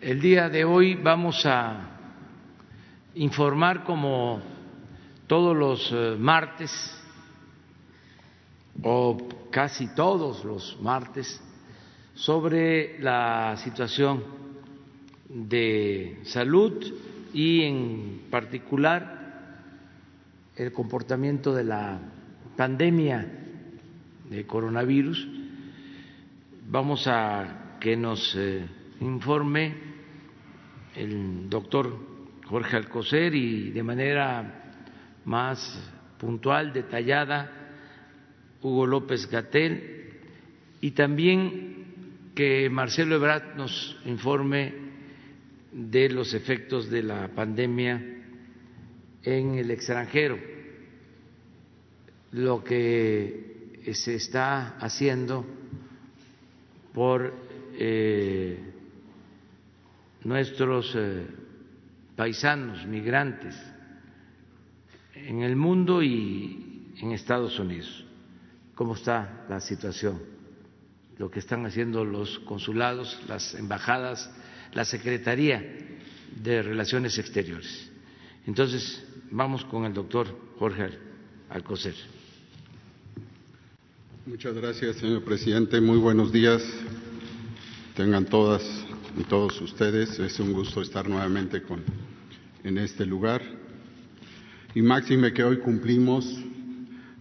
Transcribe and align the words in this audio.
El 0.00 0.20
día 0.20 0.48
de 0.48 0.64
hoy 0.64 0.94
vamos 0.94 1.44
a 1.44 1.90
informar 3.16 3.82
como 3.82 4.40
todos 5.26 5.56
los 5.56 5.90
eh, 5.92 6.14
martes 6.16 6.70
o 8.80 9.18
casi 9.50 9.92
todos 9.96 10.44
los 10.44 10.78
martes 10.80 11.42
sobre 12.14 13.00
la 13.00 13.56
situación 13.56 14.22
de 15.28 16.20
salud 16.26 16.80
y 17.34 17.62
en 17.62 18.20
particular 18.30 19.58
el 20.54 20.72
comportamiento 20.72 21.52
de 21.52 21.64
la 21.64 21.98
pandemia 22.56 23.26
de 24.30 24.46
coronavirus. 24.46 25.26
Vamos 26.68 27.08
a 27.08 27.78
que 27.80 27.96
nos 27.96 28.32
eh, 28.36 28.64
informe 29.00 29.87
el 30.98 31.48
doctor 31.48 31.96
Jorge 32.46 32.76
Alcocer 32.76 33.34
y 33.34 33.70
de 33.70 33.82
manera 33.82 34.74
más 35.24 35.92
puntual, 36.18 36.72
detallada, 36.72 37.52
Hugo 38.60 38.86
López 38.86 39.30
Gatel, 39.30 40.12
y 40.80 40.90
también 40.92 42.32
que 42.34 42.68
Marcelo 42.70 43.16
Ebrard 43.16 43.54
nos 43.56 43.96
informe 44.04 44.74
de 45.72 46.08
los 46.08 46.34
efectos 46.34 46.90
de 46.90 47.02
la 47.02 47.28
pandemia 47.28 48.02
en 49.22 49.54
el 49.54 49.70
extranjero, 49.70 50.38
lo 52.32 52.64
que 52.64 53.82
se 53.92 54.16
está 54.16 54.76
haciendo 54.78 55.44
por 56.92 57.32
eh, 57.74 58.67
nuestros 60.24 60.92
eh, 60.96 61.26
paisanos 62.16 62.86
migrantes 62.86 63.54
en 65.14 65.42
el 65.42 65.56
mundo 65.56 66.02
y 66.02 66.92
en 67.00 67.12
Estados 67.12 67.58
Unidos. 67.58 68.04
¿Cómo 68.74 68.94
está 68.94 69.44
la 69.48 69.60
situación? 69.60 70.20
Lo 71.18 71.30
que 71.30 71.40
están 71.40 71.66
haciendo 71.66 72.04
los 72.04 72.38
consulados, 72.40 73.18
las 73.28 73.54
embajadas, 73.54 74.30
la 74.72 74.84
Secretaría 74.84 75.62
de 76.42 76.62
Relaciones 76.62 77.18
Exteriores. 77.18 77.90
Entonces, 78.46 79.04
vamos 79.30 79.64
con 79.64 79.84
el 79.84 79.92
doctor 79.92 80.28
Jorge 80.58 80.90
Alcocer. 81.50 81.94
Muchas 84.26 84.54
gracias, 84.54 84.96
señor 84.96 85.24
presidente. 85.24 85.80
Muy 85.80 85.98
buenos 85.98 86.30
días. 86.30 86.62
Tengan 87.96 88.26
todas 88.26 88.62
y 89.18 89.24
todos 89.24 89.60
ustedes. 89.60 90.18
Es 90.18 90.38
un 90.38 90.52
gusto 90.52 90.80
estar 90.80 91.08
nuevamente 91.08 91.62
con, 91.62 91.82
en 92.62 92.78
este 92.78 93.04
lugar. 93.04 93.42
Y 94.74 94.82
máxime 94.82 95.32
que 95.32 95.42
hoy 95.42 95.58
cumplimos 95.58 96.24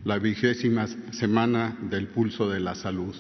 la 0.06 0.20
vigésima 0.20 0.88
semana 1.12 1.78
del 1.90 2.08
pulso 2.08 2.50
de 2.50 2.60
la 2.60 2.76
salud. 2.76 3.16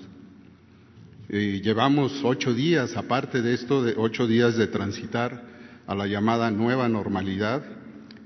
Y 1.30 1.62
llevamos 1.62 2.22
ocho 2.24 2.54
días, 2.54 2.96
aparte 2.96 3.42
de 3.42 3.54
esto, 3.54 3.84
de 3.84 3.96
ocho 3.98 4.28
días 4.28 4.56
de 4.56 4.68
transitar 4.68 5.44
a 5.88 5.96
la 5.96 6.08
llamada 6.08 6.52
nueva 6.52 6.88
normalidad, 6.88 7.64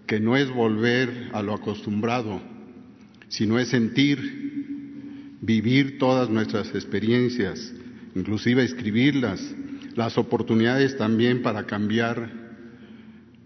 que 0.06 0.20
no 0.20 0.36
es 0.36 0.50
volver 0.50 1.30
a 1.34 1.42
lo 1.42 1.54
acostumbrado, 1.54 2.42
sino 3.30 3.58
es 3.58 3.70
sentir, 3.70 5.38
vivir 5.42 5.98
todas 5.98 6.30
nuestras 6.30 6.68
experiencias, 6.76 7.74
inclusive 8.14 8.64
escribirlas, 8.64 9.56
las 9.96 10.18
oportunidades 10.18 10.98
también 10.98 11.42
para 11.42 11.66
cambiar 11.66 12.32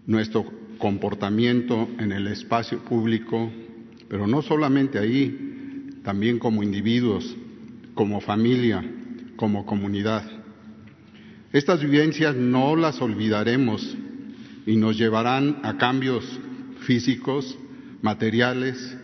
nuestro 0.06 0.44
comportamiento 0.78 1.88
en 1.98 2.12
el 2.12 2.28
espacio 2.28 2.80
público, 2.80 3.50
pero 4.08 4.26
no 4.26 4.42
solamente 4.42 4.98
ahí, 4.98 6.00
también 6.04 6.38
como 6.38 6.62
individuos, 6.62 7.36
como 7.94 8.20
familia, 8.20 8.84
como 9.36 9.66
comunidad. 9.66 10.22
Estas 11.52 11.80
vivencias 11.80 12.36
no 12.36 12.76
las 12.76 13.00
olvidaremos 13.00 13.96
y 14.66 14.76
nos 14.76 14.98
llevarán 14.98 15.60
a 15.62 15.76
cambios 15.78 16.24
físicos, 16.80 17.58
materiales, 18.02 18.96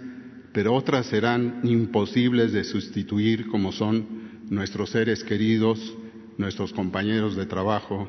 pero 0.52 0.74
otras 0.74 1.06
serán 1.06 1.60
imposibles 1.64 2.52
de 2.52 2.64
sustituir 2.64 3.46
como 3.46 3.72
son 3.72 4.06
nuestros 4.50 4.90
seres 4.90 5.24
queridos, 5.24 5.96
nuestros 6.38 6.72
compañeros 6.72 7.36
de 7.36 7.46
trabajo 7.46 8.08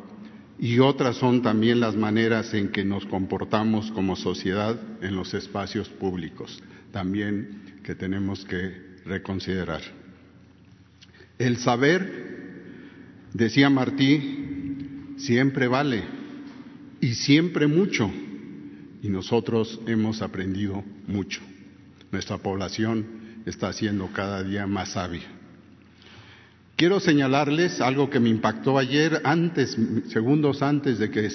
y 0.59 0.79
otras 0.79 1.17
son 1.17 1.41
también 1.41 1.79
las 1.79 1.95
maneras 1.95 2.53
en 2.53 2.69
que 2.69 2.85
nos 2.85 3.05
comportamos 3.05 3.91
como 3.91 4.15
sociedad 4.15 4.79
en 5.01 5.15
los 5.15 5.33
espacios 5.33 5.89
públicos, 5.89 6.61
también 6.91 7.79
que 7.83 7.95
tenemos 7.95 8.45
que 8.45 8.93
reconsiderar. 9.05 9.81
El 11.39 11.57
saber, 11.57 13.27
decía 13.33 13.69
Martí, 13.69 15.15
siempre 15.17 15.67
vale 15.67 16.03
y 17.01 17.15
siempre 17.15 17.67
mucho, 17.67 18.09
y 19.01 19.09
nosotros 19.09 19.81
hemos 19.87 20.21
aprendido 20.21 20.83
mucho. 21.07 21.41
Nuestra 22.11 22.37
población 22.37 23.05
está 23.45 23.73
siendo 23.73 24.07
cada 24.07 24.43
día 24.43 24.67
más 24.67 24.91
sabia. 24.91 25.42
Quiero 26.83 26.99
señalarles 26.99 27.79
algo 27.79 28.09
que 28.09 28.19
me 28.19 28.27
impactó 28.27 28.77
ayer, 28.77 29.21
antes, 29.23 29.77
segundos 30.09 30.61
antes 30.61 30.99
de 30.99 31.09
que 31.09 31.29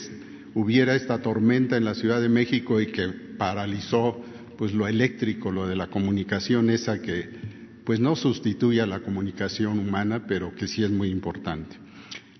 hubiera 0.53 0.95
esta 0.95 1.23
tormenta 1.23 1.79
en 1.79 1.87
la 1.87 1.95
Ciudad 1.95 2.21
de 2.21 2.29
México 2.29 2.83
y 2.83 2.89
que 2.89 3.09
paralizó 3.39 4.23
pues 4.59 4.75
lo 4.75 4.87
eléctrico, 4.87 5.51
lo 5.51 5.67
de 5.67 5.75
la 5.75 5.87
comunicación 5.87 6.69
esa 6.69 7.01
que 7.01 7.31
pues 7.83 7.99
no 7.99 8.15
sustituye 8.15 8.83
a 8.83 8.87
la 8.87 9.01
comunicación 9.01 9.79
humana, 9.79 10.27
pero 10.29 10.55
que 10.55 10.69
sí 10.69 10.85
es 10.85 10.91
muy 10.91 11.09
importante. 11.09 11.77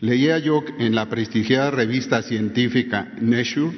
Leía 0.01 0.39
yo 0.39 0.63
en 0.79 0.95
la 0.95 1.09
prestigiada 1.09 1.71
revista 1.71 2.21
científica 2.21 3.15
Nature 3.23 3.75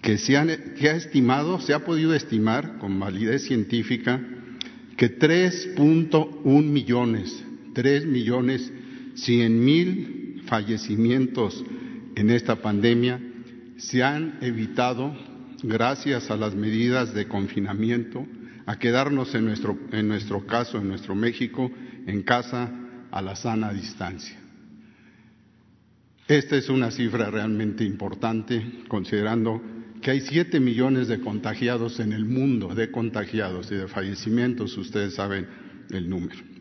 que 0.00 0.16
se, 0.16 0.34
que 0.78 0.90
ha 0.90 0.94
estimado, 0.94 1.60
se 1.60 1.74
ha 1.74 1.84
podido 1.84 2.14
estimar 2.14 2.78
con 2.78 3.00
validez 3.00 3.42
científica 3.42 4.20
que 4.96 5.18
3.1 5.18 6.62
millones 6.62 7.45
tres 7.76 8.06
millones 8.06 8.72
cien 9.16 9.62
mil 9.62 10.40
fallecimientos 10.46 11.62
en 12.14 12.30
esta 12.30 12.56
pandemia 12.56 13.20
se 13.76 14.02
han 14.02 14.38
evitado 14.40 15.14
gracias 15.62 16.30
a 16.30 16.38
las 16.38 16.54
medidas 16.54 17.12
de 17.12 17.28
confinamiento, 17.28 18.26
a 18.64 18.78
quedarnos 18.78 19.34
en 19.34 19.44
nuestro, 19.44 19.78
en 19.92 20.08
nuestro 20.08 20.46
caso, 20.46 20.78
en 20.78 20.88
nuestro 20.88 21.14
México, 21.14 21.70
en 22.06 22.22
casa 22.22 22.72
a 23.10 23.20
la 23.20 23.36
sana 23.36 23.74
distancia. 23.74 24.38
Esta 26.28 26.56
es 26.56 26.70
una 26.70 26.90
cifra 26.90 27.30
realmente 27.30 27.84
importante, 27.84 28.84
considerando 28.88 29.62
que 30.00 30.12
hay 30.12 30.22
siete 30.22 30.60
millones 30.60 31.08
de 31.08 31.20
contagiados 31.20 32.00
en 32.00 32.14
el 32.14 32.24
mundo, 32.24 32.74
de 32.74 32.90
contagiados 32.90 33.70
y 33.70 33.74
de 33.74 33.86
fallecimientos, 33.86 34.78
ustedes 34.78 35.12
saben 35.12 35.46
el 35.90 36.08
número. 36.08 36.55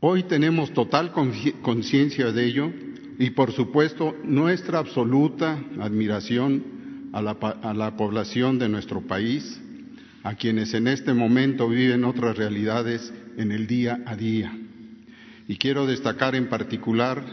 Hoy 0.00 0.22
tenemos 0.22 0.72
total 0.72 1.10
conciencia 1.10 2.30
de 2.30 2.44
ello 2.44 2.72
y, 3.18 3.30
por 3.30 3.50
supuesto, 3.50 4.14
nuestra 4.22 4.78
absoluta 4.78 5.58
admiración 5.80 7.10
a 7.12 7.20
la, 7.20 7.96
población 7.96 8.60
de 8.60 8.68
nuestro 8.68 9.00
país, 9.00 9.60
a 10.22 10.36
quienes 10.36 10.72
en 10.74 10.86
este 10.86 11.14
momento 11.14 11.68
viven 11.68 12.04
otras 12.04 12.36
realidades 12.36 13.12
en 13.36 13.50
el 13.50 13.66
día 13.66 14.00
a 14.06 14.14
día. 14.14 14.56
Y 15.48 15.56
quiero 15.56 15.84
destacar 15.84 16.36
en 16.36 16.48
particular 16.48 17.24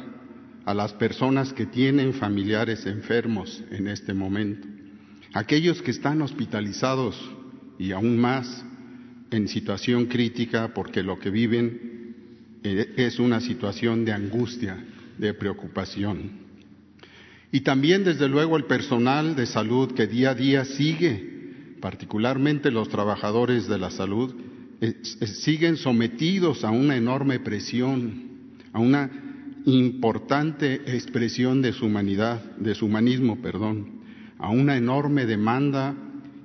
a 0.66 0.74
las 0.74 0.92
personas 0.94 1.54
que 1.54 1.68
tienen 1.68 2.16
familiares 2.16 2.88
enfermos 2.88 3.64
en 3.70 3.88
este 3.88 4.16
momento, 4.16 4.68
aquellos 5.36 5.84
que 5.84 5.92
están 5.92 6.20
hospitalizados 6.24 7.16
y 7.78 7.92
aún 7.92 8.18
más 8.18 8.66
en 9.30 9.48
situación 9.50 10.08
crítica 10.08 10.74
porque 10.74 11.04
lo 11.04 11.20
que 11.20 11.30
viven 11.30 11.95
es 12.66 13.20
una 13.20 13.40
situación 13.40 14.06
de 14.06 14.12
angustia 14.12 14.84
de 15.18 15.34
preocupación. 15.34 16.46
Y 17.52 17.62
también, 17.62 18.04
desde 18.04 18.28
luego, 18.28 18.58
el 18.58 18.66
personal 18.66 19.36
de 19.36 19.46
salud 19.46 19.94
que 19.94 20.08
día 20.08 20.32
a 20.32 20.36
día 20.36 20.66
sigue, 20.66 21.78
particularmente 21.80 22.72
los 22.72 22.90
trabajadores 22.90 23.68
de 23.68 23.78
la 23.78 23.92
salud, 23.92 24.34
siguen 25.24 25.78
sometidos 25.78 26.64
a 26.64 26.72
una 26.72 26.98
enorme 26.98 27.40
presión, 27.40 28.56
a 28.74 28.80
una 28.80 29.10
importante 29.66 30.74
expresión 30.96 31.62
de 31.62 31.74
su 31.74 31.86
humanidad, 31.86 32.44
de 32.58 32.76
su 32.76 32.86
humanismo, 32.88 33.42
perdón, 33.42 34.02
a 34.38 34.50
una 34.50 34.78
enorme 34.78 35.26
demanda 35.26 35.96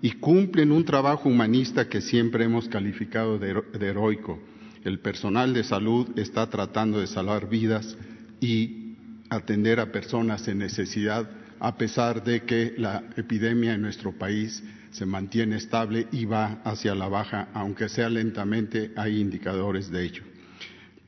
y 0.02 0.12
cumplen 0.12 0.72
un 0.72 0.84
trabajo 0.84 1.28
humanista 1.28 1.88
que 1.88 2.00
siempre 2.00 2.44
hemos 2.44 2.68
calificado 2.68 3.38
de, 3.38 3.62
heroico. 3.80 4.38
El 4.84 5.00
personal 5.00 5.52
de 5.52 5.64
salud 5.64 6.18
está 6.18 6.48
tratando 6.48 7.00
de 7.00 7.06
salvar 7.06 7.48
vidas 7.48 7.96
y 8.40 8.94
atender 9.28 9.78
a 9.78 9.92
personas 9.92 10.48
en 10.48 10.58
necesidad, 10.58 11.28
a 11.58 11.76
pesar 11.76 12.24
de 12.24 12.42
que 12.42 12.74
la 12.78 13.04
epidemia 13.16 13.74
en 13.74 13.82
nuestro 13.82 14.12
país 14.12 14.62
se 14.90 15.06
mantiene 15.06 15.56
estable 15.56 16.08
y 16.10 16.24
va 16.24 16.60
hacia 16.64 16.94
la 16.94 17.08
baja, 17.08 17.48
aunque 17.52 17.88
sea 17.88 18.08
lentamente, 18.08 18.92
hay 18.96 19.20
indicadores 19.20 19.90
de 19.90 20.04
ello. 20.04 20.22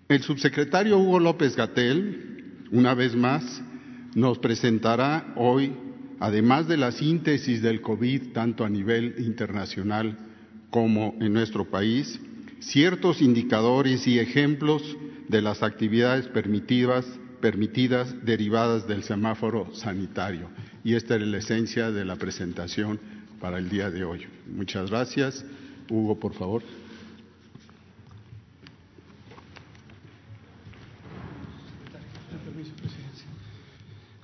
El 0.09 0.23
subsecretario 0.23 0.99
Hugo 0.99 1.19
López 1.19 1.57
Gatel, 1.57 2.67
una 2.71 2.95
vez 2.95 3.17
más, 3.17 3.63
nos 4.15 4.39
presentará 4.39 5.33
hoy, 5.37 5.73
además 6.21 6.69
de 6.69 6.77
la 6.77 6.93
síntesis 6.93 7.63
del 7.63 7.81
COVID, 7.81 8.33
tanto 8.33 8.65
a 8.65 8.69
nivel 8.69 9.15
internacional 9.19 10.19
como 10.71 11.17
en 11.21 11.33
nuestro 11.33 11.71
país, 11.71 12.21
ciertos 12.63 13.21
indicadores 13.21 14.07
y 14.07 14.19
ejemplos 14.19 14.97
de 15.29 15.43
las 15.43 15.63
actividades 15.63 16.29
permitidas, 16.29 17.07
permitidas 17.41 18.15
derivadas 18.25 18.87
del 18.87 19.03
semáforo 19.03 19.75
sanitario. 19.75 20.49
Y 20.85 20.95
esta 20.95 21.17
es 21.17 21.23
la 21.23 21.39
esencia 21.39 21.91
de 21.91 22.05
la 22.05 22.17
presentación 22.17 23.01
para 23.41 23.59
el 23.59 23.69
día 23.69 23.91
de 23.91 24.05
hoy. 24.05 24.27
Muchas 24.47 24.91
gracias. 24.91 25.45
Hugo, 25.91 26.19
por 26.19 26.35
favor. 26.35 26.63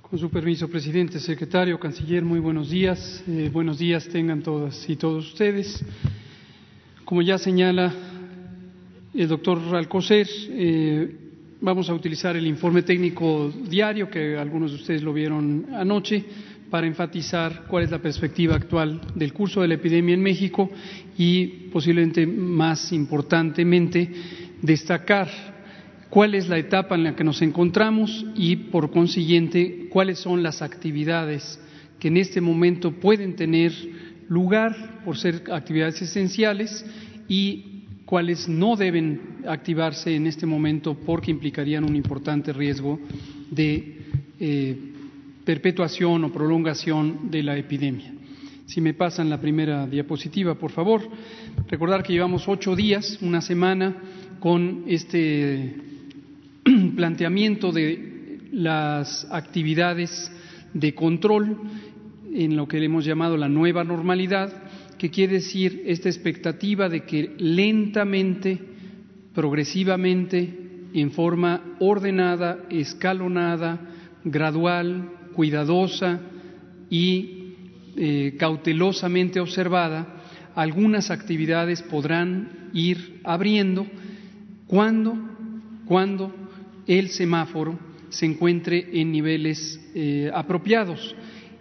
Con 0.01 0.17
su 0.17 0.29
permiso, 0.31 0.67
presidente, 0.67 1.19
secretario, 1.19 1.79
canciller, 1.79 2.23
muy 2.23 2.39
buenos 2.39 2.71
días. 2.71 3.23
Eh, 3.27 3.49
buenos 3.53 3.77
días 3.77 4.07
tengan 4.07 4.41
todas 4.41 4.89
y 4.89 4.95
todos 4.95 5.27
ustedes. 5.27 5.83
Como 7.05 7.21
ya 7.21 7.37
señala 7.37 7.93
el 9.13 9.27
doctor 9.27 9.59
Alcocer, 9.75 10.27
eh, 10.49 11.15
vamos 11.61 11.89
a 11.89 11.93
utilizar 11.93 12.35
el 12.35 12.45
informe 12.45 12.83
técnico 12.83 13.51
diario 13.67 14.09
que 14.09 14.37
algunos 14.37 14.71
de 14.71 14.77
ustedes 14.77 15.01
lo 15.01 15.13
vieron 15.13 15.65
anoche 15.73 16.23
para 16.69 16.85
enfatizar 16.85 17.65
cuál 17.67 17.85
es 17.85 17.91
la 17.91 17.99
perspectiva 17.99 18.55
actual 18.55 19.01
del 19.15 19.33
curso 19.33 19.61
de 19.61 19.67
la 19.67 19.73
epidemia 19.73 20.13
en 20.13 20.21
México 20.21 20.69
y 21.17 21.47
posiblemente 21.71 22.27
más 22.27 22.93
importantemente 22.93 24.11
destacar 24.61 25.27
cuál 26.09 26.35
es 26.35 26.47
la 26.47 26.59
etapa 26.59 26.95
en 26.95 27.03
la 27.03 27.15
que 27.15 27.23
nos 27.23 27.41
encontramos 27.41 28.25
y 28.35 28.55
por 28.55 28.91
consiguiente 28.91 29.87
cuáles 29.89 30.19
son 30.19 30.43
las 30.43 30.61
actividades 30.61 31.59
que 31.99 32.09
en 32.09 32.17
este 32.17 32.41
momento 32.41 32.91
pueden 32.91 33.35
tener 33.35 33.73
lugar 34.27 35.01
por 35.03 35.17
ser 35.17 35.43
actividades 35.51 35.99
esenciales 36.03 36.85
y 37.27 37.68
cuáles 38.09 38.49
no 38.49 38.75
deben 38.75 39.37
activarse 39.47 40.15
en 40.15 40.25
este 40.25 40.47
momento 40.47 40.95
porque 40.95 41.29
implicarían 41.29 41.83
un 41.83 41.95
importante 41.95 42.51
riesgo 42.51 42.99
de 43.51 43.97
eh, 44.39 44.77
perpetuación 45.45 46.23
o 46.23 46.33
prolongación 46.33 47.29
de 47.29 47.43
la 47.43 47.55
epidemia. 47.55 48.11
Si 48.65 48.81
me 48.81 48.95
pasan 48.95 49.29
la 49.29 49.39
primera 49.39 49.85
diapositiva, 49.85 50.55
por 50.55 50.71
favor. 50.71 51.07
Recordar 51.67 52.01
que 52.01 52.13
llevamos 52.13 52.47
ocho 52.47 52.75
días, 52.75 53.19
una 53.21 53.41
semana, 53.41 53.95
con 54.39 54.85
este 54.87 55.75
planteamiento 56.95 57.71
de 57.71 58.39
las 58.53 59.27
actividades 59.29 60.31
de 60.73 60.95
control 60.95 61.57
en 62.33 62.55
lo 62.55 62.67
que 62.67 62.83
hemos 62.83 63.05
llamado 63.05 63.37
la 63.37 63.49
nueva 63.49 63.83
normalidad, 63.83 64.51
que 64.99 65.09
quiere 65.09 65.35
decir 65.35 65.83
esta 65.87 66.09
expectativa 66.09 66.89
de 66.89 67.05
que 67.05 67.33
lentamente, 67.37 68.59
progresivamente, 69.33 70.67
en 70.93 71.11
forma 71.11 71.77
ordenada, 71.79 72.65
escalonada, 72.69 73.79
gradual, 74.23 75.09
cuidadosa 75.33 76.19
y 76.89 77.53
eh, 77.95 78.35
cautelosamente 78.37 79.39
observada, 79.39 80.21
algunas 80.53 81.11
actividades 81.11 81.81
podrán 81.81 82.69
ir 82.73 83.21
abriendo 83.23 83.87
cuando, 84.67 85.17
cuando 85.85 86.35
el 86.87 87.09
semáforo 87.09 87.79
se 88.09 88.25
encuentre 88.25 88.99
en 88.99 89.11
niveles 89.11 89.79
eh, 89.95 90.29
apropiados. 90.33 91.15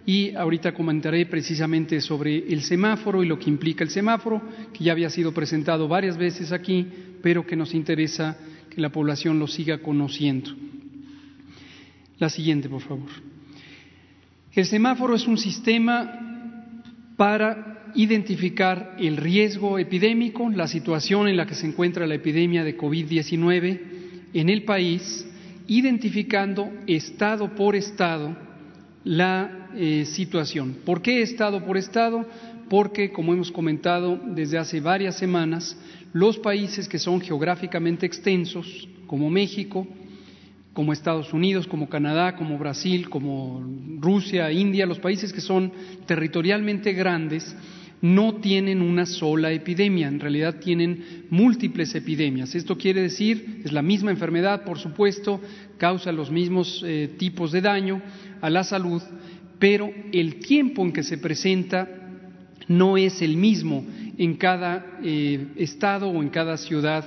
Y 0.08 0.34
ahorita 0.34 0.72
comentaré 0.72 1.26
precisamente 1.26 2.00
sobre 2.00 2.38
el 2.38 2.62
semáforo 2.62 3.22
y 3.22 3.26
lo 3.26 3.38
que 3.38 3.50
implica 3.50 3.84
el 3.84 3.90
semáforo, 3.90 4.40
que 4.72 4.82
ya 4.82 4.92
había 4.92 5.10
sido 5.10 5.34
presentado 5.34 5.86
varias 5.86 6.16
veces 6.16 6.50
aquí, 6.50 6.86
pero 7.22 7.44
que 7.44 7.56
nos 7.56 7.74
interesa 7.74 8.38
que 8.70 8.80
la 8.80 8.88
población 8.88 9.38
lo 9.38 9.46
siga 9.46 9.82
conociendo. 9.82 10.48
La 12.18 12.30
siguiente, 12.30 12.70
por 12.70 12.80
favor. 12.80 13.10
El 14.54 14.64
semáforo 14.64 15.14
es 15.14 15.26
un 15.26 15.36
sistema 15.36 16.80
para 17.18 17.92
identificar 17.94 18.96
el 18.98 19.18
riesgo 19.18 19.78
epidémico, 19.78 20.48
la 20.48 20.68
situación 20.68 21.28
en 21.28 21.36
la 21.36 21.44
que 21.44 21.54
se 21.54 21.66
encuentra 21.66 22.06
la 22.06 22.14
epidemia 22.14 22.64
de 22.64 22.78
COVID-19 22.78 23.80
en 24.32 24.48
el 24.48 24.64
país, 24.64 25.28
identificando 25.66 26.72
estado 26.86 27.54
por 27.54 27.76
estado 27.76 28.34
la 29.04 29.57
eh, 29.80 30.04
situación. 30.06 30.78
¿Por 30.84 31.02
qué 31.02 31.22
estado 31.22 31.64
por 31.64 31.76
estado? 31.76 32.26
Porque, 32.68 33.12
como 33.12 33.32
hemos 33.32 33.52
comentado 33.52 34.20
desde 34.34 34.58
hace 34.58 34.80
varias 34.80 35.16
semanas, 35.16 35.78
los 36.12 36.36
países 36.36 36.88
que 36.88 36.98
son 36.98 37.20
geográficamente 37.20 38.04
extensos, 38.04 38.88
como 39.06 39.30
México, 39.30 39.86
como 40.72 40.92
Estados 40.92 41.32
Unidos, 41.32 41.68
como 41.68 41.88
Canadá, 41.88 42.34
como 42.34 42.58
Brasil, 42.58 43.08
como 43.08 43.64
Rusia, 44.00 44.50
India, 44.50 44.84
los 44.84 44.98
países 44.98 45.32
que 45.32 45.40
son 45.40 45.72
territorialmente 46.06 46.92
grandes, 46.92 47.56
no 48.00 48.36
tienen 48.36 48.80
una 48.80 49.06
sola 49.06 49.50
epidemia, 49.52 50.08
en 50.08 50.20
realidad 50.20 50.60
tienen 50.60 51.26
múltiples 51.30 51.94
epidemias. 51.94 52.54
Esto 52.54 52.76
quiere 52.78 53.02
decir, 53.02 53.62
es 53.64 53.72
la 53.72 53.82
misma 53.82 54.10
enfermedad, 54.10 54.64
por 54.64 54.78
supuesto, 54.78 55.40
causa 55.78 56.12
los 56.12 56.30
mismos 56.30 56.82
eh, 56.86 57.10
tipos 57.18 57.50
de 57.52 57.60
daño 57.60 58.02
a 58.40 58.50
la 58.50 58.62
salud, 58.62 59.02
pero 59.58 59.90
el 60.12 60.36
tiempo 60.36 60.82
en 60.82 60.92
que 60.92 61.02
se 61.02 61.18
presenta 61.18 61.88
no 62.68 62.96
es 62.96 63.22
el 63.22 63.36
mismo 63.36 63.84
en 64.16 64.36
cada 64.36 64.98
eh, 65.02 65.48
estado 65.56 66.08
o 66.08 66.22
en 66.22 66.28
cada 66.28 66.56
ciudad 66.56 67.04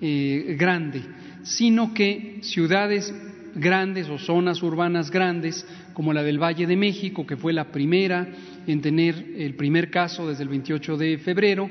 eh, 0.00 0.56
grande 0.58 1.02
sino 1.48 1.94
que 1.94 2.38
ciudades 2.42 3.12
grandes 3.54 4.08
o 4.08 4.18
zonas 4.18 4.62
urbanas 4.62 5.10
grandes, 5.10 5.66
como 5.94 6.12
la 6.12 6.22
del 6.22 6.40
Valle 6.40 6.66
de 6.66 6.76
México, 6.76 7.26
que 7.26 7.36
fue 7.36 7.52
la 7.52 7.72
primera 7.72 8.28
en 8.66 8.80
tener 8.80 9.14
el 9.36 9.54
primer 9.54 9.90
caso 9.90 10.28
desde 10.28 10.42
el 10.42 10.50
28 10.50 10.96
de 10.96 11.18
febrero, 11.18 11.70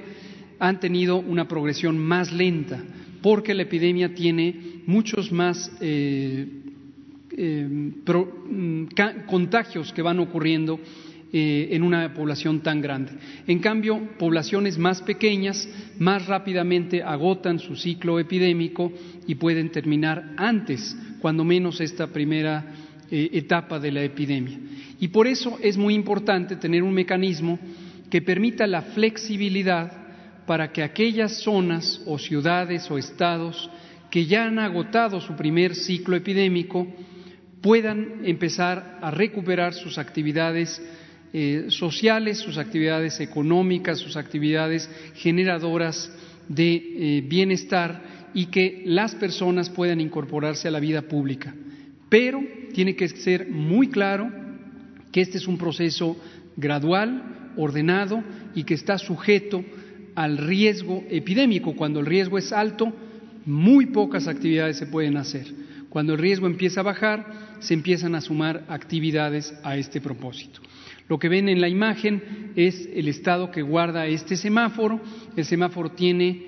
han 0.60 0.80
tenido 0.80 1.18
una 1.18 1.48
progresión 1.48 1.98
más 1.98 2.34
lenta, 2.34 2.82
porque 3.22 3.54
la 3.54 3.64
epidemia 3.64 4.14
tiene 4.16 4.82
muchos 4.88 5.32
más 5.32 5.72
eh, 5.80 6.48
eh, 7.38 7.68
mm, 7.70 8.86
contagios 9.28 9.94
que 9.94 10.02
van 10.02 10.20
ocurriendo 10.20 10.80
eh, 11.32 11.70
en 11.72 11.84
una 11.84 12.14
población 12.14 12.62
tan 12.62 12.82
grande. 12.82 13.12
En 13.46 13.60
cambio, 13.60 14.00
poblaciones 14.18 14.78
más 14.78 15.02
pequeñas 15.02 15.68
más 16.00 16.26
rápidamente 16.26 17.04
agotan 17.04 17.60
su 17.60 17.76
ciclo 17.76 18.18
epidémico 18.18 18.94
y 19.28 19.36
pueden 19.36 19.70
terminar 19.70 20.34
antes, 20.38 20.98
cuando 21.22 21.44
menos, 21.44 21.82
esta 21.82 22.08
primera 22.08 22.66
eh, 23.12 23.30
etapa 23.34 23.78
de 23.78 23.92
la 23.92 24.04
epidemia. 24.04 24.58
Y 25.00 25.10
por 25.10 25.28
eso 25.28 25.60
es 25.62 25.78
muy 25.78 25.94
importante 25.96 26.56
tener 26.56 26.82
un 26.82 26.94
mecanismo 26.94 27.60
que 28.10 28.22
permita 28.22 28.66
la 28.66 28.82
flexibilidad 28.82 29.92
para 30.46 30.72
que 30.72 30.82
aquellas 30.82 31.42
zonas 31.44 32.02
o 32.06 32.18
ciudades 32.18 32.90
o 32.90 32.98
estados 32.98 33.70
que 34.10 34.26
ya 34.26 34.46
han 34.46 34.60
agotado 34.60 35.20
su 35.20 35.36
primer 35.36 35.76
ciclo 35.76 36.16
epidémico 36.16 36.88
puedan 37.68 38.22
empezar 38.24 38.98
a 39.02 39.12
recuperar 39.12 39.74
sus 39.74 39.98
actividades 39.98 40.82
eh, 41.34 41.66
sociales, 41.68 42.38
sus 42.38 42.58
actividades 42.58 43.20
económicas, 43.20 44.00
sus 44.00 44.16
actividades 44.16 44.90
generadoras 45.16 46.10
de 46.48 46.76
eh, 46.76 47.24
bienestar 47.28 48.30
y 48.34 48.46
que 48.46 48.84
las 48.86 49.16
personas 49.16 49.70
puedan 49.70 50.00
incorporarse 50.00 50.70
a 50.70 50.72
la 50.72 50.80
vida 50.80 51.02
pública. 51.02 51.54
Pero 52.08 52.42
tiene 52.74 52.96
que 52.96 53.10
ser 53.10 53.50
muy 53.50 53.90
claro 53.90 54.32
que 55.12 55.20
este 55.20 55.38
es 55.38 55.46
un 55.46 55.58
proceso 55.58 56.16
gradual, 56.56 57.52
ordenado 57.58 58.24
y 58.56 58.64
que 58.64 58.76
está 58.76 58.98
sujeto 58.98 59.62
al 60.16 60.38
riesgo 60.38 61.04
epidémico. 61.10 61.76
Cuando 61.76 62.00
el 62.00 62.06
riesgo 62.06 62.38
es 62.38 62.54
alto, 62.54 62.94
muy 63.46 63.88
pocas 63.88 64.30
actividades 64.30 64.78
se 64.78 64.88
pueden 64.88 65.18
hacer. 65.18 65.48
Cuando 65.90 66.14
el 66.14 66.20
riesgo 66.20 66.48
empieza 66.48 66.80
a 66.80 66.84
bajar, 66.84 67.47
se 67.60 67.74
empiezan 67.74 68.16
a 68.16 68.22
sumar 68.22 68.66
actividades 68.68 69.54
a 69.64 69.78
este 69.78 70.02
propósito. 70.02 70.62
Lo 71.08 71.20
que 71.20 71.30
ven 71.30 71.48
en 71.48 71.62
la 71.62 71.70
imagen 71.70 72.52
es 72.56 72.90
el 72.94 73.08
estado 73.08 73.50
que 73.52 73.62
guarda 73.62 74.08
este 74.08 74.36
semáforo. 74.36 75.00
El 75.36 75.46
semáforo 75.46 75.92
tiene 75.92 76.46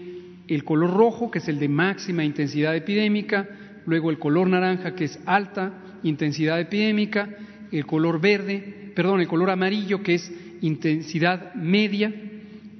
el 0.47 0.63
color 0.63 0.91
rojo, 0.91 1.31
que 1.31 1.39
es 1.39 1.47
el 1.47 1.59
de 1.59 1.69
máxima 1.69 2.23
intensidad 2.23 2.75
epidémica, 2.75 3.47
luego 3.85 4.09
el 4.09 4.19
color 4.19 4.49
naranja, 4.49 4.95
que 4.95 5.05
es 5.05 5.19
alta 5.25 5.71
intensidad 6.03 6.59
epidémica, 6.59 7.29
el 7.71 7.85
color 7.85 8.19
verde, 8.19 8.91
perdón, 8.95 9.21
el 9.21 9.27
color 9.27 9.49
amarillo, 9.49 10.03
que 10.03 10.15
es 10.15 10.31
intensidad 10.61 11.53
media, 11.55 12.13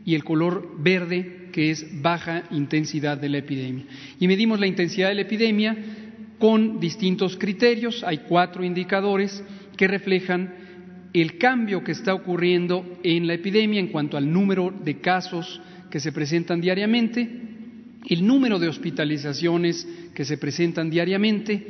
y 0.04 0.16
el 0.16 0.24
color 0.24 0.76
verde, 0.80 1.50
que 1.52 1.72
es 1.72 2.02
baja 2.02 2.44
intensidad 2.52 3.18
de 3.18 3.30
la 3.30 3.38
epidemia. 3.38 3.86
Y 4.20 4.28
medimos 4.28 4.60
la 4.60 4.68
intensidad 4.68 5.10
de 5.10 5.16
la 5.16 5.22
epidemia 5.22 5.78
con 6.40 6.80
distintos 6.80 7.38
criterios. 7.38 8.04
Hay 8.04 8.20
cuatro 8.20 8.64
indicadores 8.64 9.44
que 9.78 9.88
reflejan 9.88 10.56
el 11.14 11.38
cambio 11.38 11.84
que 11.84 11.92
está 11.92 12.14
ocurriendo 12.14 13.00
en 13.04 13.28
la 13.28 13.34
epidemia 13.34 13.80
en 13.80 13.88
cuanto 13.88 14.18
al 14.18 14.32
número 14.32 14.74
de 14.84 15.00
casos 15.00 15.62
que 15.90 16.00
se 16.00 16.12
presentan 16.12 16.62
diariamente, 16.62 17.28
el 18.08 18.26
número 18.26 18.60
de 18.60 18.70
hospitalizaciones 18.70 19.88
que 20.14 20.24
se 20.24 20.38
presentan 20.38 20.90
diariamente, 20.90 21.68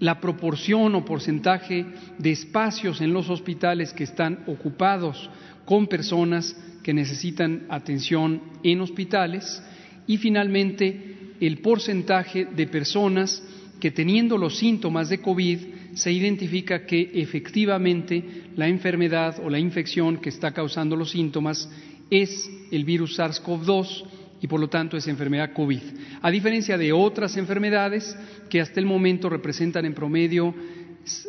la 0.00 0.20
proporción 0.20 0.94
o 0.94 1.04
porcentaje 1.04 1.86
de 2.18 2.32
espacios 2.32 3.00
en 3.00 3.12
los 3.12 3.30
hospitales 3.30 3.92
que 3.92 4.04
están 4.04 4.40
ocupados 4.46 5.30
con 5.64 5.86
personas 5.86 6.56
que 6.82 6.92
necesitan 6.92 7.66
atención 7.68 8.42
en 8.64 8.80
hospitales 8.80 9.62
y 10.06 10.16
finalmente 10.16 11.34
el 11.40 11.58
porcentaje 11.58 12.46
de 12.46 12.66
personas 12.66 13.42
que 13.82 13.90
teniendo 13.90 14.38
los 14.38 14.58
síntomas 14.58 15.08
de 15.08 15.18
COVID 15.18 15.58
se 15.94 16.12
identifica 16.12 16.86
que 16.86 17.10
efectivamente 17.14 18.22
la 18.54 18.68
enfermedad 18.68 19.40
o 19.42 19.50
la 19.50 19.58
infección 19.58 20.18
que 20.18 20.28
está 20.28 20.52
causando 20.52 20.94
los 20.94 21.10
síntomas 21.10 21.68
es 22.08 22.48
el 22.70 22.84
virus 22.84 23.18
SARS-CoV-2 23.18 24.04
y 24.40 24.46
por 24.46 24.60
lo 24.60 24.68
tanto 24.68 24.96
es 24.96 25.08
enfermedad 25.08 25.52
COVID. 25.52 25.80
A 26.20 26.30
diferencia 26.30 26.78
de 26.78 26.92
otras 26.92 27.36
enfermedades 27.36 28.16
que 28.48 28.60
hasta 28.60 28.78
el 28.78 28.86
momento 28.86 29.28
representan 29.28 29.84
en 29.84 29.94
promedio 29.94 30.54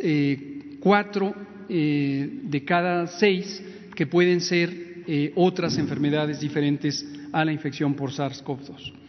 eh, 0.03 0.77
cuatro 0.79 1.33
eh, 1.67 2.29
de 2.43 2.63
cada 2.63 3.07
seis 3.07 3.63
que 3.95 4.05
pueden 4.05 4.41
ser 4.41 5.01
eh, 5.07 5.33
otras 5.37 5.75
enfermedades 5.79 6.39
diferentes 6.39 7.03
a 7.31 7.43
la 7.43 7.51
infección 7.51 7.95
por 7.95 8.11
SARS-CoV-2. 8.11 9.02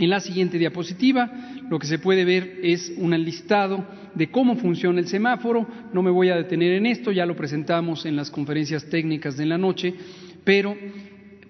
En 0.00 0.08
la 0.08 0.20
siguiente 0.20 0.58
diapositiva 0.58 1.30
lo 1.68 1.78
que 1.78 1.86
se 1.86 1.98
puede 1.98 2.24
ver 2.24 2.58
es 2.62 2.90
un 2.96 3.10
listado 3.22 3.84
de 4.14 4.30
cómo 4.30 4.56
funciona 4.56 4.98
el 4.98 5.06
semáforo. 5.06 5.68
No 5.92 6.02
me 6.02 6.10
voy 6.10 6.30
a 6.30 6.36
detener 6.36 6.72
en 6.72 6.86
esto, 6.86 7.12
ya 7.12 7.26
lo 7.26 7.36
presentamos 7.36 8.06
en 8.06 8.16
las 8.16 8.30
conferencias 8.30 8.86
técnicas 8.86 9.36
de 9.36 9.44
la 9.44 9.58
noche, 9.58 9.94
pero 10.42 10.74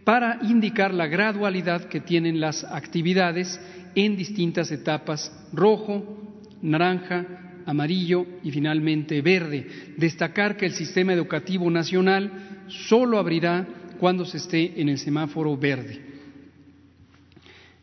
para 0.02 0.40
indicar 0.42 0.92
la 0.92 1.07
gradualidad 1.07 1.85
que 1.85 2.00
tienen 2.00 2.40
las 2.40 2.64
actividades 2.64 3.61
en 3.95 4.16
distintas 4.16 4.73
etapas, 4.73 5.33
rojo, 5.52 6.42
naranja, 6.61 7.62
amarillo 7.66 8.26
y 8.42 8.50
finalmente 8.50 9.23
verde. 9.23 9.64
Destacar 9.97 10.57
que 10.57 10.66
el 10.66 10.73
sistema 10.73 11.12
educativo 11.12 11.71
nacional 11.71 12.64
solo 12.66 13.16
abrirá 13.16 13.64
cuando 14.00 14.25
se 14.25 14.38
esté 14.38 14.80
en 14.80 14.88
el 14.88 14.99
semáforo 14.99 15.57
verde. 15.57 16.09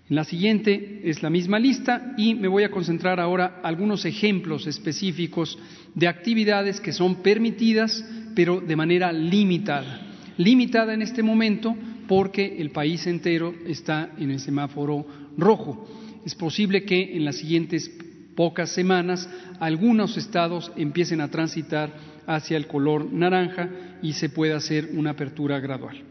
La 0.09 0.23
siguiente 0.23 1.01
es 1.03 1.21
la 1.21 1.29
misma 1.29 1.59
lista 1.59 2.13
y 2.17 2.33
me 2.33 2.47
voy 2.47 2.63
a 2.63 2.71
concentrar 2.71 3.19
ahora 3.19 3.59
algunos 3.61 4.05
ejemplos 4.05 4.65
específicos 4.65 5.59
de 5.95 6.07
actividades 6.07 6.79
que 6.79 6.93
son 6.93 7.15
permitidas, 7.15 8.05
pero 8.33 8.61
de 8.61 8.75
manera 8.77 9.11
limitada. 9.11 10.01
Limitada 10.37 10.93
en 10.93 11.01
este 11.01 11.23
momento 11.23 11.75
porque 12.07 12.55
el 12.59 12.71
país 12.71 13.05
entero 13.05 13.53
está 13.65 14.11
en 14.17 14.31
el 14.31 14.39
semáforo 14.39 15.05
rojo. 15.37 15.85
Es 16.25 16.35
posible 16.35 16.85
que 16.85 17.17
en 17.17 17.25
las 17.25 17.35
siguientes 17.35 17.91
pocas 18.33 18.69
semanas 18.69 19.29
algunos 19.59 20.15
estados 20.15 20.71
empiecen 20.77 21.19
a 21.19 21.29
transitar 21.29 21.93
hacia 22.25 22.55
el 22.55 22.67
color 22.67 23.11
naranja 23.11 23.69
y 24.01 24.13
se 24.13 24.29
pueda 24.29 24.55
hacer 24.55 24.89
una 24.93 25.09
apertura 25.11 25.59
gradual. 25.59 26.01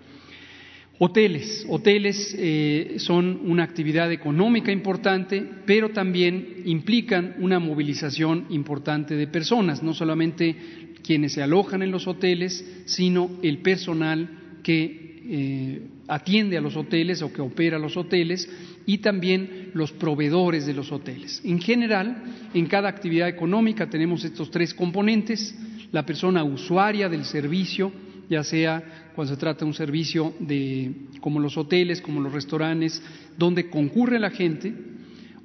Hoteles. 0.98 1.66
Hoteles 1.68 2.34
eh, 2.38 2.94
son 2.98 3.40
una 3.44 3.64
actividad 3.64 4.10
económica 4.10 4.72
importante, 4.72 5.44
pero 5.66 5.90
también 5.90 6.62
implican 6.64 7.34
una 7.38 7.58
movilización 7.58 8.46
importante 8.48 9.14
de 9.14 9.26
personas, 9.26 9.82
no 9.82 9.92
solamente 9.92 10.56
quienes 11.02 11.34
se 11.34 11.42
alojan 11.42 11.82
en 11.82 11.90
los 11.90 12.06
hoteles, 12.06 12.64
sino 12.86 13.30
el 13.42 13.58
personal 13.58 14.58
que 14.62 15.20
eh, 15.28 15.82
atiende 16.08 16.56
a 16.56 16.62
los 16.62 16.76
hoteles 16.76 17.20
o 17.20 17.32
que 17.32 17.42
opera 17.42 17.78
los 17.78 17.96
hoteles 17.96 18.48
y 18.86 18.98
también 18.98 19.72
los 19.74 19.92
proveedores 19.92 20.64
de 20.64 20.72
los 20.72 20.92
hoteles. 20.92 21.42
En 21.44 21.60
general, 21.60 22.22
en 22.54 22.66
cada 22.66 22.88
actividad 22.88 23.28
económica 23.28 23.90
tenemos 23.90 24.24
estos 24.24 24.50
tres 24.50 24.72
componentes, 24.72 25.54
la 25.92 26.06
persona 26.06 26.42
usuaria 26.42 27.08
del 27.08 27.24
servicio, 27.24 27.92
ya 28.28 28.42
sea 28.42 29.10
cuando 29.14 29.34
se 29.34 29.40
trata 29.40 29.60
de 29.60 29.66
un 29.66 29.74
servicio 29.74 30.34
de, 30.40 30.92
como 31.20 31.40
los 31.40 31.56
hoteles, 31.56 32.00
como 32.00 32.20
los 32.20 32.32
restaurantes, 32.32 33.02
donde 33.36 33.70
concurre 33.70 34.18
la 34.18 34.30
gente, 34.30 34.74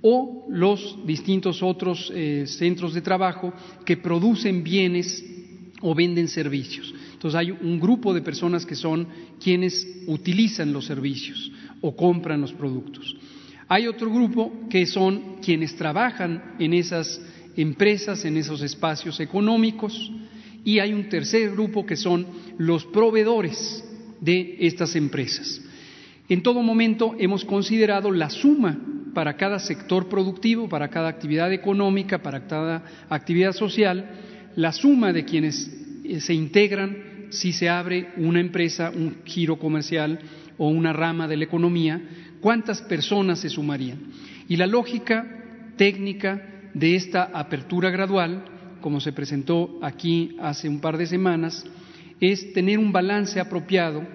o 0.02 0.48
los 0.50 0.98
distintos 1.06 1.62
otros 1.62 2.12
eh, 2.14 2.46
centros 2.48 2.94
de 2.94 3.02
trabajo 3.02 3.54
que 3.86 3.98
producen 3.98 4.64
bienes 4.64 5.24
o 5.82 5.94
venden 5.94 6.28
servicios. 6.28 6.94
Entonces 7.14 7.38
hay 7.38 7.52
un 7.52 7.80
grupo 7.80 8.14
de 8.14 8.22
personas 8.22 8.66
que 8.66 8.76
son 8.76 9.08
quienes 9.40 9.88
utilizan 10.08 10.74
los 10.74 10.86
servicios 10.86 11.52
o 11.82 11.96
compran 11.96 12.42
los 12.42 12.52
productos. 12.54 13.16
Hay 13.68 13.88
otro 13.88 14.12
grupo 14.12 14.52
que 14.70 14.86
son 14.86 15.38
quienes 15.42 15.76
trabajan 15.76 16.56
en 16.60 16.74
esas 16.74 17.22
empresas, 17.56 18.26
en 18.26 18.38
esos 18.38 18.62
espacios 18.62 19.20
económicos, 19.20 20.12
y 20.64 20.80
hay 20.80 20.94
un 20.94 21.10
tercer 21.10 21.52
grupo 21.52 21.86
que 21.86 21.96
son 21.96 22.26
los 22.58 22.86
proveedores 22.86 23.84
de 24.20 24.58
estas 24.60 24.96
empresas. 24.96 25.62
En 26.30 26.44
todo 26.44 26.62
momento 26.62 27.16
hemos 27.20 27.44
considerado 27.44 28.12
la 28.12 28.30
suma 28.30 28.78
para 29.14 29.36
cada 29.36 29.60
sector 29.60 30.08
productivo, 30.08 30.70
para 30.70 30.90
cada 30.90 31.10
actividad 31.10 31.52
económica, 31.52 32.22
para 32.22 32.48
cada 32.48 32.84
actividad 33.10 33.52
social, 33.52 34.10
la 34.56 34.72
suma 34.72 35.12
de 35.12 35.26
quienes 35.26 35.70
eh, 36.04 36.22
se 36.22 36.34
integran 36.34 37.28
si 37.32 37.54
se 37.54 37.70
abre 37.70 38.10
una 38.18 38.40
empresa, 38.40 38.92
un 38.94 39.18
giro 39.26 39.58
comercial 39.58 40.20
o 40.58 40.70
una 40.70 40.94
rama 40.94 41.28
de 41.28 41.38
la 41.38 41.46
economía, 41.46 42.02
cuántas 42.40 42.82
personas 42.82 43.40
se 43.40 43.50
sumarían. 43.50 44.00
Y 44.48 44.58
la 44.58 44.68
lógica 44.68 45.26
técnica 45.78 46.70
de 46.74 46.96
esta 46.96 47.24
apertura 47.24 47.90
gradual 47.90 48.44
como 48.82 49.00
se 49.00 49.14
presentó 49.14 49.80
aquí 49.82 50.36
hace 50.40 50.68
un 50.68 50.80
par 50.80 50.98
de 50.98 51.08
semanas, 51.08 51.66
es 52.20 52.54
tener 52.54 52.78
un 52.78 52.92
balance 52.92 53.40
apropiado 53.40 54.06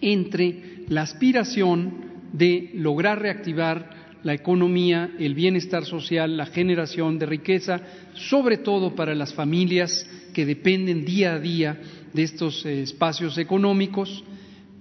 entre 0.00 0.84
la 0.88 1.02
aspiración 1.02 2.12
de 2.32 2.70
lograr 2.74 3.20
reactivar 3.20 3.90
la 4.22 4.34
economía, 4.34 5.10
el 5.18 5.34
bienestar 5.34 5.84
social, 5.84 6.36
la 6.36 6.46
generación 6.46 7.18
de 7.18 7.26
riqueza, 7.26 7.80
sobre 8.14 8.56
todo 8.56 8.94
para 8.94 9.14
las 9.14 9.34
familias 9.34 10.08
que 10.32 10.46
dependen 10.46 11.04
día 11.04 11.34
a 11.34 11.38
día 11.38 11.80
de 12.12 12.22
estos 12.22 12.64
eh, 12.64 12.82
espacios 12.82 13.36
económicos, 13.38 14.24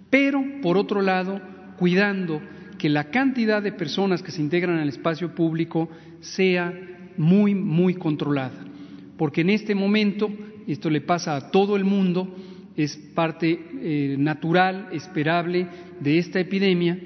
pero, 0.10 0.44
por 0.62 0.78
otro 0.78 1.02
lado, 1.02 1.42
cuidando 1.78 2.42
que 2.78 2.90
la 2.90 3.06
cantidad 3.06 3.62
de 3.62 3.72
personas 3.72 4.24
que 4.24 4.32
se 4.32 4.42
integran 4.42 4.78
al 4.78 4.90
espacio 4.90 5.34
público 5.36 5.90
sea 6.22 6.74
muy, 7.18 7.54
muy 7.54 7.96
controlada 7.96 8.73
porque 9.18 9.42
en 9.42 9.50
este 9.50 9.76
momento, 9.76 10.30
esto 10.68 10.90
le 10.90 11.02
pasa 11.02 11.36
a 11.36 11.52
todo 11.52 11.76
el 11.76 11.84
mundo, 11.84 12.36
es 12.76 12.98
parte 12.98 13.60
eh, 13.82 14.16
natural, 14.18 14.90
esperable 14.92 15.68
de 16.00 16.18
esta 16.18 16.40
epidemia, 16.40 16.98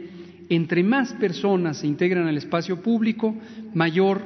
entre 0.49 0.83
más 0.83 1.13
personas 1.13 1.77
se 1.77 1.87
integran 1.87 2.27
al 2.27 2.37
espacio 2.37 2.81
público, 2.81 3.35
mayor 3.73 4.21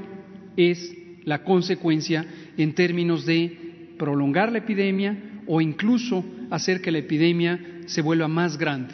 es 0.56 0.96
la 1.24 1.44
consecuencia 1.44 2.26
en 2.58 2.74
términos 2.74 3.26
de 3.26 3.94
prolongar 3.98 4.52
la 4.52 4.60
epidemia 4.60 5.18
o 5.48 5.62
incluso 5.62 6.24
hacer 6.50 6.82
que 6.82 6.92
la 6.92 7.00
epidemia 7.00 7.60
se 7.86 8.02
vuelva 8.02 8.28
más 8.28 8.58
grande. 8.58 8.94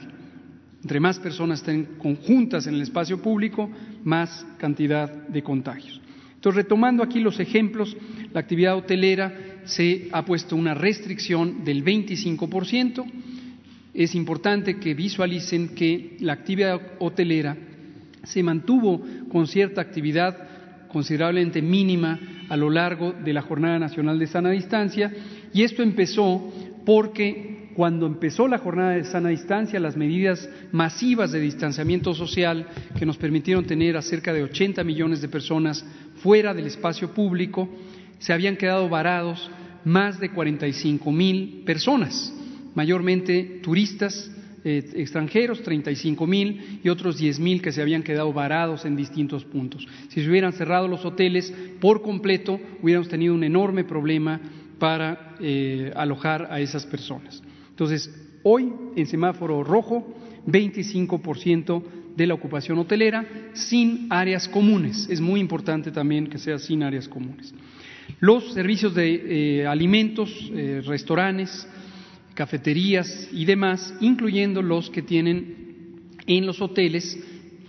Entre 0.81 0.99
más 0.99 1.19
personas 1.19 1.59
estén 1.59 1.97
conjuntas 1.97 2.67
en 2.67 2.75
el 2.75 2.81
espacio 2.81 3.21
público, 3.21 3.69
más 4.03 4.45
cantidad 4.57 5.11
de 5.27 5.43
contagios. 5.43 6.01
Entonces, 6.47 6.63
retomando 6.63 7.03
aquí 7.03 7.19
los 7.19 7.41
ejemplos, 7.41 7.97
la 8.31 8.39
actividad 8.39 8.77
hotelera 8.77 9.33
se 9.65 10.07
ha 10.13 10.23
puesto 10.23 10.55
una 10.55 10.73
restricción 10.73 11.65
del 11.65 11.83
25%. 11.83 13.03
Es 13.93 14.15
importante 14.15 14.77
que 14.79 14.93
visualicen 14.93 15.75
que 15.75 16.15
la 16.21 16.31
actividad 16.31 16.79
hotelera 16.99 17.57
se 18.23 18.43
mantuvo 18.43 19.03
con 19.29 19.45
cierta 19.45 19.81
actividad 19.81 20.87
considerablemente 20.87 21.61
mínima 21.61 22.17
a 22.47 22.55
lo 22.55 22.69
largo 22.69 23.11
de 23.11 23.33
la 23.33 23.41
Jornada 23.41 23.77
Nacional 23.77 24.17
de 24.17 24.27
Sana 24.27 24.51
Distancia 24.51 25.11
y 25.53 25.63
esto 25.63 25.83
empezó 25.83 26.49
porque 26.85 27.56
cuando 27.77 28.07
empezó 28.07 28.47
la 28.47 28.57
jornada 28.57 28.93
de 28.93 29.03
sana 29.03 29.29
distancia, 29.29 29.79
las 29.79 29.95
medidas 29.95 30.49
masivas 30.71 31.31
de 31.31 31.39
distanciamiento 31.39 32.15
social 32.15 32.65
que 32.97 33.05
nos 33.05 33.17
permitieron 33.17 33.65
tener 33.65 33.95
a 33.95 34.01
cerca 34.01 34.33
de 34.33 34.41
80 34.41 34.83
millones 34.83 35.21
de 35.21 35.27
personas 35.27 35.85
fuera 36.15 36.55
del 36.55 36.65
espacio 36.65 37.13
público, 37.13 37.69
se 38.17 38.33
habían 38.33 38.57
quedado 38.57 38.89
varados 38.89 39.51
más 39.85 40.19
de 40.19 40.31
45 40.31 41.11
mil 41.11 41.61
personas, 41.67 42.33
mayormente 42.73 43.59
turistas 43.61 44.31
eh, 44.63 44.83
extranjeros, 44.95 45.61
35 45.61 46.25
mil, 46.25 46.79
y 46.83 46.89
otros 46.89 47.19
10 47.19 47.39
mil 47.39 47.61
que 47.61 47.71
se 47.71 47.83
habían 47.83 48.01
quedado 48.01 48.33
varados 48.33 48.85
en 48.85 48.95
distintos 48.95 49.45
puntos. 49.45 49.87
Si 50.07 50.23
se 50.23 50.27
hubieran 50.27 50.53
cerrado 50.53 50.87
los 50.87 51.05
hoteles 51.05 51.53
por 51.79 52.01
completo, 52.01 52.59
hubiéramos 52.81 53.07
tenido 53.07 53.35
un 53.35 53.43
enorme 53.43 53.83
problema 53.83 54.41
para 54.79 55.35
eh, 55.39 55.91
alojar 55.95 56.47
a 56.49 56.59
esas 56.59 56.83
personas. 56.87 57.43
Entonces, 57.77 58.09
hoy 58.41 58.73
en 58.95 59.05
semáforo 59.05 59.63
rojo, 59.63 60.03
25% 60.47 61.83
de 62.15 62.25
la 62.25 62.33
ocupación 62.33 62.79
hotelera 62.79 63.51
sin 63.53 64.07
áreas 64.09 64.47
comunes. 64.47 65.07
Es 65.11 65.21
muy 65.21 65.39
importante 65.39 65.91
también 65.91 66.25
que 66.25 66.39
sea 66.39 66.57
sin 66.57 66.81
áreas 66.81 67.07
comunes. 67.07 67.53
Los 68.19 68.51
servicios 68.55 68.95
de 68.95 69.59
eh, 69.59 69.67
alimentos, 69.67 70.51
eh, 70.55 70.81
restaurantes, 70.87 71.67
cafeterías 72.33 73.29
y 73.31 73.45
demás, 73.45 73.93
incluyendo 74.01 74.63
los 74.63 74.89
que 74.89 75.03
tienen 75.03 75.99
en 76.25 76.47
los 76.47 76.59
hoteles, 76.59 77.15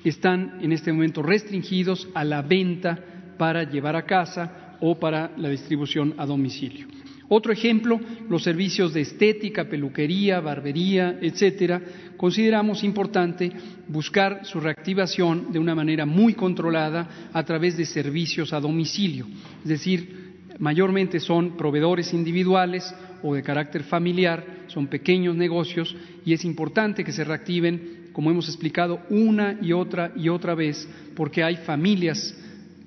están 0.05 0.59
en 0.63 0.73
este 0.73 0.91
momento 0.91 1.21
restringidos 1.21 2.09
a 2.15 2.25
la 2.25 2.41
venta 2.41 2.99
para 3.37 3.71
llevar 3.71 3.95
a 3.95 4.07
casa 4.07 4.79
o 4.81 4.99
para 4.99 5.33
la 5.37 5.51
distribución 5.51 6.15
a 6.17 6.25
domicilio. 6.25 6.87
Otro 7.31 7.53
ejemplo, 7.53 8.01
los 8.29 8.43
servicios 8.43 8.95
de 8.95 9.03
estética, 9.03 9.65
peluquería, 9.65 10.41
barbería, 10.41 11.19
etcétera. 11.21 11.81
Consideramos 12.17 12.83
importante 12.83 13.53
buscar 13.87 14.47
su 14.47 14.61
reactivación 14.61 15.53
de 15.53 15.59
una 15.59 15.75
manera 15.75 16.07
muy 16.07 16.33
controlada 16.33 17.31
a 17.33 17.45
través 17.45 17.77
de 17.77 17.85
servicios 17.85 18.53
a 18.53 18.61
domicilio, 18.61 19.27
es 19.63 19.69
decir, 19.69 20.29
mayormente 20.59 21.21
son 21.21 21.57
proveedores 21.57 22.13
individuales 22.13 22.95
o 23.23 23.35
de 23.35 23.43
carácter 23.43 23.83
familiar, 23.83 24.45
son 24.69 24.87
pequeños 24.87 25.37
negocios 25.37 25.95
y 26.25 26.33
es 26.33 26.45
importante 26.45 27.05
que 27.05 27.13
se 27.13 27.25
reactiven, 27.25 28.11
como 28.13 28.31
hemos 28.31 28.49
explicado 28.49 29.01
una 29.11 29.59
y 29.61 29.73
otra 29.73 30.13
y 30.17 30.29
otra 30.29 30.55
vez, 30.55 30.89
porque 31.15 31.45
hay 31.45 31.57
familias, 31.57 32.35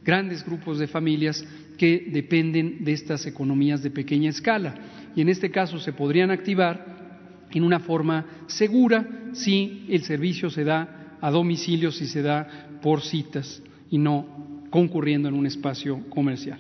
grandes 0.04 0.44
grupos 0.44 0.80
de 0.80 0.88
familias 0.88 1.46
que 1.82 2.10
dependen 2.12 2.84
de 2.86 2.92
estas 2.92 3.26
economías 3.26 3.82
de 3.82 3.90
pequeña 3.90 4.30
escala. 4.30 4.76
Y 5.16 5.22
en 5.22 5.30
este 5.30 5.50
caso 5.50 5.80
se 5.80 5.94
podrían 5.94 6.30
activar 6.30 7.48
en 7.50 7.64
una 7.64 7.80
forma 7.80 8.24
segura 8.46 9.32
si 9.34 9.88
el 9.90 10.04
servicio 10.04 10.52
se 10.52 10.64
da 10.64 11.18
a 11.20 11.32
domicilio, 11.32 11.92
si 11.92 12.06
se 12.06 12.22
da 12.22 12.78
por 12.84 13.02
citas 13.02 13.64
y 13.90 13.98
no 13.98 14.62
concurriendo 14.70 15.28
en 15.28 15.34
un 15.34 15.48
espacio 15.48 16.08
comercial. 16.08 16.60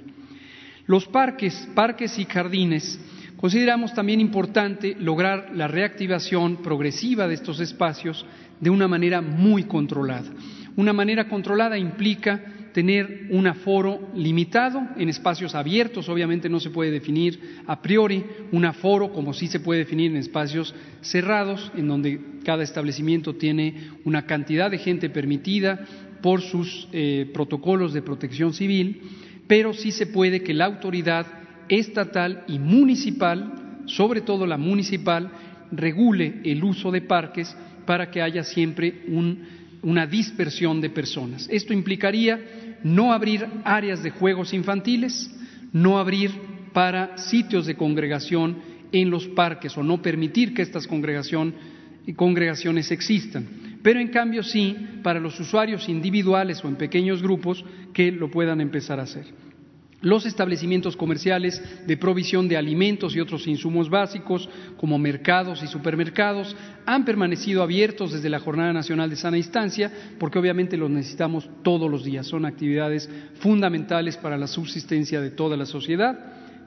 Los 0.87 1.05
parques, 1.05 1.69
parques 1.75 2.17
y 2.17 2.25
jardines, 2.25 2.99
consideramos 3.37 3.93
también 3.93 4.21
importante 4.21 4.95
lograr 4.99 5.51
la 5.53 5.67
reactivación 5.67 6.63
progresiva 6.63 7.27
de 7.27 7.35
estos 7.35 7.59
espacios 7.59 8.25
de 8.59 8.71
una 8.71 8.87
manera 8.87 9.21
muy 9.21 9.65
controlada. 9.65 10.31
Una 10.75 10.93
manera 10.93 11.29
controlada 11.29 11.77
implica 11.77 12.41
tener 12.73 13.27
un 13.31 13.47
aforo 13.47 14.09
limitado 14.15 14.81
en 14.97 15.09
espacios 15.09 15.55
abiertos, 15.55 16.07
obviamente 16.09 16.49
no 16.49 16.59
se 16.59 16.69
puede 16.69 16.91
definir 16.91 17.61
a 17.67 17.81
priori 17.81 18.23
un 18.51 18.65
aforo 18.65 19.11
como 19.11 19.33
sí 19.33 19.47
se 19.47 19.59
puede 19.59 19.79
definir 19.79 20.11
en 20.11 20.17
espacios 20.17 20.73
cerrados, 21.01 21.71
en 21.75 21.87
donde 21.87 22.19
cada 22.43 22.63
establecimiento 22.63 23.35
tiene 23.35 23.89
una 24.05 24.25
cantidad 24.25 24.71
de 24.71 24.77
gente 24.77 25.09
permitida 25.09 25.85
por 26.21 26.41
sus 26.41 26.87
eh, 26.91 27.29
protocolos 27.33 27.93
de 27.93 28.01
protección 28.01 28.53
civil, 28.53 29.01
pero 29.47 29.73
sí 29.73 29.91
se 29.91 30.07
puede 30.07 30.41
que 30.41 30.53
la 30.53 30.65
autoridad 30.65 31.25
estatal 31.67 32.43
y 32.47 32.59
municipal, 32.59 33.81
sobre 33.85 34.21
todo 34.21 34.45
la 34.45 34.57
municipal, 34.57 35.31
regule 35.71 36.41
el 36.43 36.63
uso 36.63 36.91
de 36.91 37.01
parques 37.01 37.55
para 37.85 38.11
que 38.11 38.21
haya 38.21 38.43
siempre 38.43 39.03
una 39.81 40.05
dispersión 40.05 40.81
de 40.81 40.89
personas. 40.89 41.47
Esto 41.49 41.73
implicaría 41.73 42.39
no 42.83 43.13
abrir 43.13 43.47
áreas 43.63 44.03
de 44.03 44.11
juegos 44.11 44.53
infantiles, 44.53 45.31
no 45.71 45.97
abrir 45.97 46.31
para 46.73 47.17
sitios 47.17 47.65
de 47.65 47.75
congregación 47.75 48.57
en 48.91 49.09
los 49.09 49.27
parques 49.27 49.77
o 49.77 49.83
no 49.83 50.01
permitir 50.01 50.53
que 50.53 50.61
estas 50.61 50.87
congregaciones 50.87 52.91
existan, 52.91 53.47
pero 53.81 53.99
en 53.99 54.09
cambio 54.09 54.43
sí 54.43 54.75
para 55.03 55.19
los 55.19 55.39
usuarios 55.39 55.87
individuales 55.89 56.63
o 56.63 56.67
en 56.67 56.75
pequeños 56.75 57.21
grupos 57.21 57.63
que 57.93 58.11
lo 58.11 58.29
puedan 58.29 58.61
empezar 58.61 58.99
a 58.99 59.03
hacer. 59.03 59.25
Los 60.01 60.25
establecimientos 60.25 60.97
comerciales 60.97 61.61
de 61.85 61.95
provisión 61.95 62.47
de 62.47 62.57
alimentos 62.57 63.15
y 63.15 63.19
otros 63.19 63.45
insumos 63.45 63.87
básicos, 63.87 64.49
como 64.77 64.97
mercados 64.97 65.61
y 65.61 65.67
supermercados, 65.67 66.55
han 66.87 67.05
permanecido 67.05 67.61
abiertos 67.61 68.11
desde 68.11 68.29
la 68.29 68.39
Jornada 68.39 68.73
Nacional 68.73 69.11
de 69.11 69.15
Sana 69.15 69.37
Instancia, 69.37 69.91
porque 70.17 70.39
obviamente 70.39 70.75
los 70.75 70.89
necesitamos 70.89 71.47
todos 71.61 71.89
los 71.89 72.03
días. 72.03 72.25
Son 72.25 72.45
actividades 72.45 73.07
fundamentales 73.35 74.17
para 74.17 74.39
la 74.39 74.47
subsistencia 74.47 75.21
de 75.21 75.29
toda 75.29 75.55
la 75.55 75.67
sociedad. 75.67 76.17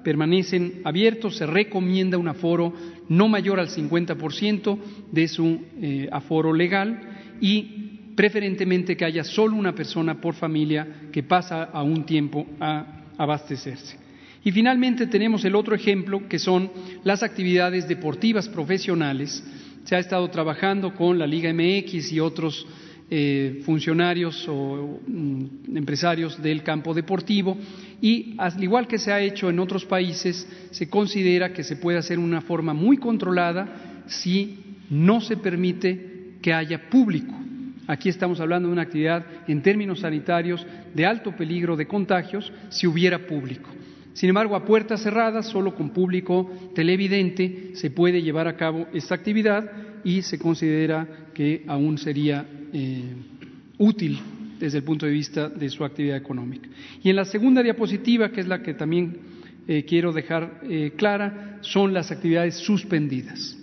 Permanecen 0.04 0.82
abiertos, 0.84 1.36
se 1.36 1.46
recomienda 1.46 2.18
un 2.18 2.28
aforo 2.28 2.72
no 3.08 3.26
mayor 3.26 3.58
al 3.58 3.68
50% 3.68 4.78
de 5.10 5.26
su 5.26 5.60
eh, 5.80 6.08
aforo 6.12 6.52
legal 6.52 7.00
y 7.40 8.12
preferentemente 8.14 8.96
que 8.96 9.04
haya 9.04 9.24
solo 9.24 9.56
una 9.56 9.74
persona 9.74 10.20
por 10.20 10.34
familia 10.34 11.08
que 11.10 11.24
pasa 11.24 11.64
a 11.64 11.82
un 11.82 12.04
tiempo 12.06 12.46
a 12.60 13.00
abastecerse. 13.18 13.96
Y 14.44 14.52
finalmente 14.52 15.06
tenemos 15.06 15.44
el 15.44 15.54
otro 15.54 15.74
ejemplo, 15.74 16.28
que 16.28 16.38
son 16.38 16.70
las 17.02 17.22
actividades 17.22 17.88
deportivas 17.88 18.48
profesionales. 18.48 19.42
Se 19.84 19.96
ha 19.96 19.98
estado 19.98 20.28
trabajando 20.28 20.94
con 20.94 21.18
la 21.18 21.26
Liga 21.26 21.52
MX 21.52 22.12
y 22.12 22.20
otros 22.20 22.66
eh, 23.10 23.60
funcionarios 23.64 24.46
o 24.48 25.00
mm, 25.06 25.76
empresarios 25.76 26.42
del 26.42 26.62
campo 26.62 26.94
deportivo 26.94 27.56
y 28.00 28.34
al 28.38 28.62
igual 28.62 28.86
que 28.86 28.98
se 28.98 29.12
ha 29.12 29.20
hecho 29.20 29.50
en 29.50 29.58
otros 29.58 29.84
países, 29.84 30.48
se 30.70 30.88
considera 30.88 31.52
que 31.52 31.64
se 31.64 31.76
puede 31.76 31.98
hacer 31.98 32.18
una 32.18 32.40
forma 32.40 32.72
muy 32.72 32.96
controlada 32.96 34.02
si 34.06 34.58
no 34.90 35.20
se 35.20 35.36
permite 35.36 36.36
que 36.42 36.52
haya 36.52 36.90
público. 36.90 37.34
Aquí 37.86 38.08
estamos 38.08 38.40
hablando 38.40 38.68
de 38.68 38.72
una 38.72 38.82
actividad 38.82 39.24
en 39.46 39.62
términos 39.62 40.00
sanitarios 40.00 40.66
de 40.94 41.06
alto 41.06 41.32
peligro 41.32 41.76
de 41.76 41.86
contagios 41.86 42.52
si 42.70 42.86
hubiera 42.86 43.26
público. 43.26 43.70
Sin 44.14 44.28
embargo, 44.28 44.54
a 44.54 44.64
puertas 44.64 45.02
cerradas, 45.02 45.46
solo 45.46 45.74
con 45.74 45.90
público 45.90 46.50
televidente, 46.74 47.72
se 47.74 47.90
puede 47.90 48.22
llevar 48.22 48.46
a 48.46 48.56
cabo 48.56 48.86
esta 48.92 49.16
actividad 49.16 49.70
y 50.04 50.22
se 50.22 50.38
considera 50.38 51.30
que 51.34 51.64
aún 51.66 51.98
sería 51.98 52.46
eh, 52.72 53.12
útil 53.78 54.20
desde 54.60 54.78
el 54.78 54.84
punto 54.84 55.06
de 55.06 55.12
vista 55.12 55.48
de 55.48 55.68
su 55.68 55.84
actividad 55.84 56.16
económica. 56.16 56.68
Y 57.02 57.10
en 57.10 57.16
la 57.16 57.24
segunda 57.24 57.62
diapositiva, 57.62 58.30
que 58.30 58.40
es 58.40 58.46
la 58.46 58.62
que 58.62 58.74
también 58.74 59.18
eh, 59.66 59.84
quiero 59.84 60.12
dejar 60.12 60.60
eh, 60.62 60.92
clara, 60.96 61.58
son 61.62 61.92
las 61.92 62.12
actividades 62.12 62.54
suspendidas 62.54 63.58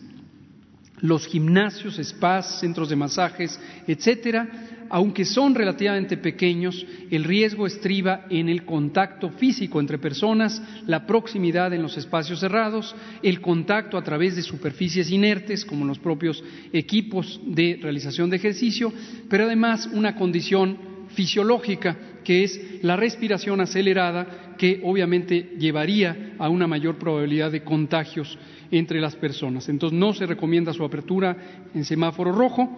los 1.01 1.25
gimnasios, 1.25 1.97
spas, 1.97 2.59
centros 2.59 2.89
de 2.89 2.95
masajes, 2.95 3.59
etcétera, 3.87 4.47
aunque 4.91 5.23
son 5.23 5.55
relativamente 5.55 6.17
pequeños, 6.17 6.85
el 7.09 7.23
riesgo 7.23 7.65
estriba 7.65 8.25
en 8.29 8.49
el 8.49 8.65
contacto 8.65 9.29
físico 9.29 9.79
entre 9.79 9.97
personas, 9.97 10.61
la 10.85 11.07
proximidad 11.07 11.73
en 11.73 11.81
los 11.81 11.95
espacios 11.97 12.41
cerrados, 12.41 12.93
el 13.23 13.39
contacto 13.39 13.97
a 13.97 14.03
través 14.03 14.35
de 14.35 14.41
superficies 14.41 15.09
inertes, 15.09 15.63
como 15.63 15.85
los 15.85 15.97
propios 15.97 16.43
equipos 16.73 17.39
de 17.45 17.79
realización 17.81 18.29
de 18.29 18.35
ejercicio, 18.35 18.91
pero 19.29 19.45
además 19.45 19.89
una 19.93 20.13
condición 20.13 20.77
fisiológica, 21.15 21.97
que 22.23 22.43
es 22.43 22.59
la 22.81 22.95
respiración 22.95 23.61
acelerada, 23.61 24.55
que 24.57 24.81
obviamente 24.83 25.53
llevaría 25.57 26.33
a 26.37 26.49
una 26.49 26.67
mayor 26.67 26.97
probabilidad 26.97 27.51
de 27.51 27.63
contagios 27.63 28.37
entre 28.71 29.01
las 29.01 29.15
personas. 29.15 29.67
Entonces 29.69 29.97
no 29.97 30.13
se 30.13 30.25
recomienda 30.25 30.73
su 30.73 30.83
apertura 30.83 31.35
en 31.73 31.83
semáforo 31.85 32.31
rojo. 32.31 32.69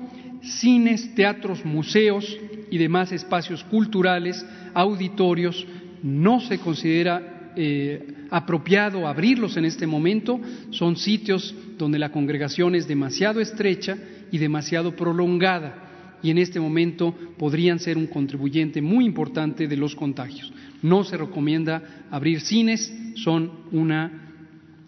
Cines, 0.41 1.13
teatros, 1.15 1.63
museos 1.63 2.37
y 2.69 2.77
demás 2.77 3.11
espacios 3.11 3.63
culturales, 3.65 4.45
auditorios, 4.73 5.65
no 6.01 6.39
se 6.41 6.57
considera 6.59 7.51
eh, 7.55 8.25
apropiado 8.29 9.07
abrirlos 9.07 9.57
en 9.57 9.65
este 9.65 9.87
momento. 9.87 10.39
Son 10.71 10.95
sitios 10.95 11.55
donde 11.77 11.99
la 11.99 12.11
congregación 12.11 12.75
es 12.75 12.87
demasiado 12.87 13.39
estrecha 13.39 13.97
y 14.31 14.37
demasiado 14.39 14.95
prolongada 14.95 15.82
y 16.23 16.31
en 16.31 16.37
este 16.37 16.59
momento 16.59 17.13
podrían 17.37 17.79
ser 17.79 17.97
un 17.97 18.07
contribuyente 18.07 18.81
muy 18.81 19.05
importante 19.05 19.67
de 19.67 19.77
los 19.77 19.93
contagios. 19.93 20.51
No 20.81 21.03
se 21.03 21.17
recomienda 21.17 22.05
abrir 22.09 22.39
cines, 22.39 22.91
son 23.15 23.51
una 23.71 24.31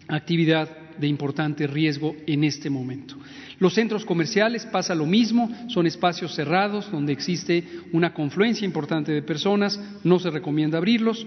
actividad 0.08 0.96
de 0.98 1.06
importante 1.06 1.66
riesgo 1.66 2.16
en 2.26 2.42
este 2.42 2.70
momento. 2.70 3.16
Los 3.58 3.74
centros 3.74 4.04
comerciales 4.04 4.66
pasa 4.66 4.94
lo 4.94 5.06
mismo, 5.06 5.50
son 5.68 5.86
espacios 5.86 6.34
cerrados 6.34 6.90
donde 6.90 7.12
existe 7.12 7.64
una 7.92 8.12
confluencia 8.12 8.64
importante 8.64 9.12
de 9.12 9.22
personas, 9.22 9.80
no 10.04 10.18
se 10.18 10.30
recomienda 10.30 10.78
abrirlos. 10.78 11.26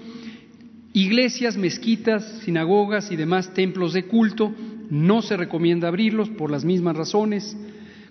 Iglesias, 0.93 1.56
mezquitas, 1.56 2.41
sinagogas 2.43 3.12
y 3.12 3.15
demás 3.15 3.54
templos 3.54 3.93
de 3.93 4.06
culto, 4.06 4.54
no 4.89 5.22
se 5.22 5.38
recomienda 5.38 5.88
abrirlos 5.88 6.30
por 6.30 6.52
las 6.52 6.65
mismas 6.65 6.98
razones. 6.98 7.56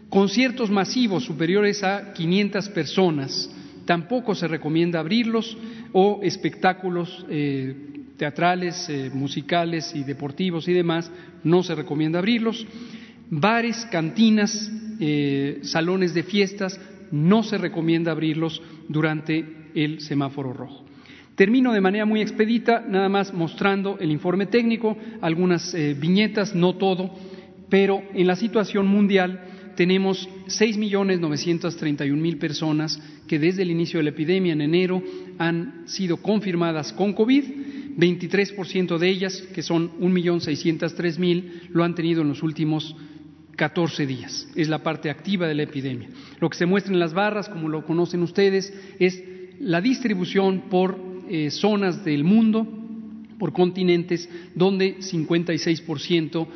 Conciertos 0.08 0.70
masivos 0.70 1.24
superiores 1.24 1.84
a 1.84 2.14
500 2.14 2.70
personas, 2.70 3.54
tampoco 3.84 4.34
se 4.34 4.48
recomienda 4.48 5.00
abrirlos 5.00 5.56
o 5.92 6.20
espectáculos 6.22 7.26
eh, 7.28 7.74
teatrales, 8.16 8.88
eh, 8.88 9.10
musicales 9.12 9.94
y 9.94 10.04
deportivos 10.04 10.66
y 10.66 10.72
demás, 10.72 11.10
no 11.44 11.62
se 11.62 11.74
recomienda 11.74 12.20
abrirlos. 12.20 12.66
Bares, 13.28 13.86
cantinas, 13.92 14.72
eh, 14.98 15.58
salones 15.62 16.14
de 16.14 16.22
fiestas, 16.22 16.80
no 17.10 17.42
se 17.42 17.58
recomienda 17.58 18.12
abrirlos 18.12 18.62
durante 18.88 19.44
el 19.74 20.00
semáforo 20.00 20.54
rojo. 20.54 20.86
Termino 21.34 21.74
de 21.74 21.82
manera 21.82 22.06
muy 22.06 22.22
expedita, 22.22 22.82
nada 22.88 23.10
más 23.10 23.34
mostrando 23.34 23.98
el 24.00 24.10
informe 24.10 24.46
técnico, 24.46 24.96
algunas 25.20 25.76
viñetas, 26.00 26.54
no 26.54 26.76
todo, 26.76 27.10
pero 27.68 28.02
en 28.14 28.26
la 28.26 28.34
situación 28.34 28.88
mundial 28.88 29.47
tenemos 29.78 30.28
6.931.000 30.48 32.38
personas 32.40 33.00
que 33.28 33.38
desde 33.38 33.62
el 33.62 33.70
inicio 33.70 34.00
de 34.00 34.04
la 34.04 34.10
epidemia 34.10 34.52
en 34.52 34.60
enero 34.60 35.00
han 35.38 35.84
sido 35.86 36.16
confirmadas 36.16 36.92
con 36.92 37.12
COVID. 37.12 37.44
23% 37.96 38.98
de 38.98 39.08
ellas, 39.08 39.40
que 39.54 39.62
son 39.62 39.92
1.603.000, 40.00 41.68
lo 41.70 41.84
han 41.84 41.94
tenido 41.94 42.22
en 42.22 42.28
los 42.28 42.42
últimos 42.42 42.96
14 43.54 44.04
días. 44.04 44.48
Es 44.56 44.68
la 44.68 44.82
parte 44.82 45.10
activa 45.10 45.46
de 45.46 45.54
la 45.54 45.62
epidemia. 45.62 46.08
Lo 46.40 46.50
que 46.50 46.58
se 46.58 46.66
muestra 46.66 46.92
en 46.92 46.98
las 46.98 47.14
barras, 47.14 47.48
como 47.48 47.68
lo 47.68 47.84
conocen 47.84 48.24
ustedes, 48.24 48.74
es 48.98 49.22
la 49.60 49.80
distribución 49.80 50.64
por 50.70 50.98
eh, 51.28 51.52
zonas 51.52 52.04
del 52.04 52.24
mundo, 52.24 52.66
por 53.38 53.52
continentes, 53.52 54.28
donde 54.56 54.96
56% 54.96 56.48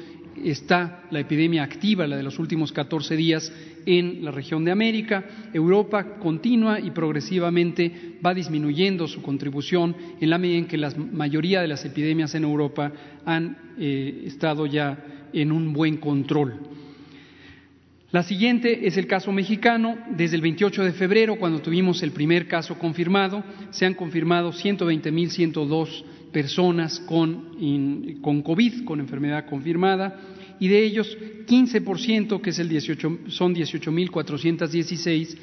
está 0.44 1.04
la 1.10 1.20
epidemia 1.20 1.62
activa, 1.62 2.06
la 2.06 2.16
de 2.16 2.22
los 2.22 2.38
últimos 2.38 2.72
14 2.72 3.16
días, 3.16 3.52
en 3.86 4.24
la 4.24 4.30
región 4.30 4.64
de 4.64 4.70
América. 4.70 5.24
Europa 5.52 6.16
continua 6.18 6.80
y 6.80 6.90
progresivamente 6.90 8.18
va 8.24 8.34
disminuyendo 8.34 9.08
su 9.08 9.22
contribución 9.22 9.96
en 10.20 10.30
la 10.30 10.38
medida 10.38 10.58
en 10.58 10.66
que 10.66 10.76
la 10.76 10.90
mayoría 10.90 11.60
de 11.60 11.68
las 11.68 11.84
epidemias 11.84 12.34
en 12.34 12.44
Europa 12.44 12.92
han 13.24 13.56
eh, 13.78 14.24
estado 14.26 14.66
ya 14.66 15.28
en 15.32 15.52
un 15.52 15.72
buen 15.72 15.96
control. 15.96 16.60
La 18.12 18.22
siguiente 18.22 18.86
es 18.86 18.98
el 18.98 19.06
caso 19.06 19.32
mexicano. 19.32 19.96
Desde 20.10 20.36
el 20.36 20.42
28 20.42 20.84
de 20.84 20.92
febrero, 20.92 21.36
cuando 21.36 21.62
tuvimos 21.62 22.02
el 22.02 22.10
primer 22.10 22.46
caso 22.46 22.78
confirmado, 22.78 23.42
se 23.70 23.86
han 23.86 23.94
confirmado 23.94 24.52
120.102 24.52 26.04
personas 26.32 27.00
con, 27.00 28.18
con 28.20 28.42
COVID, 28.42 28.84
con 28.84 29.00
enfermedad 29.00 29.46
confirmada, 29.46 30.18
y 30.58 30.68
de 30.68 30.82
ellos 30.84 31.16
15%, 31.46 32.40
que 32.40 32.50
es 32.50 32.58
el 32.58 32.68
18, 32.68 33.18
son 33.28 33.54
18.416, 33.54 35.36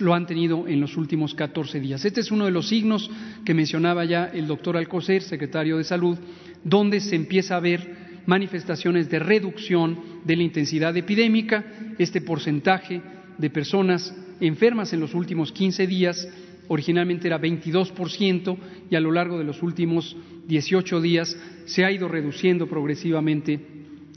lo 0.00 0.14
han 0.14 0.26
tenido 0.26 0.66
en 0.68 0.80
los 0.80 0.96
últimos 0.96 1.34
14 1.34 1.80
días. 1.80 2.04
Este 2.04 2.20
es 2.20 2.30
uno 2.30 2.44
de 2.44 2.50
los 2.50 2.68
signos 2.68 3.10
que 3.44 3.54
mencionaba 3.54 4.04
ya 4.04 4.26
el 4.26 4.46
doctor 4.46 4.76
Alcocer, 4.76 5.22
secretario 5.22 5.78
de 5.78 5.84
Salud, 5.84 6.18
donde 6.64 7.00
se 7.00 7.16
empieza 7.16 7.56
a 7.56 7.60
ver 7.60 8.22
manifestaciones 8.26 9.10
de 9.10 9.18
reducción 9.18 9.98
de 10.24 10.36
la 10.36 10.44
intensidad 10.44 10.96
epidémica. 10.96 11.64
Este 11.98 12.20
porcentaje 12.20 13.02
de 13.36 13.50
personas 13.50 14.14
enfermas 14.40 14.92
en 14.92 15.00
los 15.00 15.14
últimos 15.14 15.52
15 15.52 15.86
días 15.86 16.28
originalmente 16.68 17.26
era 17.26 17.40
22% 17.40 18.56
y 18.90 18.96
a 18.96 19.00
lo 19.00 19.12
largo 19.12 19.38
de 19.38 19.44
los 19.44 19.62
últimos 19.62 20.16
18 20.46 21.00
días 21.00 21.36
se 21.64 21.84
ha 21.84 21.90
ido 21.90 22.08
reduciendo 22.08 22.66
progresivamente. 22.66 23.60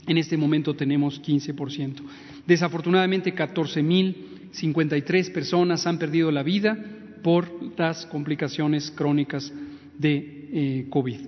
En 0.06 0.18
este 0.18 0.36
momento 0.36 0.74
tenemos 0.74 1.20
15%. 1.22 2.02
Desafortunadamente, 2.46 3.34
14.053 3.34 5.32
personas 5.32 5.86
han 5.86 5.98
perdido 5.98 6.30
la 6.30 6.42
vida 6.42 6.76
por 7.22 7.48
las 7.76 8.06
complicaciones 8.06 8.90
crónicas 8.92 9.52
de 9.98 10.48
eh, 10.52 10.86
COVID. 10.90 11.20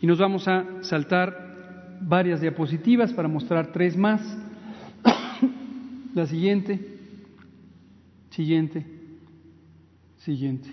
Y 0.00 0.06
nos 0.06 0.18
vamos 0.18 0.46
a 0.46 0.82
saltar 0.82 1.98
varias 2.00 2.40
diapositivas 2.40 3.12
para 3.12 3.28
mostrar 3.28 3.72
tres 3.72 3.96
más. 3.96 4.20
La 6.14 6.26
siguiente, 6.26 6.78
siguiente, 8.30 8.84
siguiente, 10.24 10.70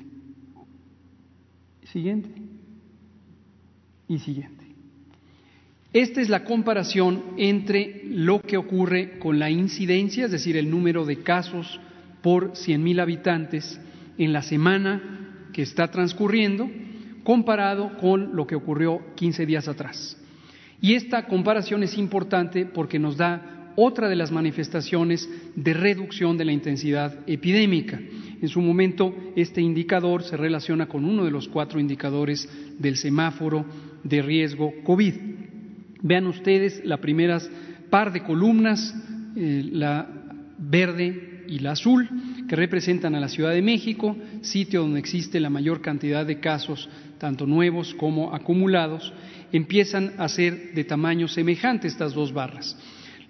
siguiente 1.92 2.30
y 4.08 4.20
siguiente. 4.20 4.66
Esta 5.92 6.22
es 6.22 6.30
la 6.30 6.44
comparación 6.44 7.24
entre 7.38 8.04
lo 8.06 8.42
que 8.42 8.58
ocurre 8.58 9.18
con 9.18 9.40
la 9.40 9.50
incidencia, 9.50 10.26
es 10.26 10.32
decir, 10.32 10.56
el 10.56 10.70
número 10.70 11.04
de 11.04 11.24
casos 11.24 11.80
por 12.22 12.52
100.000 12.52 13.02
habitantes 13.02 13.80
en 14.20 14.34
la 14.34 14.44
semana 14.44 15.48
que 15.52 15.64
está 15.64 15.90
transcurriendo, 15.90 16.70
comparado 17.24 17.98
con 17.98 18.36
lo 18.36 18.46
que 18.46 18.56
ocurrió 18.56 19.02
15 19.16 19.48
días 19.48 19.68
atrás. 19.68 20.16
Y 20.80 20.94
esta 20.94 21.26
comparación 21.26 21.82
es 21.82 21.98
importante 21.98 22.66
porque 22.66 23.00
nos 23.00 23.18
da 23.18 23.74
otra 23.76 24.10
de 24.10 24.16
las 24.16 24.32
manifestaciones 24.32 25.28
de 25.56 25.74
reducción 25.74 26.38
de 26.38 26.46
la 26.46 26.52
intensidad 26.52 27.18
epidémica. 27.28 28.00
En 28.42 28.48
su 28.48 28.62
momento, 28.62 29.14
este 29.36 29.62
indicador 29.62 30.24
se 30.24 30.38
relaciona 30.38 30.88
con 30.88 31.04
uno 31.04 31.26
de 31.26 31.32
los 31.32 31.48
cuatro 31.48 31.80
indicadores 31.80 32.48
del 32.78 32.96
semáforo 32.96 33.66
de 34.04 34.22
riesgo 34.22 34.74
COVID. 34.84 35.14
Vean 36.02 36.28
ustedes 36.28 36.82
las 36.86 37.00
primeras 37.00 37.50
par 37.90 38.14
de 38.14 38.24
columnas, 38.24 38.96
eh, 39.36 39.68
la 39.72 40.08
verde 40.58 41.44
y 41.48 41.60
la 41.60 41.72
azul, 41.72 42.08
que 42.48 42.56
representan 42.56 43.16
a 43.16 43.20
la 43.20 43.28
Ciudad 43.28 43.52
de 43.52 43.62
México, 43.62 44.16
sitio 44.42 44.82
donde 44.82 45.00
existe 45.00 45.40
la 45.40 45.50
mayor 45.50 45.82
cantidad 45.82 46.26
de 46.26 46.40
casos, 46.40 46.88
tanto 47.18 47.46
nuevos 47.46 47.94
como 47.96 48.34
acumulados, 48.34 49.14
empiezan 49.52 50.14
a 50.18 50.30
ser 50.30 50.74
de 50.74 50.84
tamaño 50.84 51.28
semejante 51.28 51.88
estas 51.88 52.14
dos 52.14 52.32
barras. 52.32 52.78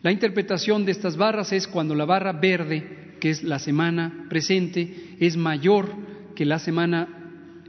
La 0.02 0.12
interpretación 0.12 0.86
de 0.86 0.94
estas 0.94 1.18
barras 1.18 1.52
es 1.52 1.68
cuando 1.68 1.94
la 1.94 2.06
barra 2.06 2.32
verde, 2.32 3.16
que 3.20 3.30
es 3.30 3.44
la 3.44 3.60
semana 3.60 4.28
presente, 4.30 5.16
es 5.20 5.36
mayor 5.36 5.90
que 6.36 6.46
la 6.46 6.58
semana, 6.60 7.08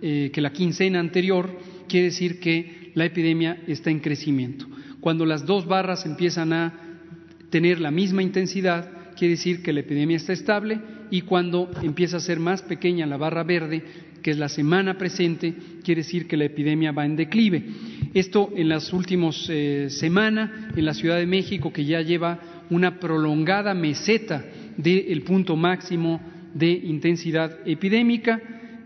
eh, 0.01 0.31
que 0.33 0.41
la 0.41 0.53
quincena 0.53 1.01
anterior, 1.01 1.51
quiere 1.89 2.07
decir 2.07 2.39
que 2.39 2.93
la 2.95 3.05
epidemia 3.05 3.61
está 3.67 3.91
en 3.91 3.99
crecimiento. 3.99 4.67
Cuando 5.01 5.27
las 5.27 5.45
dos 5.45 5.67
barras 5.67 6.07
empiezan 6.07 6.53
a 6.53 6.73
tener 7.51 7.81
la 7.81 7.91
misma 7.91 8.23
intensidad, 8.23 8.89
quiere 9.17 9.35
decir 9.35 9.63
que 9.63 9.73
la 9.73 9.81
epidemia 9.81 10.17
está 10.17 10.33
estable 10.33 10.81
y 11.11 11.23
cuando 11.23 11.69
empieza 11.83 12.19
a 12.19 12.21
ser 12.21 12.39
más 12.39 12.63
pequeña 12.63 13.07
la 13.07 13.17
barra 13.17 13.43
verde, 13.43 13.83
que 14.23 14.31
es 14.31 14.39
la 14.39 14.49
semana 14.49 14.97
presente, 14.97 15.55
quiere 15.83 16.03
decir 16.03 16.29
que 16.29 16.37
la 16.37 16.45
epidemia 16.45 16.93
va 16.93 17.07
en 17.07 17.17
declive. 17.17 17.65
Esto 18.13 18.51
en 18.57 18.69
las 18.69 18.93
últimas 18.93 19.47
eh, 19.49 19.87
semanas 19.89 20.51
en 20.75 20.85
la 20.85 20.95
Ciudad 20.95 21.19
de 21.19 21.27
México, 21.27 21.73
que 21.73 21.85
ya 21.85 22.01
lleva 22.01 22.65
una 22.69 22.99
prolongada 22.99 23.73
meseta 23.73 24.45
del 24.77 25.23
punto 25.23 25.55
máximo 25.55 26.21
de 26.53 26.71
intensidad 26.71 27.59
epidémica, 27.65 28.41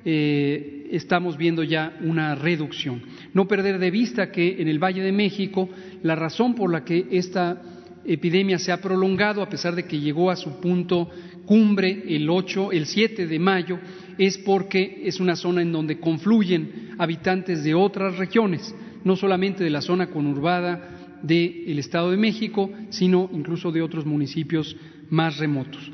eh, 0.05 0.89
estamos 0.91 1.39
viendo 1.39 1.63
ya 1.63 1.97
una 2.03 2.35
reducción. 2.35 3.01
No 3.33 3.49
perder 3.49 3.79
de 3.79 3.91
vista 3.91 4.31
que 4.31 4.61
en 4.61 4.69
el 4.69 4.79
Valle 4.79 5.03
de 5.03 5.13
México 5.13 5.71
la 6.03 6.15
razón 6.17 6.55
por 6.55 6.71
la 6.71 6.85
que 6.85 7.07
esta 7.11 7.63
epidemia 8.05 8.59
se 8.59 8.73
ha 8.73 8.83
prolongado, 8.83 9.41
a 9.41 9.49
pesar 9.49 9.75
de 9.75 9.87
que 9.87 10.01
llegó 10.01 10.31
a 10.31 10.37
su 10.37 10.61
punto 10.61 11.09
cumbre 11.47 12.05
el 12.09 12.29
8, 12.29 12.73
el 12.73 12.85
7 12.85 13.27
de 13.27 13.39
mayo, 13.39 13.79
es 14.19 14.37
porque 14.37 15.01
es 15.05 15.19
una 15.19 15.35
zona 15.35 15.63
en 15.63 15.73
donde 15.73 15.99
confluyen 15.99 16.91
habitantes 16.99 17.65
de 17.65 17.75
otras 17.75 18.19
regiones, 18.19 18.75
no 19.05 19.17
solamente 19.17 19.63
de 19.63 19.71
la 19.71 19.83
zona 19.83 20.09
conurbada 20.09 21.21
del 21.23 21.79
Estado 21.79 22.11
de 22.11 22.17
México, 22.17 22.71
sino 22.91 23.31
incluso 23.33 23.73
de 23.73 23.83
otros 23.83 24.05
municipios 24.05 24.77
más 25.11 25.39
remotos. 25.39 25.91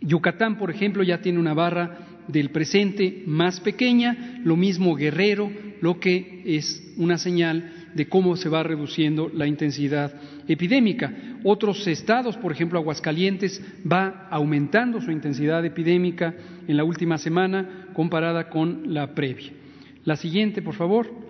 Yucatán, 0.00 0.56
por 0.56 0.70
ejemplo, 0.70 1.02
ya 1.02 1.20
tiene 1.20 1.38
una 1.38 1.54
barra 1.54 2.06
del 2.28 2.50
presente 2.50 3.22
más 3.26 3.60
pequeña, 3.60 4.40
lo 4.44 4.56
mismo 4.56 4.94
Guerrero, 4.94 5.50
lo 5.80 5.98
que 5.98 6.42
es 6.44 6.94
una 6.96 7.18
señal 7.18 7.72
de 7.94 8.08
cómo 8.08 8.36
se 8.36 8.48
va 8.48 8.62
reduciendo 8.62 9.30
la 9.34 9.46
intensidad 9.46 10.14
epidémica. 10.46 11.12
Otros 11.42 11.86
estados, 11.86 12.36
por 12.36 12.52
ejemplo 12.52 12.78
Aguascalientes, 12.78 13.62
va 13.90 14.28
aumentando 14.30 15.00
su 15.00 15.10
intensidad 15.10 15.64
epidémica 15.64 16.34
en 16.68 16.76
la 16.76 16.84
última 16.84 17.18
semana 17.18 17.88
comparada 17.92 18.48
con 18.48 18.94
la 18.94 19.14
previa. 19.14 19.52
La 20.04 20.16
siguiente, 20.16 20.62
por 20.62 20.74
favor. 20.74 21.29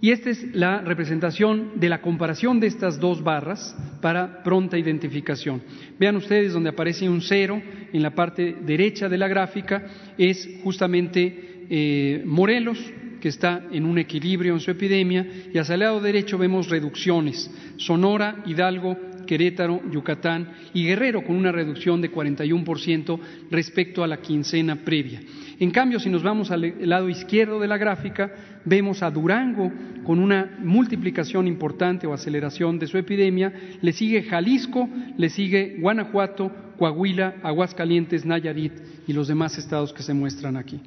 Y 0.00 0.10
esta 0.10 0.30
es 0.30 0.54
la 0.54 0.82
representación 0.82 1.72
de 1.80 1.88
la 1.88 2.02
comparación 2.02 2.60
de 2.60 2.66
estas 2.66 3.00
dos 3.00 3.22
barras 3.22 3.74
para 4.02 4.42
pronta 4.42 4.76
identificación. 4.76 5.62
Vean 5.98 6.16
ustedes 6.16 6.52
donde 6.52 6.70
aparece 6.70 7.08
un 7.08 7.22
cero 7.22 7.62
en 7.92 8.02
la 8.02 8.14
parte 8.14 8.56
derecha 8.60 9.08
de 9.08 9.16
la 9.16 9.26
gráfica, 9.26 9.86
es 10.18 10.48
justamente 10.62 11.64
eh, 11.70 12.22
Morelos, 12.26 12.78
que 13.20 13.28
está 13.28 13.64
en 13.72 13.86
un 13.86 13.98
equilibrio 13.98 14.52
en 14.52 14.60
su 14.60 14.70
epidemia, 14.70 15.26
y 15.52 15.58
hacia 15.58 15.74
el 15.74 15.80
lado 15.80 16.00
derecho 16.00 16.36
vemos 16.36 16.68
reducciones. 16.68 17.50
Sonora, 17.78 18.42
Hidalgo, 18.44 18.98
Querétaro, 19.26 19.82
Yucatán 19.90 20.48
y 20.72 20.86
Guerrero 20.86 21.22
con 21.24 21.36
una 21.36 21.52
reducción 21.52 22.00
de 22.00 22.10
41% 22.10 23.18
respecto 23.50 24.02
a 24.02 24.06
la 24.06 24.18
quincena 24.18 24.76
previa. 24.76 25.20
En 25.58 25.70
cambio, 25.70 25.98
si 25.98 26.08
nos 26.08 26.22
vamos 26.22 26.50
al 26.50 26.74
lado 26.88 27.08
izquierdo 27.08 27.60
de 27.60 27.68
la 27.68 27.78
gráfica, 27.78 28.32
vemos 28.64 29.02
a 29.02 29.10
Durango 29.10 29.72
con 30.04 30.18
una 30.18 30.56
multiplicación 30.60 31.46
importante 31.46 32.06
o 32.06 32.14
aceleración 32.14 32.78
de 32.78 32.86
su 32.86 32.98
epidemia, 32.98 33.52
le 33.80 33.92
sigue 33.92 34.22
Jalisco, 34.22 34.88
le 35.16 35.28
sigue 35.30 35.76
Guanajuato, 35.80 36.52
Coahuila, 36.78 37.36
Aguascalientes, 37.42 38.24
Nayarit 38.24 38.72
y 39.06 39.12
los 39.12 39.28
demás 39.28 39.58
estados 39.58 39.92
que 39.92 40.02
se 40.02 40.14
muestran 40.14 40.56
aquí. 40.56 40.80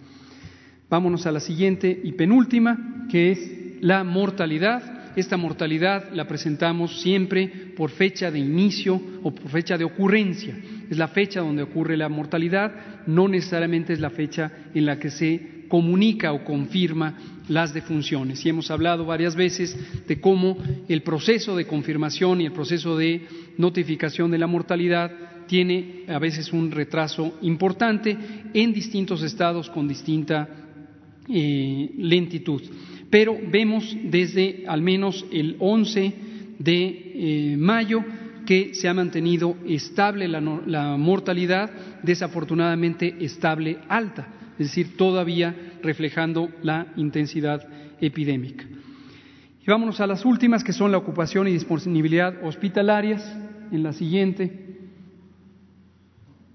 Vámonos 0.89 1.25
a 1.27 1.31
la 1.31 1.39
siguiente 1.39 1.99
y 2.03 2.13
penúltima, 2.13 3.05
que 3.11 3.31
es 3.31 3.51
la 3.81 4.03
mortalidad. 4.03 4.98
Esta 5.15 5.37
mortalidad 5.37 6.11
la 6.13 6.27
presentamos 6.27 7.01
siempre 7.01 7.47
por 7.75 7.89
fecha 7.89 8.29
de 8.29 8.39
inicio 8.39 9.01
o 9.23 9.31
por 9.31 9.49
fecha 9.49 9.77
de 9.77 9.83
ocurrencia. 9.83 10.57
Es 10.89 10.97
la 10.97 11.07
fecha 11.07 11.41
donde 11.41 11.63
ocurre 11.63 11.97
la 11.97 12.09
mortalidad, 12.09 13.05
no 13.07 13.27
necesariamente 13.27 13.93
es 13.93 13.99
la 13.99 14.11
fecha 14.11 14.51
en 14.73 14.85
la 14.85 14.99
que 14.99 15.09
se 15.09 15.59
comunica 15.67 16.31
o 16.31 16.43
confirma 16.43 17.17
las 17.47 17.73
defunciones. 17.73 18.45
Y 18.45 18.49
hemos 18.49 18.69
hablado 18.71 19.05
varias 19.05 19.35
veces 19.35 19.77
de 20.07 20.19
cómo 20.19 20.57
el 20.87 21.01
proceso 21.01 21.55
de 21.55 21.65
confirmación 21.65 22.41
y 22.41 22.45
el 22.45 22.51
proceso 22.51 22.97
de 22.97 23.27
notificación 23.57 24.31
de 24.31 24.37
la 24.37 24.47
mortalidad 24.47 25.11
tiene 25.47 26.03
a 26.07 26.19
veces 26.19 26.53
un 26.53 26.71
retraso 26.71 27.39
importante 27.41 28.15
en 28.53 28.71
distintos 28.71 29.23
estados 29.23 29.69
con 29.69 29.87
distinta 29.87 30.47
eh, 31.27 31.91
lentitud 31.97 32.61
pero 33.09 33.37
vemos 33.51 33.95
desde 34.03 34.65
al 34.67 34.81
menos 34.81 35.25
el 35.31 35.55
11 35.59 36.13
de 36.59 37.11
eh, 37.15 37.57
mayo 37.57 38.03
que 38.45 38.73
se 38.73 38.87
ha 38.87 38.93
mantenido 38.93 39.57
estable 39.67 40.27
la, 40.27 40.41
la, 40.41 40.97
mortalidad, 40.97 41.69
desafortunadamente 42.03 43.15
estable 43.19 43.77
alta, 43.87 44.27
es 44.57 44.67
decir, 44.67 44.97
todavía 44.97 45.55
reflejando 45.83 46.49
la 46.63 46.87
intensidad 46.95 47.67
epidémica. 48.01 48.65
Y 49.61 49.69
vámonos 49.69 49.99
a 49.99 50.07
las 50.07 50.25
últimas, 50.25 50.63
que 50.63 50.73
son 50.73 50.91
la 50.91 50.97
ocupación 50.97 51.47
y 51.47 51.51
disponibilidad 51.51 52.43
hospitalarias, 52.43 53.23
en 53.71 53.83
la 53.83 53.93
siguiente. 53.93 54.77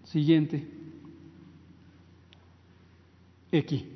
Siguiente. 0.05 0.67
Aquí. 3.53 3.94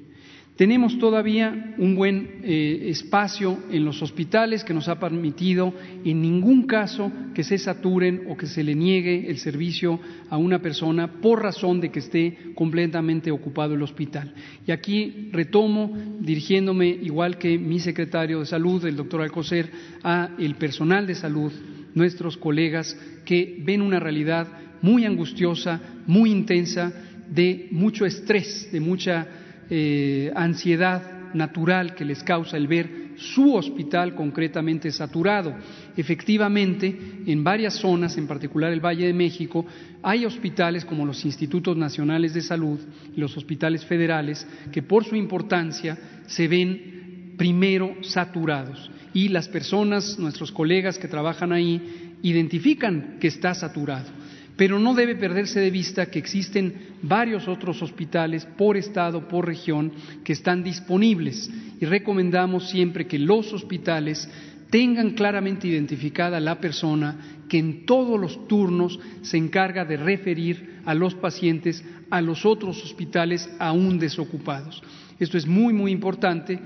Tenemos 0.59 0.99
todavía 0.99 1.77
un 1.79 1.95
buen 1.95 2.41
eh, 2.43 2.89
espacio 2.89 3.61
en 3.71 3.85
los 3.85 4.03
hospitales 4.03 4.65
que 4.65 4.75
nos 4.75 4.89
ha 4.89 4.99
permitido 4.99 5.73
en 6.05 6.21
ningún 6.21 6.67
caso 6.67 7.13
que 7.33 7.45
se 7.45 7.59
saturen 7.59 8.25
o 8.29 8.37
que 8.37 8.49
se 8.49 8.65
le 8.65 8.75
niegue 8.75 9.31
el 9.31 9.39
servicio 9.39 10.01
a 10.29 10.37
una 10.37 10.61
persona 10.61 11.21
por 11.21 11.45
razón 11.45 11.81
de 11.81 11.93
que 11.93 12.01
esté 12.01 12.37
completamente 12.57 13.31
ocupado 13.31 13.75
el 13.75 13.83
hospital. 13.85 14.35
Y 14.67 14.73
aquí 14.73 15.29
retomo, 15.31 15.97
dirigiéndome 16.19 16.89
igual 16.89 17.39
que 17.39 17.57
mi 17.57 17.79
secretario 17.79 18.41
de 18.41 18.47
salud, 18.47 18.85
el 18.85 18.97
doctor 18.97 19.23
Alcocer, 19.23 19.71
a 20.03 20.31
el 20.41 20.57
personal 20.57 21.07
de 21.07 21.15
salud, 21.15 21.53
nuestros 21.95 22.37
colegas 22.37 22.99
que 23.25 23.63
ven 23.65 23.81
una 23.81 24.01
realidad 24.01 24.49
muy 24.83 25.05
angustiosa, 25.05 25.81
muy 26.09 26.33
intensa, 26.33 26.93
de 27.31 27.69
mucho 27.71 28.05
estrés, 28.07 28.73
de 28.73 28.81
mucha 28.81 29.29
eh, 29.71 30.33
ansiedad 30.35 31.19
natural 31.35 31.95
que 31.95 32.05
les 32.05 32.23
causa 32.23 32.57
el 32.57 32.67
ver 32.67 33.09
su 33.17 33.55
hospital 33.55 34.15
concretamente 34.15 34.91
saturado. 34.93 35.55
Efectivamente, 35.97 36.97
en 37.27 37.43
varias 37.43 37.75
zonas, 37.75 38.17
en 38.17 38.27
particular 38.27 38.73
el 38.73 38.85
Valle 38.85 39.07
de 39.07 39.13
México, 39.13 39.67
hay 40.03 40.25
hospitales 40.25 40.85
como 40.85 41.05
los 41.05 41.25
Institutos 41.25 41.77
Nacionales 41.77 42.33
de 42.35 42.43
Salud 42.43 42.79
y 43.15 43.21
los 43.21 43.37
hospitales 43.37 43.85
federales 43.85 44.47
que 44.71 44.83
por 44.83 45.05
su 45.05 45.17
importancia 45.17 45.99
se 46.27 46.47
ven 46.47 47.35
primero 47.37 47.97
saturados 48.03 48.91
y 49.13 49.29
las 49.29 49.49
personas, 49.49 50.19
nuestros 50.19 50.53
colegas 50.53 50.99
que 50.99 51.09
trabajan 51.09 51.53
ahí, 51.53 52.15
identifican 52.23 53.19
que 53.21 53.29
está 53.29 53.55
saturado 53.55 54.18
pero 54.59 54.81
no 54.81 54.93
debe 54.93 55.15
perderse 55.15 55.61
de 55.61 55.71
vista 55.71 56.07
que 56.07 56.19
existen 56.19 56.97
varios 57.01 57.47
otros 57.47 57.81
hospitales 57.81 58.45
por 58.45 58.77
estado, 58.77 59.29
por 59.29 59.47
región, 59.47 59.93
que 60.25 60.33
están 60.33 60.65
disponibles 60.65 61.49
y 61.81 61.87
recomendamos 61.87 62.69
siempre 62.69 63.07
que 63.07 63.21
los 63.21 63.53
hospitales 63.53 64.29
tengan 64.69 65.13
claramente 65.13 65.69
identificada 65.69 66.41
la 66.41 66.61
persona 66.61 67.39
que 67.49 67.59
en 67.59 67.87
todos 67.87 68.19
los 68.21 68.49
turnos 68.49 68.99
se 69.23 69.37
encarga 69.37 69.85
de 69.85 69.97
referir 69.97 70.81
a 70.85 70.93
los 70.93 71.15
pacientes 71.15 71.85
a 72.11 72.21
los 72.21 72.45
otros 72.45 72.83
hospitales 72.83 73.49
aún 73.61 74.01
desocupados. 74.01 74.83
Esto 75.21 75.39
es 75.39 75.47
muy, 75.47 75.73
muy 75.73 75.93
importante 75.93 76.59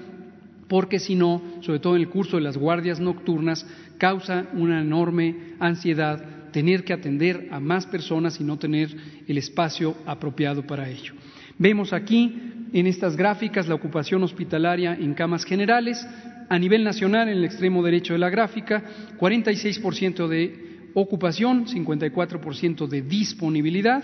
porque 0.67 0.99
si 0.99 1.15
no, 1.15 1.43
sobre 1.61 1.81
todo 1.81 1.97
en 1.97 2.01
el 2.01 2.09
curso 2.09 2.39
de 2.39 2.43
las 2.43 2.57
guardias 2.57 3.01
nocturnas, 3.01 3.67
causa 3.99 4.47
una 4.55 4.81
enorme 4.81 5.57
ansiedad 5.61 6.42
tener 6.53 6.85
que 6.85 6.93
atender 6.93 7.49
a 7.51 7.59
más 7.59 7.87
personas 7.87 8.41
y 8.41 8.45
no 8.45 8.59
tener 8.59 8.95
el 9.27 9.39
espacio 9.39 9.97
apropiado 10.07 10.67
para 10.67 10.89
ello. 10.89 11.15
Vemos 11.59 11.93
aquí 11.93 12.35
en 12.73 12.87
estas 12.87 13.17
gráficas 13.17 13.69
la 13.69 13.75
ocupación 13.75 14.23
hospitalaria 14.23 14.95
en 14.95 15.15
camas 15.15 15.45
generales. 15.45 16.07
A 16.49 16.59
nivel 16.59 16.85
nacional, 16.85 17.29
en 17.29 17.39
el 17.39 17.45
extremo 17.45 17.83
derecho 17.83 18.13
de 18.13 18.19
la 18.19 18.31
gráfica, 18.31 18.83
46% 19.19 20.29
de 20.29 20.91
ocupación, 20.95 21.67
54% 21.67 22.87
de 22.87 23.03
disponibilidad 23.03 24.03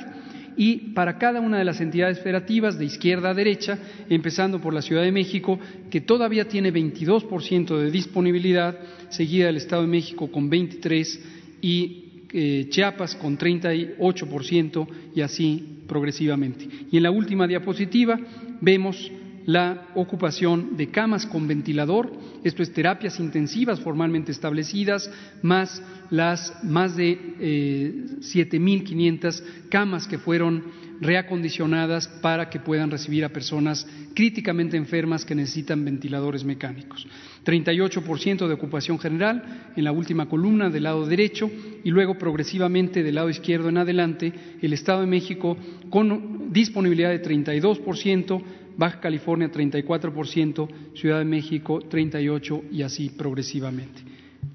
y 0.57 0.93
para 0.93 1.19
cada 1.19 1.41
una 1.41 1.59
de 1.59 1.65
las 1.65 1.81
entidades 1.81 2.19
federativas 2.19 2.77
de 2.79 2.85
izquierda 2.85 3.31
a 3.31 3.35
derecha, 3.35 3.79
empezando 4.09 4.61
por 4.61 4.75
la 4.75 4.83
Ciudad 4.83 5.03
de 5.03 5.13
México, 5.13 5.59
que 5.89 6.01
todavía 6.01 6.49
tiene 6.49 6.73
22% 6.73 7.79
de 7.79 7.91
disponibilidad, 7.93 8.77
seguida 9.09 9.47
del 9.47 9.59
Estado 9.59 9.83
de 9.83 9.89
México 9.89 10.33
con 10.33 10.51
23 10.51 11.25
y 11.63 12.08
eh, 12.33 12.67
Chiapas 12.71 13.15
con 13.17 13.39
38% 13.39 14.87
y 15.15 15.21
así 15.21 15.83
progresivamente. 15.87 16.69
Y 16.91 16.97
en 16.97 17.03
la 17.03 17.11
última 17.11 17.47
diapositiva 17.47 18.19
vemos 18.61 19.11
la 19.47 19.89
ocupación 19.95 20.77
de 20.77 20.91
camas 20.91 21.25
con 21.25 21.49
ventilador, 21.49 22.13
esto 22.45 22.63
es 22.63 22.71
terapias 22.71 23.19
intensivas 23.19 23.81
formalmente 23.81 24.31
establecidas, 24.31 25.11
más 25.41 25.83
las 26.11 26.53
más 26.65 26.97
de 26.97 27.19
eh, 27.41 28.05
7.500 28.21 29.43
camas 29.71 30.07
que 30.07 30.19
fueron 30.19 30.65
reacondicionadas 31.01 32.09
para 32.09 32.51
que 32.51 32.61
puedan 32.61 32.91
recibir 32.91 33.25
a 33.25 33.31
personas 33.31 33.87
críticamente 34.15 34.77
enfermas 34.77 35.25
que 35.25 35.35
necesitan 35.35 35.83
ventiladores 35.83 36.45
mecánicos. 36.45 37.07
38% 37.45 38.47
de 38.47 38.55
ocupación 38.55 38.99
general 38.99 39.73
en 39.77 39.85
la 39.85 39.93
última 39.93 40.29
columna 40.29 40.71
del 40.71 40.85
lado 40.85 41.07
derecho 41.07 41.51
y 41.85 41.91
luego 41.91 42.19
progresivamente 42.19 43.03
del 43.03 43.15
lado 43.15 43.31
izquierdo 43.31 43.69
en 43.69 43.79
adelante 43.79 44.33
el 44.61 44.73
Estado 44.73 45.01
de 45.01 45.07
México 45.07 45.57
con 45.91 46.53
disponibilidad 46.53 47.11
de 47.11 47.23
32%, 47.23 48.43
Baja 48.77 49.01
California 49.01 49.51
34%, 49.51 50.69
Ciudad 50.95 51.19
de 51.19 51.25
México 51.25 51.81
38% 51.81 52.65
y 52.71 52.83
así 52.83 53.11
progresivamente. 53.11 54.03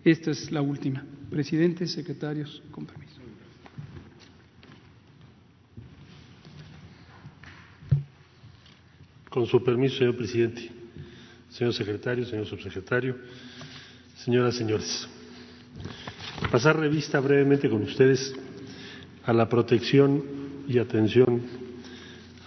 Esta 0.03 0.31
es 0.31 0.51
la 0.51 0.61
última. 0.61 1.05
Presidente, 1.29 1.87
secretarios, 1.87 2.61
con 2.71 2.85
permiso. 2.85 3.03
Con 9.29 9.47
su 9.47 9.63
permiso, 9.63 9.97
señor 9.97 10.15
presidente, 10.15 10.69
señor 11.53 11.73
secretario, 11.73 12.25
señor 12.25 12.47
subsecretario, 12.47 13.15
señoras, 14.17 14.55
señores. 14.55 15.07
Pasar 16.51 16.79
revista 16.79 17.19
brevemente 17.19 17.69
con 17.69 17.83
ustedes 17.83 18.33
a 19.23 19.33
la 19.33 19.47
protección 19.47 20.23
y 20.67 20.79
atención 20.79 21.43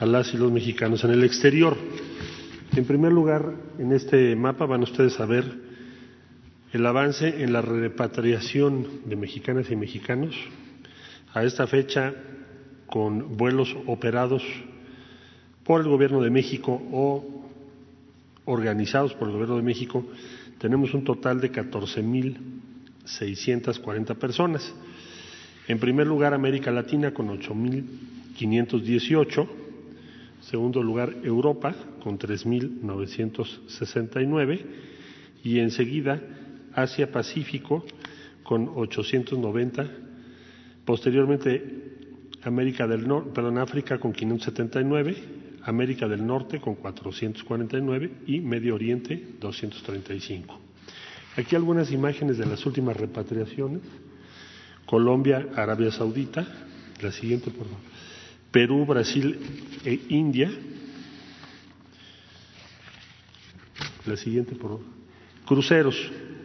a 0.00 0.06
las 0.06 0.34
y 0.34 0.36
los 0.36 0.50
mexicanos 0.50 1.04
en 1.04 1.12
el 1.12 1.22
exterior. 1.22 1.76
En 2.74 2.84
primer 2.84 3.12
lugar, 3.12 3.54
en 3.78 3.92
este 3.92 4.34
mapa 4.34 4.66
van 4.66 4.82
ustedes 4.82 5.18
a 5.20 5.26
ver 5.26 5.44
el 6.72 6.84
avance 6.84 7.44
en 7.44 7.52
la 7.52 7.62
repatriación 7.62 9.02
de 9.04 9.14
mexicanas 9.14 9.70
y 9.70 9.76
mexicanos. 9.76 10.34
A 11.32 11.44
esta 11.44 11.68
fecha, 11.68 12.12
con 12.86 13.36
vuelos 13.36 13.74
operados 13.86 14.42
por 15.62 15.80
el 15.80 15.88
Gobierno 15.88 16.20
de 16.20 16.30
México 16.30 16.82
o 16.92 17.45
organizados 18.46 19.12
por 19.14 19.28
el 19.28 19.34
Gobierno 19.34 19.56
de 19.56 19.62
México, 19.62 20.04
tenemos 20.58 20.92
un 20.94 21.04
total 21.04 21.38
de 21.40 21.52
14.640 21.52 24.16
personas. 24.16 24.74
En 25.68 25.78
primer 25.78 26.06
lugar, 26.06 26.32
América 26.32 26.70
Latina 26.70 27.12
con 27.12 27.28
8.518. 27.28 29.46
Segundo 30.40 30.82
lugar, 30.82 31.14
Europa 31.22 31.74
con 32.02 32.18
3.969. 32.18 34.64
Y 35.44 35.58
enseguida, 35.58 36.22
Asia 36.72 37.12
Pacífico 37.12 37.84
con 38.42 38.70
890. 38.74 39.86
Posteriormente, 40.84 41.82
América 42.42 42.86
del 42.86 43.08
Norte, 43.08 43.30
perdón, 43.34 43.58
África 43.58 43.98
con 43.98 44.12
579, 44.12 45.16
América 45.66 46.06
del 46.06 46.24
Norte 46.24 46.60
con 46.60 46.76
449 46.76 48.10
y 48.28 48.40
Medio 48.40 48.76
Oriente 48.76 49.34
235. 49.40 50.60
Aquí 51.36 51.56
algunas 51.56 51.90
imágenes 51.90 52.38
de 52.38 52.46
las 52.46 52.64
últimas 52.64 52.96
repatriaciones. 52.96 53.82
Colombia, 54.86 55.48
Arabia 55.56 55.90
Saudita, 55.90 56.46
la 57.02 57.10
siguiente 57.10 57.50
por 57.50 57.66
favor. 57.66 57.80
Perú, 58.52 58.86
Brasil 58.86 59.38
e 59.84 60.00
India. 60.08 60.50
La 64.06 64.16
siguiente 64.16 64.54
por. 64.54 64.80
Cruceros. 65.44 65.96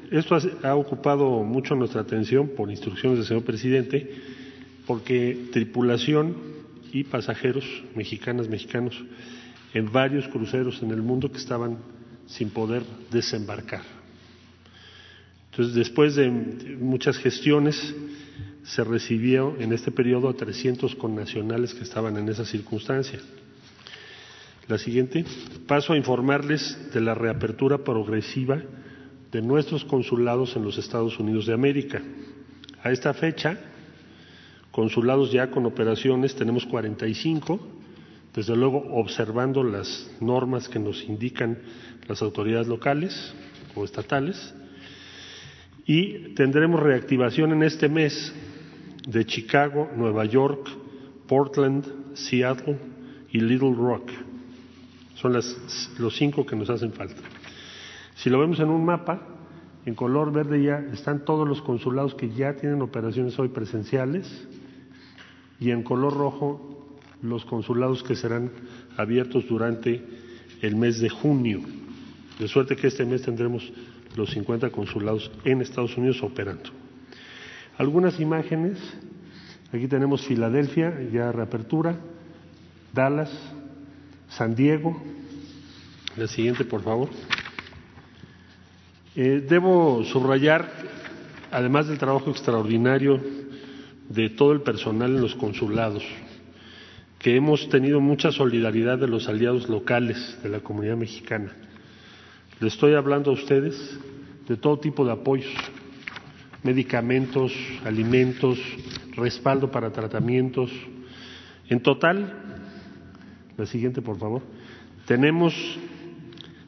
Esto 0.09 0.35
ha 0.63 0.75
ocupado 0.75 1.43
mucho 1.43 1.75
nuestra 1.75 2.01
atención 2.01 2.49
por 2.49 2.71
instrucciones 2.71 3.19
del 3.19 3.27
señor 3.27 3.43
presidente, 3.43 4.09
porque 4.87 5.47
tripulación 5.53 6.50
y 6.91 7.03
pasajeros 7.03 7.65
mexicanas, 7.95 8.47
mexicanos, 8.47 8.95
en 9.73 9.91
varios 9.91 10.27
cruceros 10.27 10.81
en 10.81 10.91
el 10.91 11.01
mundo 11.01 11.31
que 11.31 11.37
estaban 11.37 11.77
sin 12.27 12.49
poder 12.49 12.83
desembarcar. 13.11 13.81
Entonces, 15.51 15.75
después 15.75 16.15
de 16.15 16.29
muchas 16.29 17.17
gestiones, 17.17 17.93
se 18.63 18.83
recibió 18.83 19.55
en 19.59 19.73
este 19.73 19.91
periodo 19.91 20.29
a 20.29 20.33
300 20.33 20.95
connacionales 20.95 21.73
que 21.73 21.83
estaban 21.83 22.15
en 22.17 22.29
esa 22.29 22.45
circunstancia. 22.45 23.19
La 24.67 24.77
siguiente, 24.77 25.25
paso 25.67 25.93
a 25.93 25.97
informarles 25.97 26.77
de 26.93 27.01
la 27.01 27.15
reapertura 27.15 27.79
progresiva 27.79 28.61
de 29.31 29.41
nuestros 29.41 29.83
consulados 29.83 30.55
en 30.55 30.63
los 30.63 30.77
Estados 30.77 31.19
Unidos 31.19 31.45
de 31.45 31.53
América. 31.53 32.01
A 32.83 32.91
esta 32.91 33.13
fecha, 33.13 33.57
consulados 34.71 35.31
ya 35.31 35.51
con 35.51 35.65
operaciones 35.65 36.35
tenemos 36.35 36.65
45, 36.65 37.59
desde 38.33 38.55
luego 38.55 38.83
observando 38.93 39.63
las 39.63 40.09
normas 40.21 40.69
que 40.69 40.79
nos 40.79 41.03
indican 41.03 41.57
las 42.07 42.21
autoridades 42.21 42.67
locales 42.67 43.33
o 43.75 43.83
estatales, 43.83 44.53
y 45.85 46.33
tendremos 46.35 46.79
reactivación 46.79 47.51
en 47.51 47.63
este 47.63 47.89
mes 47.89 48.33
de 49.07 49.25
Chicago, 49.25 49.89
Nueva 49.95 50.25
York, 50.25 50.69
Portland, 51.27 52.15
Seattle 52.15 52.77
y 53.31 53.39
Little 53.39 53.73
Rock. 53.75 54.09
Son 55.15 55.33
las, 55.33 55.89
los 55.97 56.15
cinco 56.15 56.45
que 56.45 56.55
nos 56.55 56.69
hacen 56.69 56.93
falta. 56.93 57.21
Si 58.15 58.29
lo 58.29 58.39
vemos 58.39 58.59
en 58.59 58.69
un 58.69 58.85
mapa, 58.85 59.21
en 59.85 59.95
color 59.95 60.31
verde 60.31 60.63
ya 60.63 60.77
están 60.93 61.25
todos 61.25 61.47
los 61.47 61.61
consulados 61.61 62.13
que 62.15 62.29
ya 62.29 62.55
tienen 62.55 62.81
operaciones 62.81 63.37
hoy 63.39 63.49
presenciales 63.49 64.47
y 65.61 65.69
en 65.69 65.83
color 65.83 66.17
rojo 66.17 66.99
los 67.21 67.45
consulados 67.45 68.03
que 68.03 68.15
serán 68.15 68.51
abiertos 68.97 69.47
durante 69.47 70.03
el 70.61 70.75
mes 70.75 70.99
de 70.99 71.09
junio. 71.09 71.61
De 72.39 72.47
suerte 72.47 72.75
que 72.75 72.87
este 72.87 73.05
mes 73.05 73.21
tendremos 73.21 73.71
los 74.15 74.31
50 74.31 74.71
consulados 74.71 75.31
en 75.45 75.61
Estados 75.61 75.95
Unidos 75.95 76.21
operando. 76.23 76.71
Algunas 77.77 78.19
imágenes, 78.19 78.79
aquí 79.71 79.87
tenemos 79.87 80.25
Filadelfia, 80.25 80.99
ya 81.13 81.31
reapertura, 81.31 81.95
Dallas, 82.91 83.31
San 84.29 84.55
Diego, 84.55 84.99
la 86.17 86.27
siguiente 86.27 86.65
por 86.65 86.81
favor. 86.81 87.09
Eh, 89.15 89.45
debo 89.47 90.03
subrayar, 90.05 90.71
además 91.51 91.87
del 91.87 91.99
trabajo 91.99 92.31
extraordinario 92.31 93.21
de 94.13 94.29
todo 94.29 94.51
el 94.51 94.61
personal 94.61 95.15
en 95.15 95.21
los 95.21 95.35
consulados, 95.35 96.03
que 97.19 97.35
hemos 97.35 97.69
tenido 97.69 98.01
mucha 98.01 98.31
solidaridad 98.31 98.97
de 98.97 99.07
los 99.07 99.29
aliados 99.29 99.69
locales 99.69 100.37
de 100.43 100.49
la 100.49 100.59
comunidad 100.59 100.97
mexicana. 100.97 101.51
Le 102.59 102.67
estoy 102.67 102.93
hablando 102.93 103.31
a 103.31 103.33
ustedes 103.33 103.97
de 104.47 104.57
todo 104.57 104.79
tipo 104.79 105.05
de 105.05 105.13
apoyos, 105.13 105.53
medicamentos, 106.63 107.53
alimentos, 107.85 108.59
respaldo 109.15 109.71
para 109.71 109.91
tratamientos. 109.91 110.71
En 111.69 111.81
total, 111.81 112.33
la 113.57 113.65
siguiente 113.65 114.01
por 114.01 114.17
favor, 114.17 114.41
tenemos 115.05 115.53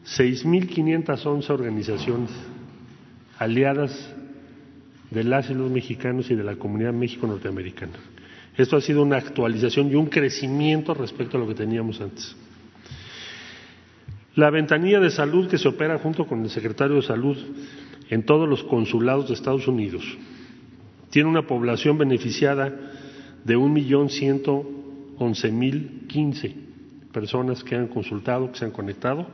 6.511 0.06 1.50
organizaciones 1.50 2.32
aliadas 3.38 4.13
de 5.14 5.24
las 5.24 5.50
y 5.50 5.54
los 5.54 5.70
mexicanos 5.70 6.30
y 6.32 6.36
de 6.36 6.44
la 6.44 6.56
comunidad 6.56 6.94
México-Norteamericana. 6.94 7.94
Esto 8.58 8.78
ha 8.78 8.82
sido 8.82 9.04
una 9.04 9.18
actualización 9.18 9.92
y 9.92 9.96
un 9.96 10.08
crecimiento 10.08 10.94
respecto 10.94 11.38
a 11.38 11.40
lo 11.40 11.48
que 11.48 11.56
teníamos 11.56 12.02
antes. 12.02 12.36
La 14.36 14.50
ventanilla 14.50 15.00
de 15.00 15.12
salud 15.12 15.48
que 15.48 15.58
se 15.58 15.68
opera 15.68 16.00
junto 16.00 16.26
con 16.26 16.42
el 16.42 16.50
secretario 16.50 16.96
de 16.96 17.04
Salud 17.04 17.38
en 18.10 18.26
todos 18.26 18.50
los 18.50 18.64
consulados 18.64 19.28
de 19.28 19.36
Estados 19.36 19.68
Unidos 19.68 20.04
tiene 21.12 21.30
una 21.30 21.46
población 21.46 22.00
beneficiada 22.00 22.74
de 23.44 23.56
un 23.56 23.72
millón 23.72 24.10
ciento 24.10 24.68
once 25.20 25.52
mil 25.52 26.08
quince 26.08 26.56
personas 27.12 27.64
que 27.64 27.76
han 27.76 27.88
consultado, 27.88 28.52
que 28.52 28.58
se 28.58 28.66
han 28.66 28.72
conectado, 28.72 29.28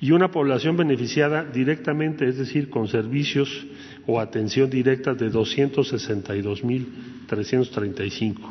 y 0.00 0.12
una 0.12 0.30
población 0.30 0.76
beneficiada 0.76 1.44
directamente, 1.44 2.28
es 2.28 2.36
decir, 2.36 2.68
con 2.68 2.88
servicios 2.88 3.66
o 4.10 4.20
atención 4.20 4.68
directa 4.68 5.14
de 5.14 5.30
doscientos 5.30 5.88
sesenta 5.88 6.34
y 6.34 6.42
dos 6.42 6.64
mil 6.64 7.24
trescientos 7.26 7.70
treinta 7.70 8.04
y 8.04 8.10
cinco 8.10 8.50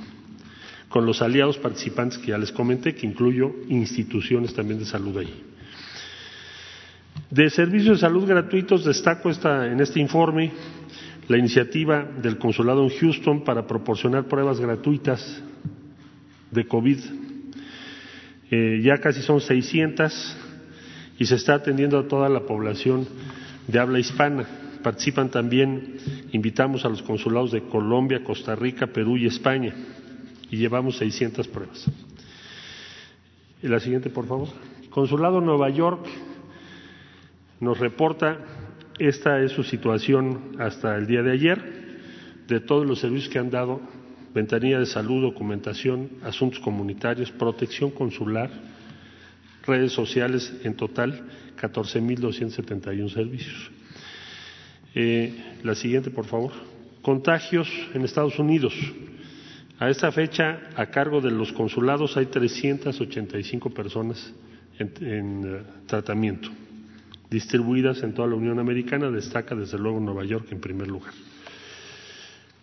con 0.88 1.06
los 1.06 1.22
aliados 1.22 1.58
participantes 1.58 2.18
que 2.18 2.32
ya 2.32 2.38
les 2.38 2.52
comenté, 2.52 2.96
que 2.96 3.06
incluyo 3.06 3.54
instituciones 3.70 4.54
también 4.56 4.80
de 4.80 4.86
salud 4.86 5.16
ahí. 5.20 5.44
De 7.30 7.50
servicios 7.52 7.98
de 7.98 8.08
salud 8.08 8.26
gratuitos 8.26 8.84
destaco 8.84 9.30
esta, 9.30 9.68
en 9.72 9.80
este 9.82 10.00
informe 10.00 10.52
la 11.28 11.38
iniciativa 11.38 12.04
del 12.04 12.40
Consulado 12.40 12.84
en 12.84 12.90
Houston 12.90 13.44
para 13.44 13.68
proporcionar 13.68 14.26
pruebas 14.26 14.60
gratuitas 14.60 15.44
de 16.50 16.66
COVID. 16.66 16.98
Eh, 18.50 18.82
ya 18.84 18.98
casi 18.98 19.22
son 19.22 19.40
600 19.40 20.38
y 21.20 21.26
se 21.26 21.36
está 21.36 21.54
atendiendo 21.54 22.00
a 22.00 22.08
toda 22.08 22.30
la 22.30 22.48
población 22.48 23.08
de 23.68 23.78
habla 23.78 24.00
hispana. 24.00 24.48
Participan 24.84 25.30
también, 25.30 25.98
invitamos 26.32 26.86
a 26.86 26.90
los 26.90 27.02
consulados 27.02 27.52
de 27.52 27.64
Colombia, 27.64 28.24
Costa 28.24 28.56
Rica, 28.56 28.88
Perú 28.88 29.18
y 29.18 29.26
España 29.26 29.74
y 30.50 30.58
llevamos 30.58 30.98
600 30.98 31.48
pruebas. 31.48 31.86
La 33.62 33.80
siguiente, 33.80 34.10
por 34.10 34.26
favor. 34.26 34.48
Consulado 34.90 35.42
Nueva 35.42 35.70
York 35.70 36.08
nos 37.60 37.78
reporta, 37.78 38.38
esta 38.98 39.42
es 39.42 39.52
su 39.52 39.64
situación 39.64 40.56
hasta 40.60 40.96
el 40.96 41.08
día 41.08 41.22
de 41.22 41.32
ayer, 41.32 41.90
de 42.48 42.60
todos 42.62 42.88
los 42.88 43.00
servicios 43.00 43.32
que 43.32 43.40
han 43.40 43.50
dado, 43.50 43.82
ventanilla 44.34 44.80
de 44.80 44.86
salud, 44.86 45.22
documentación, 45.22 46.10
asuntos 46.24 46.60
comunitarios, 46.60 47.32
protección 47.32 47.92
consular, 47.92 48.50
redes 49.66 49.92
sociales, 49.92 50.54
en 50.64 50.76
total 50.76 51.22
14.271 51.62 53.10
servicios. 53.10 53.72
Eh, 55.02 55.32
la 55.64 55.76
siguiente, 55.76 56.12
por 56.12 56.26
favor. 56.26 56.52
Contagios 57.02 57.70
en 57.94 58.04
Estados 58.04 58.38
Unidos. 58.38 58.74
A 59.80 59.90
esta 59.90 60.12
fecha, 60.12 60.60
a 60.76 60.88
cargo 60.88 61.22
de 61.22 61.32
los 61.32 61.54
consulados, 61.54 62.18
hay 62.18 62.26
385 62.26 63.70
personas 63.70 64.34
en, 64.78 64.92
en 65.00 65.54
uh, 65.54 65.60
tratamiento, 65.86 66.50
distribuidas 67.30 68.04
en 68.04 68.14
toda 68.14 68.28
la 68.28 68.36
Unión 68.36 68.60
Americana, 68.60 69.10
destaca 69.10 69.56
desde 69.56 69.80
luego 69.80 70.02
Nueva 70.02 70.26
York 70.26 70.48
en 70.52 70.60
primer 70.60 70.90
lugar. 70.90 71.14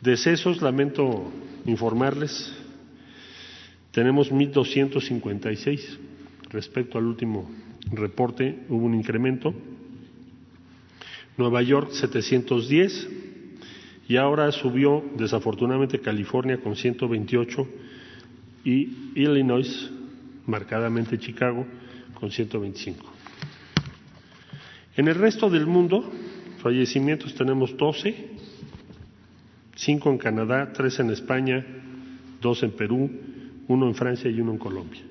Decesos, 0.03 0.61
lamento 0.61 1.32
informarles, 1.64 2.55
tenemos 3.93 4.30
1.256 4.30 5.80
respecto 6.51 6.99
al 6.99 7.07
último 7.07 7.51
reporte, 7.93 8.59
hubo 8.68 8.84
un 8.84 8.95
incremento. 8.95 9.55
Nueva 11.37 11.62
York 11.62 11.91
710 11.93 13.09
y 14.09 14.16
ahora 14.16 14.51
subió 14.53 15.05
desafortunadamente 15.16 16.01
California 16.01 16.61
con 16.61 16.76
128 16.76 17.66
y 18.64 19.12
Illinois, 19.14 19.91
marcadamente 20.47 21.18
Chicago, 21.18 21.66
con 22.18 22.30
125. 22.30 23.05
En 24.97 25.09
el 25.09 25.14
resto 25.14 25.51
del 25.51 25.66
mundo, 25.66 26.11
fallecimientos 26.59 27.34
tenemos 27.34 27.76
12, 27.76 28.14
5 29.74 30.11
en 30.11 30.18
Canadá, 30.18 30.72
3 30.72 31.01
en 31.01 31.11
España, 31.11 31.66
2 32.41 32.62
en 32.62 32.70
Perú, 32.72 33.11
1 33.68 33.87
en 33.87 33.95
Francia 33.95 34.30
y 34.30 34.41
1 34.41 34.53
en 34.53 34.59
Colombia. 34.59 35.03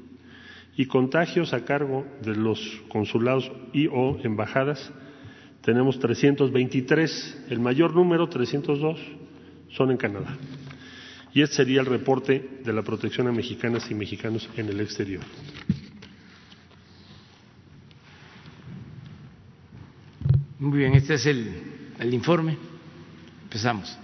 Y 0.75 0.87
contagios 0.87 1.53
a 1.53 1.63
cargo 1.63 2.05
de 2.23 2.35
los 2.35 2.59
consulados 2.89 3.51
y 3.73 3.87
o 3.87 4.19
embajadas, 4.23 4.91
tenemos 5.65 5.99
323, 5.99 7.45
el 7.49 7.59
mayor 7.59 7.95
número, 7.95 8.29
302, 8.29 8.99
son 9.71 9.89
en 9.89 9.97
Canadá. 9.97 10.37
Y 11.33 11.41
este 11.41 11.55
sería 11.55 11.81
el 11.81 11.87
reporte 11.87 12.59
de 12.63 12.71
la 12.71 12.83
protección 12.83 13.27
a 13.27 13.31
mexicanas 13.31 13.89
y 13.89 13.95
mexicanos 13.95 14.47
en 14.55 14.69
el 14.69 14.79
exterior. 14.79 15.23
Muy 20.59 20.77
bien, 20.77 20.93
este 20.93 21.15
es 21.15 21.25
el, 21.25 21.49
el 21.99 22.13
informe. 22.13 22.57
Empezamos. 23.43 23.97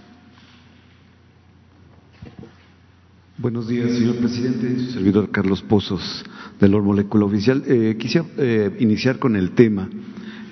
Buenos 3.38 3.68
días, 3.68 3.90
señor 3.90 4.16
presidente. 4.16 4.78
Su 4.78 4.92
servidor 4.92 5.30
Carlos 5.30 5.62
Pozos, 5.62 6.24
del 6.60 6.74
Or 6.74 6.82
Molécula 6.82 7.24
Oficial. 7.24 7.62
Eh, 7.66 7.96
quisiera 7.98 8.26
eh, 8.36 8.76
iniciar 8.80 9.18
con 9.18 9.36
el 9.36 9.52
tema, 9.52 9.88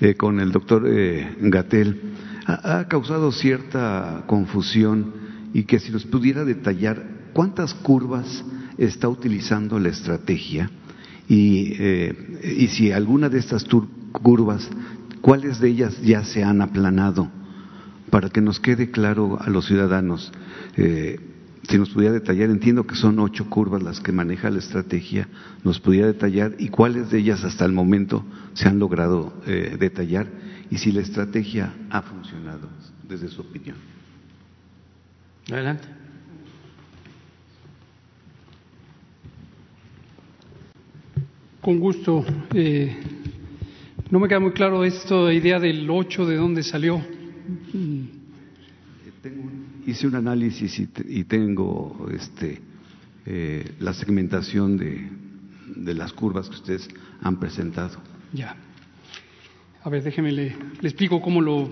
eh, 0.01 0.15
con 0.15 0.39
el 0.39 0.51
doctor 0.51 0.85
eh, 0.87 1.35
Gatel. 1.39 2.01
Ha, 2.45 2.87
causado 2.87 3.31
cierta 3.31 4.23
confusión 4.27 5.13
y 5.53 5.63
que 5.63 5.79
si 5.79 5.91
nos 5.91 6.05
pudiera 6.05 6.43
detallar 6.43 7.29
cuántas 7.33 7.73
curvas 7.73 8.43
está 8.77 9.07
utilizando 9.07 9.79
la 9.79 9.89
estrategia 9.89 10.69
y, 11.27 11.73
eh, 11.79 12.55
y 12.57 12.67
si 12.67 12.91
alguna 12.91 13.29
de 13.29 13.39
estas 13.39 13.65
curvas, 14.11 14.67
cuáles 15.21 15.59
de 15.59 15.69
ellas 15.69 16.01
ya 16.01 16.25
se 16.25 16.43
han 16.43 16.61
aplanado, 16.61 17.29
para 18.09 18.29
que 18.29 18.41
nos 18.41 18.59
quede 18.59 18.91
claro 18.91 19.39
a 19.41 19.49
los 19.49 19.65
ciudadanos. 19.65 20.31
Eh, 20.77 21.19
si 21.63 21.77
nos 21.77 21.89
pudiera 21.89 22.13
detallar, 22.13 22.49
entiendo 22.49 22.85
que 22.85 22.95
son 22.95 23.19
ocho 23.19 23.49
curvas 23.49 23.83
las 23.83 23.99
que 23.99 24.11
maneja 24.11 24.49
la 24.49 24.59
estrategia, 24.59 25.27
nos 25.63 25.79
pudiera 25.79 26.07
detallar 26.07 26.55
y 26.57 26.69
cuáles 26.69 27.11
de 27.11 27.19
ellas 27.19 27.43
hasta 27.43 27.65
el 27.65 27.71
momento 27.71 28.25
se 28.53 28.67
han 28.67 28.79
logrado 28.79 29.33
eh, 29.45 29.77
detallar 29.79 30.27
y 30.69 30.77
si 30.77 30.91
la 30.91 31.01
estrategia 31.01 31.73
ha 31.89 32.01
funcionado 32.01 32.69
desde 33.07 33.27
su 33.27 33.41
opinión. 33.41 33.75
Adelante. 35.51 35.87
Con 41.61 41.79
gusto. 41.79 42.25
Eh, 42.53 42.97
no 44.09 44.19
me 44.19 44.27
queda 44.27 44.39
muy 44.39 44.51
claro 44.51 44.83
esta 44.83 45.31
idea 45.31 45.59
del 45.59 45.89
8, 45.89 46.25
de 46.25 46.35
dónde 46.35 46.63
salió. 46.63 47.01
Tengo, 49.21 49.51
hice 49.85 50.07
un 50.07 50.15
análisis 50.15 50.79
y, 50.79 50.89
y 51.07 51.23
tengo 51.23 52.07
este, 52.13 52.59
eh, 53.25 53.71
la 53.79 53.93
segmentación 53.93 54.77
de, 54.77 55.07
de, 55.75 55.93
las 55.93 56.13
curvas 56.13 56.49
que 56.49 56.55
ustedes 56.55 56.87
han 57.21 57.39
presentado. 57.39 57.99
Ya. 58.33 58.55
A 59.83 59.89
ver, 59.89 60.03
déjeme 60.03 60.31
le, 60.31 60.55
le 60.81 60.87
explico 60.87 61.21
cómo 61.21 61.41
lo 61.41 61.69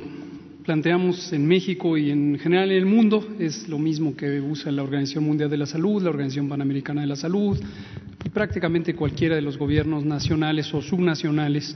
planteamos 0.63 1.33
en 1.33 1.47
México 1.47 1.97
y 1.97 2.11
en 2.11 2.37
general 2.37 2.71
en 2.71 2.77
el 2.77 2.85
mundo. 2.85 3.35
Es 3.39 3.67
lo 3.67 3.79
mismo 3.79 4.15
que 4.15 4.39
usa 4.39 4.71
la 4.71 4.83
Organización 4.83 5.23
Mundial 5.23 5.49
de 5.49 5.57
la 5.57 5.65
Salud, 5.65 6.01
la 6.01 6.09
Organización 6.09 6.49
Panamericana 6.49 7.01
de 7.01 7.07
la 7.07 7.15
Salud 7.15 7.59
y 8.23 8.29
prácticamente 8.29 8.93
cualquiera 8.95 9.35
de 9.35 9.41
los 9.41 9.57
gobiernos 9.57 10.05
nacionales 10.05 10.73
o 10.73 10.81
subnacionales 10.81 11.75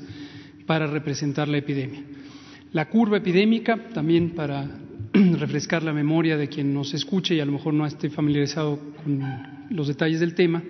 para 0.66 0.88
representar 0.88 1.48
la 1.48 1.58
epidemia. 1.58 2.04
La 2.72 2.90
curva 2.90 3.18
epidémica, 3.18 3.90
también 3.94 4.32
para 4.32 4.83
refrescar 5.38 5.84
la 5.84 5.94
memoria 5.94 6.38
de 6.38 6.48
quien 6.48 6.74
nos 6.74 6.94
escuche 6.94 7.36
y 7.36 7.40
a 7.40 7.46
lo 7.46 7.52
mejor 7.52 7.74
no 7.74 7.86
esté 7.86 8.10
familiarizado 8.10 8.80
con 9.04 9.22
los 9.70 9.88
detalles 9.88 10.20
del 10.20 10.34
tema, 10.34 10.64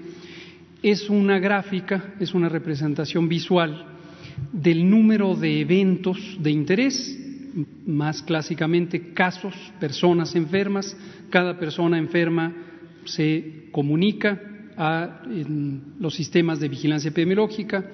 es 0.82 1.10
una 1.10 1.40
gráfica, 1.40 2.14
es 2.20 2.34
una 2.34 2.50
representación 2.50 3.30
visual 3.30 3.86
del 4.52 4.90
número 4.90 5.36
de 5.36 5.62
eventos 5.62 6.38
de 6.40 6.52
interés, 6.52 7.20
más 7.86 8.22
clásicamente 8.22 9.14
casos, 9.14 9.54
personas 9.80 10.36
enfermas. 10.36 10.98
Cada 11.30 11.58
persona 11.58 11.98
enferma 11.98 12.54
se 13.06 13.68
comunica 13.72 14.42
a 14.76 15.22
los 16.00 16.16
sistemas 16.16 16.60
de 16.60 16.68
vigilancia 16.68 17.10
epidemiológica, 17.10 17.86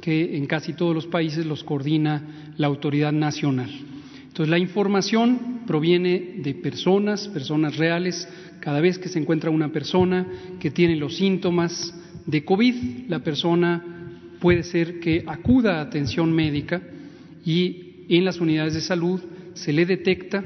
que 0.00 0.36
en 0.36 0.46
casi 0.46 0.72
todos 0.72 0.94
los 0.94 1.06
países 1.06 1.46
los 1.46 1.62
coordina 1.62 2.52
la 2.56 2.66
autoridad 2.66 3.12
nacional. 3.12 3.70
Entonces, 4.34 4.50
la 4.50 4.58
información 4.58 5.60
proviene 5.64 6.34
de 6.38 6.54
personas, 6.54 7.28
personas 7.28 7.76
reales. 7.76 8.28
Cada 8.58 8.80
vez 8.80 8.98
que 8.98 9.08
se 9.08 9.20
encuentra 9.20 9.48
una 9.48 9.70
persona 9.70 10.26
que 10.58 10.72
tiene 10.72 10.96
los 10.96 11.18
síntomas 11.18 11.94
de 12.26 12.44
COVID, 12.44 12.74
la 13.06 13.20
persona 13.20 13.80
puede 14.40 14.64
ser 14.64 14.98
que 14.98 15.22
acuda 15.24 15.78
a 15.78 15.82
atención 15.82 16.32
médica 16.32 16.82
y 17.44 18.06
en 18.08 18.24
las 18.24 18.40
unidades 18.40 18.74
de 18.74 18.80
salud 18.80 19.20
se 19.52 19.72
le 19.72 19.86
detecta, 19.86 20.42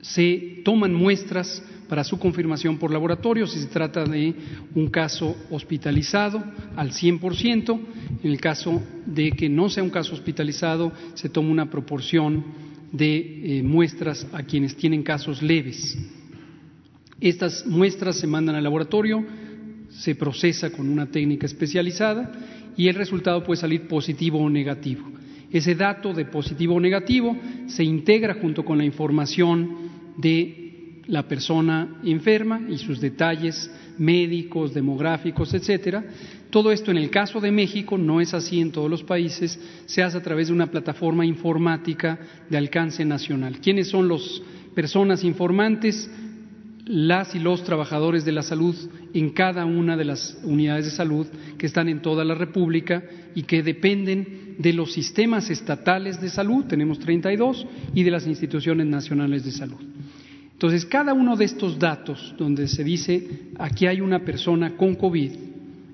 se 0.00 0.62
toman 0.64 0.92
muestras 0.92 1.62
para 1.88 2.02
su 2.02 2.18
confirmación 2.18 2.78
por 2.78 2.92
laboratorio 2.92 3.46
si 3.46 3.60
se 3.60 3.68
trata 3.68 4.02
de 4.06 4.34
un 4.74 4.88
caso 4.88 5.36
hospitalizado 5.50 6.42
al 6.74 6.90
100%. 6.90 7.80
En 8.24 8.28
el 8.28 8.40
caso 8.40 8.82
de 9.06 9.30
que 9.30 9.48
no 9.48 9.68
sea 9.68 9.84
un 9.84 9.90
caso 9.90 10.14
hospitalizado, 10.14 10.90
se 11.14 11.28
toma 11.28 11.50
una 11.50 11.70
proporción 11.70 12.66
de 12.92 13.58
eh, 13.58 13.62
muestras 13.62 14.26
a 14.32 14.42
quienes 14.42 14.76
tienen 14.76 15.02
casos 15.02 15.42
leves. 15.42 15.96
Estas 17.20 17.66
muestras 17.66 18.16
se 18.18 18.26
mandan 18.26 18.54
al 18.54 18.64
laboratorio, 18.64 19.24
se 19.90 20.14
procesa 20.14 20.70
con 20.70 20.88
una 20.88 21.06
técnica 21.06 21.46
especializada 21.46 22.32
y 22.76 22.88
el 22.88 22.94
resultado 22.94 23.42
puede 23.42 23.60
salir 23.60 23.88
positivo 23.88 24.38
o 24.38 24.48
negativo. 24.48 25.10
Ese 25.50 25.74
dato 25.74 26.12
de 26.12 26.26
positivo 26.26 26.74
o 26.74 26.80
negativo 26.80 27.36
se 27.66 27.82
integra 27.82 28.34
junto 28.34 28.64
con 28.64 28.78
la 28.78 28.84
información 28.84 29.88
de 30.16 30.57
la 31.08 31.26
persona 31.26 32.00
enferma 32.04 32.60
y 32.68 32.78
sus 32.78 33.00
detalles 33.00 33.70
médicos, 33.98 34.74
demográficos, 34.74 35.52
etcétera. 35.54 36.04
Todo 36.50 36.70
esto 36.70 36.90
en 36.90 36.98
el 36.98 37.10
caso 37.10 37.40
de 37.40 37.50
México 37.50 37.98
no 37.98 38.20
es 38.20 38.32
así 38.34 38.60
en 38.60 38.70
todos 38.72 38.90
los 38.90 39.02
países, 39.02 39.58
se 39.86 40.02
hace 40.02 40.18
a 40.18 40.22
través 40.22 40.48
de 40.48 40.54
una 40.54 40.70
plataforma 40.70 41.26
informática 41.26 42.18
de 42.48 42.56
alcance 42.56 43.04
nacional. 43.04 43.58
¿Quiénes 43.60 43.88
son 43.88 44.08
las 44.08 44.42
personas 44.74 45.24
informantes? 45.24 46.10
Las 46.84 47.34
y 47.34 47.38
los 47.38 47.64
trabajadores 47.64 48.24
de 48.24 48.32
la 48.32 48.42
salud 48.42 48.74
en 49.12 49.30
cada 49.30 49.66
una 49.66 49.96
de 49.96 50.06
las 50.06 50.38
unidades 50.42 50.86
de 50.86 50.90
salud 50.90 51.26
que 51.58 51.66
están 51.66 51.88
en 51.88 52.00
toda 52.00 52.24
la 52.24 52.34
República 52.34 53.02
y 53.34 53.42
que 53.42 53.62
dependen 53.62 54.56
de 54.58 54.72
los 54.72 54.92
sistemas 54.92 55.50
estatales 55.50 56.20
de 56.20 56.30
salud, 56.30 56.64
tenemos 56.64 56.98
32, 56.98 57.66
y 57.94 58.02
de 58.02 58.10
las 58.10 58.26
instituciones 58.26 58.86
nacionales 58.86 59.44
de 59.44 59.52
salud. 59.52 59.78
Entonces, 60.58 60.84
cada 60.86 61.14
uno 61.14 61.36
de 61.36 61.44
estos 61.44 61.78
datos 61.78 62.34
donde 62.36 62.66
se 62.66 62.82
dice 62.82 63.52
aquí 63.60 63.86
hay 63.86 64.00
una 64.00 64.24
persona 64.24 64.76
con 64.76 64.96
COVID 64.96 65.30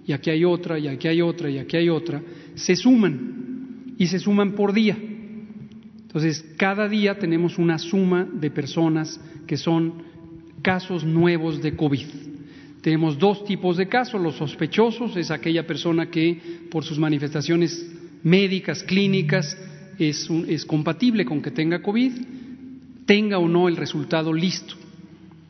y 0.07 0.13
aquí 0.15 0.31
hay 0.31 0.43
otra 0.43 0.79
y 0.79 0.89
aquí 0.89 1.07
hay 1.07 1.21
otra 1.21 1.51
y 1.51 1.59
aquí 1.59 1.77
hay 1.77 1.91
otra, 1.91 2.23
se 2.55 2.75
suman 2.75 3.93
y 3.99 4.07
se 4.07 4.19
suman 4.19 4.53
por 4.53 4.73
día. 4.73 4.97
Entonces, 4.97 6.43
cada 6.57 6.89
día 6.89 7.19
tenemos 7.19 7.59
una 7.59 7.79
suma 7.79 8.27
de 8.33 8.51
personas 8.51 9.21
que 9.47 9.59
son 9.59 10.03
casos 10.63 11.05
nuevos 11.05 11.61
de 11.61 11.77
COVID. 11.77 12.07
Tenemos 12.81 13.19
dos 13.19 13.45
tipos 13.45 13.77
de 13.77 13.87
casos. 13.87 14.19
Los 14.19 14.37
sospechosos 14.37 15.15
es 15.19 15.31
aquella 15.31 15.67
persona 15.67 16.11
que 16.11 16.41
por 16.71 16.85
sus 16.85 16.99
manifestaciones 16.99 17.87
médicas, 18.23 18.83
clínicas, 18.83 19.59
es, 19.99 20.31
un, 20.31 20.47
es 20.49 20.65
compatible 20.65 21.27
con 21.27 21.43
que 21.43 21.51
tenga 21.51 21.83
COVID 21.83 22.13
tenga 23.07 23.39
o 23.39 23.49
no 23.49 23.69
el 23.69 23.77
resultado 23.77 24.33
listo 24.33 24.75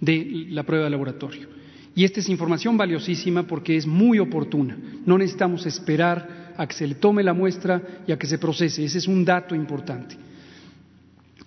de 0.01 0.47
la 0.51 0.63
prueba 0.63 0.85
de 0.85 0.91
laboratorio. 0.91 1.49
Y 1.97 2.05
esta 2.05 2.21
es 2.21 2.29
información 2.29 2.77
valiosísima 2.77 3.45
porque 3.45 3.77
es 3.77 3.87
muy 3.87 4.19
oportuna. 4.19 4.77
No 5.07 5.17
necesitamos 5.17 5.65
esperar 5.67 6.55
a 6.57 6.67
que 6.67 6.75
se 6.75 6.87
le 6.87 6.97
tome 6.97 7.23
la 7.23 7.35
muestra 7.35 8.01
y 8.07 8.13
a 8.13 8.19
que 8.19 8.27
se 8.27 8.39
procese. 8.39 8.85
Ese 8.85 8.99
es 8.99 9.07
un 9.07 9.25
dato 9.25 9.55
importante. 9.55 10.17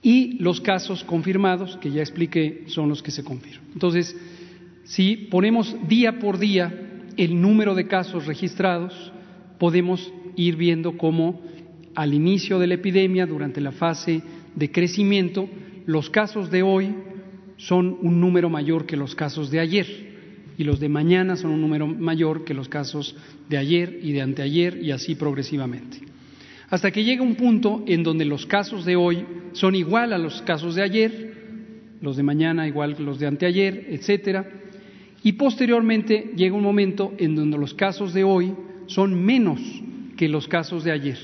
Y 0.02 0.38
los 0.40 0.62
casos 0.62 1.04
confirmados, 1.04 1.78
que 1.78 1.92
ya 1.92 2.02
expliqué, 2.02 2.64
son 2.68 2.88
los 2.88 3.04
que 3.04 3.12
se 3.12 3.24
confirman. 3.24 3.68
Entonces, 3.74 4.16
si 4.86 5.18
ponemos 5.18 5.76
día 5.88 6.20
por 6.20 6.38
día 6.38 6.74
el 7.18 7.42
número 7.42 7.76
de 7.76 7.88
casos 7.88 8.26
registrados, 8.26 9.12
podemos 9.58 10.14
ir 10.38 10.56
viendo 10.56 10.98
cómo 10.98 11.42
al 11.96 12.14
inicio 12.14 12.60
de 12.60 12.68
la 12.68 12.76
epidemia, 12.76 13.26
durante 13.26 13.60
la 13.60 13.72
fase 13.72 14.22
de 14.56 14.72
crecimiento, 14.72 15.50
los 15.88 16.10
casos 16.10 16.52
de 16.52 16.62
hoy 16.62 16.94
son 17.56 17.98
un 18.02 18.22
número 18.22 18.50
mayor 18.50 18.86
que 18.86 18.98
los 18.98 19.16
casos 19.16 19.50
de 19.50 19.60
ayer 19.60 19.88
y 20.58 20.64
los 20.66 20.80
de 20.80 20.90
mañana 20.90 21.38
son 21.38 21.52
un 21.52 21.62
número 21.62 21.88
mayor 21.88 22.44
que 22.44 22.54
los 22.54 22.68
casos 22.68 23.16
de 23.50 23.58
ayer 23.58 24.00
y 24.04 24.12
de 24.12 24.22
anteayer 24.22 24.84
y 24.84 24.92
así 24.92 25.16
progresivamente. 25.16 26.02
Hasta 26.70 26.92
que 26.92 27.06
llega 27.06 27.24
un 27.24 27.36
punto 27.36 27.84
en 27.88 28.04
donde 28.04 28.26
los 28.26 28.46
casos 28.46 28.84
de 28.84 28.98
hoy 28.98 29.26
son 29.54 29.76
igual 29.76 30.12
a 30.12 30.18
los 30.18 30.42
casos 30.42 30.76
de 30.76 30.84
ayer, 30.84 31.34
los 32.02 32.18
de 32.18 32.24
mañana 32.24 32.68
igual 32.68 32.98
que 32.98 33.04
los 33.04 33.18
de 33.18 33.28
anteayer, 33.28 33.88
etcétera, 33.90 34.46
y 35.24 35.34
posteriormente 35.34 36.32
llega 36.36 36.56
un 36.56 36.64
momento 36.64 37.14
en 37.18 37.34
donde 37.34 37.58
los 37.58 37.74
casos 37.74 38.14
de 38.14 38.26
hoy 38.26 38.54
son 38.88 39.24
menos 39.24 39.62
que 40.18 40.28
los 40.28 40.50
casos 40.50 40.84
de 40.84 40.92
ayer. 40.92 41.18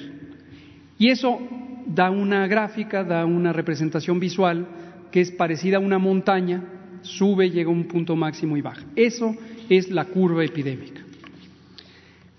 Y 0.97 1.09
eso 1.09 1.39
da 1.86 2.10
una 2.10 2.48
gráfica, 2.48 3.04
da 3.04 3.26
una 3.26 3.54
representación 3.54 4.20
visual 4.20 4.68
que 5.12 5.22
es 5.22 5.32
parecida 5.32 5.78
a 5.78 5.80
una 5.80 6.00
montaña, 6.00 6.64
sube, 7.02 7.50
llega 7.50 7.70
a 7.70 7.74
un 7.74 7.86
punto 7.86 8.16
máximo 8.16 8.58
y 8.58 8.62
baja. 8.62 8.84
Eso 8.96 9.36
es 9.70 9.92
la 9.92 10.06
curva 10.06 10.44
epidémica. 10.44 11.02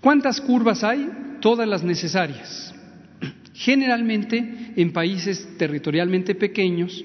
¿Cuántas 0.01 0.41
curvas 0.41 0.83
hay? 0.83 1.09
Todas 1.39 1.67
las 1.67 1.83
necesarias. 1.83 2.73
Generalmente 3.53 4.73
en 4.75 4.91
países 4.91 5.57
territorialmente 5.57 6.35
pequeños, 6.35 7.03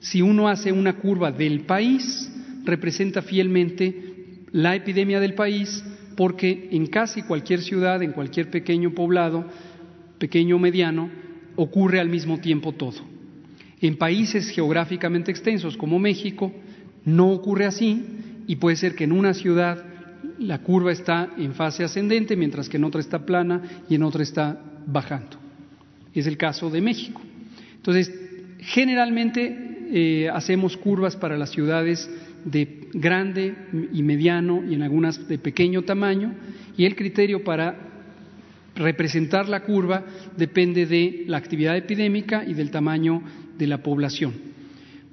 si 0.00 0.20
uno 0.20 0.48
hace 0.48 0.72
una 0.72 0.94
curva 0.94 1.30
del 1.30 1.60
país, 1.60 2.30
representa 2.64 3.22
fielmente 3.22 4.44
la 4.50 4.74
epidemia 4.74 5.20
del 5.20 5.34
país, 5.34 5.84
porque 6.16 6.68
en 6.72 6.86
casi 6.86 7.22
cualquier 7.22 7.60
ciudad, 7.60 8.02
en 8.02 8.12
cualquier 8.12 8.50
pequeño 8.50 8.92
poblado, 8.92 9.48
pequeño 10.18 10.56
o 10.56 10.58
mediano, 10.58 11.08
ocurre 11.56 12.00
al 12.00 12.08
mismo 12.08 12.38
tiempo 12.38 12.72
todo. 12.72 13.00
En 13.80 13.96
países 13.96 14.48
geográficamente 14.50 15.30
extensos 15.30 15.76
como 15.76 15.98
México 15.98 16.52
no 17.04 17.30
ocurre 17.30 17.66
así 17.66 18.02
y 18.46 18.56
puede 18.56 18.76
ser 18.76 18.94
que 18.94 19.04
en 19.04 19.12
una 19.12 19.34
ciudad 19.34 19.84
la 20.38 20.58
curva 20.62 20.92
está 20.92 21.30
en 21.36 21.54
fase 21.54 21.84
ascendente 21.84 22.36
mientras 22.36 22.68
que 22.68 22.76
en 22.76 22.84
otra 22.84 23.00
está 23.00 23.26
plana 23.26 23.62
y 23.88 23.94
en 23.94 24.02
otra 24.02 24.22
está 24.22 24.60
bajando. 24.86 25.38
Es 26.14 26.26
el 26.26 26.36
caso 26.36 26.70
de 26.70 26.80
México. 26.80 27.20
Entonces, 27.76 28.12
generalmente 28.60 29.74
eh, 29.92 30.28
hacemos 30.30 30.76
curvas 30.76 31.16
para 31.16 31.36
las 31.36 31.50
ciudades 31.50 32.08
de 32.44 32.88
grande 32.92 33.54
y 33.92 34.02
mediano 34.02 34.62
y 34.68 34.74
en 34.74 34.82
algunas 34.82 35.28
de 35.28 35.38
pequeño 35.38 35.82
tamaño 35.82 36.34
y 36.76 36.84
el 36.84 36.94
criterio 36.94 37.42
para 37.42 37.93
representar 38.74 39.48
la 39.48 39.62
curva 39.62 40.04
depende 40.36 40.86
de 40.86 41.24
la 41.26 41.36
actividad 41.36 41.76
epidémica 41.76 42.44
y 42.44 42.54
del 42.54 42.70
tamaño 42.70 43.22
de 43.56 43.66
la 43.66 43.82
población. 43.82 44.32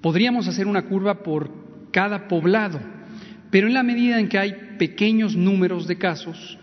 Podríamos 0.01 0.47
hacer 0.47 0.67
una 0.67 0.83
curva 0.83 1.21
por 1.21 1.51
cada 1.91 2.27
poblado, 2.27 2.79
pero 3.51 3.67
en 3.67 3.73
la 3.73 3.83
medida 3.83 4.19
en 4.19 4.29
que 4.29 4.39
hay 4.39 4.55
pequeños 4.79 5.35
números 5.35 5.87
de 5.87 5.97
casos, 5.97 6.57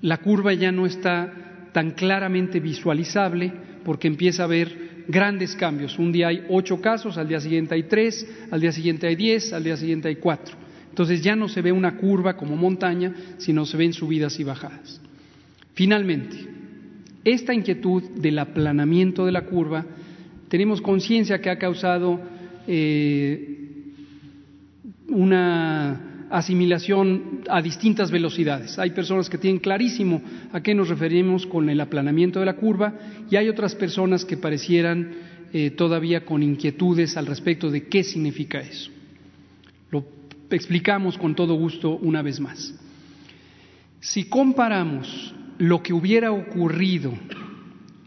la 0.00 0.18
curva 0.18 0.52
ya 0.52 0.70
no 0.70 0.86
está 0.86 1.70
tan 1.72 1.92
claramente 1.92 2.60
visualizable 2.60 3.52
porque 3.84 4.06
empieza 4.06 4.42
a 4.42 4.46
haber 4.46 5.04
grandes 5.08 5.56
cambios. 5.56 5.98
Un 5.98 6.12
día 6.12 6.28
hay 6.28 6.44
ocho 6.48 6.80
casos, 6.80 7.18
al 7.18 7.28
día 7.28 7.40
siguiente 7.40 7.74
hay 7.74 7.84
tres, 7.84 8.26
al 8.50 8.60
día 8.60 8.70
siguiente 8.70 9.06
hay 9.06 9.16
diez, 9.16 9.52
al 9.52 9.64
día 9.64 9.76
siguiente 9.76 10.08
hay 10.08 10.16
cuatro. 10.16 10.56
Entonces 10.88 11.22
ya 11.22 11.34
no 11.34 11.48
se 11.48 11.60
ve 11.60 11.72
una 11.72 11.96
curva 11.96 12.36
como 12.36 12.56
montaña, 12.56 13.12
sino 13.38 13.66
se 13.66 13.76
ven 13.76 13.92
subidas 13.92 14.38
y 14.38 14.44
bajadas. 14.44 15.00
Finalmente, 15.74 16.36
esta 17.24 17.52
inquietud 17.52 18.02
del 18.16 18.38
aplanamiento 18.38 19.26
de 19.26 19.32
la 19.32 19.42
curva, 19.42 19.84
tenemos 20.48 20.80
conciencia 20.80 21.40
que 21.40 21.50
ha 21.50 21.58
causado 21.58 22.20
eh, 22.66 23.58
una 25.08 26.26
asimilación 26.30 27.42
a 27.48 27.60
distintas 27.60 28.10
velocidades. 28.10 28.78
Hay 28.78 28.90
personas 28.90 29.28
que 29.28 29.38
tienen 29.38 29.60
clarísimo 29.60 30.22
a 30.52 30.60
qué 30.62 30.74
nos 30.74 30.88
referimos 30.88 31.46
con 31.46 31.68
el 31.68 31.80
aplanamiento 31.80 32.40
de 32.40 32.46
la 32.46 32.56
curva 32.56 32.94
y 33.30 33.36
hay 33.36 33.48
otras 33.48 33.74
personas 33.74 34.24
que 34.24 34.36
parecieran 34.36 35.12
eh, 35.52 35.70
todavía 35.70 36.24
con 36.24 36.42
inquietudes 36.42 37.16
al 37.16 37.26
respecto 37.26 37.70
de 37.70 37.86
qué 37.86 38.02
significa 38.02 38.60
eso. 38.60 38.90
Lo 39.90 40.04
explicamos 40.50 41.16
con 41.18 41.34
todo 41.34 41.54
gusto 41.54 41.96
una 41.96 42.22
vez 42.22 42.40
más. 42.40 42.74
Si 44.00 44.24
comparamos 44.24 45.34
lo 45.58 45.82
que 45.82 45.92
hubiera 45.92 46.32
ocurrido 46.32 47.12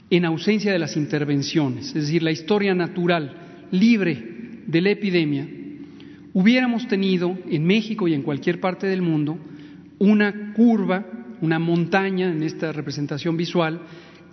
en 0.09 0.25
ausencia 0.25 0.71
de 0.71 0.79
las 0.79 0.95
intervenciones, 0.95 1.87
es 1.87 2.05
decir, 2.05 2.23
la 2.23 2.31
historia 2.31 2.73
natural, 2.73 3.67
libre 3.71 4.63
de 4.65 4.81
la 4.81 4.91
epidemia, 4.91 5.47
hubiéramos 6.33 6.87
tenido 6.87 7.37
en 7.49 7.65
México 7.65 8.07
y 8.07 8.13
en 8.13 8.21
cualquier 8.21 8.59
parte 8.59 8.87
del 8.87 9.01
mundo 9.01 9.37
una 9.99 10.53
curva, 10.53 11.05
una 11.41 11.59
montaña 11.59 12.31
en 12.31 12.43
esta 12.43 12.71
representación 12.71 13.35
visual, 13.35 13.81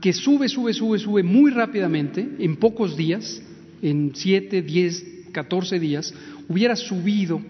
que 0.01 0.13
sube, 0.13 0.49
sube, 0.49 0.73
sube, 0.75 0.99
sube 0.99 1.23
muy 1.23 1.51
rápidamente, 1.51 2.29
en 2.39 2.57
pocos 2.57 2.97
días, 2.97 3.43
en 3.83 4.13
siete, 4.15 4.63
diez, 4.63 5.05
catorce 5.33 5.79
días, 5.79 6.15
hubiera 6.49 6.77
subido 6.77 7.41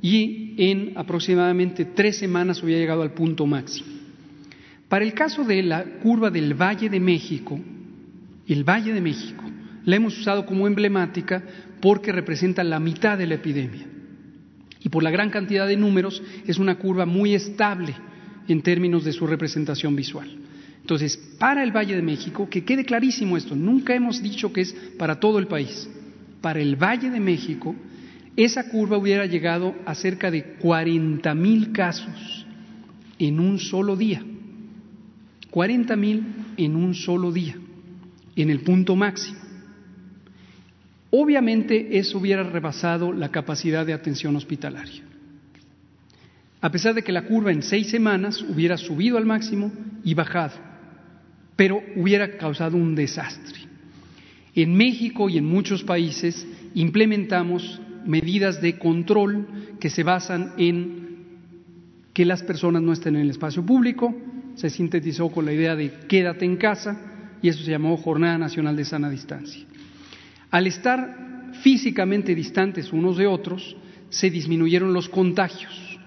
y 0.00 0.54
en 0.56 0.92
aproximadamente 0.96 1.84
tres 1.84 2.16
semanas 2.16 2.62
hubiera 2.62 2.80
llegado 2.80 3.02
al 3.02 3.12
punto 3.12 3.46
máximo. 3.46 3.99
Para 4.90 5.04
el 5.04 5.14
caso 5.14 5.44
de 5.44 5.62
la 5.62 5.84
curva 5.84 6.32
del 6.32 6.60
Valle 6.60 6.90
de 6.90 6.98
México, 6.98 7.60
el 8.48 8.64
Valle 8.64 8.92
de 8.92 9.00
México, 9.00 9.44
la 9.84 9.94
hemos 9.94 10.18
usado 10.18 10.44
como 10.44 10.66
emblemática 10.66 11.44
porque 11.80 12.10
representa 12.10 12.64
la 12.64 12.80
mitad 12.80 13.16
de 13.16 13.28
la 13.28 13.36
epidemia. 13.36 13.86
Y 14.80 14.88
por 14.88 15.04
la 15.04 15.12
gran 15.12 15.30
cantidad 15.30 15.68
de 15.68 15.76
números 15.76 16.20
es 16.44 16.58
una 16.58 16.74
curva 16.74 17.06
muy 17.06 17.34
estable 17.34 17.94
en 18.48 18.62
términos 18.62 19.04
de 19.04 19.12
su 19.12 19.28
representación 19.28 19.94
visual. 19.94 20.28
Entonces, 20.80 21.16
para 21.38 21.62
el 21.62 21.70
Valle 21.70 21.94
de 21.94 22.02
México, 22.02 22.50
que 22.50 22.64
quede 22.64 22.84
clarísimo 22.84 23.36
esto, 23.36 23.54
nunca 23.54 23.94
hemos 23.94 24.20
dicho 24.20 24.52
que 24.52 24.62
es 24.62 24.72
para 24.98 25.20
todo 25.20 25.38
el 25.38 25.46
país. 25.46 25.88
Para 26.40 26.58
el 26.58 26.74
Valle 26.74 27.10
de 27.10 27.20
México, 27.20 27.76
esa 28.34 28.68
curva 28.68 28.98
hubiera 28.98 29.26
llegado 29.26 29.72
a 29.86 29.94
cerca 29.94 30.32
de 30.32 30.54
40 30.54 31.32
mil 31.36 31.70
casos 31.70 32.44
en 33.20 33.38
un 33.38 33.60
solo 33.60 33.94
día. 33.94 34.24
40 35.50 35.96
mil 35.96 36.24
en 36.56 36.76
un 36.76 36.94
solo 36.94 37.32
día, 37.32 37.56
en 38.36 38.50
el 38.50 38.60
punto 38.60 38.96
máximo. 38.96 39.38
Obviamente 41.10 41.98
eso 41.98 42.18
hubiera 42.18 42.44
rebasado 42.44 43.12
la 43.12 43.30
capacidad 43.30 43.84
de 43.84 43.92
atención 43.92 44.36
hospitalaria. 44.36 45.02
A 46.60 46.70
pesar 46.70 46.94
de 46.94 47.02
que 47.02 47.12
la 47.12 47.24
curva 47.24 47.50
en 47.50 47.62
seis 47.62 47.88
semanas 47.88 48.42
hubiera 48.42 48.76
subido 48.76 49.16
al 49.16 49.26
máximo 49.26 49.72
y 50.04 50.14
bajado, 50.14 50.54
pero 51.56 51.82
hubiera 51.96 52.36
causado 52.36 52.76
un 52.76 52.94
desastre. 52.94 53.60
En 54.54 54.74
México 54.74 55.28
y 55.28 55.38
en 55.38 55.46
muchos 55.46 55.82
países 55.82 56.46
implementamos 56.74 57.80
medidas 58.06 58.60
de 58.60 58.78
control 58.78 59.46
que 59.80 59.90
se 59.90 60.02
basan 60.02 60.52
en 60.58 61.00
que 62.12 62.24
las 62.24 62.42
personas 62.42 62.82
no 62.82 62.92
estén 62.92 63.16
en 63.16 63.22
el 63.22 63.30
espacio 63.30 63.64
público, 63.64 64.14
se 64.60 64.68
sintetizó 64.68 65.30
con 65.30 65.46
la 65.46 65.54
idea 65.54 65.74
de 65.74 65.90
quédate 66.06 66.44
en 66.44 66.58
casa 66.58 66.94
y 67.40 67.48
eso 67.48 67.64
se 67.64 67.70
llamó 67.70 67.96
Jornada 67.96 68.36
Nacional 68.36 68.76
de 68.76 68.84
Sana 68.84 69.08
Distancia. 69.08 69.64
Al 70.50 70.66
estar 70.66 71.52
físicamente 71.62 72.34
distantes 72.34 72.92
unos 72.92 73.16
de 73.16 73.26
otros, 73.26 73.74
se 74.10 74.28
disminuyeron 74.28 74.92
los 74.92 75.08
contagios. 75.08 75.98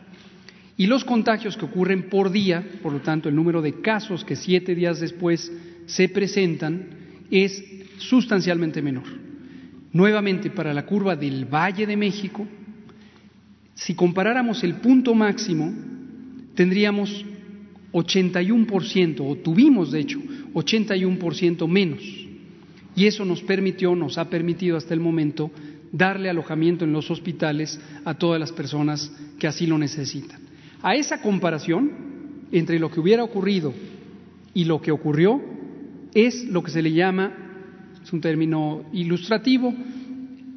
Y 0.77 0.85
los 0.85 1.03
contagios 1.03 1.57
que 1.57 1.65
ocurren 1.65 2.09
por 2.09 2.31
día, 2.31 2.63
por 2.83 2.93
lo 2.93 2.99
tanto 2.99 3.27
el 3.27 3.35
número 3.35 3.59
de 3.63 3.81
casos 3.81 4.23
que 4.23 4.35
siete 4.35 4.75
días 4.75 4.99
después 4.99 5.51
se 5.87 6.09
presentan, 6.09 6.89
es 7.31 7.63
sustancialmente 7.97 8.83
menor. 8.83 9.05
Nuevamente, 9.93 10.51
para 10.51 10.75
la 10.75 10.85
curva 10.85 11.15
del 11.15 11.45
Valle 11.45 11.87
de 11.87 11.97
México, 11.97 12.47
si 13.73 13.95
comparáramos 13.95 14.63
el 14.63 14.75
punto 14.75 15.15
máximo, 15.15 15.73
tendríamos 16.53 17.25
81%, 17.93 19.21
o 19.21 19.35
tuvimos 19.37 19.91
de 19.91 19.99
hecho 20.01 20.19
81% 20.53 21.67
menos 21.67 22.23
y 22.95 23.05
eso 23.05 23.25
nos 23.25 23.41
permitió, 23.41 23.95
nos 23.95 24.17
ha 24.17 24.29
permitido 24.29 24.77
hasta 24.77 24.93
el 24.93 24.99
momento 24.99 25.51
darle 25.91 26.29
alojamiento 26.29 26.85
en 26.85 26.93
los 26.93 27.09
hospitales 27.09 27.79
a 28.05 28.15
todas 28.15 28.39
las 28.39 28.51
personas 28.51 29.11
que 29.39 29.47
así 29.47 29.65
lo 29.65 29.77
necesitan. 29.77 30.41
A 30.81 30.95
esa 30.95 31.21
comparación 31.21 31.91
entre 32.51 32.79
lo 32.79 32.91
que 32.91 32.99
hubiera 32.99 33.23
ocurrido 33.23 33.73
y 34.53 34.65
lo 34.65 34.81
que 34.81 34.91
ocurrió 34.91 35.41
es 36.13 36.45
lo 36.45 36.61
que 36.61 36.71
se 36.71 36.81
le 36.81 36.93
llama, 36.93 37.31
es 38.03 38.13
un 38.13 38.21
término 38.21 38.85
ilustrativo, 38.93 39.73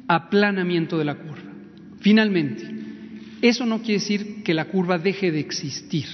aplanamiento 0.07 0.97
de 0.97 1.05
la 1.05 1.15
curva. 1.15 1.53
Finalmente, 1.99 2.67
eso 3.41 3.65
no 3.65 3.79
quiere 3.79 3.93
decir 3.93 4.43
que 4.43 4.53
la 4.53 4.65
curva 4.65 4.97
deje 4.97 5.31
de 5.31 5.39
existir. 5.39 6.05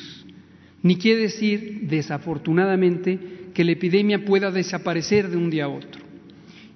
Ni 0.83 0.97
quiere 0.97 1.21
decir, 1.21 1.79
desafortunadamente, 1.83 3.17
que 3.53 3.63
la 3.63 3.71
epidemia 3.71 4.25
pueda 4.25 4.51
desaparecer 4.51 5.29
de 5.29 5.37
un 5.37 5.49
día 5.49 5.65
a 5.65 5.69
otro. 5.69 6.01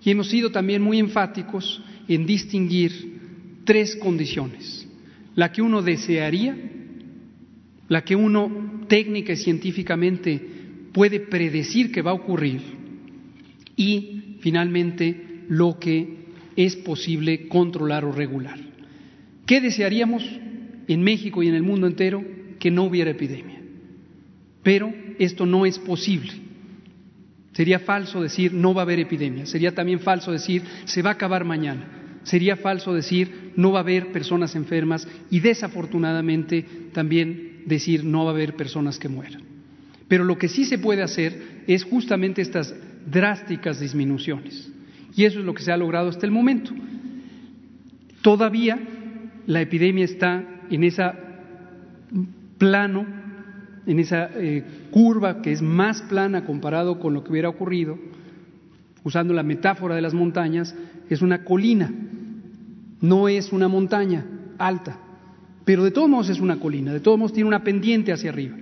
Y 0.03 0.11
hemos 0.11 0.29
sido 0.29 0.49
también 0.49 0.81
muy 0.81 0.99
enfáticos 0.99 1.83
en 2.07 2.25
distinguir 2.25 3.17
tres 3.65 3.97
condiciones. 3.97 4.87
La 5.35 5.51
que 5.51 5.61
uno 5.61 5.81
desearía, 5.81 6.55
la 7.89 8.03
que 8.03 8.15
uno 8.15 8.85
técnica 8.87 9.33
y 9.33 9.37
científicamente 9.37 10.41
puede 10.93 11.19
predecir 11.19 11.91
que 11.91 12.01
va 12.01 12.11
a 12.11 12.15
ocurrir 12.15 12.61
y 13.75 14.37
finalmente 14.39 15.43
lo 15.49 15.77
que 15.79 16.27
es 16.55 16.75
posible 16.77 17.47
controlar 17.47 18.05
o 18.05 18.11
regular. 18.11 18.59
¿Qué 19.45 19.61
desearíamos 19.61 20.23
en 20.87 21.03
México 21.03 21.43
y 21.43 21.49
en 21.49 21.55
el 21.55 21.63
mundo 21.63 21.87
entero? 21.87 22.23
Que 22.59 22.71
no 22.71 22.83
hubiera 22.83 23.11
epidemia. 23.11 23.56
Pero 24.67 24.93
esto 25.17 25.45
no 25.45 25.65
es 25.65 25.79
posible. 25.79 26.33
Sería 27.53 27.79
falso 27.79 28.21
decir 28.21 28.51
no 28.51 28.73
va 28.73 28.81
a 28.81 28.83
haber 28.83 28.99
epidemia. 28.99 29.45
Sería 29.45 29.73
también 29.73 30.01
falso 30.01 30.33
decir 30.33 30.61
se 30.83 31.01
va 31.01 31.11
a 31.11 31.13
acabar 31.13 31.45
mañana. 31.45 32.19
Sería 32.23 32.57
falso 32.57 32.93
decir 32.93 33.53
no 33.55 33.71
va 33.71 33.79
a 33.79 33.83
haber 33.83 34.11
personas 34.11 34.57
enfermas 34.57 35.07
y 35.31 35.39
desafortunadamente 35.39 36.65
también 36.91 37.61
decir 37.65 38.03
no 38.03 38.25
va 38.25 38.31
a 38.31 38.33
haber 38.33 38.57
personas 38.57 38.99
que 38.99 39.07
mueran. 39.07 39.41
Pero 40.09 40.25
lo 40.25 40.37
que 40.37 40.49
sí 40.49 40.65
se 40.65 40.79
puede 40.79 41.01
hacer 41.01 41.63
es 41.65 41.85
justamente 41.85 42.41
estas 42.41 42.75
drásticas 43.09 43.79
disminuciones. 43.79 44.69
Y 45.15 45.23
eso 45.23 45.39
es 45.39 45.45
lo 45.45 45.53
que 45.53 45.63
se 45.63 45.71
ha 45.71 45.77
logrado 45.77 46.09
hasta 46.09 46.25
el 46.25 46.33
momento. 46.33 46.73
Todavía 48.21 48.77
la 49.45 49.61
epidemia 49.61 50.03
está 50.03 50.43
en 50.69 50.83
ese 50.83 51.03
plano, 52.57 53.26
en 53.87 53.99
esa 53.99 54.29
eh, 54.35 54.63
curva 54.91 55.41
que 55.41 55.51
es 55.51 55.61
más 55.61 56.01
plana 56.03 56.45
comparado 56.45 56.99
con 56.99 57.13
lo 57.13 57.23
que 57.23 57.31
hubiera 57.31 57.49
ocurrido, 57.49 57.97
usando 59.03 59.33
la 59.33 59.43
metáfora 59.43 59.95
de 59.95 60.01
las 60.01 60.13
montañas, 60.13 60.75
es 61.09 61.21
una 61.21 61.43
colina, 61.43 61.91
no 63.01 63.29
es 63.29 63.51
una 63.51 63.67
montaña 63.67 64.25
alta, 64.57 64.99
pero 65.65 65.83
de 65.83 65.91
todos 65.91 66.09
modos 66.09 66.29
es 66.29 66.39
una 66.39 66.59
colina, 66.59 66.93
de 66.93 66.99
todos 66.99 67.17
modos 67.17 67.33
tiene 67.33 67.47
una 67.47 67.63
pendiente 67.63 68.11
hacia 68.11 68.29
arriba. 68.29 68.57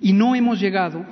Y 0.00 0.12
no 0.12 0.34
hemos 0.36 0.60
llegado 0.60 1.04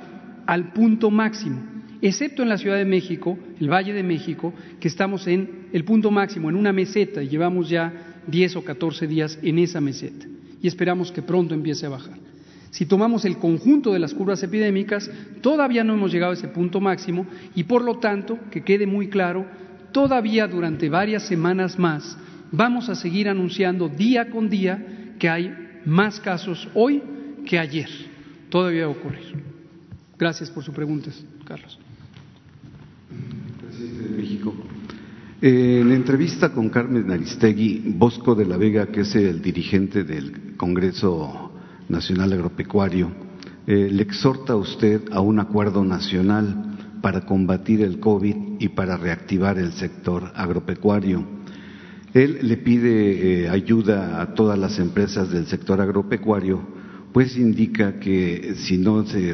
al 0.45 0.71
punto 0.71 1.11
máximo, 1.11 1.61
excepto 2.01 2.41
en 2.41 2.49
la 2.49 2.57
Ciudad 2.57 2.77
de 2.77 2.85
México, 2.85 3.37
el 3.59 3.69
Valle 3.69 3.93
de 3.93 4.03
México, 4.03 4.53
que 4.79 4.87
estamos 4.87 5.27
en 5.27 5.67
el 5.73 5.83
punto 5.83 6.09
máximo, 6.09 6.49
en 6.49 6.55
una 6.55 6.71
meseta, 6.71 7.21
y 7.21 7.27
llevamos 7.27 7.69
ya 7.69 8.21
10 8.27 8.55
o 8.55 8.63
14 8.63 9.07
días 9.07 9.37
en 9.41 9.59
esa 9.59 9.81
meseta 9.81 10.25
y 10.61 10.67
esperamos 10.67 11.11
que 11.11 11.21
pronto 11.21 11.53
empiece 11.53 11.85
a 11.85 11.89
bajar. 11.89 12.26
Si 12.71 12.85
tomamos 12.85 13.25
el 13.25 13.37
conjunto 13.37 13.93
de 13.93 13.99
las 13.99 14.13
curvas 14.13 14.43
epidémicas, 14.43 15.09
todavía 15.41 15.83
no 15.83 15.93
hemos 15.93 16.11
llegado 16.11 16.31
a 16.31 16.35
ese 16.35 16.47
punto 16.47 16.79
máximo 16.79 17.25
y 17.55 17.63
por 17.63 17.83
lo 17.83 17.99
tanto, 17.99 18.37
que 18.51 18.63
quede 18.63 18.85
muy 18.85 19.07
claro, 19.07 19.45
todavía 19.91 20.47
durante 20.47 20.89
varias 20.89 21.23
semanas 21.23 21.79
más 21.79 22.17
vamos 22.51 22.89
a 22.89 22.95
seguir 22.95 23.29
anunciando 23.29 23.89
día 23.89 24.29
con 24.29 24.49
día 24.49 25.15
que 25.19 25.29
hay 25.29 25.53
más 25.85 26.19
casos 26.19 26.67
hoy 26.73 27.01
que 27.45 27.57
ayer. 27.57 27.89
Todavía 28.49 28.87
va 28.87 28.93
a 28.93 28.97
ocurrir. 28.97 29.43
Gracias 30.17 30.49
por 30.49 30.63
su 30.63 30.71
pregunta, 30.71 31.11
Carlos. 31.45 31.79
Presidente 33.61 34.09
de 34.09 34.17
México. 34.17 34.53
En 35.39 35.91
entrevista 35.91 36.51
con 36.51 36.69
Carmen 36.69 37.11
Aristegui, 37.11 37.83
Bosco 37.85 38.33
de 38.33 38.45
la 38.45 38.57
Vega, 38.57 38.87
que 38.87 39.01
es 39.01 39.15
el 39.15 39.41
dirigente 39.41 40.03
del 40.03 40.55
Congreso 40.57 41.46
Nacional 41.89 42.33
Agropecuario, 42.33 43.11
eh, 43.65 43.89
le 43.91 44.03
exhorta 44.03 44.53
a 44.53 44.55
usted 44.55 45.01
a 45.11 45.21
un 45.21 45.39
acuerdo 45.39 45.83
nacional 45.83 46.77
para 47.01 47.25
combatir 47.25 47.81
el 47.81 47.99
COVID 47.99 48.35
y 48.59 48.69
para 48.69 48.97
reactivar 48.97 49.57
el 49.57 49.73
sector 49.73 50.31
agropecuario. 50.35 51.25
Él 52.13 52.39
le 52.41 52.57
pide 52.57 53.43
eh, 53.43 53.49
ayuda 53.49 54.21
a 54.21 54.33
todas 54.33 54.57
las 54.57 54.79
empresas 54.79 55.29
del 55.29 55.47
sector 55.47 55.81
agropecuario, 55.81 56.61
pues 57.13 57.37
indica 57.37 57.99
que 57.99 58.55
si 58.55 58.77
no 58.77 59.05
se 59.05 59.33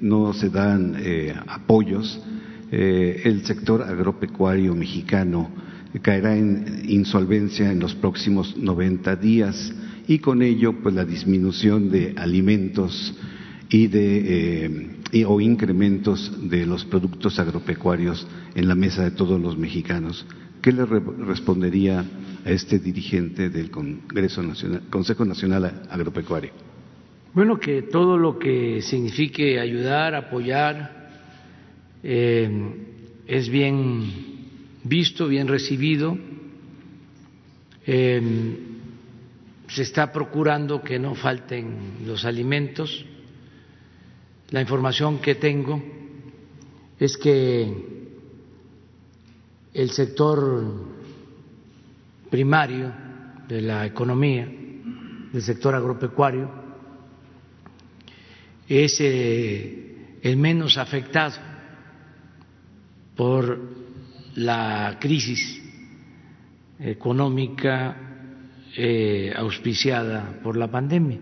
no 0.00 0.32
se 0.32 0.50
dan 0.50 0.96
eh, 0.98 1.34
apoyos, 1.46 2.20
el 2.68 3.46
sector 3.46 3.82
agropecuario 3.82 4.74
mexicano 4.74 5.50
caerá 6.02 6.36
en 6.36 6.82
insolvencia 6.88 7.70
en 7.70 7.78
los 7.78 7.94
próximos 7.94 8.56
90 8.56 9.16
días 9.16 9.72
y 10.06 10.18
con 10.18 10.42
ello 10.42 10.74
pues 10.82 10.94
la 10.94 11.04
disminución 11.04 11.90
de 11.90 12.14
alimentos 12.16 13.14
y 13.68 13.88
de 13.88 14.80
eh, 15.12 15.24
o 15.24 15.40
incrementos 15.40 16.48
de 16.48 16.66
los 16.66 16.84
productos 16.84 17.38
agropecuarios 17.38 18.26
en 18.54 18.68
la 18.68 18.74
mesa 18.74 19.04
de 19.04 19.10
todos 19.12 19.40
los 19.40 19.56
mexicanos. 19.56 20.26
¿Qué 20.62 20.72
le 20.72 20.84
respondería 20.84 22.04
a 22.44 22.50
este 22.50 22.78
dirigente 22.78 23.50
del 23.50 23.70
Congreso 23.70 24.42
Nacional, 24.42 24.82
Consejo 24.90 25.24
Nacional 25.24 25.82
Agropecuario? 25.88 26.50
Bueno, 27.34 27.58
que 27.58 27.82
todo 27.82 28.16
lo 28.16 28.38
que 28.38 28.80
signifique 28.82 29.60
ayudar, 29.60 30.14
apoyar, 30.14 31.10
eh, 32.02 32.50
es 33.26 33.48
bien 33.48 34.04
visto, 34.84 35.28
bien 35.28 35.46
recibido. 35.46 36.16
Eh, 37.86 38.75
se 39.68 39.82
está 39.82 40.12
procurando 40.12 40.82
que 40.82 40.98
no 40.98 41.14
falten 41.14 41.98
los 42.06 42.24
alimentos. 42.24 43.04
La 44.50 44.60
información 44.60 45.18
que 45.18 45.34
tengo 45.34 45.82
es 46.98 47.16
que 47.16 48.06
el 49.74 49.90
sector 49.90 50.96
primario 52.30 52.92
de 53.48 53.60
la 53.60 53.86
economía, 53.86 54.46
del 54.46 55.42
sector 55.42 55.74
agropecuario, 55.74 56.50
es 58.68 58.98
eh, 59.00 60.18
el 60.22 60.36
menos 60.36 60.78
afectado 60.78 61.36
por 63.14 63.58
la 64.36 64.96
crisis 65.00 65.62
económica 66.78 68.05
eh, 68.76 69.32
auspiciada 69.34 70.38
por 70.42 70.56
la 70.56 70.70
pandemia. 70.70 71.18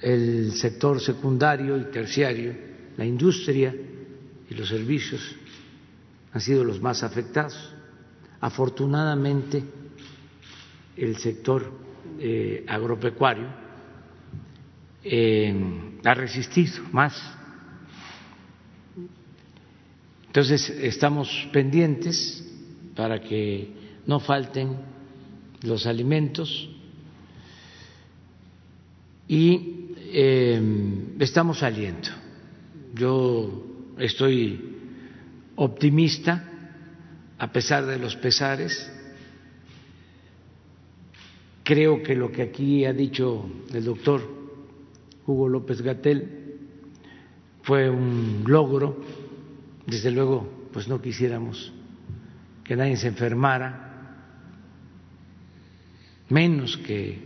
El 0.00 0.52
sector 0.52 1.00
secundario 1.00 1.76
y 1.78 1.84
terciario, 1.84 2.54
la 2.96 3.04
industria 3.04 3.74
y 4.48 4.54
los 4.54 4.68
servicios 4.68 5.34
han 6.32 6.40
sido 6.40 6.64
los 6.64 6.80
más 6.80 7.02
afectados. 7.02 7.72
Afortunadamente, 8.40 9.62
el 10.96 11.16
sector 11.16 11.70
eh, 12.18 12.64
agropecuario 12.68 13.46
eh, 15.02 15.54
ha 16.04 16.14
resistido 16.14 16.82
más 16.92 17.36
Entonces, 20.36 20.68
estamos 20.68 21.48
pendientes 21.50 22.44
para 22.94 23.22
que 23.22 23.70
no 24.04 24.20
falten 24.20 24.76
los 25.66 25.86
alimentos 25.86 26.68
y 29.28 29.90
eh, 30.12 30.60
estamos 31.18 31.58
saliendo. 31.58 32.08
Yo 32.94 33.64
estoy 33.98 34.76
optimista 35.56 36.44
a 37.38 37.52
pesar 37.52 37.86
de 37.86 37.98
los 37.98 38.16
pesares. 38.16 38.90
Creo 41.64 42.02
que 42.02 42.14
lo 42.14 42.30
que 42.30 42.42
aquí 42.42 42.84
ha 42.84 42.92
dicho 42.92 43.50
el 43.74 43.84
doctor 43.84 44.22
Hugo 45.26 45.48
López 45.48 45.82
Gatel 45.82 46.58
fue 47.62 47.90
un 47.90 48.44
logro 48.46 48.96
desde 49.86 50.12
luego, 50.12 50.68
pues 50.72 50.86
no 50.86 51.00
quisiéramos 51.02 51.72
que 52.62 52.76
nadie 52.76 52.96
se 52.96 53.08
enfermara, 53.08 53.85
menos 56.28 56.76
que 56.78 57.18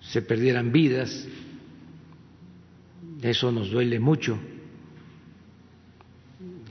se 0.00 0.22
perdieran 0.22 0.72
vidas, 0.72 1.26
eso 3.22 3.52
nos 3.52 3.70
duele 3.70 4.00
mucho, 4.00 4.38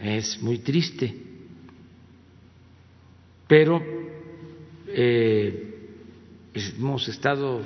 es 0.01 0.41
muy 0.41 0.59
triste, 0.59 1.15
pero 3.47 3.81
eh, 4.87 5.89
hemos 6.53 7.07
estado 7.07 7.61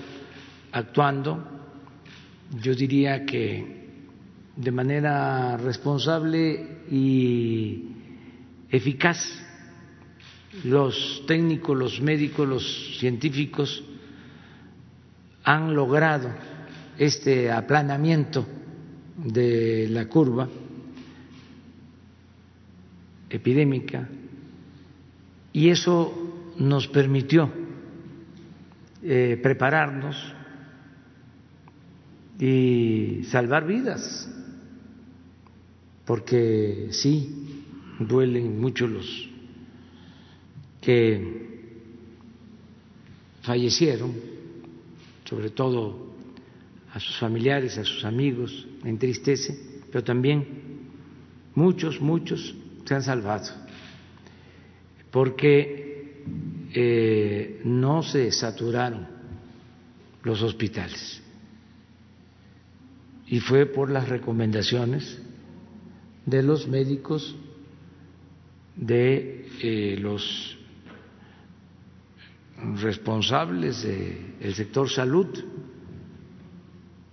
actuando, 0.72 1.44
yo 2.62 2.76
diría 2.76 3.26
que 3.26 3.84
de 4.56 4.72
manera 4.72 5.58
responsable 5.58 6.84
y 6.90 7.84
eficaz. 8.70 9.43
Los 10.64 11.24
técnicos, 11.26 11.78
los 11.78 12.00
médicos, 12.00 12.48
los 12.48 12.98
científicos 13.00 13.84
han 15.44 15.74
logrado 15.74 16.30
este 16.98 17.52
aplanamiento 17.52 18.46
de 19.18 19.88
la 19.90 20.08
curva 20.08 20.48
epidémica 23.30 24.08
y 25.52 25.70
eso 25.70 26.54
nos 26.58 26.88
permitió 26.88 27.52
eh, 29.02 29.40
prepararnos 29.42 30.16
y 32.40 33.24
salvar 33.26 33.66
vidas, 33.66 34.30
porque 36.06 36.90
sí, 36.92 37.66
duelen 38.00 38.60
mucho 38.60 38.88
los 38.88 39.33
que 40.84 41.44
fallecieron, 43.42 44.14
sobre 45.24 45.50
todo 45.50 46.14
a 46.92 47.00
sus 47.00 47.18
familiares, 47.18 47.78
a 47.78 47.84
sus 47.84 48.04
amigos, 48.06 48.68
entristece, 48.84 49.82
pero 49.92 50.04
también 50.04 50.46
muchos, 51.56 52.02
muchos 52.02 52.56
se 52.86 52.96
han 52.96 53.04
salvado, 53.04 53.50
porque 55.10 56.22
eh, 56.74 57.62
no 57.64 58.04
se 58.04 58.32
saturaron 58.32 59.08
los 60.24 60.42
hospitales. 60.42 61.22
Y 63.28 63.40
fue 63.40 63.66
por 63.66 63.90
las 63.90 64.10
recomendaciones 64.10 65.20
de 66.26 66.44
los 66.44 66.68
médicos, 66.68 67.36
de 68.76 69.48
eh, 69.62 69.98
los 70.00 70.58
responsables 72.82 73.84
del 73.84 74.54
sector 74.56 74.90
salud, 74.90 75.28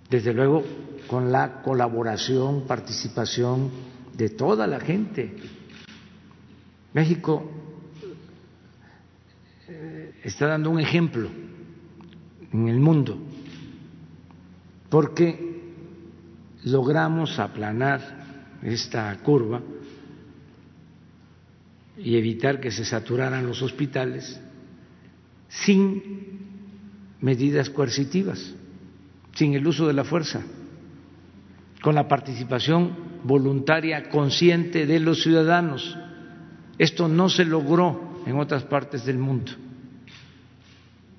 desde 0.09 0.33
luego 0.33 0.65
con 1.07 1.33
la 1.33 1.63
colaboración, 1.63 2.67
participación 2.67 3.71
de 4.17 4.31
toda 4.31 4.67
la 4.67 4.81
gente. 4.81 5.35
México 6.93 7.51
eh, 9.69 10.15
está 10.25 10.47
dando 10.47 10.71
un 10.71 10.81
ejemplo 10.81 11.29
en 12.53 12.69
el 12.69 12.81
mundo 12.81 13.19
porque 14.89 15.63
logramos 16.65 17.39
aplanar 17.39 18.59
esta 18.63 19.17
curva 19.19 19.63
y 21.97 22.17
evitar 22.17 22.61
que 22.61 22.71
se 22.71 22.85
saturaran 22.85 23.47
los 23.47 23.63
hospitales 23.63 24.41
sin 25.51 26.39
medidas 27.21 27.69
coercitivas, 27.69 28.55
sin 29.35 29.55
el 29.55 29.67
uso 29.67 29.87
de 29.87 29.93
la 29.93 30.05
fuerza, 30.05 30.43
con 31.83 31.95
la 31.95 32.09
participación 32.09 33.21
voluntaria 33.25 34.09
consciente 34.09 34.87
de 34.87 35.01
los 35.01 35.23
ciudadanos. 35.23 35.99
Esto 36.79 37.09
no 37.09 37.29
se 37.29 37.45
logró 37.45 38.23
en 38.27 38.39
otras 38.39 38.65
partes 38.65 39.05
del 39.05 39.19
mundo. 39.19 39.53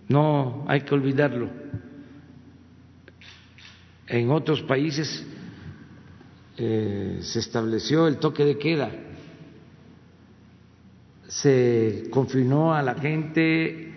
No 0.08 0.66
hay 0.68 0.82
que 0.82 0.96
olvidarlo. 0.96 1.50
En 4.08 4.30
otros 4.32 4.62
países 4.64 5.26
eh, 6.58 7.20
se 7.22 7.40
estableció 7.40 8.08
el 8.08 8.18
toque 8.18 8.44
de 8.44 8.58
queda, 8.58 8.92
se 11.28 12.08
confinó 12.12 12.74
a 12.74 12.82
la 12.82 12.96
gente 12.96 13.91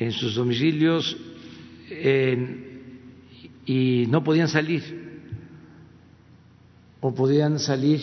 en 0.00 0.10
sus 0.10 0.34
domicilios 0.34 1.16
y 3.66 4.06
no 4.08 4.24
podían 4.24 4.48
salir 4.48 4.82
o 7.00 7.14
podían 7.14 7.58
salir 7.58 8.00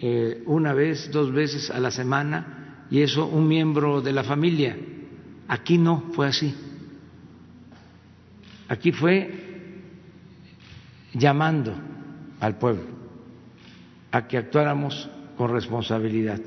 eh, 0.00 0.42
una 0.46 0.72
vez, 0.72 1.10
dos 1.10 1.32
veces 1.32 1.70
a 1.70 1.78
la 1.78 1.90
semana 1.90 2.86
y 2.90 3.02
eso 3.02 3.26
un 3.26 3.46
miembro 3.48 4.00
de 4.00 4.12
la 4.12 4.24
familia. 4.24 4.76
Aquí 5.48 5.78
no 5.78 6.10
fue 6.12 6.28
así. 6.28 6.54
Aquí 8.68 8.92
fue 8.92 9.42
llamando 11.12 11.74
al 12.40 12.58
pueblo 12.58 12.84
a 14.10 14.26
que 14.26 14.38
actuáramos 14.38 15.08
con 15.36 15.52
responsabilidad. 15.52 16.40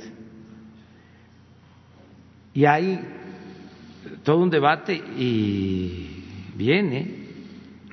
Y 2.54 2.66
hay 2.66 3.00
todo 4.24 4.38
un 4.38 4.50
debate 4.50 4.94
y 4.96 6.24
viene 6.56 7.28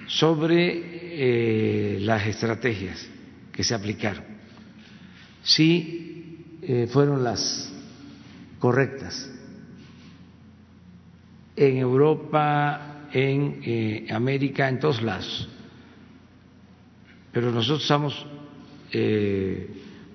sobre 0.06 0.94
eh, 1.16 1.98
las 2.00 2.26
estrategias 2.26 3.08
que 3.52 3.62
se 3.62 3.74
aplicaron. 3.74 4.24
Sí 5.42 6.58
eh, 6.62 6.88
fueron 6.90 7.22
las 7.22 7.72
correctas. 8.58 9.30
En 11.56 11.76
Europa, 11.76 13.06
en 13.12 13.60
eh, 13.64 14.06
América, 14.10 14.68
en 14.68 14.80
todos 14.80 15.02
lados. 15.02 15.48
Pero 17.32 17.50
nosotros 17.50 17.82
estamos 17.82 18.26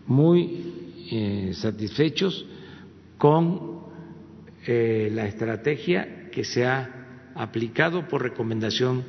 muy 0.07 1.51
satisfechos 1.53 2.45
con 3.17 3.68
la 5.11 5.25
estrategia 5.25 6.29
que 6.31 6.43
se 6.43 6.65
ha 6.65 7.31
aplicado 7.35 8.07
por 8.07 8.21
recomendación 8.21 9.03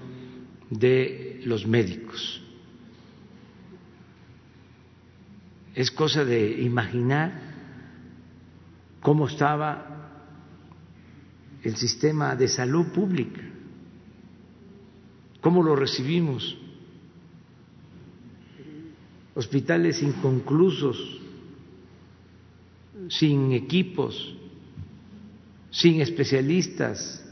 de 0.70 1.42
los 1.44 1.66
médicos. 1.66 2.42
es 5.74 5.90
cosa 5.90 6.24
de 6.24 6.60
imaginar 6.60 7.32
cómo 9.00 9.26
estaba 9.26 9.86
el 11.62 11.76
sistema 11.76 12.34
de 12.36 12.48
salud 12.48 12.86
pública, 12.92 13.40
cómo 15.40 15.62
lo 15.62 15.76
recibimos, 15.76 16.56
hospitales 19.34 20.02
inconclusos, 20.02 21.20
sin 23.08 23.52
equipos, 23.52 24.36
sin 25.70 26.00
especialistas, 26.00 27.24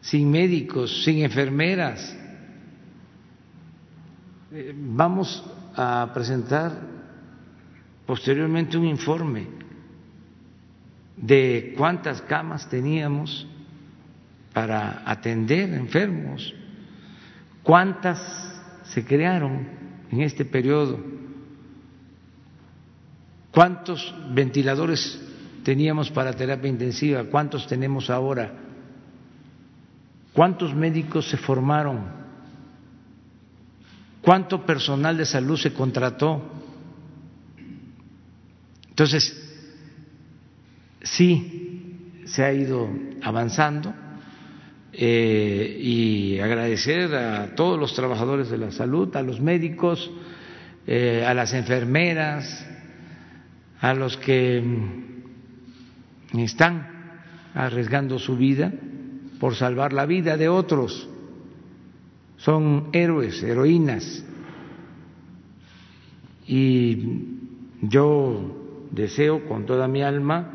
sin 0.00 0.30
médicos, 0.30 1.04
sin 1.04 1.22
enfermeras. 1.24 2.16
Eh, 4.52 4.74
vamos 4.76 5.44
a 5.74 6.10
presentar 6.12 6.72
posteriormente 8.06 8.76
un 8.76 8.86
informe 8.86 9.46
de 11.16 11.74
cuántas 11.76 12.22
camas 12.22 12.68
teníamos 12.68 13.46
para 14.52 15.02
atender 15.10 15.72
enfermos, 15.74 16.54
cuántas 17.62 18.18
se 18.84 19.04
crearon 19.04 19.66
en 20.10 20.20
este 20.20 20.44
periodo, 20.44 20.98
cuántos 23.50 24.14
ventiladores 24.30 25.25
teníamos 25.66 26.12
para 26.12 26.32
terapia 26.32 26.70
intensiva, 26.70 27.24
cuántos 27.24 27.66
tenemos 27.66 28.08
ahora, 28.08 28.54
cuántos 30.32 30.72
médicos 30.72 31.28
se 31.28 31.36
formaron, 31.36 32.06
cuánto 34.22 34.64
personal 34.64 35.16
de 35.16 35.26
salud 35.26 35.56
se 35.56 35.72
contrató 35.72 36.52
entonces, 38.96 39.36
sí 41.02 42.22
se 42.24 42.42
ha 42.42 42.50
ido 42.50 42.88
avanzando 43.20 43.92
eh, 44.90 45.78
y 45.82 46.38
agradecer 46.38 47.14
a 47.14 47.54
todos 47.54 47.78
los 47.78 47.94
trabajadores 47.94 48.48
de 48.48 48.56
la 48.56 48.70
salud, 48.70 49.14
a 49.14 49.20
los 49.20 49.38
médicos, 49.38 50.10
eh, 50.86 51.26
a 51.26 51.34
las 51.34 51.52
enfermeras, 51.52 52.66
a 53.82 53.92
los 53.92 54.16
que 54.16 54.62
están 56.34 56.88
arriesgando 57.54 58.18
su 58.18 58.36
vida 58.36 58.72
por 59.40 59.54
salvar 59.54 59.92
la 59.92 60.06
vida 60.06 60.36
de 60.36 60.48
otros. 60.48 61.08
Son 62.36 62.88
héroes, 62.92 63.42
heroínas. 63.42 64.24
Y 66.46 66.98
yo 67.82 68.88
deseo 68.90 69.46
con 69.46 69.66
toda 69.66 69.88
mi 69.88 70.02
alma 70.02 70.52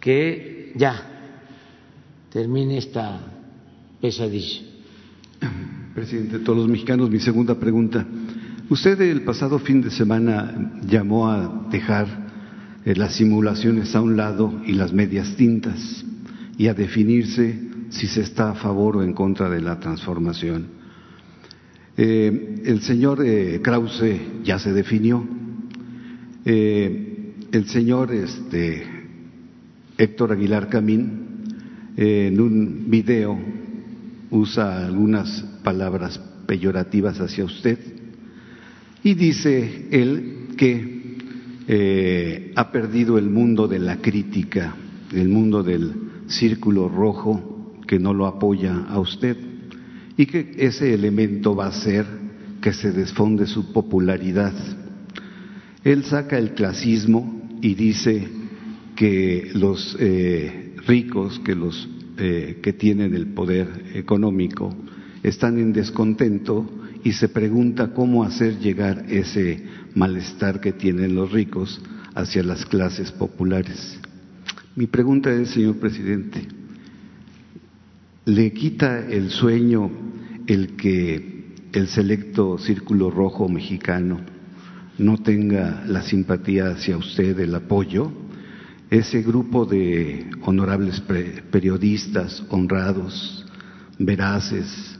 que 0.00 0.72
ya 0.76 1.14
termine 2.30 2.78
esta 2.78 3.20
pesadilla. 4.00 4.62
Presidente 5.94 6.38
de 6.38 6.44
todos 6.44 6.58
los 6.58 6.68
mexicanos, 6.68 7.10
mi 7.10 7.20
segunda 7.20 7.54
pregunta. 7.54 8.04
Usted 8.68 9.00
el 9.02 9.22
pasado 9.22 9.58
fin 9.58 9.82
de 9.82 9.90
semana 9.90 10.80
llamó 10.86 11.28
a 11.28 11.66
dejar 11.70 12.23
las 12.84 13.14
simulaciones 13.14 13.94
a 13.94 14.02
un 14.02 14.16
lado 14.16 14.60
y 14.66 14.72
las 14.72 14.92
medias 14.92 15.36
tintas 15.36 16.04
y 16.58 16.68
a 16.68 16.74
definirse 16.74 17.58
si 17.88 18.06
se 18.06 18.20
está 18.20 18.50
a 18.50 18.54
favor 18.54 18.98
o 18.98 19.02
en 19.02 19.14
contra 19.14 19.48
de 19.48 19.60
la 19.60 19.80
transformación. 19.80 20.66
Eh, 21.96 22.62
el 22.64 22.82
señor 22.82 23.24
eh, 23.24 23.60
Krause 23.62 24.20
ya 24.42 24.58
se 24.58 24.72
definió. 24.72 25.26
Eh, 26.44 27.34
el 27.52 27.66
señor 27.66 28.12
este, 28.12 28.82
Héctor 29.96 30.32
Aguilar 30.32 30.68
Camín 30.68 31.24
en 31.96 32.40
un 32.40 32.90
video 32.90 33.38
usa 34.30 34.84
algunas 34.84 35.42
palabras 35.62 36.20
peyorativas 36.46 37.20
hacia 37.20 37.44
usted 37.44 37.78
y 39.04 39.14
dice 39.14 39.86
él 39.92 40.48
que 40.56 40.93
ha 41.66 42.72
perdido 42.72 43.18
el 43.18 43.30
mundo 43.30 43.68
de 43.68 43.78
la 43.78 43.96
crítica, 43.96 44.76
el 45.12 45.28
mundo 45.28 45.62
del 45.62 45.92
círculo 46.26 46.88
rojo 46.88 47.54
que 47.86 47.98
no 47.98 48.12
lo 48.12 48.26
apoya 48.26 48.84
a 48.88 48.98
usted 48.98 49.36
y 50.16 50.26
que 50.26 50.54
ese 50.58 50.94
elemento 50.94 51.54
va 51.54 51.66
a 51.66 51.68
hacer 51.68 52.06
que 52.60 52.72
se 52.72 52.92
desfonde 52.92 53.46
su 53.46 53.72
popularidad. 53.72 54.54
Él 55.82 56.04
saca 56.04 56.38
el 56.38 56.54
clasismo 56.54 57.42
y 57.60 57.74
dice 57.74 58.26
que 58.96 59.50
los 59.54 59.96
eh, 60.00 60.74
ricos, 60.86 61.40
que 61.40 61.54
los 61.54 61.88
eh, 62.16 62.60
que 62.62 62.72
tienen 62.72 63.14
el 63.14 63.26
poder 63.26 63.68
económico, 63.94 64.74
están 65.22 65.58
en 65.58 65.72
descontento 65.72 66.70
y 67.02 67.12
se 67.12 67.28
pregunta 67.28 67.92
cómo 67.92 68.24
hacer 68.24 68.58
llegar 68.58 69.04
ese 69.08 69.62
malestar 69.94 70.60
que 70.60 70.72
tienen 70.72 71.14
los 71.14 71.32
ricos 71.32 71.80
hacia 72.14 72.42
las 72.42 72.64
clases 72.66 73.12
populares. 73.12 73.98
Mi 74.76 74.86
pregunta 74.86 75.32
es, 75.32 75.50
señor 75.50 75.76
presidente, 75.76 76.46
¿le 78.24 78.52
quita 78.52 79.06
el 79.06 79.30
sueño 79.30 79.90
el 80.46 80.76
que 80.76 81.54
el 81.72 81.88
selecto 81.88 82.58
círculo 82.58 83.10
rojo 83.10 83.48
mexicano 83.48 84.20
no 84.98 85.18
tenga 85.18 85.84
la 85.86 86.02
simpatía 86.02 86.70
hacia 86.70 86.96
usted, 86.96 87.38
el 87.38 87.54
apoyo? 87.54 88.12
Ese 88.90 89.22
grupo 89.22 89.64
de 89.64 90.30
honorables 90.42 91.00
periodistas 91.50 92.44
honrados, 92.48 93.46
veraces, 93.98 94.98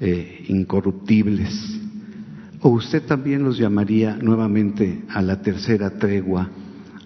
eh, 0.00 0.44
incorruptibles, 0.48 1.80
¿o 2.64 2.70
usted 2.70 3.02
también 3.02 3.44
los 3.44 3.58
llamaría 3.58 4.16
nuevamente 4.16 5.02
a 5.10 5.20
la 5.20 5.42
tercera 5.42 5.98
tregua 5.98 6.48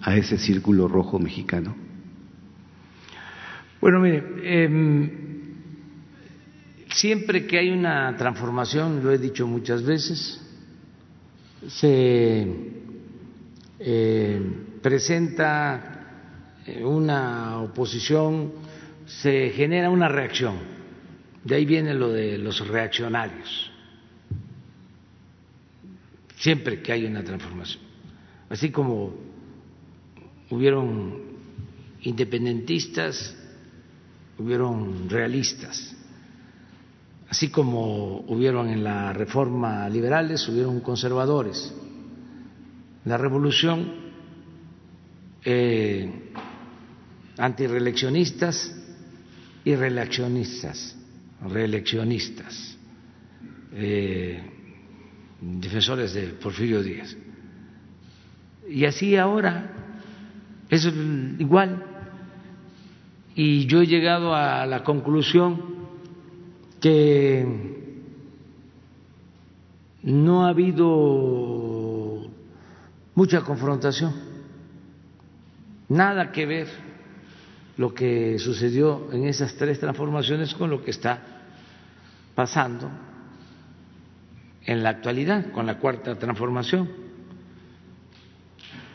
a 0.01 0.15
ese 0.15 0.37
círculo 0.37 0.87
rojo 0.87 1.19
mexicano? 1.19 1.75
Bueno, 3.81 3.99
mire, 3.99 4.23
em, 4.41 5.11
siempre 6.89 7.45
que 7.45 7.59
hay 7.59 7.71
una 7.71 8.15
transformación, 8.15 9.03
lo 9.03 9.11
he 9.11 9.17
dicho 9.17 9.45
muchas 9.47 9.83
veces, 9.83 10.41
se 11.67 12.47
eh, 13.79 14.41
presenta 14.81 16.61
eh, 16.65 16.85
una 16.85 17.59
oposición, 17.59 18.53
se 19.05 19.49
genera 19.49 19.89
una 19.89 20.07
reacción. 20.07 20.55
De 21.43 21.55
ahí 21.55 21.65
viene 21.65 21.93
lo 21.93 22.13
de 22.13 22.37
los 22.37 22.65
reaccionarios. 22.65 23.68
Siempre 26.39 26.81
que 26.81 26.93
hay 26.93 27.05
una 27.05 27.21
transformación. 27.21 27.83
Así 28.49 28.71
como 28.71 29.13
hubieron 30.49 31.21
independentistas, 32.01 33.35
hubieron 34.37 35.09
realistas, 35.09 35.95
así 37.27 37.49
como 37.49 38.21
hubieron 38.21 38.69
en 38.69 38.85
la 38.85 39.11
reforma 39.11 39.89
liberales, 39.89 40.47
hubieron 40.47 40.79
conservadores. 40.79 41.73
La 43.03 43.17
revolución 43.17 43.91
eh, 45.43 46.31
antireeleccionistas 47.37 48.75
y 49.65 49.75
reeleccionistas, 49.75 50.95
reeleccionistas, 51.49 52.77
eh, 53.73 54.58
defensores 55.41 56.13
de 56.13 56.27
Porfirio 56.27 56.83
Díaz. 56.83 57.15
Y 58.67 58.85
así 58.85 59.15
ahora 59.15 59.71
es 60.69 60.85
igual 61.39 61.83
y 63.35 63.65
yo 63.67 63.81
he 63.81 63.87
llegado 63.87 64.35
a 64.35 64.65
la 64.65 64.83
conclusión 64.83 65.79
que 66.81 67.45
no 70.03 70.45
ha 70.45 70.49
habido 70.49 72.29
mucha 73.15 73.41
confrontación, 73.41 74.13
nada 75.89 76.31
que 76.31 76.45
ver 76.45 76.67
lo 77.77 77.93
que 77.93 78.37
sucedió 78.39 79.09
en 79.11 79.25
esas 79.25 79.55
tres 79.55 79.79
transformaciones 79.79 80.53
con 80.53 80.69
lo 80.69 80.83
que 80.83 80.91
está 80.91 81.21
pasando 82.35 82.89
en 84.65 84.83
la 84.83 84.89
actualidad 84.89 85.51
con 85.51 85.65
la 85.65 85.77
cuarta 85.79 86.17
transformación. 86.17 86.89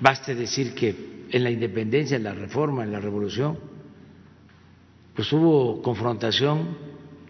Baste 0.00 0.34
decir 0.34 0.74
que 0.74 1.26
en 1.30 1.42
la 1.42 1.50
independencia, 1.50 2.16
en 2.16 2.24
la 2.24 2.34
reforma, 2.34 2.84
en 2.84 2.92
la 2.92 3.00
revolución, 3.00 3.58
pues 5.14 5.32
hubo 5.32 5.80
confrontación 5.82 6.76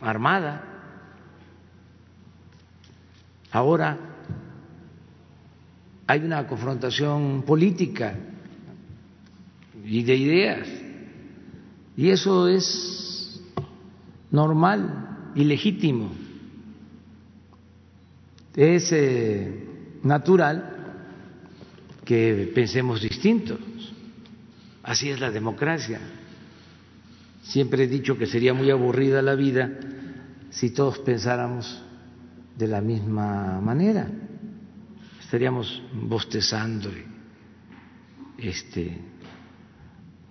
armada. 0.01 0.63
Ahora 3.51 3.99
hay 6.07 6.21
una 6.21 6.47
confrontación 6.47 7.43
política 7.43 8.17
y 9.85 10.03
de 10.03 10.15
ideas. 10.17 10.69
Y 11.97 12.11
eso 12.11 12.49
es 12.49 13.41
normal 14.31 15.31
y 15.35 15.45
legítimo. 15.45 16.24
Es 18.57 18.93
eh, 18.93 19.99
natural 20.03 20.75
que 22.05 22.53
pensemos 22.55 23.01
distintos. 23.01 23.59
Así 24.83 25.11
es 25.11 25.19
la 25.21 25.31
democracia. 25.31 25.99
Siempre 27.43 27.85
he 27.85 27.89
dicho 27.89 28.17
que 28.17 28.27
sería 28.27 28.55
muy 28.55 28.71
aburrida 28.71 29.23
la 29.23 29.35
vida 29.35 29.71
si 30.51 30.71
todos 30.71 30.99
pensáramos 31.01 31.83
de 32.57 32.69
la 32.69 32.81
misma 32.81 33.61
manera. 33.61 34.09
Estaríamos 35.21 35.83
bostezando, 35.93 36.91
este, 38.39 38.99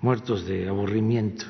muertos 0.02 0.46
de 0.46 0.70
aburrimiento. 0.70 1.46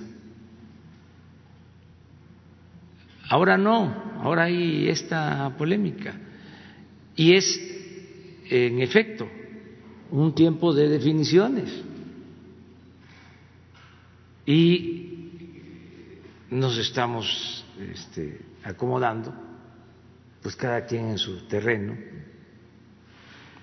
Ahora 3.29 3.57
no, 3.57 4.13
ahora 4.21 4.43
hay 4.43 4.87
esta 4.89 5.55
polémica. 5.57 6.22
Y 7.15 7.35
es, 7.35 7.59
en 8.49 8.81
efecto, 8.81 9.27
un 10.11 10.33
tiempo 10.33 10.73
de 10.73 10.89
definiciones. 10.89 11.69
Y 14.45 15.03
nos 16.49 16.77
estamos 16.77 17.65
este, 17.79 18.39
acomodando, 18.63 19.33
pues 20.41 20.55
cada 20.55 20.85
quien 20.85 21.11
en 21.11 21.17
su 21.17 21.47
terreno, 21.47 21.97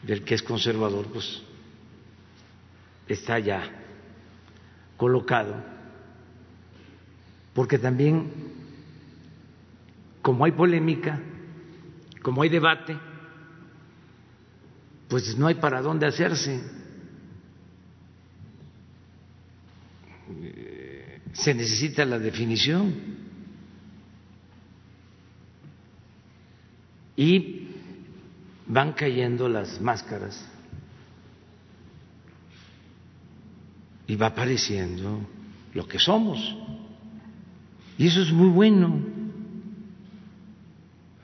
del 0.02 0.24
que 0.24 0.34
es 0.34 0.42
conservador, 0.42 1.06
pues 1.06 1.42
está 3.06 3.38
ya 3.38 3.62
colocado, 4.96 5.62
porque 7.54 7.78
también, 7.78 8.30
como 10.22 10.44
hay 10.44 10.52
polémica, 10.52 11.20
como 12.22 12.42
hay 12.42 12.48
debate, 12.48 12.96
pues 15.10 15.36
no 15.36 15.48
hay 15.48 15.56
para 15.56 15.82
dónde 15.82 16.06
hacerse 16.06 16.60
se 21.32 21.54
necesita 21.54 22.04
la 22.04 22.18
definición 22.18 22.94
y 27.16 27.68
van 28.66 28.92
cayendo 28.92 29.48
las 29.48 29.80
máscaras 29.80 30.44
y 34.06 34.16
va 34.16 34.26
apareciendo 34.26 35.20
lo 35.72 35.86
que 35.86 35.98
somos. 35.98 36.56
Y 37.96 38.08
eso 38.08 38.22
es 38.22 38.32
muy 38.32 38.48
bueno, 38.48 39.00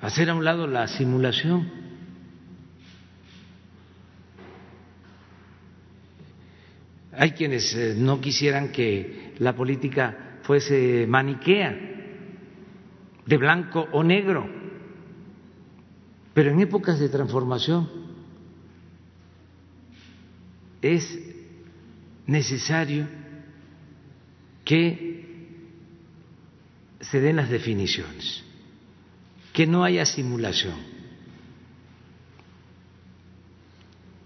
hacer 0.00 0.30
a 0.30 0.34
un 0.34 0.44
lado 0.44 0.66
la 0.66 0.86
simulación. 0.86 1.85
Hay 7.18 7.32
quienes 7.32 7.74
eh, 7.74 7.94
no 7.96 8.20
quisieran 8.20 8.72
que 8.72 9.34
la 9.38 9.54
política 9.54 10.38
fuese 10.42 11.06
maniquea, 11.08 11.94
de 13.24 13.36
blanco 13.36 13.88
o 13.92 14.02
negro. 14.04 14.48
Pero 16.34 16.50
en 16.50 16.60
épocas 16.60 17.00
de 17.00 17.08
transformación 17.08 17.88
es 20.82 21.18
necesario 22.26 23.08
que 24.64 25.16
se 27.00 27.20
den 27.20 27.36
las 27.36 27.48
definiciones, 27.48 28.44
que 29.52 29.66
no 29.66 29.84
haya 29.84 30.04
simulación. 30.04 30.76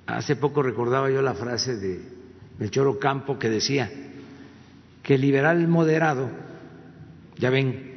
Hace 0.06 0.34
poco 0.34 0.62
recordaba 0.62 1.10
yo 1.10 1.22
la 1.22 1.34
frase 1.34 1.76
de 1.76 2.19
Melchor 2.60 2.98
Campo 2.98 3.38
que 3.38 3.48
decía 3.48 3.90
que 5.02 5.14
el 5.14 5.22
liberal 5.22 5.66
moderado, 5.66 6.30
ya 7.38 7.48
ven, 7.48 7.90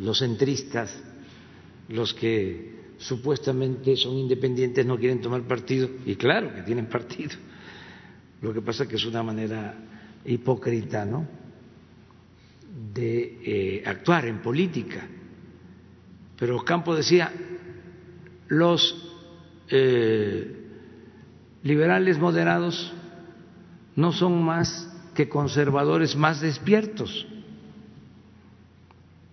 los 0.00 0.18
centristas, 0.18 0.92
los 1.88 2.12
que 2.12 2.74
supuestamente 2.98 3.96
son 3.96 4.16
independientes 4.16 4.84
no 4.84 4.98
quieren 4.98 5.20
tomar 5.20 5.42
partido, 5.42 5.88
y 6.04 6.16
claro 6.16 6.52
que 6.54 6.62
tienen 6.62 6.86
partido. 6.86 7.36
Lo 8.42 8.52
que 8.52 8.60
pasa 8.60 8.82
es 8.82 8.88
que 8.88 8.96
es 8.96 9.06
una 9.06 9.22
manera 9.22 9.74
hipócrita, 10.24 11.04
¿no? 11.04 11.26
De 12.92 13.38
eh, 13.44 13.82
actuar 13.86 14.26
en 14.26 14.42
política. 14.42 15.06
Pero 16.36 16.64
Campo 16.64 16.96
decía, 16.96 17.32
los 18.48 19.08
eh, 19.70 20.56
liberales 21.62 22.18
moderados 22.18 22.92
no 23.96 24.12
son 24.12 24.42
más 24.42 24.92
que 25.14 25.28
conservadores 25.28 26.14
más 26.14 26.40
despiertos. 26.40 27.26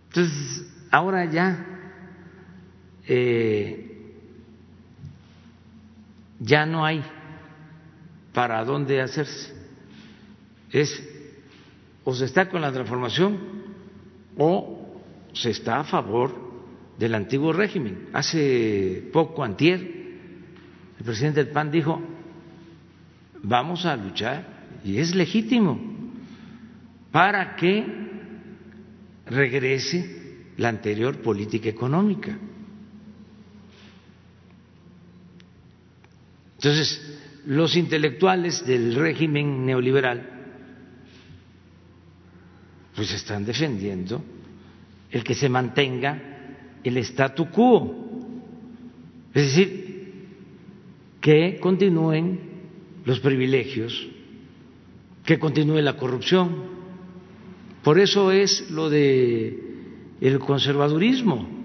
Entonces, 0.07 0.65
ahora 0.89 1.25
ya 1.25 1.65
eh, 3.07 3.93
ya 6.39 6.65
no 6.65 6.85
hay 6.85 7.03
para 8.33 8.63
dónde 8.63 9.01
hacerse. 9.01 9.53
Es 10.71 11.09
o 12.05 12.13
se 12.13 12.25
está 12.25 12.49
con 12.49 12.61
la 12.61 12.71
transformación 12.71 13.39
o 14.37 15.01
se 15.33 15.51
está 15.51 15.79
a 15.79 15.83
favor 15.83 16.33
del 16.97 17.15
antiguo 17.15 17.53
régimen. 17.53 18.09
Hace 18.13 19.09
poco, 19.11 19.43
antier, 19.43 19.79
el 19.79 21.05
presidente 21.05 21.43
del 21.43 21.53
PAN 21.53 21.71
dijo, 21.71 22.01
vamos 23.41 23.85
a 23.85 23.95
luchar, 23.95 24.52
y 24.83 24.97
es 24.97 25.15
legítimo, 25.15 25.79
para 27.11 27.55
que 27.55 27.85
regrese 29.25 30.23
la 30.57 30.69
anterior 30.69 31.17
política 31.21 31.69
económica. 31.69 32.37
Entonces, 36.55 37.19
los 37.45 37.75
intelectuales 37.75 38.65
del 38.65 38.95
régimen 38.95 39.65
neoliberal 39.65 40.29
pues 42.95 43.11
están 43.11 43.43
defendiendo 43.43 44.23
el 45.11 45.23
que 45.23 45.33
se 45.33 45.49
mantenga 45.49 46.21
el 46.83 46.97
statu 46.97 47.49
quo, 47.49 48.31
es 49.33 49.43
decir, 49.47 49.83
que 51.19 51.57
continúen 51.59 52.39
los 53.05 53.19
privilegios, 53.19 54.07
que 55.25 55.39
continúe 55.39 55.81
la 55.81 55.97
corrupción. 55.97 56.73
Por 57.83 57.99
eso 57.99 58.31
es 58.31 58.69
lo 58.71 58.89
de 58.89 59.59
el 60.21 60.39
conservadurismo 60.39 61.63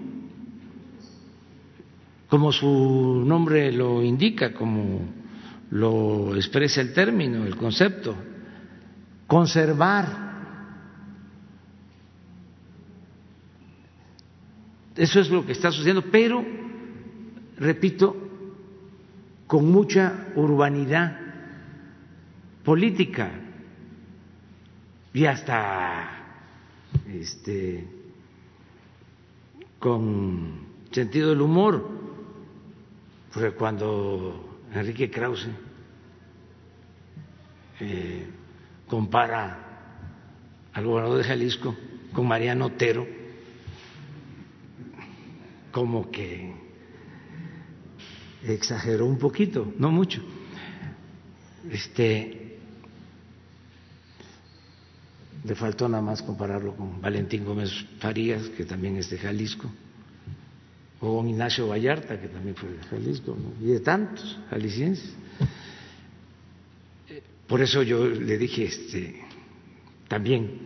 como 2.29 2.51
su 2.51 3.23
nombre 3.25 3.71
lo 3.71 4.03
indica, 4.03 4.53
como 4.53 5.01
lo 5.71 6.35
expresa 6.35 6.79
el 6.79 6.93
término, 6.93 7.45
el 7.45 7.55
concepto, 7.55 8.15
conservar. 9.25 10.29
Eso 14.95 15.19
es 15.19 15.29
lo 15.31 15.43
que 15.43 15.53
está 15.53 15.71
sucediendo, 15.71 16.03
pero, 16.11 16.45
repito, 17.57 18.15
con 19.47 19.71
mucha 19.71 20.27
urbanidad 20.35 21.19
política 22.63 23.31
y 25.13 25.25
hasta 25.25 26.09
este, 27.07 27.87
con 29.79 30.67
sentido 30.91 31.29
del 31.29 31.41
humor 31.41 31.99
porque 33.33 33.51
cuando 33.51 34.59
Enrique 34.73 35.09
Krause 35.09 35.49
eh, 37.79 38.27
compara 38.87 39.65
al 40.73 40.85
gobernador 40.85 41.19
de 41.19 41.23
Jalisco 41.23 41.75
con 42.13 42.27
Mariano 42.27 42.65
Otero, 42.65 43.05
como 45.71 46.09
que 46.09 46.53
exageró 48.43 49.05
un 49.05 49.19
poquito, 49.19 49.71
no 49.77 49.91
mucho. 49.91 50.23
Este 51.69 52.48
le 55.43 55.55
faltó 55.55 55.87
nada 55.87 56.03
más 56.03 56.21
compararlo 56.21 56.75
con 56.75 57.01
Valentín 57.01 57.45
Gómez 57.45 57.71
Farías, 57.99 58.43
que 58.49 58.65
también 58.65 58.97
es 58.97 59.09
de 59.09 59.17
Jalisco 59.17 59.71
o 61.01 61.17
con 61.17 61.29
Ignacio 61.29 61.67
Vallarta, 61.67 62.19
que 62.19 62.27
también 62.27 62.55
fue 62.55 62.69
de 62.71 62.83
Jalisco, 62.83 63.37
y 63.61 63.67
de 63.67 63.79
tantos 63.79 64.37
jaliscienses. 64.49 65.13
Por 67.47 67.61
eso 67.61 67.81
yo 67.83 68.05
le 68.05 68.37
dije 68.37 68.65
este, 68.65 69.21
también 70.07 70.59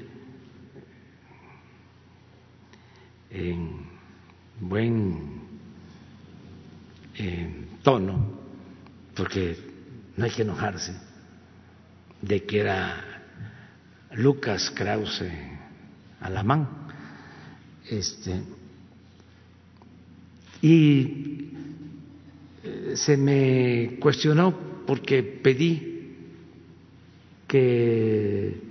en 3.30 3.70
buen 4.60 5.44
tono, 7.84 8.40
porque 9.16 9.56
no 10.18 10.26
hay 10.26 10.32
que 10.32 10.42
enojarse, 10.42 10.96
de 12.22 12.44
que 12.44 12.60
era 12.60 13.13
Lucas 14.16 14.72
Krause 14.72 15.32
Alamán. 16.22 16.68
Este, 17.90 18.42
y 20.62 21.50
eh, 22.64 22.94
se 22.96 23.18
me 23.18 23.98
cuestionó 24.00 24.58
porque 24.88 25.22
pedí 25.22 26.16
que 27.48 28.62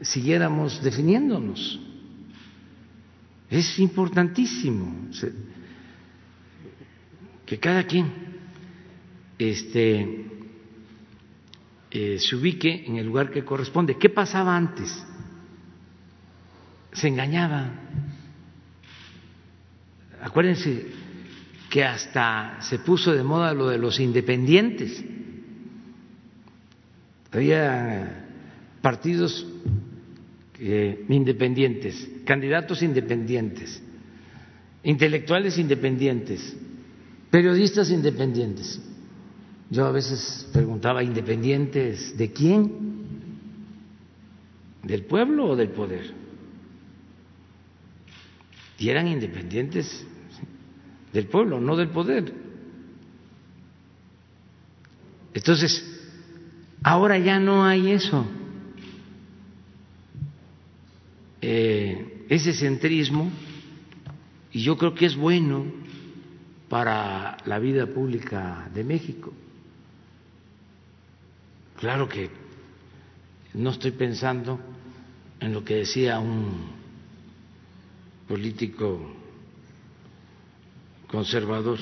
siguiéramos 0.00 0.82
definiéndonos. 0.82 1.80
Es 3.50 3.78
importantísimo 3.78 5.10
que 7.44 7.58
cada 7.58 7.84
quien 7.84 8.10
este, 9.38 10.26
eh, 11.92 12.18
se 12.18 12.36
ubique 12.36 12.84
en 12.86 12.96
el 12.96 13.06
lugar 13.06 13.30
que 13.30 13.44
corresponde. 13.44 13.96
¿Qué 13.98 14.08
pasaba 14.08 14.56
antes? 14.56 15.04
Se 16.92 17.08
engañaba 17.08 17.70
Acuérdense 20.22 20.86
que 21.68 21.82
hasta 21.82 22.58
se 22.60 22.78
puso 22.78 23.12
de 23.12 23.24
moda 23.24 23.52
lo 23.52 23.68
de 23.68 23.78
los 23.78 23.98
independientes. 23.98 25.04
Había 27.32 28.24
partidos 28.80 29.44
eh, 30.60 31.04
independientes, 31.08 32.08
candidatos 32.24 32.82
independientes, 32.82 33.82
intelectuales 34.84 35.58
independientes, 35.58 36.56
periodistas 37.30 37.90
independientes. 37.90 38.80
Yo 39.72 39.86
a 39.86 39.90
veces 39.90 40.46
preguntaba, 40.52 41.02
¿independientes 41.02 42.14
de 42.18 42.30
quién? 42.30 42.70
¿Del 44.82 45.06
pueblo 45.06 45.46
o 45.46 45.56
del 45.56 45.70
poder? 45.70 46.12
Y 48.78 48.90
eran 48.90 49.08
independientes 49.08 50.04
del 51.10 51.26
pueblo, 51.26 51.58
no 51.58 51.74
del 51.74 51.88
poder. 51.88 52.34
Entonces, 55.32 55.82
ahora 56.82 57.16
ya 57.16 57.40
no 57.40 57.64
hay 57.64 57.92
eso. 57.92 58.26
Eh, 61.40 62.26
ese 62.28 62.52
centrismo, 62.52 63.30
y 64.52 64.62
yo 64.64 64.76
creo 64.76 64.94
que 64.94 65.06
es 65.06 65.16
bueno 65.16 65.64
para 66.68 67.38
la 67.46 67.58
vida 67.58 67.86
pública 67.86 68.68
de 68.74 68.84
México. 68.84 69.32
Claro 71.82 72.08
que 72.08 72.30
no 73.54 73.70
estoy 73.70 73.90
pensando 73.90 74.60
en 75.40 75.52
lo 75.52 75.64
que 75.64 75.78
decía 75.78 76.20
un 76.20 76.70
político 78.28 79.00
conservador. 81.08 81.80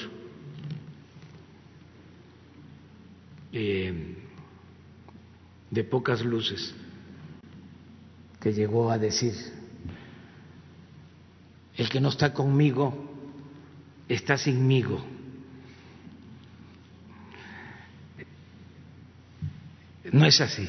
Eh, 3.52 4.16
de 5.70 5.84
pocas 5.84 6.24
luces 6.24 6.74
que 8.40 8.54
llegó 8.54 8.90
a 8.90 8.96
decir, 8.96 9.34
el 11.76 11.90
que 11.90 12.00
no 12.00 12.08
está 12.08 12.32
conmigo 12.32 12.94
está 14.08 14.38
sinmigo. 14.38 15.19
No 20.12 20.26
es 20.26 20.40
así. 20.40 20.68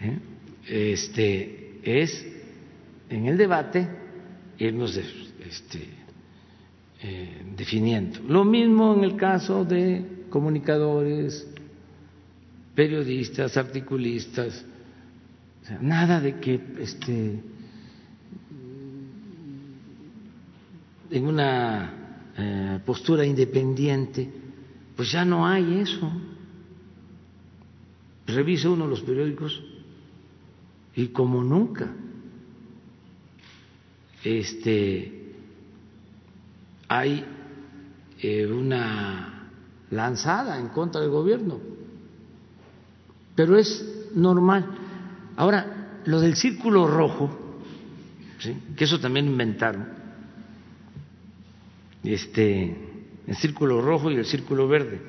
¿eh? 0.00 0.18
Este 0.66 1.80
es 1.82 2.26
en 3.08 3.26
el 3.26 3.36
debate 3.36 3.88
irnos 4.58 4.96
este, 4.96 5.88
eh, 7.02 7.42
definiendo. 7.56 8.20
Lo 8.26 8.44
mismo 8.44 8.94
en 8.94 9.04
el 9.04 9.16
caso 9.16 9.64
de 9.64 10.24
comunicadores, 10.30 11.46
periodistas, 12.74 13.56
articulistas, 13.56 14.64
nada 15.80 16.20
de 16.20 16.38
que 16.38 16.60
este, 16.80 17.40
en 21.10 21.26
una 21.26 21.92
eh, 22.36 22.80
postura 22.84 23.24
independiente, 23.24 24.28
pues 24.96 25.10
ya 25.12 25.24
no 25.24 25.46
hay 25.46 25.80
eso. 25.80 26.10
Revisa 28.28 28.68
uno 28.68 28.86
los 28.86 29.00
periódicos 29.00 29.62
y 30.94 31.08
como 31.08 31.42
nunca 31.42 31.92
este 34.22 35.34
hay 36.88 37.24
eh, 38.20 38.46
una 38.46 39.50
lanzada 39.90 40.58
en 40.58 40.68
contra 40.68 41.00
del 41.00 41.10
gobierno. 41.10 41.58
Pero 43.34 43.56
es 43.56 44.10
normal. 44.14 44.66
Ahora 45.36 46.00
lo 46.04 46.20
del 46.20 46.36
círculo 46.36 46.86
rojo 46.86 47.46
que 48.76 48.84
eso 48.84 49.00
también 49.00 49.26
inventaron 49.26 49.88
este, 52.04 52.76
el 53.26 53.36
círculo 53.36 53.80
rojo 53.80 54.10
y 54.10 54.14
el 54.14 54.24
círculo 54.24 54.68
verde. 54.68 55.00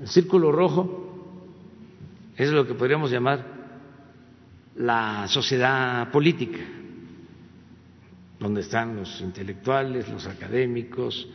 El 0.00 0.08
círculo 0.08 0.50
rojo 0.50 1.05
es 2.36 2.50
lo 2.50 2.66
que 2.66 2.74
podríamos 2.74 3.10
llamar 3.10 3.44
la 4.76 5.26
sociedad 5.28 6.10
política, 6.10 6.60
donde 8.38 8.60
están 8.60 8.96
los 8.96 9.20
intelectuales, 9.20 10.08
los 10.08 10.26
académicos, 10.26 11.28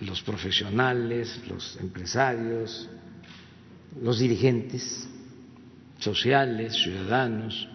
los 0.00 0.22
profesionales, 0.22 1.42
los 1.48 1.76
empresarios, 1.78 2.88
los 4.00 4.18
dirigentes 4.18 5.08
sociales, 5.98 6.74
ciudadanos, 6.74 7.68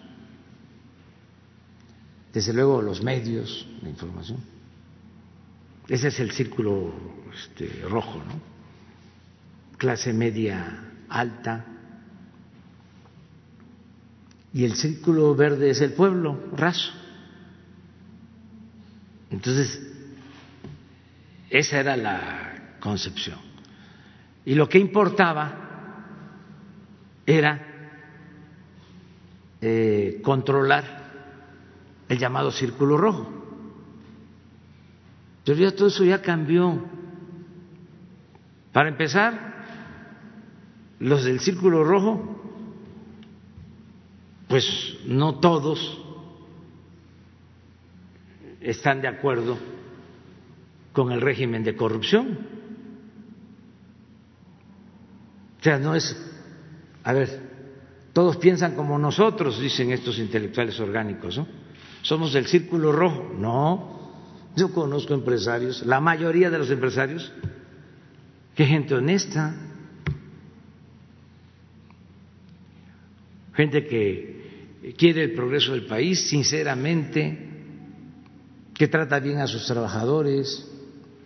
desde 2.32 2.52
luego 2.52 2.80
los 2.80 3.02
medios 3.02 3.66
de 3.82 3.90
información 3.90 4.60
ese 5.90 6.06
es 6.06 6.20
el 6.20 6.30
círculo 6.30 6.94
este, 7.34 7.68
rojo, 7.88 8.18
¿no? 8.18 8.40
Clase 9.76 10.12
media 10.12 10.84
alta. 11.08 11.66
Y 14.52 14.64
el 14.64 14.74
círculo 14.74 15.34
verde 15.34 15.70
es 15.70 15.80
el 15.80 15.92
pueblo 15.92 16.50
raso. 16.56 16.92
Entonces, 19.30 19.80
esa 21.50 21.78
era 21.78 21.96
la 21.96 22.76
concepción. 22.80 23.38
Y 24.44 24.54
lo 24.54 24.68
que 24.68 24.78
importaba 24.78 25.54
era 27.26 27.66
eh, 29.60 30.20
controlar 30.22 30.84
el 32.08 32.18
llamado 32.18 32.50
círculo 32.50 32.96
rojo. 32.96 33.40
Pero 35.44 35.58
ya 35.58 35.74
todo 35.74 35.88
eso 35.88 36.04
ya 36.04 36.22
cambió. 36.22 36.84
Para 38.72 38.88
empezar, 38.88 39.50
los 41.00 41.24
del 41.24 41.40
Círculo 41.40 41.82
Rojo, 41.82 42.39
pues 44.50 44.96
no 45.06 45.38
todos 45.38 45.96
están 48.60 49.00
de 49.00 49.06
acuerdo 49.06 49.56
con 50.92 51.12
el 51.12 51.20
régimen 51.20 51.62
de 51.62 51.76
corrupción. 51.76 52.36
O 55.60 55.62
sea, 55.62 55.78
no 55.78 55.94
es, 55.94 56.16
a 57.04 57.12
ver, 57.12 57.40
todos 58.12 58.38
piensan 58.38 58.74
como 58.74 58.98
nosotros, 58.98 59.60
dicen 59.60 59.92
estos 59.92 60.18
intelectuales 60.18 60.80
orgánicos, 60.80 61.38
¿no? 61.38 61.46
Somos 62.02 62.32
del 62.32 62.46
Círculo 62.46 62.90
Rojo. 62.90 63.32
No, 63.38 64.10
yo 64.56 64.72
conozco 64.72 65.14
empresarios, 65.14 65.86
la 65.86 66.00
mayoría 66.00 66.50
de 66.50 66.58
los 66.58 66.72
empresarios, 66.72 67.32
que 68.56 68.66
gente 68.66 68.96
honesta, 68.96 69.54
gente 73.54 73.86
que 73.86 74.39
quiere 74.96 75.24
el 75.24 75.32
progreso 75.32 75.72
del 75.72 75.86
país 75.86 76.28
sinceramente, 76.28 77.48
que 78.74 78.88
trata 78.88 79.20
bien 79.20 79.38
a 79.38 79.46
sus 79.46 79.66
trabajadores. 79.66 80.66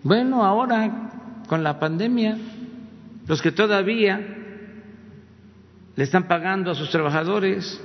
Bueno, 0.03 0.45
ahora 0.45 1.43
con 1.47 1.63
la 1.63 1.79
pandemia, 1.79 2.37
los 3.27 3.41
que 3.41 3.53
todavía 3.53 4.21
le 5.97 6.05
están 6.05 6.27
pagando 6.27 6.71
a 6.71 6.75
sus 6.75 6.91
trabajadores, 6.91 7.81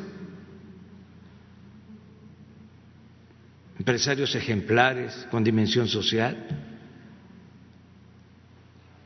empresarios 3.78 4.34
ejemplares 4.36 5.28
con 5.30 5.43
dimensión 5.43 5.88
social. 5.88 6.47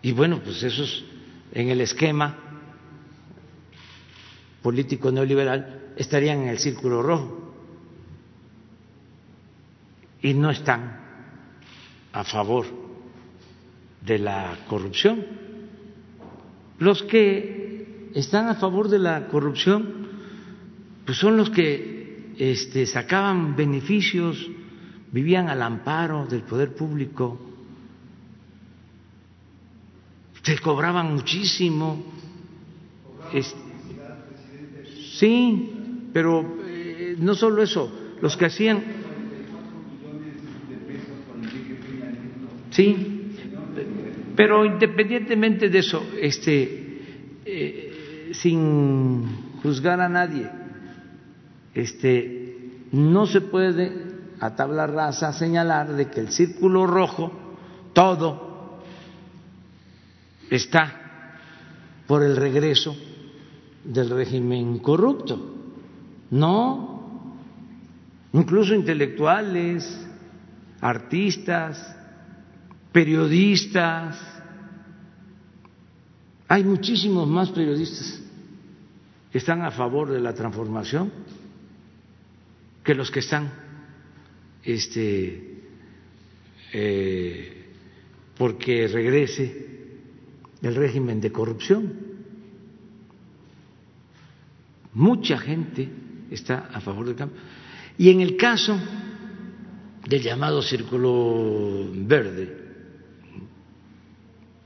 Y 0.01 0.11
bueno, 0.11 0.41
pues 0.43 0.63
esos 0.63 1.05
en 1.53 1.69
el 1.69 1.81
esquema 1.81 2.52
político 4.63 5.11
neoliberal 5.11 5.93
estarían 5.97 6.41
en 6.43 6.47
el 6.49 6.57
círculo 6.57 7.03
rojo 7.03 7.53
y 10.21 10.33
no 10.33 10.49
están 10.49 10.99
a 12.13 12.23
favor 12.23 12.65
de 14.01 14.17
la 14.19 14.57
corrupción. 14.67 15.25
Los 16.79 17.03
que 17.03 18.09
están 18.15 18.47
a 18.47 18.55
favor 18.55 18.87
de 18.87 18.99
la 18.99 19.27
corrupción 19.27 20.07
pues 21.05 21.17
son 21.17 21.35
los 21.37 21.49
que 21.49 22.33
este, 22.37 22.85
sacaban 22.85 23.55
beneficios 23.55 24.49
vivían 25.11 25.49
al 25.49 25.61
amparo 25.61 26.25
del 26.25 26.41
poder 26.41 26.73
público, 26.73 27.39
se 30.41 30.57
cobraban 30.59 31.13
muchísimo. 31.13 32.03
Sí, 35.17 36.09
pero 36.13 36.57
eh, 36.65 37.15
no 37.19 37.35
solo 37.35 37.61
eso, 37.63 37.91
los 38.21 38.37
que 38.37 38.45
hacían... 38.45 38.83
Sí, 42.71 43.35
pero 44.35 44.65
independientemente 44.65 45.69
de 45.69 45.79
eso, 45.79 46.03
este, 46.19 47.01
eh, 47.45 48.31
sin 48.33 49.59
juzgar 49.61 50.01
a 50.01 50.09
nadie, 50.09 50.49
este, 51.75 52.81
no 52.91 53.27
se 53.27 53.41
puede 53.41 53.91
a 54.39 54.55
tabla 54.55 54.87
rasa 54.87 55.31
señalar 55.33 55.93
de 55.93 56.09
que 56.09 56.19
el 56.19 56.29
círculo 56.29 56.87
rojo, 56.87 57.31
todo, 57.93 58.81
está 60.49 60.99
por 62.07 62.23
el 62.23 62.35
regreso 62.35 62.95
del 63.83 64.09
régimen 64.09 64.79
corrupto. 64.79 65.39
No, 66.31 67.37
incluso 68.33 68.73
intelectuales, 68.73 70.07
artistas, 70.81 71.95
periodistas, 72.91 74.19
hay 76.47 76.63
muchísimos 76.63 77.27
más 77.27 77.49
periodistas 77.49 78.21
que 79.31 79.37
están 79.37 79.61
a 79.63 79.71
favor 79.71 80.11
de 80.11 80.19
la 80.19 80.33
transformación 80.33 81.11
que 82.83 82.93
los 82.93 83.09
que 83.09 83.19
están 83.19 83.51
este, 84.63 85.61
eh, 86.73 87.63
porque 88.37 88.87
regrese 88.87 89.67
el 90.61 90.75
régimen 90.75 91.19
de 91.21 91.31
corrupción. 91.31 92.12
Mucha 94.93 95.37
gente 95.37 95.89
está 96.29 96.69
a 96.71 96.79
favor 96.79 97.05
del 97.05 97.15
cambio. 97.15 97.37
Y 97.97 98.09
en 98.09 98.21
el 98.21 98.37
caso 98.37 98.79
del 100.07 100.21
llamado 100.21 100.61
círculo 100.61 101.89
verde, 101.93 102.63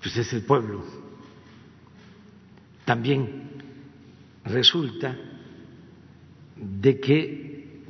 pues 0.02 0.18
es 0.18 0.34
el 0.34 0.44
pueblo. 0.44 0.84
También 2.86 3.50
resulta 4.46 5.16
de 6.56 7.00
que 7.00 7.82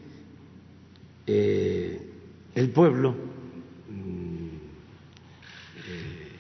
eh, 1.26 2.12
el 2.56 2.70
pueblo 2.70 3.16
mm, 3.90 4.48
eh, 5.88 6.32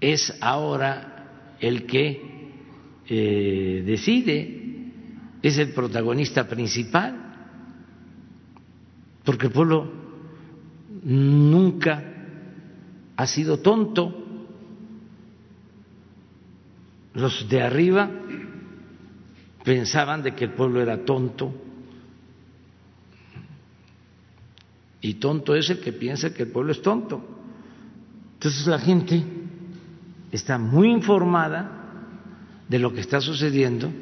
es 0.00 0.36
ahora 0.40 1.56
el 1.60 1.86
que 1.86 2.29
eh, 3.12 3.82
decide, 3.84 4.62
es 5.42 5.58
el 5.58 5.72
protagonista 5.72 6.46
principal, 6.46 7.16
porque 9.24 9.46
el 9.46 9.52
pueblo 9.52 9.90
nunca 11.02 12.04
ha 13.16 13.26
sido 13.26 13.58
tonto. 13.58 14.16
Los 17.14 17.48
de 17.48 17.60
arriba 17.60 18.08
pensaban 19.64 20.22
de 20.22 20.36
que 20.36 20.44
el 20.44 20.52
pueblo 20.52 20.80
era 20.80 21.04
tonto. 21.04 21.52
Y 25.00 25.14
tonto 25.14 25.56
es 25.56 25.68
el 25.68 25.80
que 25.80 25.92
piensa 25.92 26.32
que 26.32 26.44
el 26.44 26.50
pueblo 26.50 26.70
es 26.70 26.80
tonto. 26.80 27.20
Entonces 28.34 28.68
la 28.68 28.78
gente 28.78 29.20
está 30.30 30.58
muy 30.58 30.92
informada 30.92 31.79
de 32.70 32.78
lo 32.78 32.94
que 32.94 33.00
está 33.00 33.20
sucediendo 33.20 33.92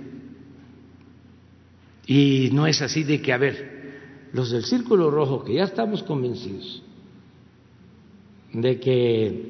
y 2.07 2.51
no 2.53 2.67
es 2.67 2.83
así 2.83 3.03
de 3.03 3.21
que, 3.21 3.33
a 3.33 3.39
ver, 3.39 4.29
los 4.33 4.51
del 4.51 4.65
Círculo 4.65 5.11
Rojo, 5.11 5.43
que 5.43 5.55
ya 5.55 5.65
estamos 5.65 6.03
convencidos 6.03 6.83
de 8.53 8.79
que 8.79 9.43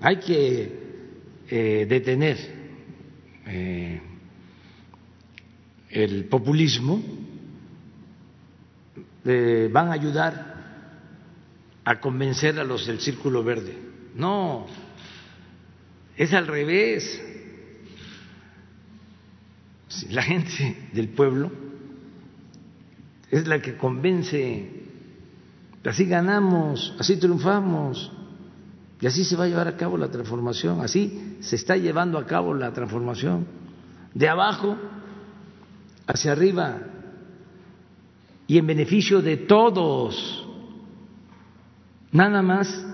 hay 0.00 0.16
que 0.16 0.80
eh, 1.48 1.86
detener 1.88 2.36
eh, 3.46 4.00
el 5.90 6.24
populismo, 6.26 7.02
eh, 9.24 9.68
van 9.72 9.88
a 9.88 9.92
ayudar 9.92 10.50
a 11.84 12.00
convencer 12.00 12.58
a 12.58 12.64
los 12.64 12.86
del 12.86 13.00
Círculo 13.00 13.42
Verde. 13.42 13.76
No, 14.14 14.66
es 16.16 16.32
al 16.32 16.46
revés. 16.46 17.29
La 20.10 20.22
gente 20.22 20.88
del 20.92 21.08
pueblo 21.08 21.50
es 23.30 23.46
la 23.46 23.60
que 23.60 23.76
convence. 23.76 24.70
Así 25.84 26.04
ganamos, 26.04 26.94
así 26.98 27.16
triunfamos. 27.16 28.12
Y 29.00 29.06
así 29.06 29.24
se 29.24 29.34
va 29.34 29.44
a 29.44 29.48
llevar 29.48 29.66
a 29.66 29.76
cabo 29.76 29.96
la 29.96 30.10
transformación, 30.10 30.82
así 30.82 31.38
se 31.40 31.56
está 31.56 31.76
llevando 31.76 32.18
a 32.18 32.26
cabo 32.26 32.52
la 32.52 32.72
transformación. 32.72 33.46
De 34.12 34.28
abajo 34.28 34.76
hacia 36.06 36.32
arriba 36.32 36.82
y 38.46 38.58
en 38.58 38.66
beneficio 38.66 39.22
de 39.22 39.38
todos. 39.38 40.46
Nada 42.12 42.42
más 42.42 42.84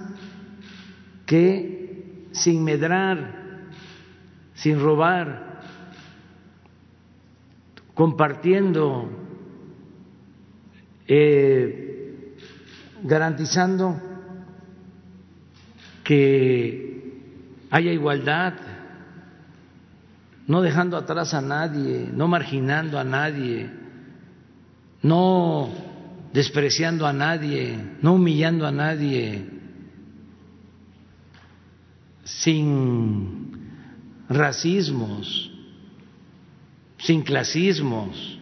que 1.24 2.28
sin 2.32 2.62
medrar, 2.62 3.64
sin 4.54 4.78
robar, 4.78 5.55
compartiendo, 7.96 9.08
eh, 11.08 12.36
garantizando 13.02 13.98
que 16.04 17.14
haya 17.70 17.92
igualdad, 17.92 18.52
no 20.46 20.60
dejando 20.60 20.98
atrás 20.98 21.32
a 21.32 21.40
nadie, 21.40 22.10
no 22.12 22.28
marginando 22.28 22.98
a 22.98 23.04
nadie, 23.04 23.70
no 25.02 25.70
despreciando 26.34 27.06
a 27.06 27.14
nadie, 27.14 27.78
no 28.02 28.12
humillando 28.12 28.66
a 28.66 28.72
nadie, 28.72 29.48
sin 32.24 33.70
racismos, 34.28 35.55
sin 36.98 37.22
clasismos, 37.22 38.38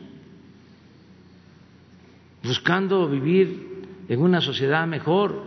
buscando 2.43 3.09
vivir 3.09 3.85
en 4.09 4.21
una 4.21 4.41
sociedad 4.41 4.87
mejor. 4.87 5.43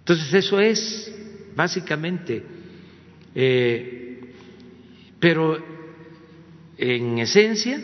Entonces 0.00 0.32
eso 0.34 0.58
es 0.58 1.14
básicamente, 1.54 2.42
eh, 3.34 4.34
pero 5.18 5.58
en 6.76 7.18
esencia 7.18 7.78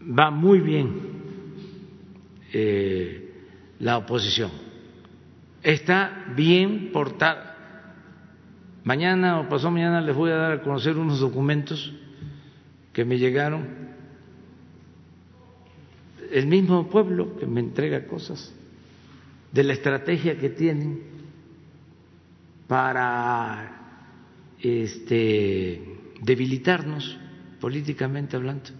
va 0.00 0.30
muy 0.30 0.60
bien 0.60 1.00
eh, 2.52 3.32
la 3.80 3.98
oposición, 3.98 4.50
está 5.62 6.26
bien 6.36 6.90
portada. 6.92 7.51
Mañana 8.84 9.38
o 9.38 9.48
pasó 9.48 9.70
mañana 9.70 10.00
les 10.00 10.14
voy 10.14 10.30
a 10.30 10.36
dar 10.36 10.52
a 10.52 10.62
conocer 10.62 10.98
unos 10.98 11.20
documentos 11.20 11.92
que 12.92 13.04
me 13.04 13.18
llegaron. 13.18 13.68
El 16.30 16.46
mismo 16.46 16.88
pueblo 16.88 17.36
que 17.36 17.46
me 17.46 17.60
entrega 17.60 18.06
cosas 18.06 18.52
de 19.52 19.62
la 19.62 19.74
estrategia 19.74 20.38
que 20.38 20.48
tienen 20.48 21.00
para 22.66 23.82
este, 24.60 25.80
debilitarnos 26.20 27.18
políticamente 27.60 28.34
hablando. 28.34 28.70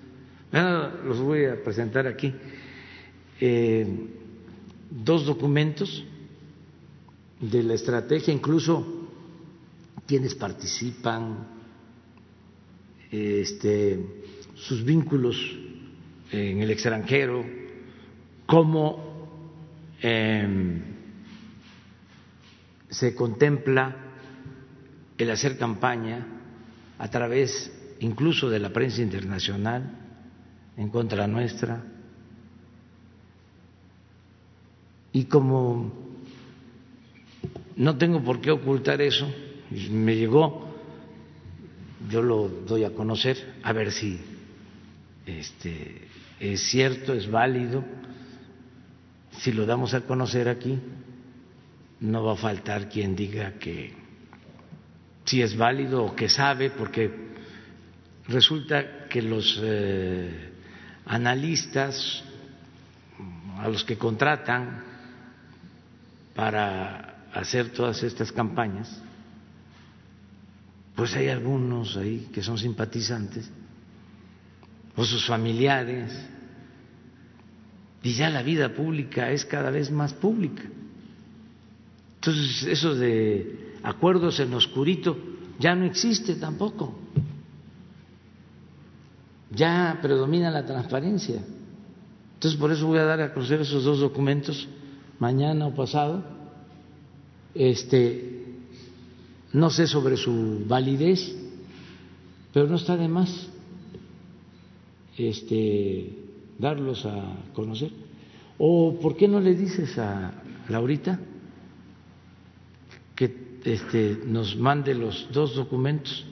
los 1.04 1.20
voy 1.20 1.44
a 1.44 1.62
presentar 1.62 2.08
aquí. 2.08 2.32
Eh, 3.40 3.86
dos 4.90 5.26
documentos 5.26 6.04
de 7.40 7.62
la 7.62 7.74
estrategia, 7.74 8.32
incluso 8.32 9.01
quienes 10.06 10.34
participan, 10.34 11.46
este, 13.10 14.24
sus 14.54 14.84
vínculos 14.84 15.36
en 16.30 16.60
el 16.60 16.70
extranjero, 16.70 17.44
cómo 18.46 19.12
Em, 20.02 20.82
se 22.90 23.14
contempla 23.14 23.96
el 25.16 25.30
hacer 25.30 25.56
campaña 25.56 26.26
a 26.98 27.08
través 27.08 27.72
incluso 28.00 28.50
de 28.50 28.58
la 28.58 28.72
prensa 28.72 29.00
internacional 29.00 29.96
en 30.76 30.88
contra 30.88 31.28
nuestra. 31.28 31.84
Y 35.12 35.26
como 35.26 35.92
no 37.76 37.96
tengo 37.96 38.24
por 38.24 38.40
qué 38.40 38.50
ocultar 38.50 39.00
eso, 39.00 39.32
me 39.90 40.16
llegó, 40.16 40.68
yo 42.10 42.22
lo 42.22 42.48
doy 42.48 42.84
a 42.84 42.90
conocer, 42.90 43.54
a 43.62 43.72
ver 43.72 43.92
si 43.92 44.20
este, 45.26 46.08
es 46.40 46.62
cierto, 46.62 47.14
es 47.14 47.30
válido. 47.30 47.84
Si 49.38 49.52
lo 49.52 49.66
damos 49.66 49.94
a 49.94 50.02
conocer 50.02 50.48
aquí, 50.48 50.78
no 52.00 52.24
va 52.24 52.32
a 52.32 52.36
faltar 52.36 52.88
quien 52.88 53.16
diga 53.16 53.54
que 53.54 53.94
si 55.24 55.40
es 55.40 55.56
válido 55.56 56.04
o 56.04 56.16
que 56.16 56.28
sabe, 56.28 56.70
porque 56.70 57.10
resulta 58.28 59.06
que 59.08 59.22
los 59.22 59.58
eh, 59.62 60.50
analistas 61.06 62.24
a 63.58 63.68
los 63.68 63.84
que 63.84 63.96
contratan 63.96 64.84
para 66.34 67.26
hacer 67.32 67.70
todas 67.70 68.02
estas 68.02 68.32
campañas, 68.32 69.01
pues 70.94 71.14
hay 71.14 71.28
algunos 71.28 71.96
ahí 71.96 72.28
que 72.32 72.42
son 72.42 72.58
simpatizantes, 72.58 73.50
o 74.94 75.04
sus 75.04 75.26
familiares, 75.26 76.12
y 78.02 78.14
ya 78.14 78.28
la 78.30 78.42
vida 78.42 78.74
pública 78.74 79.30
es 79.30 79.44
cada 79.44 79.70
vez 79.70 79.90
más 79.90 80.12
pública. 80.12 80.64
Entonces, 82.16 82.64
eso 82.64 82.94
de 82.94 83.76
acuerdos 83.82 84.38
en 84.40 84.52
oscurito 84.54 85.16
ya 85.58 85.74
no 85.74 85.84
existe 85.84 86.34
tampoco. 86.34 86.98
Ya 89.50 89.98
predomina 90.02 90.50
la 90.50 90.66
transparencia. 90.66 91.42
Entonces, 92.34 92.58
por 92.58 92.72
eso 92.72 92.86
voy 92.86 92.98
a 92.98 93.04
dar 93.04 93.20
a 93.20 93.32
conocer 93.32 93.60
esos 93.60 93.84
dos 93.84 94.00
documentos 94.00 94.68
mañana 95.18 95.66
o 95.66 95.74
pasado. 95.74 96.24
Este, 97.54 98.41
no 99.52 99.70
sé 99.70 99.86
sobre 99.86 100.16
su 100.16 100.64
validez, 100.66 101.34
pero 102.52 102.66
no 102.66 102.76
está 102.76 102.96
de 102.96 103.08
más. 103.08 103.48
Este, 105.16 106.10
darlos 106.58 107.04
a 107.04 107.36
conocer. 107.52 107.90
¿O 108.58 108.98
por 109.00 109.16
qué 109.16 109.28
no 109.28 109.40
le 109.40 109.54
dices 109.54 109.98
a 109.98 110.32
Laurita 110.68 111.18
que 113.14 113.60
este, 113.64 114.20
nos 114.26 114.56
mande 114.56 114.94
los 114.94 115.28
dos 115.32 115.54
documentos 115.54 116.24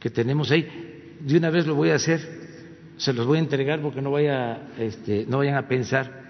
que 0.00 0.10
tenemos 0.10 0.50
ahí. 0.50 0.68
De 1.20 1.36
una 1.36 1.50
vez 1.50 1.66
lo 1.66 1.74
voy 1.74 1.90
a 1.90 1.94
hacer, 1.94 2.20
se 2.96 3.12
los 3.12 3.26
voy 3.26 3.38
a 3.38 3.40
entregar 3.40 3.80
porque 3.80 4.02
no, 4.02 4.10
vaya, 4.10 4.68
este, 4.78 5.26
no 5.26 5.38
vayan 5.38 5.56
a 5.56 5.66
pensar 5.66 6.24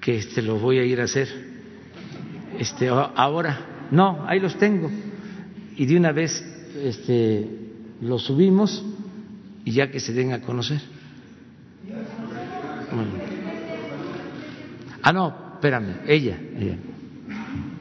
que 0.00 0.16
este, 0.16 0.42
lo 0.42 0.58
voy 0.58 0.78
a 0.78 0.84
ir 0.84 1.00
a 1.00 1.04
hacer. 1.04 1.28
Este, 2.58 2.88
ahora, 2.88 3.73
no, 3.90 4.24
ahí 4.26 4.40
los 4.40 4.56
tengo. 4.58 4.90
Y 5.76 5.86
de 5.86 5.96
una 5.96 6.12
vez 6.12 6.44
este, 6.82 7.48
los 8.00 8.24
subimos 8.24 8.84
y 9.64 9.72
ya 9.72 9.90
que 9.90 10.00
se 10.00 10.12
den 10.12 10.32
a 10.32 10.40
conocer. 10.40 10.80
Ah, 15.02 15.12
no, 15.12 15.34
espérame, 15.54 15.96
ella. 16.06 16.38
ella. 16.58 16.76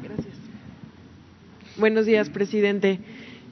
Gracias. 0.04 0.36
Buenos 1.78 2.06
días, 2.06 2.30
presidente. 2.30 3.00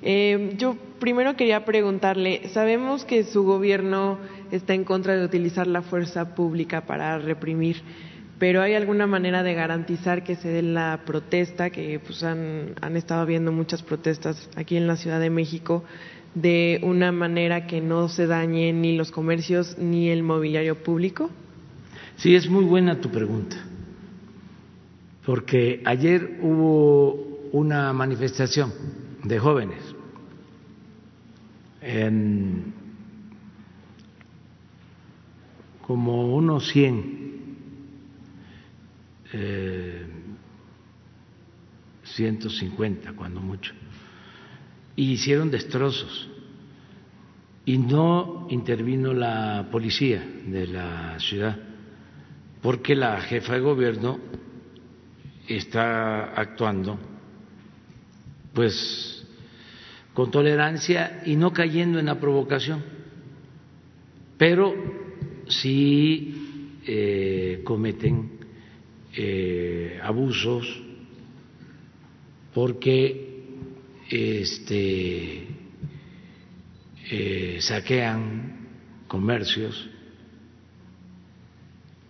Eh, 0.02 0.56
yo 0.58 0.76
primero 1.00 1.36
quería 1.36 1.64
preguntarle, 1.66 2.50
sabemos 2.50 3.06
que 3.06 3.24
su 3.24 3.44
gobierno 3.44 4.18
está 4.52 4.74
en 4.74 4.84
contra 4.84 5.16
de 5.16 5.24
utilizar 5.24 5.68
la 5.68 5.82
fuerza 5.82 6.36
pública 6.36 6.86
para 6.86 7.18
reprimir, 7.20 7.82
pero 8.42 8.64
¿hay 8.64 8.74
alguna 8.74 9.06
manera 9.06 9.44
de 9.44 9.54
garantizar 9.54 10.24
que 10.24 10.36
se 10.36 10.50
dé 10.50 10.64
la 10.64 11.02
protesta, 11.06 11.70
que 11.70 12.00
pues 12.00 12.24
han, 12.24 12.74
han 12.82 12.98
estado 12.98 13.22
habiendo 13.22 13.52
muchas 13.52 13.84
protestas 13.84 14.50
aquí 14.56 14.78
en 14.78 14.88
la 14.88 14.96
Ciudad 14.96 15.20
de 15.20 15.30
México, 15.30 15.84
de 16.34 16.80
una 16.82 17.12
manera 17.12 17.68
que 17.68 17.82
no 17.82 18.10
se 18.10 18.26
dañen 18.26 18.82
ni 18.82 18.98
los 18.98 19.12
comercios 19.12 19.78
ni 19.78 20.10
el 20.10 20.24
mobiliario 20.24 20.82
público? 20.82 21.30
Sí, 22.16 22.34
es 22.34 22.50
muy 22.50 22.66
buena 22.66 23.00
tu 23.00 23.12
pregunta, 23.12 23.58
porque 25.24 25.84
ayer 25.86 26.40
hubo 26.42 27.50
una 27.52 27.94
manifestación 27.94 28.74
de 29.24 29.38
jóvenes 29.38 29.84
en 31.80 32.74
como 35.86 36.36
unos 36.36 36.68
100, 36.72 37.21
eh, 39.34 40.06
150 42.04 43.14
cuando 43.14 43.42
mucho, 43.42 43.74
y 44.96 45.12
hicieron 45.12 45.52
destrozos. 45.52 46.30
Y 47.64 47.78
no 47.78 48.48
intervino 48.50 49.14
la 49.14 49.68
policía 49.72 50.28
de 50.48 50.66
la 50.66 51.20
ciudad 51.20 51.58
porque 52.62 52.96
la 52.96 53.20
jefa 53.22 53.54
de 53.54 53.60
gobierno 53.60 54.20
está 55.48 56.34
actuando 56.34 56.98
pues 58.54 59.26
con 60.14 60.30
tolerancia 60.30 61.24
y 61.26 61.36
no 61.36 61.54
cayendo 61.54 61.98
en 62.00 62.06
la 62.06 62.20
provocación, 62.20 62.84
pero 64.38 64.74
sí 65.48 66.80
eh, 66.86 67.62
cometen 67.64 68.41
eh, 69.16 70.00
abusos 70.02 70.82
porque 72.54 73.32
este, 74.10 75.48
eh, 77.10 77.58
saquean 77.62 78.68
comercios. 79.08 79.90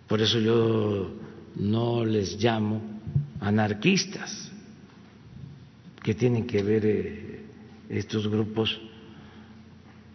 Por 0.08 0.20
eso 0.20 0.40
yo 0.40 1.12
no 1.56 2.04
les 2.04 2.42
llamo 2.42 2.82
anarquistas, 3.40 4.52
que 6.02 6.14
tienen 6.14 6.46
que 6.46 6.62
ver 6.62 6.82
eh, 6.84 7.40
estos 7.88 8.28
grupos 8.28 8.80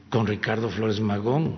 con 0.09 0.27
Ricardo 0.27 0.69
Flores 0.69 0.99
Magón, 0.99 1.57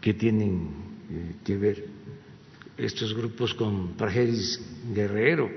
que 0.00 0.14
tienen 0.14 0.89
eh, 1.10 1.34
que 1.44 1.56
ver 1.56 1.84
estos 2.76 3.14
grupos 3.14 3.54
con 3.54 3.94
Prajeris 3.94 4.60
Guerrero, 4.94 5.50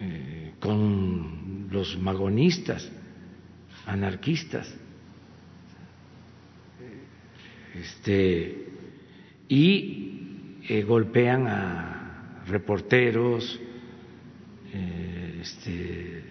eh, 0.00 0.52
con 0.60 1.68
los 1.70 1.98
magonistas, 1.98 2.90
anarquistas 3.86 4.72
este, 7.74 8.66
y 9.48 10.60
eh, 10.68 10.82
golpean 10.82 11.46
a 11.48 12.44
reporteros, 12.46 13.60
eh, 14.72 15.38
este, 15.42 16.22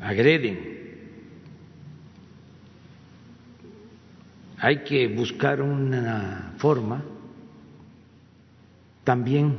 agreden. 0.00 0.79
Hay 4.62 4.84
que 4.84 5.08
buscar 5.08 5.62
una 5.62 6.52
forma 6.58 7.02
también 9.04 9.56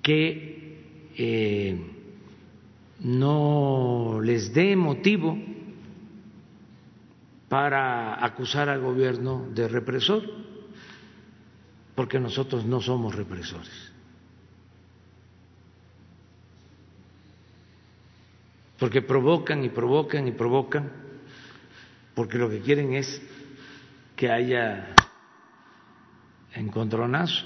que 0.00 0.80
eh, 1.18 1.78
no 3.00 4.20
les 4.22 4.54
dé 4.54 4.74
motivo 4.74 5.36
para 7.50 8.24
acusar 8.24 8.70
al 8.70 8.80
gobierno 8.80 9.46
de 9.52 9.68
represor, 9.68 10.22
porque 11.94 12.18
nosotros 12.18 12.64
no 12.64 12.80
somos 12.80 13.14
represores. 13.14 13.92
Porque 18.78 19.02
provocan 19.02 19.62
y 19.62 19.68
provocan 19.68 20.26
y 20.26 20.32
provocan, 20.32 20.90
porque 22.14 22.38
lo 22.38 22.48
que 22.48 22.60
quieren 22.60 22.94
es 22.94 23.20
que 24.16 24.30
haya 24.30 24.94
encontronazo. 26.54 27.44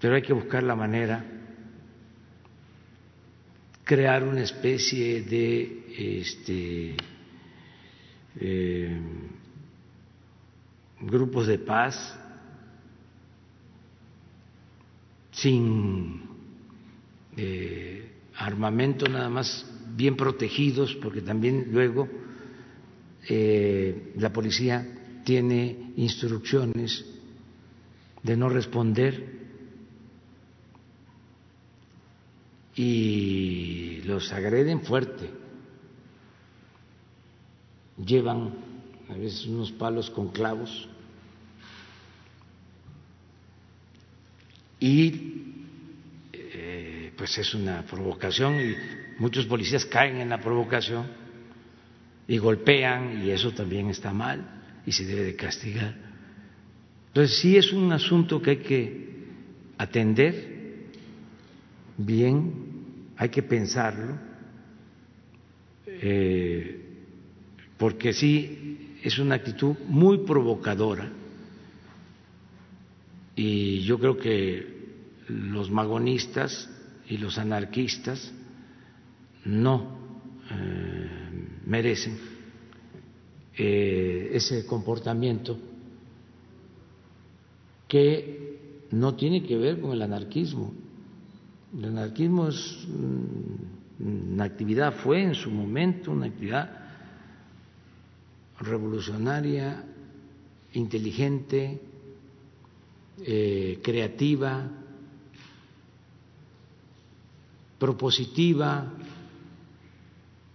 Pero 0.00 0.14
hay 0.14 0.22
que 0.22 0.32
buscar 0.32 0.62
la 0.62 0.74
manera, 0.74 1.24
crear 3.84 4.24
una 4.24 4.42
especie 4.42 5.22
de 5.22 6.20
este, 6.20 6.96
eh, 8.40 9.00
grupos 11.00 11.46
de 11.46 11.58
paz 11.58 12.18
sin 15.30 16.22
eh, 17.36 18.12
armamento 18.36 19.08
nada 19.08 19.28
más 19.28 19.66
bien 19.94 20.16
protegidos 20.16 20.94
porque 20.96 21.20
también 21.20 21.68
luego 21.70 22.08
eh, 23.28 24.12
la 24.16 24.32
policía 24.32 24.86
tiene 25.24 25.92
instrucciones 25.96 27.04
de 28.22 28.36
no 28.36 28.48
responder 28.48 29.40
y 32.74 34.02
los 34.04 34.32
agreden 34.32 34.82
fuerte. 34.82 35.30
Llevan 38.04 38.54
a 39.08 39.14
veces 39.14 39.46
unos 39.46 39.70
palos 39.72 40.10
con 40.10 40.28
clavos. 40.28 40.88
Y 44.80 45.44
eh, 46.32 47.12
pues 47.16 47.38
es 47.38 47.54
una 47.54 47.82
provocación 47.82 48.60
y 48.60 48.74
muchos 49.18 49.46
policías 49.46 49.84
caen 49.84 50.16
en 50.16 50.30
la 50.30 50.40
provocación 50.40 51.21
y 52.26 52.38
golpean 52.38 53.22
y 53.24 53.30
eso 53.30 53.52
también 53.52 53.90
está 53.90 54.12
mal 54.12 54.62
y 54.86 54.92
se 54.92 55.04
debe 55.04 55.24
de 55.24 55.36
castigar. 55.36 55.94
Entonces 57.08 57.38
sí 57.38 57.56
es 57.56 57.72
un 57.72 57.92
asunto 57.92 58.40
que 58.40 58.50
hay 58.50 58.56
que 58.58 59.06
atender 59.78 60.86
bien, 61.96 62.52
hay 63.16 63.28
que 63.28 63.42
pensarlo. 63.42 64.18
Eh, 65.86 66.78
porque 67.76 68.12
sí 68.12 68.98
es 69.02 69.18
una 69.18 69.34
actitud 69.36 69.76
muy 69.88 70.18
provocadora 70.18 71.10
y 73.34 73.80
yo 73.80 73.98
creo 73.98 74.16
que 74.16 74.66
los 75.28 75.70
magonistas 75.70 76.70
y 77.08 77.18
los 77.18 77.38
anarquistas 77.38 78.32
no 79.44 79.98
eh, 80.50 81.10
merecen 81.66 82.18
eh, 83.56 84.30
ese 84.32 84.66
comportamiento 84.66 85.58
que 87.88 88.86
no 88.90 89.14
tiene 89.14 89.42
que 89.42 89.56
ver 89.56 89.80
con 89.80 89.92
el 89.92 90.02
anarquismo. 90.02 90.72
El 91.76 91.84
anarquismo 91.86 92.48
es 92.48 92.86
una 93.98 94.44
actividad, 94.44 94.94
fue 94.94 95.22
en 95.22 95.34
su 95.34 95.50
momento 95.50 96.12
una 96.12 96.26
actividad 96.26 96.82
revolucionaria, 98.58 99.84
inteligente, 100.72 101.80
eh, 103.24 103.80
creativa, 103.82 104.70
propositiva, 107.78 108.92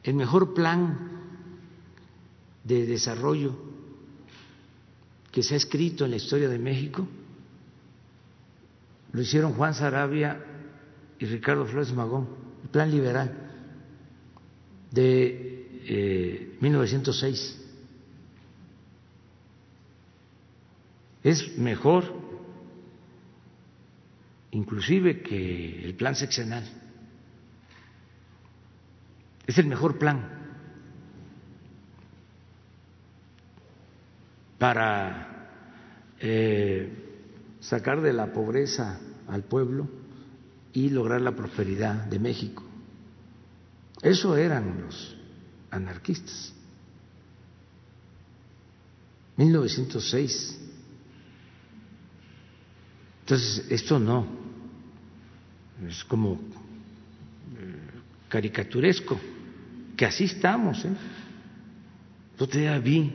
el 0.07 0.13
mejor 0.13 0.53
plan 0.53 0.97
de 2.63 2.85
desarrollo 2.85 3.57
que 5.33 5.43
se 5.43 5.53
ha 5.53 5.57
escrito 5.57 6.05
en 6.05 6.11
la 6.11 6.17
historia 6.17 6.47
de 6.47 6.57
México 6.57 7.05
lo 9.11 9.21
hicieron 9.21 9.51
Juan 9.51 9.73
Sarabia 9.73 10.41
y 11.19 11.25
Ricardo 11.25 11.65
Flores 11.65 11.91
Magón, 11.91 12.29
el 12.63 12.69
plan 12.69 12.89
liberal 12.89 13.35
de 14.91 16.55
1906. 16.61 17.57
Eh, 21.23 21.29
es 21.29 21.57
mejor 21.57 22.05
inclusive 24.51 25.21
que 25.21 25.83
el 25.83 25.95
plan 25.95 26.15
seccional. 26.15 26.76
Es 29.47 29.57
el 29.57 29.65
mejor 29.65 29.97
plan 29.97 30.37
para 34.59 35.49
eh, 36.19 36.91
sacar 37.61 38.01
de 38.01 38.13
la 38.13 38.33
pobreza 38.33 38.99
al 39.27 39.43
pueblo 39.43 39.87
y 40.73 40.89
lograr 40.89 41.21
la 41.21 41.31
prosperidad 41.31 42.05
de 42.05 42.19
México. 42.19 42.63
Eso 44.01 44.35
eran 44.37 44.81
los 44.81 45.15
anarquistas. 45.71 46.53
1906. 49.37 50.59
Entonces, 53.21 53.65
esto 53.69 53.99
no, 53.99 54.25
es 55.87 56.03
como 56.05 56.33
eh, 56.33 56.39
caricaturesco, 58.29 59.19
que 59.97 60.05
así 60.05 60.25
estamos. 60.25 60.85
¿eh? 60.85 60.95
Yo 62.39 62.47
te 62.47 62.79
vi 62.79 63.13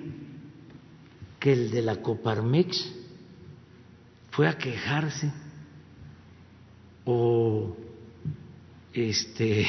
que 1.38 1.52
el 1.52 1.70
de 1.70 1.80
la 1.82 1.96
Coparmex 2.02 2.92
fue 4.32 4.48
a 4.48 4.58
quejarse 4.58 5.32
o 7.04 7.76
este 8.92 9.66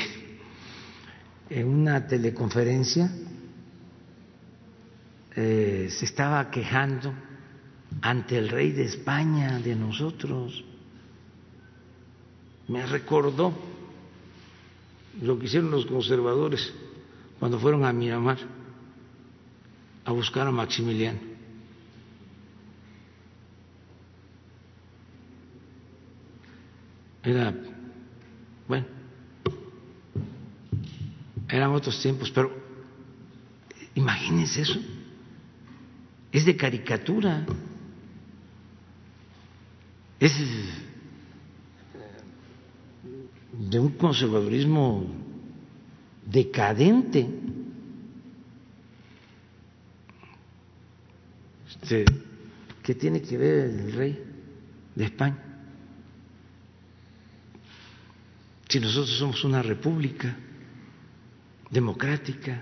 en 1.49 1.67
una 1.67 2.07
teleconferencia 2.07 3.11
eh, 5.35 5.87
se 5.89 6.05
estaba 6.05 6.49
quejando 6.49 7.13
ante 8.01 8.37
el 8.37 8.49
rey 8.49 8.71
de 8.71 8.85
España 8.85 9.59
de 9.59 9.75
nosotros. 9.75 10.63
Me 12.67 12.85
recordó 12.85 13.53
lo 15.21 15.37
que 15.37 15.45
hicieron 15.45 15.71
los 15.71 15.85
conservadores 15.85 16.73
cuando 17.43 17.59
fueron 17.59 17.83
a 17.83 17.91
Miramar 17.91 18.37
a 20.05 20.11
buscar 20.13 20.47
a 20.47 20.51
Maximiliano. 20.51 21.19
Era, 27.21 27.53
bueno, 28.65 28.85
eran 31.49 31.71
otros 31.71 32.01
tiempos, 32.01 32.31
pero 32.31 32.49
imagínense 33.93 34.61
eso, 34.61 34.79
es 36.31 36.45
de 36.45 36.55
caricatura 36.55 37.45
es 40.17 40.33
de 43.51 43.79
un 43.79 43.89
conservadurismo 43.97 45.22
decadente. 46.25 47.27
Este, 51.69 52.05
¿Qué 52.81 52.95
tiene 52.95 53.21
que 53.21 53.37
ver 53.37 53.69
el 53.69 53.93
rey 53.93 54.23
de 54.95 55.05
España? 55.05 55.37
Si 58.67 58.79
nosotros 58.79 59.17
somos 59.17 59.43
una 59.43 59.61
república 59.61 60.35
democrática, 61.69 62.61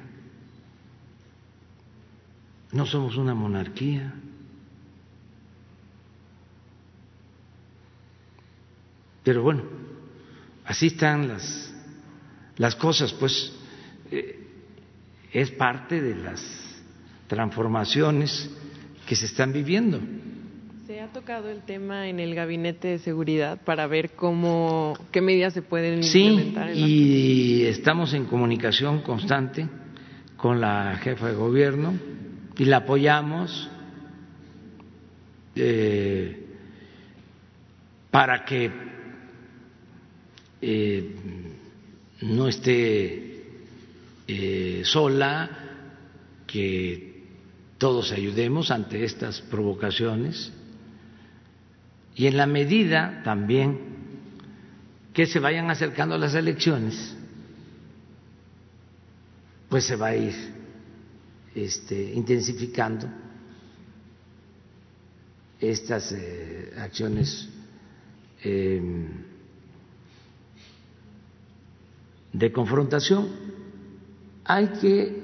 no 2.74 2.86
somos 2.86 3.16
una 3.18 3.34
monarquía. 3.34 4.14
Pero 9.24 9.44
bueno, 9.44 9.64
así 10.66 10.88
están 10.88 11.28
las, 11.28 11.71
las 12.62 12.76
cosas, 12.76 13.12
pues 13.14 13.52
eh, 14.12 14.40
es 15.34 15.50
parte 15.50 16.00
de 16.00 16.14
las 16.14 16.40
transformaciones 17.26 18.52
que 19.08 19.16
se 19.16 19.26
están 19.26 19.52
viviendo. 19.52 20.00
¿Se 20.86 21.02
ha 21.02 21.08
tocado 21.08 21.50
el 21.50 21.64
tema 21.64 22.08
en 22.08 22.20
el 22.20 22.36
gabinete 22.36 22.90
de 22.90 23.00
seguridad 23.00 23.60
para 23.64 23.88
ver 23.88 24.12
cómo, 24.12 24.94
qué 25.12 25.22
medidas 25.22 25.54
se 25.54 25.64
pueden 25.64 26.04
implementar? 26.04 26.76
Sí, 26.76 26.82
y 26.82 27.64
estamos 27.64 28.14
en 28.14 28.26
comunicación 28.26 29.02
constante 29.02 29.68
con 30.38 30.62
la 30.62 31.00
jefa 31.02 31.30
de 31.30 31.34
gobierno 31.34 31.96
y 32.60 32.66
la 32.66 32.78
apoyamos 32.78 33.72
eh, 35.56 36.46
para 38.12 38.46
que 38.46 38.72
eh, 40.62 41.16
no 42.22 42.48
esté 42.48 43.44
eh, 44.28 44.82
sola, 44.86 45.50
que 46.46 47.24
todos 47.78 48.12
ayudemos 48.12 48.70
ante 48.70 49.04
estas 49.04 49.42
provocaciones. 49.42 50.52
Y 52.16 52.28
en 52.28 52.38
la 52.38 52.46
medida 52.46 53.22
también 53.24 53.80
que 55.14 55.26
se 55.26 55.40
vayan 55.40 55.70
acercando 55.70 56.18
las 56.18 56.36
elecciones, 56.36 57.16
pues 59.70 59.86
se 59.86 59.96
va 59.96 60.08
a 60.08 60.16
ir 60.16 60.34
este, 61.56 62.14
intensificando 62.14 63.08
estas 65.60 66.12
eh, 66.12 66.74
acciones 66.78 67.50
de 72.34 72.52
confrontación, 72.52 73.28
hay 74.46 74.68
que 74.68 75.22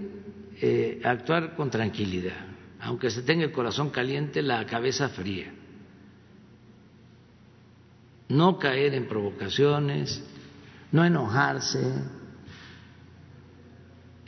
eh, 0.62 1.02
actuar 1.04 1.56
con 1.56 1.70
tranquilidad, 1.70 2.46
aunque 2.80 3.10
se 3.10 3.22
tenga 3.22 3.46
el 3.46 3.52
corazón 3.52 3.90
caliente, 3.90 4.42
la 4.42 4.66
cabeza 4.66 5.10
fría, 5.10 5.54
no 8.30 8.60
caer 8.60 8.94
en 8.94 9.08
provocaciones, 9.08 10.24
no 10.92 11.06
enojarse, 11.06 11.94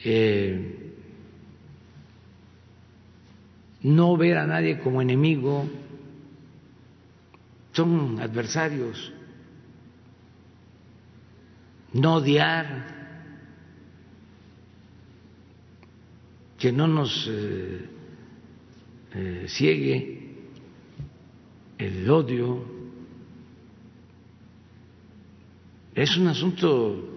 eh, 0.04 0.94
no 3.82 4.18
ver 4.18 4.38
a 4.38 4.48
nadie 4.48 4.80
como 4.80 5.02
enemigo, 5.02 5.66
son 7.74 8.20
adversarios 8.20 9.14
no 11.94 12.16
odiar, 12.16 13.00
que 16.58 16.72
no 16.72 16.88
nos 16.88 17.28
eh, 17.30 17.86
eh, 19.16 19.46
ciegue 19.48 20.30
el 21.78 22.10
odio. 22.10 22.66
Es 25.96 26.18
un 26.18 26.28
asunto 26.28 27.10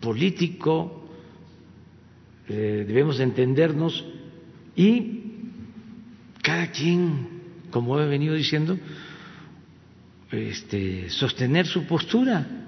político, 0.00 1.08
eh, 2.48 2.84
debemos 2.86 3.18
entendernos 3.20 4.04
y 4.74 5.22
cada 6.42 6.70
quien, 6.70 7.28
como 7.70 7.98
he 8.00 8.06
venido 8.06 8.34
diciendo, 8.34 8.78
este, 10.30 11.08
sostener 11.08 11.66
su 11.66 11.84
postura 11.86 12.65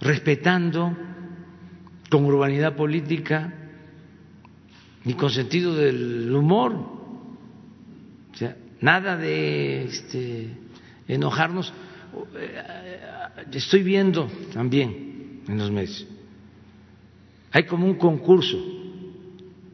respetando 0.00 0.96
con 2.10 2.24
urbanidad 2.24 2.74
política 2.74 3.54
y 5.04 5.14
con 5.14 5.30
sentido 5.30 5.74
del 5.74 6.34
humor. 6.34 6.72
O 8.32 8.36
sea, 8.36 8.56
nada 8.80 9.16
de 9.16 9.84
este, 9.84 10.48
enojarnos. 11.06 11.72
Estoy 13.52 13.82
viendo 13.82 14.28
también 14.52 15.42
en 15.46 15.58
los 15.58 15.70
medios. 15.70 16.06
Hay 17.52 17.64
como 17.64 17.86
un 17.86 17.94
concurso 17.94 18.58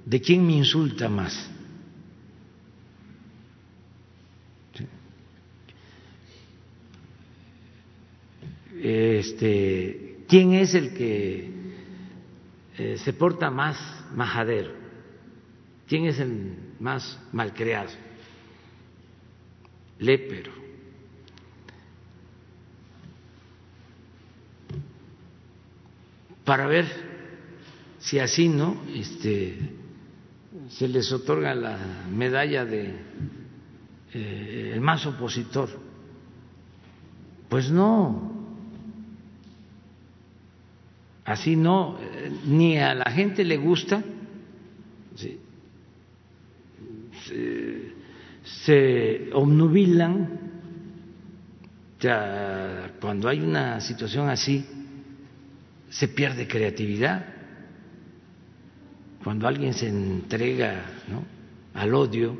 de 0.05 0.21
quién 0.21 0.47
me 0.47 0.55
insulta 0.55 1.09
más. 1.09 1.51
este, 8.87 10.06
quién 10.29 10.53
es 10.53 10.75
el 10.75 10.95
que 10.95 11.51
eh, 12.79 12.99
se 12.99 13.13
porta 13.13 13.51
más 13.51 13.79
majadero, 14.15 14.73
quién 15.89 16.07
es 16.07 16.19
el 16.19 16.57
más 16.79 17.19
malcreado, 17.33 17.91
lépero. 19.99 20.53
Para 26.45 26.67
ver 26.67 26.87
si 27.99 28.21
así 28.21 28.49
no, 28.49 28.83
este, 28.95 29.59
se 30.69 30.87
les 30.87 31.11
otorga 31.13 31.55
la 31.55 32.07
medalla 32.09 32.65
de 32.65 32.95
eh, 34.13 34.71
el 34.73 34.81
más 34.81 35.05
opositor. 35.07 35.69
Pues 37.49 37.71
no, 37.71 38.26
así 41.27 41.57
no, 41.57 41.99
ni 42.47 42.79
a 42.79 42.95
la 42.95 43.11
gente 43.11 43.45
le 43.45 43.57
gusta, 43.59 44.03
se, 45.17 45.39
se 48.45 49.31
obnubilan, 49.33 50.47
cuando 53.01 53.29
hay 53.29 53.41
una 53.41 53.81
situación 53.81 54.29
así, 54.29 54.65
se 55.91 56.09
pierde 56.09 56.47
creatividad. 56.47 57.27
Cuando 59.25 59.49
alguien 59.49 59.75
se 59.75 59.89
entrega 59.89 60.85
al 61.75 61.95
odio, 61.95 62.39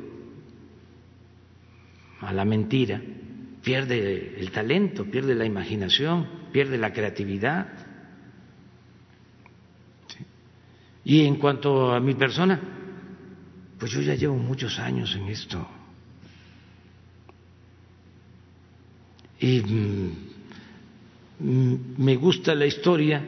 a 2.21 2.31
la 2.31 2.45
mentira, 2.45 3.01
pierde 3.61 4.39
el 4.39 4.51
talento, 4.51 5.05
pierde 5.05 5.35
la 5.35 5.45
imaginación, 5.45 6.27
pierde 6.53 6.77
la 6.77 6.93
creatividad. 6.93 7.67
Y 11.07 11.25
en 11.25 11.37
cuanto 11.37 11.93
a 11.93 12.01
mi 12.01 12.15
persona, 12.15 12.59
pues 13.79 13.93
yo 13.93 14.01
ya 14.01 14.13
llevo 14.13 14.35
muchos 14.35 14.77
años 14.77 15.15
en 15.15 15.29
esto. 15.29 15.65
Y 19.39 19.61
mm, 19.61 20.11
mm, 21.39 21.75
me 21.99 22.17
gusta 22.17 22.53
la 22.53 22.65
historia, 22.65 23.25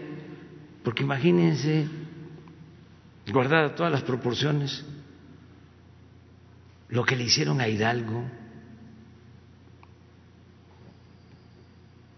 porque 0.83 1.03
imagínense, 1.03 1.87
guardada 3.31 3.73
todas 3.73 3.93
las 3.93 4.03
proporciones, 4.03 4.83
lo 6.89 7.05
que 7.05 7.15
le 7.15 7.23
hicieron 7.23 7.61
a 7.61 7.69
Hidalgo 7.69 8.25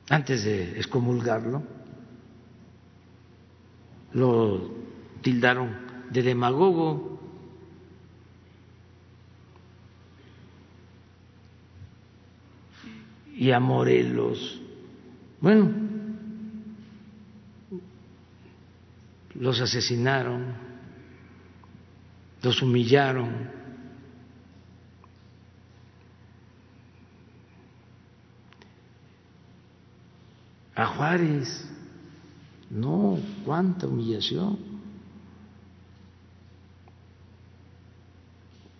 antes 0.09 0.43
de 0.43 0.79
excomulgarlo, 0.79 1.61
lo 4.13 4.81
tildaron 5.21 5.69
de 6.09 6.21
demagogo. 6.21 7.19
Y 13.33 13.51
a 13.51 13.59
Morelos. 13.59 14.61
Bueno, 15.39 15.71
los 19.33 19.59
asesinaron, 19.59 20.53
los 22.43 22.61
humillaron. 22.61 23.49
A 30.75 30.85
Juárez, 30.85 31.67
no, 32.69 33.17
cuánta 33.43 33.87
humillación. 33.87 34.70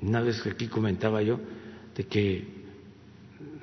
Una 0.02 0.22
vez 0.22 0.42
que 0.42 0.50
aquí 0.50 0.68
comentaba 0.68 1.22
yo 1.22 1.40
de 1.96 2.06
que 2.06 2.48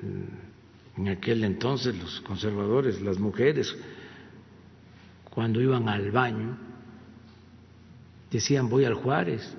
mm, 0.01 1.01
en 1.01 1.07
aquel 1.09 1.43
entonces 1.43 1.97
los 1.97 2.21
conservadores, 2.21 3.01
las 3.01 3.19
mujeres, 3.19 3.75
cuando 5.29 5.61
iban 5.61 5.87
al 5.87 6.11
baño, 6.11 6.57
decían 8.31 8.69
voy 8.69 8.85
al 8.85 8.93
Juárez, 8.93 9.55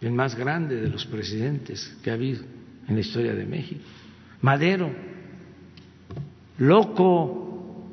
el 0.00 0.12
más 0.12 0.34
grande 0.34 0.80
de 0.80 0.88
los 0.88 1.06
presidentes 1.06 1.96
que 2.02 2.10
ha 2.10 2.14
habido 2.14 2.42
en 2.88 2.94
la 2.94 3.00
historia 3.00 3.34
de 3.34 3.46
México. 3.46 3.82
Madero, 4.40 4.90
loco, 6.58 7.88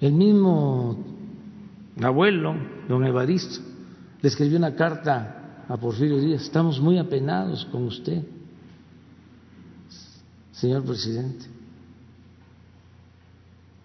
el 0.00 0.12
mismo 0.12 1.05
abuelo 2.04 2.54
don 2.88 3.04
Evaristo, 3.04 3.60
le 4.20 4.28
escribió 4.28 4.58
una 4.58 4.74
carta 4.74 5.64
a 5.68 5.76
Porfirio 5.76 6.18
Díaz, 6.20 6.42
estamos 6.42 6.80
muy 6.80 6.98
apenados 6.98 7.64
con 7.66 7.84
usted, 7.84 8.22
señor 10.52 10.84
presidente, 10.84 11.46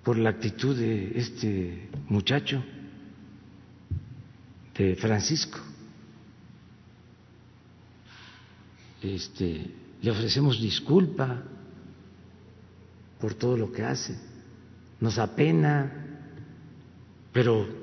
por 0.03 0.17
la 0.17 0.31
actitud 0.31 0.75
de 0.77 1.11
este 1.15 1.89
muchacho, 2.09 2.63
de 4.77 4.95
Francisco. 4.95 5.59
Este, 9.01 9.73
le 10.01 10.11
ofrecemos 10.11 10.59
disculpa 10.59 11.43
por 13.19 13.35
todo 13.35 13.57
lo 13.57 13.71
que 13.71 13.83
hace, 13.83 14.17
nos 14.99 15.17
apena, 15.17 15.91
pero 17.31 17.80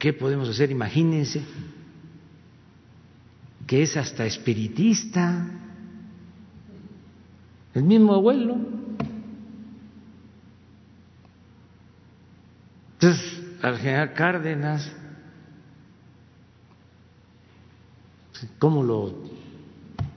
¿Qué 0.00 0.14
podemos 0.14 0.48
hacer? 0.48 0.70
Imagínense 0.70 1.42
que 3.66 3.82
es 3.82 3.98
hasta 3.98 4.24
espiritista, 4.24 5.46
el 7.74 7.82
mismo 7.82 8.14
abuelo. 8.14 8.56
Entonces, 12.94 13.42
al 13.60 13.76
general 13.76 14.14
Cárdenas, 14.14 14.90
¿cómo 18.58 18.82
lo 18.82 19.14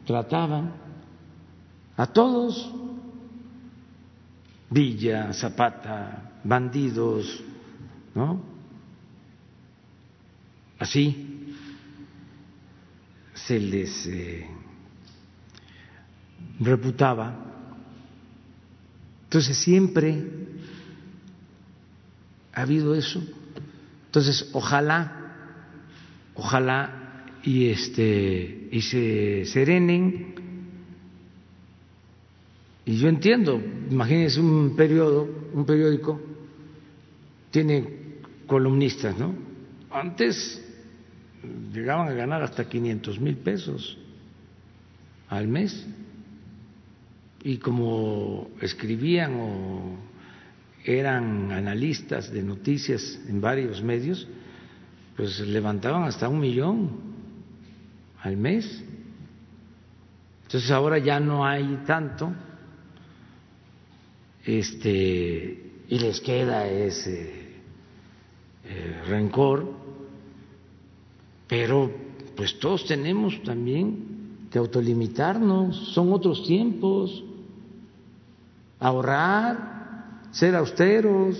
trataban? 0.06 0.72
A 1.98 2.08
todos, 2.08 2.74
Villa, 4.70 5.34
Zapata, 5.34 6.40
bandidos, 6.46 7.44
¿no? 8.16 8.53
Así 10.84 11.16
se 13.34 13.58
les 13.58 14.06
eh, 14.06 14.46
reputaba. 16.60 17.34
Entonces 19.24 19.56
siempre 19.56 20.26
ha 22.52 22.64
habido 22.64 22.96
eso. 22.96 23.24
Entonces, 24.08 24.50
ojalá, 24.52 25.62
ojalá 26.36 27.28
y 27.46 27.70
este 27.70 28.68
y 28.70 28.82
se 28.82 29.46
serenen. 29.46 30.36
Y 32.86 32.98
yo 32.98 33.08
entiendo, 33.08 33.64
imagínense 33.90 34.42
un 34.42 34.76
periodo, 34.76 35.30
un 35.54 35.66
periódico 35.66 36.20
tiene 37.52 38.18
columnistas, 38.48 39.18
¿no? 39.18 39.34
Antes 39.90 40.62
llegaban 41.74 42.07
a 42.07 42.14
ganar 42.14 42.41
hasta 42.41 42.68
500 42.68 43.20
mil 43.20 43.38
pesos 43.38 43.98
al 45.30 45.48
mes. 45.48 45.86
Y 47.44 47.57
como 47.57 48.49
escribían 48.61 49.34
o 49.36 49.98
eran 50.86 51.52
analistas 51.52 52.32
de 52.32 52.44
noticias 52.44 53.20
en 53.28 53.41
varios 53.41 53.82
medios, 53.82 54.28
pues 55.15 55.40
levantaban 55.40 56.03
hasta 56.03 56.30
un 56.30 56.40
millón 56.40 56.90
al 58.22 58.38
mes. 58.38 58.84
Entonces 60.44 60.72
ahora 60.72 60.98
ya 60.99 61.20
no 61.20 61.45
hay 61.45 61.82
tanto, 61.86 62.32
este, 64.45 65.72
y 65.90 65.99
les 65.99 66.22
queda 66.22 66.68
ese 66.68 67.44
eh, 68.65 69.02
rencor 69.07 69.83
pero 71.54 71.92
pues 72.36 72.58
todos 72.58 72.84
tenemos 72.88 73.40
también 73.44 74.48
que 74.50 74.58
autolimitarnos, 74.58 75.94
son 75.94 76.12
otros 76.12 76.48
tiempos, 76.48 77.24
ahorrar, 78.80 80.32
ser 80.32 80.56
austeros. 80.56 81.38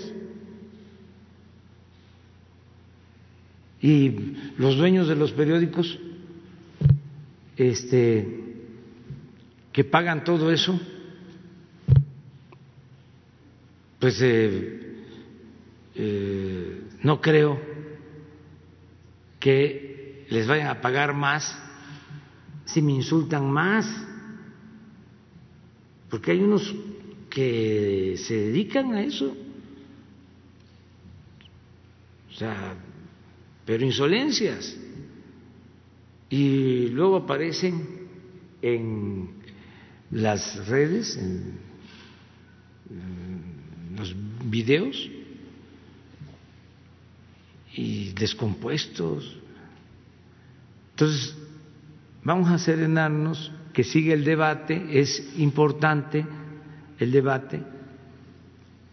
Y 3.82 4.36
los 4.56 4.76
dueños 4.76 5.08
de 5.08 5.16
los 5.16 5.32
periódicos 5.32 5.98
este 7.56 8.54
que 9.72 9.82
pagan 9.82 10.22
todo 10.22 10.52
eso, 10.52 10.78
pues 13.98 14.22
eh, 14.22 14.94
eh, 15.96 16.82
no 17.02 17.20
creo 17.20 17.58
que 19.40 19.83
les 20.30 20.46
vayan 20.46 20.68
a 20.68 20.80
pagar 20.80 21.14
más 21.14 21.56
si 22.64 22.80
me 22.80 22.92
insultan 22.92 23.50
más, 23.50 23.86
porque 26.08 26.32
hay 26.32 26.42
unos 26.42 26.74
que 27.30 28.14
se 28.16 28.34
dedican 28.34 28.94
a 28.94 29.02
eso. 29.02 29.36
O 32.30 32.36
sea, 32.36 32.74
pero 33.64 33.84
insolencias. 33.84 34.76
Y 36.30 36.88
luego 36.88 37.16
aparecen 37.16 38.08
en 38.62 39.28
las 40.10 40.66
redes, 40.66 41.16
en, 41.16 41.58
los 43.96 44.14
videos, 44.44 45.10
y 47.76 48.12
descompuestos. 48.12 49.43
Entonces, 50.94 51.36
vamos 52.22 52.48
a 52.50 52.58
serenarnos, 52.58 53.52
que 53.72 53.82
siga 53.82 54.14
el 54.14 54.24
debate, 54.24 55.00
es 55.00 55.34
importante 55.38 56.24
el 57.00 57.10
debate, 57.10 57.60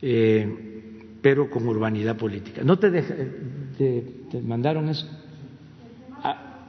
eh, 0.01 1.13
pero 1.21 1.47
con 1.51 1.67
urbanidad 1.67 2.17
política. 2.17 2.63
¿No 2.63 2.79
te, 2.79 2.89
te, 3.77 4.41
mandaron 4.41 4.89
eso? 4.89 5.07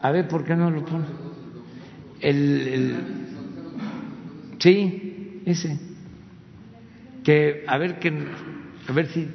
A, 0.03 0.11
ver, 0.11 0.29
¿por 0.29 0.45
qué 0.45 0.55
no 0.55 0.71
lo 0.71 0.85
pones? 0.85 1.09
El, 2.21 2.97
sí, 4.59 5.41
ese. 5.47 5.79
Que 7.25 7.65
a 7.67 7.79
ver 7.79 7.99
que 7.99 8.13
a 8.89 8.93
ver 8.93 9.07
si 9.07 9.29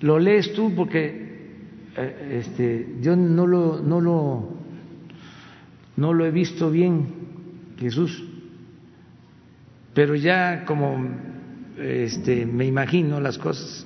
lo 0.00 0.18
lees 0.18 0.52
tú 0.52 0.74
porque 0.74 1.28
eh, 1.96 2.42
este, 2.44 2.96
yo 3.00 3.14
no 3.14 3.46
lo 3.46 3.80
no 3.80 4.00
lo 4.00 4.57
no 5.98 6.14
lo 6.14 6.24
he 6.24 6.30
visto 6.30 6.70
bien, 6.70 7.08
Jesús. 7.76 8.22
Pero 9.94 10.14
ya 10.14 10.64
como 10.64 10.96
este, 11.76 12.46
me 12.46 12.66
imagino 12.66 13.20
las 13.20 13.36
cosas, 13.36 13.84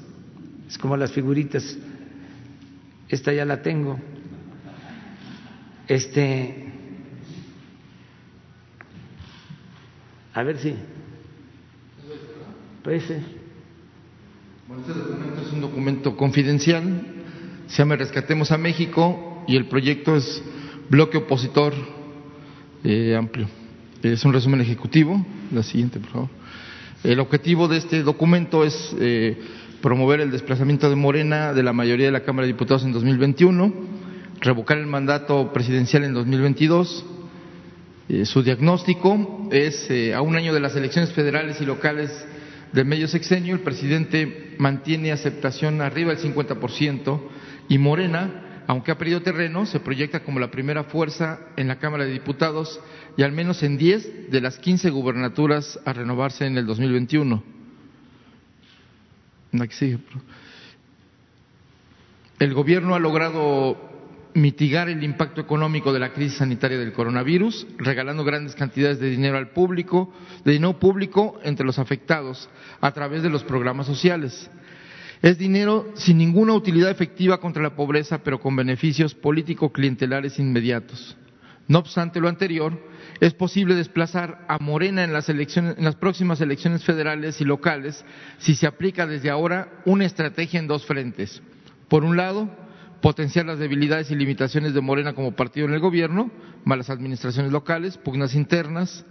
es 0.69 0.77
como 0.77 0.99
las 0.99 1.11
figuritas, 1.13 1.79
esta 3.09 3.33
ya 3.33 3.47
la 3.47 3.63
tengo, 3.63 3.99
este, 5.89 6.71
a 10.35 10.43
ver 10.43 10.59
si, 10.59 10.75
pues, 12.85 13.05
bueno, 14.69 14.83
este 14.87 14.99
documento 14.99 15.41
es 15.41 15.53
un 15.55 15.61
documento 15.63 16.17
confidencial, 16.19 17.07
se 17.69 17.79
llama 17.79 17.97
Rescatemos 17.97 18.53
a 18.53 18.59
México 18.59 19.45
y 19.49 19.57
el 19.57 19.65
proyecto 19.65 20.15
es 20.15 20.43
bloque 20.91 21.17
opositor 21.17 22.02
eh, 22.85 23.15
amplio. 23.17 23.49
Es 24.03 24.25
un 24.25 24.33
resumen 24.33 24.61
ejecutivo. 24.61 25.25
La 25.53 25.63
siguiente, 25.63 26.01
por 26.01 26.11
favor. 26.11 26.29
El 27.05 27.19
objetivo 27.21 27.67
de 27.69 27.79
este 27.79 28.03
documento 28.03 28.65
es 28.65 28.95
eh, 29.01 29.37
promover 29.83 30.21
el 30.21 30.31
desplazamiento 30.31 30.89
de 30.89 30.97
Morena 30.97 31.53
de 31.53 31.63
la 31.65 31.73
mayoría 31.73 32.07
de 32.07 32.13
la 32.13 32.23
Cámara 32.23 32.47
de 32.47 32.53
Diputados 32.53 32.85
en 32.85 32.93
2021, 32.93 33.75
revocar 34.41 34.79
el 34.79 34.87
mandato 34.87 35.53
presidencial 35.53 36.05
en 36.05 36.15
2022. 36.15 37.05
Eh, 38.09 38.25
su 38.25 38.43
diagnóstico 38.43 39.49
es, 39.51 39.91
eh, 39.91 40.15
a 40.15 40.23
un 40.23 40.37
año 40.37 40.55
de 40.55 40.61
las 40.61 40.77
elecciones 40.77 41.13
federales 41.13 41.61
y 41.61 41.65
locales 41.65 42.11
del 42.73 42.87
medio 42.87 43.09
sexenio, 43.09 43.55
el 43.55 43.63
presidente 43.63 44.55
mantiene 44.59 45.13
aceptación 45.13 45.81
arriba 45.81 46.15
del 46.15 46.23
50% 46.23 47.21
y 47.69 47.79
Morena 47.79 48.52
aunque 48.73 48.91
ha 48.91 48.97
perdido 48.97 49.21
terreno, 49.21 49.67
se 49.67 49.81
proyecta 49.81 50.21
como 50.21 50.41
la 50.41 50.51
primera 50.51 50.85
fuerza 50.85 51.41
en 51.57 51.69
la 51.69 51.79
Cámara 51.79 52.07
de 52.07 52.13
Diputados 52.13 52.81
y 53.19 53.23
al 53.23 53.31
menos 53.31 53.63
en 53.63 53.77
10 53.77 54.31
de 54.31 54.41
las 54.41 54.59
15 54.59 54.89
gubernaturas 54.89 55.79
a 55.85 55.93
renovarse 55.93 56.47
en 56.47 56.57
el 56.57 56.65
2021. 56.65 57.43
El 62.39 62.55
gobierno 62.55 62.95
ha 62.95 62.99
logrado 62.99 63.77
mitigar 64.33 64.89
el 64.89 65.05
impacto 65.05 65.43
económico 65.43 65.93
de 65.93 66.01
la 66.01 66.15
crisis 66.15 66.39
sanitaria 66.39 66.79
del 66.79 66.95
coronavirus, 66.95 67.67
regalando 67.77 68.25
grandes 68.25 68.55
cantidades 68.55 68.99
de 68.99 69.11
dinero 69.11 69.37
al 69.37 69.51
público, 69.51 70.15
de 70.47 70.53
dinero 70.53 70.79
público 70.79 71.39
entre 71.45 71.67
los 71.67 71.79
afectados 71.79 72.49
a 72.81 72.91
través 72.93 73.23
de 73.23 73.29
los 73.29 73.45
programas 73.45 73.87
sociales. 73.87 74.51
Es 75.23 75.39
dinero 75.39 75.93
sin 75.95 76.19
ninguna 76.19 76.53
utilidad 76.53 76.91
efectiva 76.91 77.39
contra 77.39 77.63
la 77.63 77.77
pobreza, 77.77 78.19
pero 78.19 78.41
con 78.41 78.57
beneficios 78.57 79.15
político-clientelares 79.15 80.41
inmediatos. 80.41 81.17
No 81.69 81.79
obstante 81.79 82.19
lo 82.19 82.29
anterior, 82.29 82.77
es 83.21 83.33
posible 83.33 83.77
desplazar 83.77 84.45
a 84.49 84.59
Morena 84.59 85.05
en 85.05 85.13
las, 85.13 85.29
elecciones, 85.29 85.79
en 85.79 85.85
las 85.85 85.95
próximas 85.95 86.41
elecciones 86.41 86.83
federales 86.83 87.41
y 87.41 87.45
locales 87.45 88.05
si 88.39 88.57
se 88.57 88.67
aplica 88.67 89.07
desde 89.07 89.31
ahora 89.31 89.81
una 89.85 90.07
estrategia 90.07 90.59
en 90.59 90.67
dos 90.67 90.85
frentes. 90.85 91.41
Por 91.89 92.03
un 92.03 92.17
lado, 92.17 92.51
potenciar 93.01 93.47
las 93.47 93.61
debilidades 93.61 94.11
y 94.11 94.17
limitaciones 94.17 94.75
de 94.75 94.81
Morena 94.81 95.13
como 95.13 95.37
partido 95.37 95.69
en 95.69 95.75
el 95.75 95.81
gobierno, 95.81 96.33
malas 96.65 96.91
administraciones 96.91 97.53
locales, 97.53 97.97
pugnas 97.97 98.35
internas, 98.35 99.07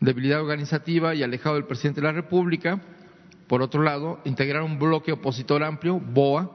debilidad 0.00 0.42
organizativa 0.42 1.14
y 1.14 1.22
alejado 1.22 1.54
del 1.54 1.64
presidente 1.64 2.02
de 2.02 2.08
la 2.08 2.12
República, 2.12 2.82
por 3.52 3.60
otro 3.60 3.82
lado, 3.82 4.18
integrar 4.24 4.62
un 4.62 4.78
bloque 4.78 5.12
opositor 5.12 5.62
amplio, 5.62 6.00
BOA, 6.00 6.50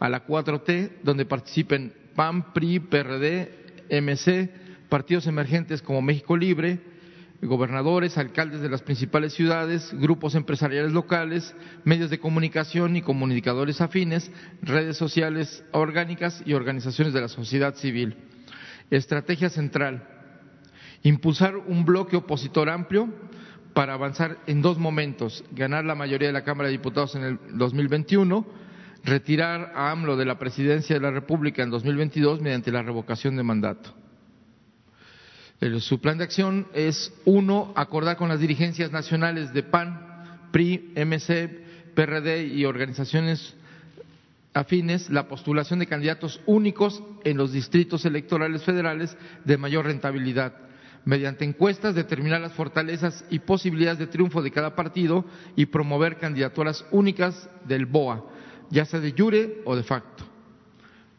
a 0.00 0.08
la 0.08 0.26
4T, 0.26 0.94
donde 1.04 1.24
participen 1.24 1.94
PAN, 2.16 2.52
PRI, 2.52 2.80
PRD, 2.80 3.86
MC, 3.88 4.50
partidos 4.88 5.28
emergentes 5.28 5.80
como 5.80 6.02
México 6.02 6.36
Libre, 6.36 6.80
gobernadores, 7.40 8.18
alcaldes 8.18 8.62
de 8.62 8.68
las 8.68 8.82
principales 8.82 9.32
ciudades, 9.32 9.92
grupos 9.92 10.34
empresariales 10.34 10.90
locales, 10.90 11.54
medios 11.84 12.10
de 12.10 12.18
comunicación 12.18 12.96
y 12.96 13.02
comunicadores 13.02 13.80
afines, 13.80 14.28
redes 14.60 14.96
sociales 14.96 15.62
orgánicas 15.70 16.42
y 16.44 16.54
organizaciones 16.54 17.14
de 17.14 17.20
la 17.20 17.28
sociedad 17.28 17.76
civil. 17.76 18.16
Estrategia 18.90 19.50
central. 19.50 20.02
Impulsar 21.04 21.56
un 21.56 21.84
bloque 21.84 22.16
opositor 22.16 22.70
amplio 22.70 23.08
para 23.74 23.94
avanzar 23.94 24.38
en 24.46 24.62
dos 24.62 24.78
momentos, 24.78 25.44
ganar 25.52 25.84
la 25.84 25.94
mayoría 25.94 26.28
de 26.28 26.32
la 26.32 26.44
Cámara 26.44 26.68
de 26.68 26.72
Diputados 26.72 27.14
en 27.14 27.24
el 27.24 27.38
2021, 27.52 28.46
retirar 29.04 29.72
a 29.74 29.90
AMLO 29.90 30.16
de 30.16 30.24
la 30.24 30.38
presidencia 30.38 30.94
de 30.94 31.00
la 31.00 31.10
República 31.10 31.62
en 31.62 31.70
2022 31.70 32.40
mediante 32.40 32.72
la 32.72 32.82
revocación 32.82 33.36
de 33.36 33.42
mandato. 33.42 33.94
su 35.78 36.00
plan 36.00 36.18
de 36.18 36.24
acción 36.24 36.66
es, 36.74 37.12
uno, 37.24 37.72
acordar 37.76 38.16
con 38.16 38.28
las 38.28 38.40
dirigencias 38.40 38.92
nacionales 38.92 39.52
de 39.52 39.62
PAN, 39.62 40.48
PRI, 40.52 40.92
MC, 40.96 41.94
PRD 41.94 42.46
y 42.46 42.64
organizaciones 42.64 43.54
afines 44.52 45.08
la 45.10 45.28
postulación 45.28 45.78
de 45.78 45.86
candidatos 45.86 46.40
únicos 46.44 47.02
en 47.22 47.36
los 47.36 47.52
distritos 47.52 48.04
electorales 48.04 48.64
federales 48.64 49.16
de 49.44 49.56
mayor 49.56 49.86
rentabilidad 49.86 50.69
mediante 51.04 51.44
encuestas, 51.44 51.94
determinar 51.94 52.40
las 52.40 52.52
fortalezas 52.52 53.24
y 53.30 53.38
posibilidades 53.38 53.98
de 53.98 54.06
triunfo 54.06 54.42
de 54.42 54.50
cada 54.50 54.74
partido 54.74 55.24
y 55.56 55.66
promover 55.66 56.18
candidaturas 56.18 56.84
únicas 56.90 57.48
del 57.66 57.86
BOA, 57.86 58.24
ya 58.70 58.84
sea 58.84 59.00
de 59.00 59.14
jure 59.16 59.62
o 59.64 59.76
de 59.76 59.82
facto. 59.82 60.24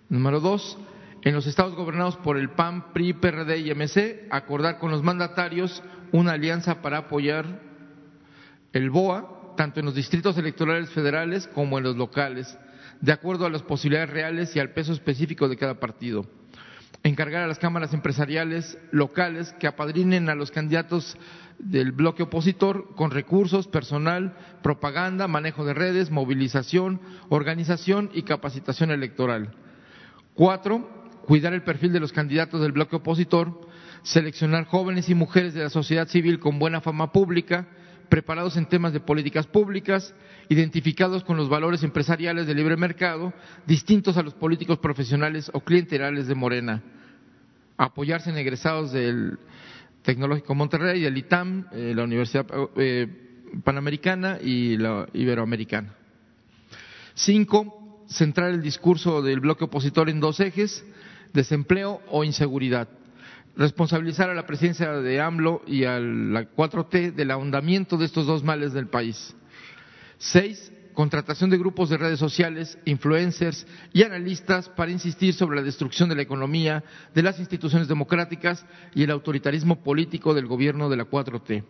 Número 0.10 0.40
dos, 0.40 0.78
en 1.24 1.34
los 1.34 1.48
estados 1.48 1.76
gobernados 1.76 2.18
por 2.18 2.38
el 2.38 2.50
PAN, 2.50 2.94
PRI, 2.94 3.14
PRD 3.14 3.60
y 3.60 3.74
MC, 3.74 4.28
acordar 4.30 4.78
con 4.78 4.92
los 4.92 5.04
mandatarios 5.04 5.82
una 6.12 6.34
alianza 6.34 6.82
para 6.82 7.00
apoyar 7.00 7.62
el 8.74 8.90
BOA, 8.90 9.56
tanto 9.56 9.80
en 9.80 9.86
los 9.86 9.96
distritos 9.96 10.38
electorales 10.38 10.90
federales 10.92 11.48
como 11.48 11.78
en 11.78 11.84
los 11.84 11.96
locales, 11.96 12.58
de 13.00 13.12
acuerdo 13.12 13.46
a 13.46 13.50
las 13.50 13.64
posibilidades 13.64 14.10
reales 14.10 14.56
y 14.56 14.60
al 14.60 14.72
peso 14.72 14.94
específico 14.94 15.50
de 15.50 15.58
cada 15.58 15.80
partido 15.80 16.26
encargar 17.04 17.44
a 17.44 17.48
las 17.48 17.60
cámaras 17.60 17.94
empresariales 17.94 18.78
locales 18.92 19.54
que 19.60 19.68
apadrinen 19.68 20.30
a 20.30 20.36
los 20.36 20.52
candidatos 20.52 21.18
del 21.58 21.92
bloque 21.92 22.24
opositor 22.24 22.96
con 22.96 23.12
recursos, 23.12 23.68
personal, 23.68 24.36
propaganda, 24.62 25.28
manejo 25.28 25.66
de 25.66 25.74
redes, 25.74 26.12
movilización, 26.12 27.02
organización 27.30 28.10
y 28.14 28.24
capacitación 28.24 28.92
electoral. 28.92 29.54
Cuatro, 30.34 30.88
cuidar 31.26 31.54
el 31.54 31.64
perfil 31.64 31.94
de 31.94 32.00
los 32.00 32.14
candidatos 32.14 32.62
del 32.62 32.72
bloque 32.72 32.96
opositor, 32.96 33.68
seleccionar 34.04 34.66
jóvenes 34.66 35.10
y 35.10 35.16
mujeres 35.16 35.54
de 35.54 35.64
la 35.64 35.70
sociedad 35.70 36.08
civil 36.08 36.40
con 36.40 36.60
buena 36.60 36.82
fama 36.82 37.12
pública, 37.12 37.68
preparados 38.12 38.58
en 38.58 38.66
temas 38.66 38.92
de 38.92 39.00
políticas 39.00 39.48
públicas, 39.48 40.14
identificados 40.50 41.24
con 41.24 41.38
los 41.38 41.48
valores 41.48 41.82
empresariales 41.82 42.46
del 42.46 42.58
libre 42.58 42.76
mercado, 42.76 43.34
distintos 43.66 44.18
a 44.18 44.22
los 44.22 44.34
políticos 44.34 44.80
profesionales 44.80 45.50
o 45.54 45.62
clienterales 45.62 46.28
de 46.28 46.36
Morena. 46.36 46.84
Apoyarse 47.78 48.30
en 48.30 48.38
egresados 48.38 48.92
del 48.92 49.40
Tecnológico 50.02 50.54
Monterrey, 50.54 51.00
del 51.00 51.18
ITAM, 51.18 51.68
eh, 51.72 51.94
la 51.96 52.04
Universidad 52.04 52.46
eh, 52.76 53.08
Panamericana 53.64 54.40
y 54.44 54.76
la 54.76 55.08
Iberoamericana. 55.14 55.96
Cinco, 57.14 58.04
centrar 58.10 58.50
el 58.50 58.62
discurso 58.62 59.22
del 59.22 59.40
bloque 59.40 59.64
opositor 59.64 60.10
en 60.10 60.20
dos 60.20 60.42
ejes, 60.42 60.84
desempleo 61.32 62.02
o 62.10 62.26
inseguridad. 62.26 62.90
Responsabilizar 63.56 64.30
a 64.30 64.34
la 64.34 64.46
presidencia 64.46 64.92
de 64.92 65.20
AMLO 65.20 65.62
y 65.68 65.84
a 65.84 66.00
la 66.00 66.50
4T 66.50 67.14
del 67.14 67.32
ahondamiento 67.32 67.98
de 67.98 68.06
estos 68.06 68.26
dos 68.26 68.44
males 68.44 68.72
del 68.72 68.88
país. 68.88 69.36
Seis, 70.18 70.72
contratación 70.94 71.50
de 71.50 71.58
grupos 71.58 71.90
de 71.90 71.98
redes 71.98 72.20
sociales, 72.20 72.78
influencers 72.86 73.68
y 73.92 74.04
analistas 74.04 74.70
para 74.70 74.92
insistir 74.92 75.34
sobre 75.34 75.58
la 75.58 75.64
destrucción 75.64 76.08
de 76.08 76.16
la 76.16 76.22
economía, 76.22 76.84
de 77.14 77.24
las 77.24 77.40
instituciones 77.40 77.88
democráticas 77.88 78.66
y 78.94 79.04
el 79.04 79.12
autoritarismo 79.12 79.84
político 79.84 80.34
del 80.34 80.48
gobierno 80.48 80.90
de 80.90 80.98
la 80.98 81.06
4T. 81.06 81.64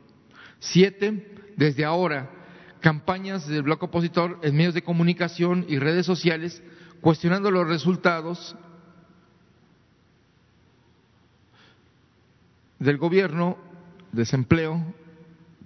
Siete, 0.59 1.33
desde 1.57 1.83
ahora, 1.83 2.29
campañas 2.79 3.47
del 3.47 3.63
bloque 3.63 3.85
opositor 3.85 4.39
en 4.43 4.55
medios 4.55 4.73
de 4.73 4.83
comunicación 4.83 5.65
y 5.67 5.79
redes 5.79 6.05
sociales 6.05 6.61
cuestionando 7.01 7.49
los 7.49 7.67
resultados 7.67 8.55
del 12.81 12.97
gobierno, 12.97 13.57
desempleo, 14.11 14.83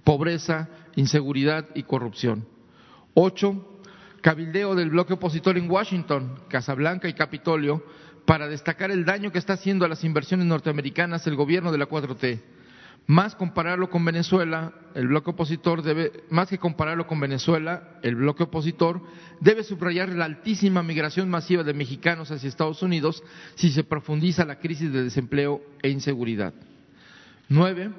pobreza, 0.04 0.70
inseguridad 0.96 1.66
y 1.74 1.84
corrupción. 1.84 2.46
Ocho, 3.14 3.80
cabildeo 4.22 4.76
del 4.76 4.90
bloque 4.90 5.14
opositor 5.14 5.58
en 5.58 5.72
Washington, 5.72 6.42
Casablanca 6.50 7.08
y 7.08 7.14
Capitolio 7.14 7.84
para 8.26 8.50
destacar 8.50 8.92
el 8.92 9.06
daño 9.06 9.32
que 9.32 9.40
está 9.40 9.54
haciendo 9.54 9.86
a 9.86 9.88
las 9.88 10.04
inversiones 10.04 10.46
norteamericanas 10.46 11.26
el 11.26 11.38
gobierno 11.38 11.72
de 11.72 11.78
la 11.78 11.88
4T. 11.88 12.42
Más 13.08 13.36
compararlo 13.36 13.90
con 13.90 14.04
Venezuela, 14.04 14.74
el 14.94 15.08
bloque 15.08 15.30
opositor 15.30 15.84
debe, 15.84 16.12
más 16.32 16.50
que 16.50 16.58
compararlo 16.58 17.08
con 17.08 17.20
Venezuela, 17.20 18.00
el 18.02 18.16
bloque 18.16 18.44
opositor 18.44 19.02
debe 19.40 19.64
subrayar 19.64 20.10
la 20.10 20.26
altísima 20.26 20.84
migración 20.84 21.30
masiva 21.30 21.64
de 21.64 21.74
mexicanos 21.74 22.32
hacia 22.32 22.50
Estados 22.50 22.82
Unidos 22.82 23.24
si 23.54 23.70
se 23.70 23.84
profundiza 23.84 24.44
la 24.44 24.60
crisis 24.60 24.92
de 24.92 25.04
desempleo 25.04 25.62
e 25.82 25.90
inseguridad. 25.90 26.54
Nueve, 27.50 27.92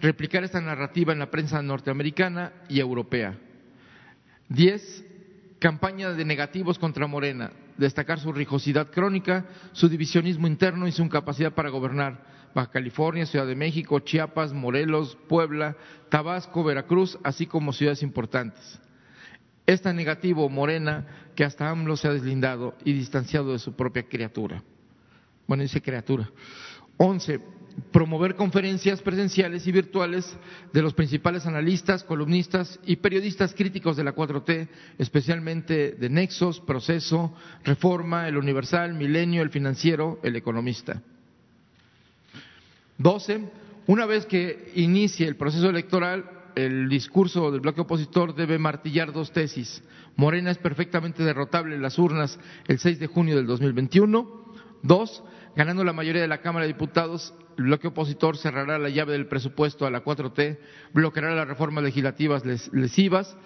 replicar 0.00 0.44
esta 0.44 0.60
narrativa 0.60 1.12
en 1.12 1.18
la 1.18 1.30
prensa 1.30 1.60
norteamericana 1.62 2.52
y 2.68 2.78
europea. 2.80 3.36
Diez, 4.48 5.04
campaña 5.58 6.10
de 6.12 6.24
negativos 6.24 6.78
contra 6.78 7.06
Morena, 7.06 7.50
destacar 7.76 8.20
su 8.20 8.32
rijosidad 8.32 8.90
crónica, 8.90 9.46
su 9.72 9.88
divisionismo 9.88 10.46
interno 10.46 10.86
y 10.86 10.92
su 10.92 11.02
incapacidad 11.02 11.52
para 11.52 11.70
gobernar 11.70 12.32
Baja 12.54 12.70
California, 12.70 13.26
Ciudad 13.26 13.46
de 13.46 13.56
México, 13.56 13.98
Chiapas, 14.00 14.52
Morelos, 14.52 15.16
Puebla, 15.28 15.76
Tabasco, 16.10 16.62
Veracruz, 16.62 17.18
así 17.24 17.46
como 17.46 17.72
ciudades 17.72 18.02
importantes. 18.02 18.78
Es 19.66 19.80
tan 19.80 19.96
negativo 19.96 20.48
Morena 20.48 21.06
que 21.34 21.44
hasta 21.44 21.70
AMLO 21.70 21.96
se 21.96 22.08
ha 22.08 22.12
deslindado 22.12 22.74
y 22.84 22.92
distanciado 22.92 23.52
de 23.52 23.58
su 23.58 23.74
propia 23.74 24.02
criatura. 24.02 24.62
Bueno, 25.46 25.62
dice 25.62 25.80
criatura. 25.80 26.28
Once, 26.98 27.40
promover 27.92 28.36
conferencias 28.36 29.02
presenciales 29.02 29.66
y 29.66 29.72
virtuales 29.72 30.36
de 30.72 30.82
los 30.82 30.94
principales 30.94 31.46
analistas, 31.46 32.04
columnistas 32.04 32.78
y 32.84 32.96
periodistas 32.96 33.54
críticos 33.54 33.96
de 33.96 34.04
la 34.04 34.14
4T, 34.14 34.68
especialmente 34.98 35.92
de 35.92 36.08
Nexos, 36.10 36.60
Proceso, 36.60 37.34
Reforma, 37.64 38.28
El 38.28 38.36
Universal, 38.36 38.94
Milenio, 38.94 39.42
El 39.42 39.50
Financiero, 39.50 40.18
El 40.22 40.36
Economista. 40.36 41.02
Doce, 42.98 43.50
una 43.86 44.06
vez 44.06 44.26
que 44.26 44.72
inicie 44.76 45.26
el 45.26 45.36
proceso 45.36 45.68
electoral, 45.68 46.24
el 46.54 46.88
discurso 46.88 47.50
del 47.50 47.60
bloque 47.60 47.80
opositor 47.80 48.34
debe 48.34 48.58
martillar 48.58 49.12
dos 49.12 49.32
tesis. 49.32 49.82
Morena 50.16 50.50
es 50.50 50.58
perfectamente 50.58 51.24
derrotable 51.24 51.74
en 51.74 51.82
las 51.82 51.98
urnas 51.98 52.38
el 52.68 52.78
6 52.78 52.98
de 52.98 53.06
junio 53.06 53.36
del 53.36 53.46
2021. 53.46 54.42
Dos, 54.82 55.22
ganando 55.54 55.84
la 55.84 55.92
mayoría 55.92 56.22
de 56.22 56.28
la 56.28 56.40
Cámara 56.40 56.66
de 56.66 56.72
Diputados, 56.72 57.34
el 57.58 57.64
bloque 57.64 57.88
opositor 57.88 58.36
cerrará 58.36 58.78
la 58.78 58.88
llave 58.88 59.12
del 59.12 59.26
presupuesto 59.26 59.86
a 59.86 59.90
la 59.90 60.02
4T, 60.02 60.58
bloqueará 60.92 61.34
las 61.34 61.48
reformas 61.48 61.84
legislativas 61.84 62.42
lesivas, 62.72 63.36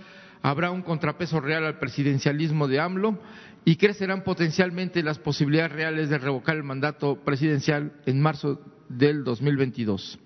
habrá 0.42 0.70
un 0.70 0.82
contrapeso 0.82 1.40
real 1.40 1.64
al 1.64 1.78
presidencialismo 1.78 2.68
de 2.68 2.80
AMLO 2.80 3.18
y 3.64 3.76
crecerán 3.76 4.22
potencialmente 4.22 5.02
las 5.02 5.18
posibilidades 5.18 5.72
reales 5.72 6.08
de 6.08 6.18
revocar 6.18 6.56
el 6.56 6.62
mandato 6.62 7.24
presidencial 7.24 7.92
en 8.06 8.20
marzo 8.20 8.60
del 8.88 9.24
2022. 9.24 10.18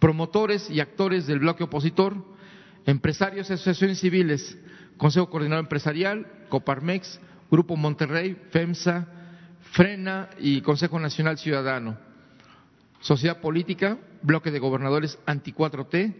Promotores 0.00 0.68
y 0.68 0.80
actores 0.80 1.28
del 1.28 1.38
bloque 1.38 1.62
opositor, 1.62 2.16
empresarios 2.86 3.48
y 3.48 3.52
asociaciones 3.52 4.00
civiles, 4.00 4.58
Consejo 4.96 5.30
Coordinador 5.30 5.64
Empresarial, 5.64 6.26
Coparmex, 6.48 7.20
Grupo 7.50 7.76
Monterrey, 7.76 8.36
FEMSA, 8.50 9.21
Frena 9.72 10.28
y 10.38 10.60
Consejo 10.60 11.00
Nacional 11.00 11.38
Ciudadano. 11.38 11.96
Sociedad 13.00 13.40
política, 13.40 13.96
bloque 14.20 14.50
de 14.50 14.58
gobernadores 14.58 15.18
anti-4T, 15.24 16.14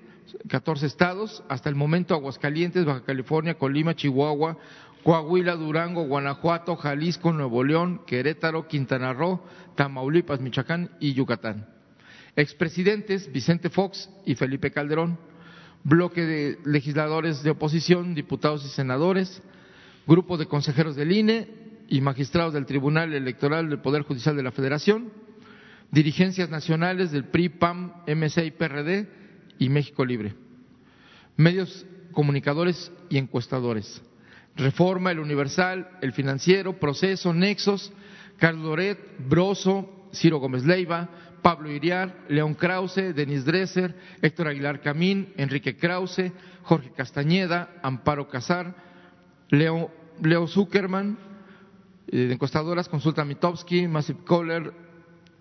14 0.49 0.87
estados, 0.87 1.45
hasta 1.51 1.69
el 1.69 1.75
momento 1.75 2.15
Aguascalientes, 2.15 2.87
Baja 2.87 3.05
California, 3.05 3.59
Colima, 3.59 3.95
Chihuahua, 3.95 4.57
Coahuila, 5.05 5.57
Durango, 5.57 6.05
Guanajuato, 6.07 6.77
Jalisco, 6.77 7.31
Nuevo 7.31 7.63
León, 7.63 8.01
Querétaro, 8.07 8.67
Quintana 8.69 9.13
Roo, 9.13 9.43
Tamaulipas, 9.75 10.41
Michoacán 10.41 10.91
y 10.99 11.13
Yucatán. 11.13 11.69
Expresidentes 12.35 13.31
Vicente 13.31 13.69
Fox 13.69 14.09
y 14.25 14.35
Felipe 14.35 14.71
Calderón, 14.71 15.19
bloque 15.85 16.23
de 16.23 16.59
legisladores 16.65 17.43
de 17.43 17.51
oposición, 17.51 18.15
diputados 18.15 18.65
y 18.65 18.71
senadores, 18.71 19.43
grupo 20.07 20.39
de 20.39 20.47
consejeros 20.47 20.97
del 20.97 21.13
INE 21.13 21.62
y 21.93 22.01
magistrados 22.01 22.55
del 22.55 22.65
Tribunal 22.65 23.13
Electoral 23.13 23.69
del 23.69 23.81
Poder 23.81 24.01
Judicial 24.01 24.35
de 24.35 24.43
la 24.43 24.51
Federación, 24.51 25.13
dirigencias 25.91 26.49
nacionales 26.49 27.13
del 27.13 27.27
PRI, 27.27 27.51
PAM, 27.51 27.93
MC 28.07 28.47
y 28.47 28.51
PRD 28.51 29.09
y 29.59 29.69
México 29.69 30.03
Libre, 30.03 30.35
medios 31.37 31.85
comunicadores 32.13 32.91
y 33.11 33.19
encuestadores. 33.19 34.03
Reforma, 34.57 35.11
El 35.11 35.19
Universal, 35.19 35.99
El 36.01 36.15
Financiero, 36.15 36.79
Proceso, 36.79 37.35
Nexos, 37.35 37.93
Carlos 38.39 38.65
Loret, 38.65 38.99
Broso, 39.29 40.09
Ciro 40.15 40.39
Gómez 40.39 40.65
Leiva, 40.65 41.11
Pablo 41.43 41.71
Iriar, 41.71 42.25
León 42.31 42.55
Krause, 42.55 43.15
Denis 43.15 43.45
Dresser, 43.45 43.95
Héctor 44.23 44.49
Aguilar 44.49 44.81
Camín, 44.81 45.35
Enrique 45.37 45.77
Krause, 45.77 46.33
Jorge 46.63 46.91
Castañeda, 46.97 47.69
Amparo 47.83 48.29
Casar, 48.29 48.75
Leo, 49.51 49.91
Leo 50.23 50.47
Zuckerman, 50.47 51.32
eh, 52.09 52.31
encuestadoras, 52.33 52.89
Consulta 52.89 53.25
Mitowski, 53.25 53.87
Massive 53.89 54.25
Kohler, 54.25 54.73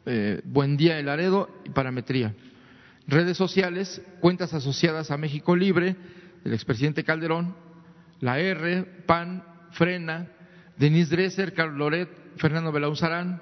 eh, 0.06 0.42
Buen 0.46 0.78
Día 0.78 1.00
El 1.00 1.08
Laredo 1.08 1.50
y 1.66 1.70
Parametría. 1.70 2.34
Redes 3.08 3.38
sociales, 3.38 4.02
cuentas 4.20 4.54
asociadas 4.54 5.12
a 5.12 5.18
México 5.18 5.56
Libre, 5.56 5.96
el 6.44 6.54
expresidente 6.54 7.04
Calderón, 7.04 7.56
la 8.20 8.40
R, 8.40 8.84
PAN, 9.06 9.44
Frena, 9.72 10.28
Denise 10.78 11.16
Dresser, 11.16 11.54
Carlos 11.54 11.78
Loret, 11.78 12.10
Fernando 12.38 12.72
Belauzarán 12.72 13.42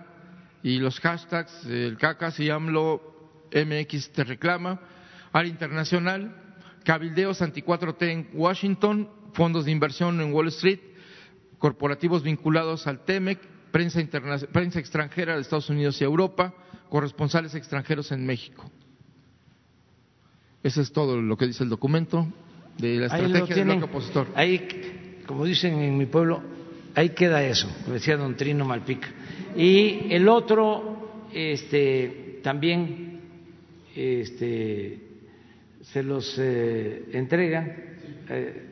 y 0.63 0.79
los 0.79 0.99
hashtags 0.99 1.65
el 1.65 1.97
CACAS 1.97 2.39
y 2.39 2.49
AMLO 2.49 3.01
MX 3.53 4.11
te 4.11 4.23
reclama, 4.23 4.79
área 5.31 5.49
internacional, 5.49 6.35
cabildeos 6.83 7.41
anti 7.41 7.61
4T 7.61 8.01
en 8.09 8.29
Washington, 8.33 9.09
fondos 9.33 9.65
de 9.65 9.71
inversión 9.71 10.19
en 10.21 10.33
Wall 10.33 10.47
Street, 10.49 10.79
corporativos 11.59 12.23
vinculados 12.23 12.87
al 12.87 13.03
TEMEC, 13.05 13.39
prensa, 13.71 13.99
prensa 14.51 14.79
extranjera 14.79 15.35
de 15.35 15.41
Estados 15.41 15.69
Unidos 15.69 16.01
y 16.01 16.03
Europa, 16.03 16.53
corresponsales 16.89 17.53
extranjeros 17.53 18.11
en 18.11 18.25
México. 18.25 18.69
Eso 20.63 20.81
es 20.81 20.91
todo 20.91 21.21
lo 21.21 21.37
que 21.37 21.47
dice 21.47 21.63
el 21.63 21.69
documento 21.69 22.27
de 22.77 22.95
la 22.95 23.05
estrategia 23.05 23.55
del 23.55 23.65
bloque 23.65 23.83
opositor. 23.83 24.27
Ahí, 24.35 25.21
como 25.25 25.45
dicen 25.45 25.79
en 25.79 25.97
mi 25.97 26.05
pueblo, 26.05 26.41
ahí 26.95 27.09
queda 27.09 27.43
eso, 27.43 27.69
decía 27.87 28.17
don 28.17 28.35
Trino 28.35 28.65
Malpica. 28.65 29.09
Y 29.55 30.13
el 30.13 30.27
otro, 30.27 31.27
este, 31.33 32.39
también, 32.43 33.21
este, 33.95 34.99
se 35.81 36.03
los 36.03 36.35
eh, 36.37 37.09
entrega 37.13 37.75
eh, 38.29 38.68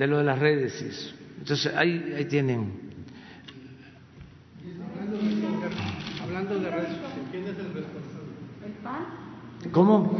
de 0.00 0.06
lo 0.06 0.16
de 0.16 0.24
las 0.24 0.38
redes. 0.38 0.80
Eso. 0.80 1.14
Entonces 1.38 1.74
ahí, 1.76 2.14
ahí 2.16 2.24
tienen 2.24 2.90
¿Cómo? 9.72 10.18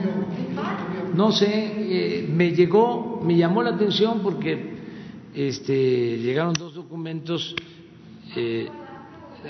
No 1.14 1.32
sé, 1.32 1.48
eh, 1.48 2.28
me 2.30 2.52
llegó, 2.52 3.22
me 3.24 3.36
llamó 3.36 3.62
la 3.62 3.70
atención 3.70 4.20
porque 4.22 4.76
este, 5.34 6.18
llegaron 6.18 6.52
dos 6.52 6.74
documentos 6.74 7.54
eh, 8.36 8.68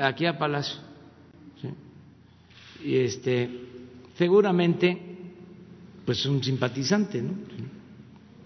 aquí 0.01 0.27
a 0.27 0.39
Palacio. 0.39 0.81
Y 2.85 2.99
este, 2.99 3.51
seguramente, 4.17 4.97
pues 6.07 6.25
un 6.25 6.43
simpatizante, 6.43 7.21
¿no? 7.21 7.33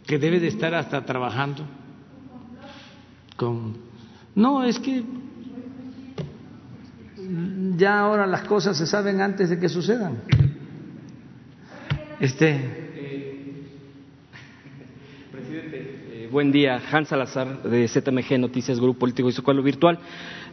Que 0.06 0.18
debe 0.18 0.40
de 0.40 0.48
estar 0.48 0.74
hasta 0.74 1.04
trabajando 1.04 1.64
con... 3.36 3.76
No, 4.34 4.64
es 4.64 4.78
que 4.78 5.04
ya 7.76 8.00
ahora 8.00 8.26
las 8.26 8.42
cosas 8.42 8.76
se 8.76 8.86
saben 8.86 9.20
antes 9.20 9.50
de 9.50 9.58
que 9.58 9.68
sucedan. 9.68 10.18
Este. 12.20 12.60
Presidente, 15.32 16.24
eh, 16.24 16.28
buen 16.30 16.52
día. 16.52 16.80
Hans 16.90 17.08
Salazar 17.08 17.62
de 17.62 17.88
ZMG 17.88 18.38
Noticias, 18.38 18.78
Grupo 18.80 19.00
Político 19.00 19.28
y 19.28 19.32
Socorro 19.32 19.62
Virtual. 19.62 19.98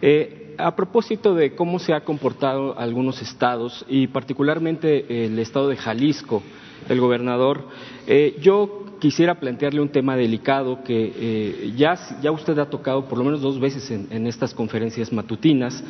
Eh, 0.02 0.56
a 0.58 0.76
propósito 0.76 1.34
de 1.34 1.56
cómo 1.56 1.80
se 1.80 1.94
ha 1.94 2.02
comportado 2.02 2.78
algunos 2.78 3.22
estados 3.22 3.86
y 3.88 4.08
particularmente 4.08 5.26
el 5.26 5.40
estado 5.40 5.70
de 5.70 5.78
Jalisco, 5.78 6.44
el 6.90 7.00
gobernador, 7.00 7.64
eh, 8.08 8.38
yo 8.42 8.86
quisiera 9.00 9.40
plantearle 9.40 9.82
un 9.82 9.90
tema 9.90 10.16
delicado 10.16 10.84
que 10.84 11.14
eh, 11.16 11.74
ya, 11.76 11.98
usted 12.32 12.58
ha 12.60 12.70
tocado 12.70 13.06
por 13.06 13.18
lo 13.18 13.24
menos 13.24 13.42
dos 13.42 13.60
veces 13.60 13.90
en, 13.92 14.08
en 14.12 14.28
estas 14.28 14.54
conferencias 14.54 15.12
matutinas, 15.12 15.84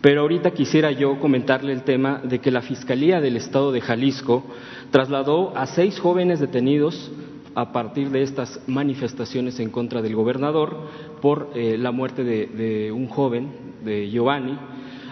pero 0.00 0.22
ahorita 0.22 0.50
quisiera 0.50 0.90
yo 0.90 1.18
comentarle 1.20 1.72
el 1.72 1.82
tema 1.82 2.20
de 2.22 2.40
que 2.40 2.50
la 2.50 2.62
Fiscalía 2.62 3.20
del 3.20 3.36
Estado 3.36 3.72
de 3.72 3.80
Jalisco 3.80 4.44
trasladó 4.90 5.56
a 5.56 5.66
seis 5.66 5.98
jóvenes 5.98 6.40
detenidos 6.40 7.10
a 7.54 7.72
partir 7.72 8.10
de 8.10 8.22
estas 8.22 8.60
manifestaciones 8.66 9.60
en 9.60 9.70
contra 9.70 10.02
del 10.02 10.16
gobernador 10.16 10.88
por 11.20 11.50
eh, 11.54 11.76
la 11.78 11.92
muerte 11.92 12.24
de, 12.24 12.92
un 12.92 13.08
joven, 13.08 13.50
de 13.84 14.10
Giovanni, 14.10 14.58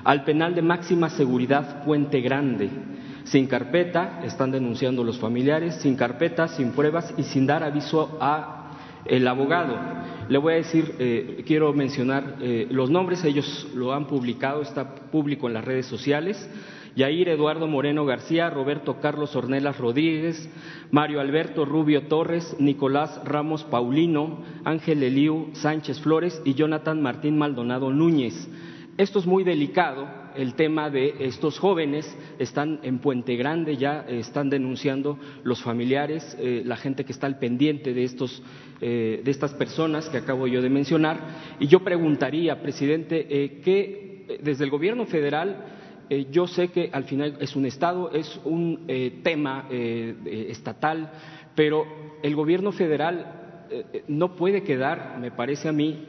al 0.05 0.25
penal 0.25 0.55
de 0.55 0.63
máxima 0.63 1.11
seguridad 1.11 1.85
Puente 1.85 2.21
Grande. 2.21 2.71
Sin 3.25 3.47
carpeta, 3.47 4.23
están 4.25 4.51
denunciando 4.51 5.05
los 5.05 5.19
familiares, 5.19 5.77
sin 5.77 5.95
carpeta, 5.95 6.49
sin 6.49 6.73
pruebas 6.73 7.13
y 7.17 7.23
sin 7.25 7.47
dar 7.47 7.63
aviso 7.63 8.19
a 8.21 8.57
el 9.05 9.27
abogado. 9.29 9.77
Le 10.29 10.39
voy 10.39 10.55
a 10.55 10.57
decir, 10.57 10.95
eh, 10.99 11.43
quiero 11.47 11.73
mencionar 11.73 12.37
eh, 12.41 12.67
los 12.71 12.91
nombres, 12.91 13.25
ellos 13.25 13.69
lo 13.75 13.93
han 13.93 14.07
publicado, 14.07 14.63
está 14.63 14.95
público 14.95 15.49
en 15.49 15.55
las 15.55 15.65
redes 15.65 15.87
sociales. 15.87 16.49
Yair 16.97 17.29
Eduardo 17.29 17.67
Moreno 17.67 18.05
García, 18.05 18.51
Roberto 18.51 19.01
Carlos 19.01 19.37
Ornelas 19.37 19.79
Rodríguez, 19.79 20.49
Mario 20.91 21.21
Alberto 21.21 21.65
Rubio 21.65 22.09
Torres, 22.09 22.57
Nicolás 22.59 23.21
Ramos 23.25 23.65
Paulino, 23.65 24.43
Ángel 24.65 25.03
Eliu 25.03 25.51
Sánchez 25.53 26.01
Flores 26.01 26.41
y 26.45 26.55
Jonathan 26.55 27.01
Martín 27.01 27.39
Maldonado 27.39 27.91
Núñez. 27.91 28.49
Esto 28.97 29.19
es 29.19 29.27
muy 29.27 29.45
delicado, 29.45 30.07
el 30.35 30.55
tema 30.55 30.91
de 30.91 31.15
estos 31.21 31.59
jóvenes 31.59 32.17
están 32.39 32.81
en 32.83 32.99
Puente 32.99 33.37
Grande, 33.37 33.77
ya 33.77 34.05
están 34.09 34.51
denunciando 34.51 35.19
los 35.43 35.63
familiares, 35.63 36.37
eh, 36.39 36.63
la 36.67 36.77
gente 36.77 37.05
que 37.05 37.13
está 37.13 37.27
al 37.27 37.39
pendiente 37.39 37.95
de, 37.95 38.05
estos, 38.05 38.43
eh, 38.81 39.23
de 39.25 39.31
estas 39.31 39.55
personas 39.55 40.09
que 40.09 40.19
acabo 40.19 40.47
yo 40.47 40.61
de 40.61 40.69
mencionar. 40.69 41.19
Y 41.59 41.67
yo 41.67 41.81
preguntaría, 41.81 42.61
presidente, 42.61 43.27
eh, 43.31 43.61
que 43.65 44.39
desde 44.43 44.65
el 44.65 44.71
gobierno 44.71 45.07
federal 45.07 45.65
eh, 46.11 46.27
yo 46.29 46.49
sé 46.49 46.69
que 46.69 46.91
al 46.93 47.05
final 47.05 47.37
es 47.41 47.55
un 47.55 47.67
Estado, 47.67 48.11
es 48.11 48.41
un 48.45 48.85
eh, 48.89 49.21
tema 49.23 49.69
eh, 49.71 50.47
estatal, 50.51 51.09
pero 51.55 51.87
el 52.21 52.35
gobierno 52.35 52.73
federal 52.73 53.37
no 54.09 54.35
puede 54.35 54.65
quedar, 54.65 55.17
me 55.21 55.31
parece 55.31 55.69
a 55.69 55.73
mí, 55.73 56.05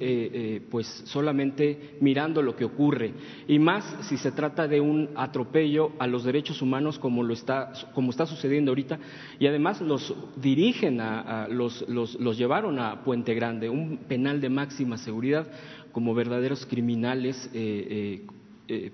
pues 0.72 0.88
solamente 1.06 1.98
mirando 2.00 2.42
lo 2.42 2.56
que 2.56 2.66
ocurre, 2.66 3.14
y 3.48 3.60
más 3.60 3.86
si 4.10 4.18
se 4.18 4.32
trata 4.32 4.68
de 4.68 4.82
un 4.82 5.12
atropello 5.16 5.92
a 6.00 6.08
los 6.08 6.24
derechos 6.24 6.64
humanos 6.64 6.98
como, 6.98 7.22
lo 7.22 7.36
está, 7.36 7.72
como 7.94 8.10
está 8.10 8.26
sucediendo 8.26 8.72
ahorita, 8.72 8.98
y 9.38 9.46
además 9.46 9.80
los 9.80 10.12
dirigen, 10.38 11.02
a, 11.02 11.48
los, 11.50 11.88
los, 11.88 12.20
los 12.20 12.36
llevaron 12.36 12.80
a 12.80 13.04
Puente 13.04 13.36
Grande, 13.36 13.70
un 13.70 13.98
penal 14.08 14.42
de 14.42 14.50
máxima 14.50 14.98
seguridad, 14.98 15.46
como 15.92 16.16
verdaderos 16.16 16.66
criminales 16.66 17.48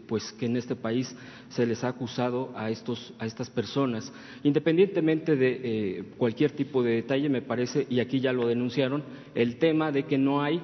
pues 0.07 0.31
que 0.33 0.45
en 0.45 0.57
este 0.57 0.75
país 0.75 1.15
se 1.49 1.65
les 1.65 1.83
ha 1.83 1.89
acusado 1.89 2.51
a, 2.55 2.69
estos, 2.69 3.13
a 3.19 3.25
estas 3.25 3.49
personas. 3.49 4.11
Independientemente 4.43 5.35
de 5.35 5.61
eh, 5.63 6.03
cualquier 6.17 6.51
tipo 6.51 6.83
de 6.83 6.95
detalle, 6.95 7.29
me 7.29 7.41
parece, 7.41 7.85
y 7.89 7.99
aquí 7.99 8.19
ya 8.19 8.33
lo 8.33 8.47
denunciaron, 8.47 9.03
el 9.35 9.57
tema 9.57 9.91
de 9.91 10.03
que 10.03 10.17
no 10.17 10.41
hay, 10.41 10.61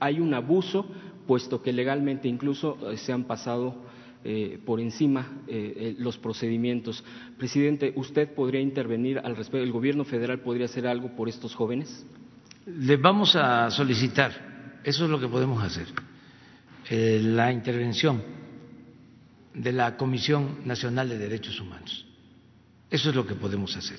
hay 0.00 0.20
un 0.20 0.34
abuso, 0.34 0.86
puesto 1.26 1.62
que 1.62 1.72
legalmente 1.72 2.28
incluso 2.28 2.78
eh, 2.90 2.96
se 2.96 3.12
han 3.12 3.24
pasado 3.24 3.88
eh, 4.24 4.58
por 4.66 4.80
encima 4.80 5.42
eh, 5.46 5.94
los 5.98 6.18
procedimientos. 6.18 7.04
Presidente, 7.38 7.92
¿usted 7.94 8.34
podría 8.34 8.60
intervenir 8.60 9.20
al 9.20 9.36
respecto? 9.36 9.64
¿El 9.64 9.70
gobierno 9.70 10.04
federal 10.04 10.40
podría 10.40 10.64
hacer 10.64 10.88
algo 10.88 11.14
por 11.14 11.28
estos 11.28 11.54
jóvenes? 11.54 12.04
Les 12.66 13.00
vamos 13.00 13.36
a 13.36 13.70
solicitar, 13.70 14.80
eso 14.84 15.04
es 15.04 15.10
lo 15.10 15.20
que 15.20 15.28
podemos 15.28 15.62
hacer, 15.62 15.86
eh, 16.90 17.20
la 17.22 17.52
intervención 17.52 18.37
de 19.58 19.72
la 19.72 19.96
Comisión 19.96 20.60
Nacional 20.64 21.08
de 21.08 21.18
Derechos 21.18 21.60
Humanos. 21.60 22.06
Eso 22.90 23.10
es 23.10 23.16
lo 23.16 23.26
que 23.26 23.34
podemos 23.34 23.76
hacer. 23.76 23.98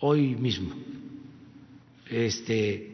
Hoy 0.00 0.34
mismo. 0.36 0.74
Este 2.08 2.90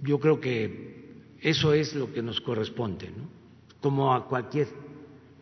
yo 0.00 0.18
creo 0.18 0.40
que 0.40 1.20
eso 1.40 1.72
es 1.72 1.94
lo 1.94 2.12
que 2.12 2.22
nos 2.22 2.40
corresponde, 2.40 3.08
¿no? 3.16 3.28
Como 3.80 4.12
a 4.12 4.26
cualquier 4.26 4.66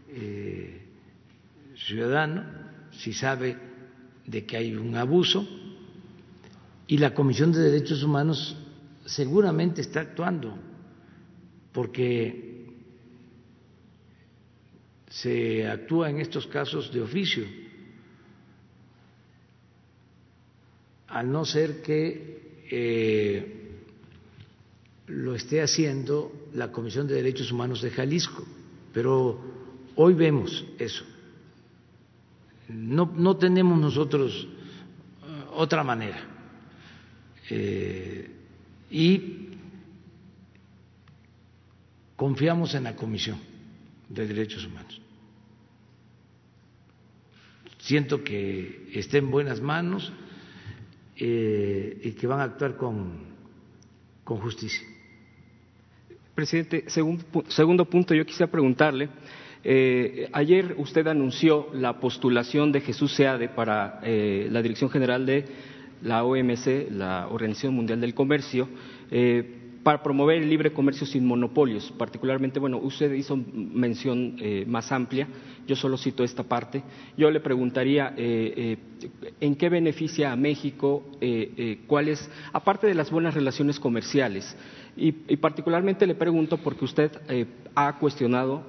eh, 0.08 0.82
ciudadano, 1.74 2.44
si 2.90 3.14
sabe 3.14 3.56
de 4.26 4.44
que 4.44 4.58
hay 4.58 4.74
un 4.74 4.94
abuso, 4.96 5.46
y 6.86 6.98
la 6.98 7.14
Comisión 7.14 7.52
de 7.52 7.60
Derechos 7.60 8.02
Humanos 8.02 8.54
seguramente 9.06 9.80
está 9.80 10.00
actuando 10.00 10.69
porque 11.72 12.66
se 15.08 15.66
actúa 15.66 16.10
en 16.10 16.20
estos 16.20 16.46
casos 16.46 16.92
de 16.92 17.00
oficio, 17.00 17.44
al 21.08 21.30
no 21.30 21.44
ser 21.44 21.82
que 21.82 22.64
eh, 22.70 23.60
lo 25.08 25.34
esté 25.34 25.60
haciendo 25.60 26.48
la 26.54 26.70
Comisión 26.70 27.08
de 27.08 27.14
Derechos 27.14 27.50
Humanos 27.50 27.82
de 27.82 27.90
Jalisco, 27.90 28.44
pero 28.92 29.40
hoy 29.96 30.14
vemos 30.14 30.64
eso. 30.78 31.04
No, 32.68 33.12
no 33.16 33.36
tenemos 33.36 33.78
nosotros 33.78 34.46
uh, 34.46 35.60
otra 35.60 35.82
manera. 35.82 36.22
Eh, 37.50 38.30
y 38.92 39.49
confiamos 42.20 42.74
en 42.74 42.84
la 42.84 42.94
Comisión 42.94 43.38
de 44.10 44.26
Derechos 44.26 44.66
Humanos. 44.66 45.00
Siento 47.78 48.22
que 48.22 48.90
está 48.92 49.16
en 49.16 49.30
buenas 49.30 49.62
manos 49.62 50.12
eh, 51.16 51.98
y 52.04 52.10
que 52.10 52.26
van 52.26 52.40
a 52.40 52.42
actuar 52.42 52.76
con, 52.76 53.20
con 54.22 54.36
justicia. 54.36 54.86
Presidente, 56.34 56.84
segundo, 56.88 57.24
segundo, 57.48 57.86
punto, 57.86 58.14
yo 58.14 58.26
quisiera 58.26 58.52
preguntarle. 58.52 59.08
Eh, 59.64 60.28
ayer 60.34 60.74
usted 60.76 61.06
anunció 61.06 61.70
la 61.72 62.00
postulación 62.00 62.70
de 62.70 62.82
Jesús 62.82 63.14
Seade 63.14 63.48
para 63.48 63.98
eh, 64.02 64.46
la 64.50 64.60
Dirección 64.60 64.90
General 64.90 65.24
de 65.24 65.46
la 66.02 66.22
OMC, 66.24 66.90
la 66.90 67.28
Organización 67.28 67.72
Mundial 67.72 67.98
del 68.02 68.12
Comercio. 68.12 68.68
Para 69.82 70.02
promover 70.02 70.42
el 70.42 70.50
libre 70.50 70.72
comercio 70.72 71.06
sin 71.06 71.26
monopolios. 71.26 71.92
Particularmente, 71.96 72.60
bueno, 72.60 72.78
usted 72.78 73.12
hizo 73.12 73.36
mención 73.36 74.36
eh, 74.38 74.64
más 74.66 74.92
amplia, 74.92 75.26
yo 75.66 75.74
solo 75.74 75.96
cito 75.96 76.22
esta 76.22 76.42
parte. 76.42 76.82
Yo 77.16 77.30
le 77.30 77.40
preguntaría 77.40 78.12
eh, 78.16 78.78
eh, 79.02 79.10
en 79.40 79.56
qué 79.56 79.68
beneficia 79.68 80.32
a 80.32 80.36
México, 80.36 81.04
cuáles, 81.86 82.30
aparte 82.52 82.86
de 82.86 82.94
las 82.94 83.10
buenas 83.10 83.34
relaciones 83.34 83.80
comerciales, 83.80 84.56
y, 84.96 85.14
y 85.28 85.36
particularmente 85.36 86.06
le 86.06 86.14
pregunto 86.14 86.58
porque 86.58 86.84
usted 86.84 87.12
ha 87.74 87.98
cuestionado 87.98 88.62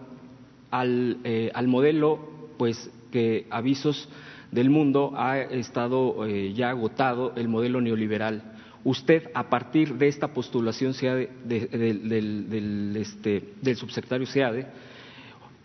al, 0.69 1.17
al 1.53 1.67
modelo, 1.67 2.19
pues, 2.57 2.89
que 3.11 3.47
avisos 3.49 4.07
del 4.51 4.69
mundo 4.69 5.13
ha 5.15 5.39
estado 5.39 6.25
ya 6.27 6.69
agotado 6.69 7.33
el 7.35 7.49
modelo 7.49 7.81
neoliberal 7.81 8.50
usted, 8.83 9.29
a 9.33 9.49
partir 9.49 9.95
de 9.95 10.07
esta 10.07 10.27
postulación 10.27 10.93
SEADE, 10.93 11.29
de, 11.43 11.67
de, 11.67 11.93
del, 11.93 12.49
del, 12.49 12.97
este, 12.97 13.43
del 13.61 13.75
subsecretario 13.75 14.25
SEADE, 14.25 14.67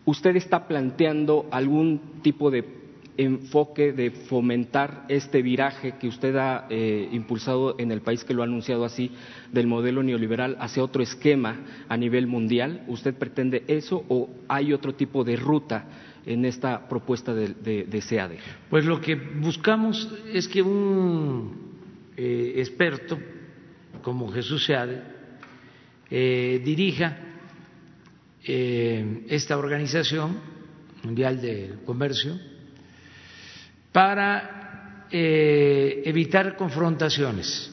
usted 0.05 0.36
está 0.36 0.66
planteando 0.66 1.47
algún 1.51 2.20
tipo 2.22 2.51
de 2.51 2.64
enfoque 3.18 3.93
de 3.93 4.10
fomentar 4.10 5.05
este 5.09 5.43
viraje 5.43 5.94
que 5.98 6.09
usted 6.09 6.36
ha 6.36 6.66
eh, 6.70 7.09
impulsado 7.12 7.76
en 7.78 7.90
el 7.90 8.01
país, 8.01 8.24
que 8.24 8.34
lo 8.34 8.43
ha 8.43 8.47
anunciado 8.47 8.84
así, 8.84 9.10
del 9.52 9.66
modelo 9.66 10.02
neoliberal 10.02 10.56
hacia 10.60 10.84
otro 10.84 11.02
esquema 11.02 11.60
a 11.88 11.97
nivel 11.97 12.26
mundial? 12.26 12.84
¿Usted 12.88 13.14
pretende 13.14 13.64
eso 13.68 14.05
o 14.09 14.28
hay 14.48 14.72
otro 14.72 14.94
tipo 14.94 15.24
de 15.24 15.36
ruta 15.36 15.86
en 16.26 16.44
esta 16.44 16.88
propuesta 16.88 17.34
de, 17.34 17.48
de, 17.84 18.02
SEADE? 18.02 18.38
Pues 18.68 18.84
lo 18.84 19.01
que 19.01 19.14
buscamos 19.14 20.12
es 20.32 20.48
que 20.48 20.62
un 20.62 21.65
eh, 22.16 22.55
experto 22.56 23.18
como 24.02 24.32
Jesús 24.32 24.64
Seade 24.64 25.02
eh, 26.10 26.60
dirija 26.64 27.18
esta 28.48 29.59
organización 29.59 30.38
mundial 31.02 31.40
del 31.40 31.80
comercio 31.84 32.38
para 33.90 35.06
eh, 35.10 36.02
evitar 36.05 36.56
confrontaciones. 36.56 37.72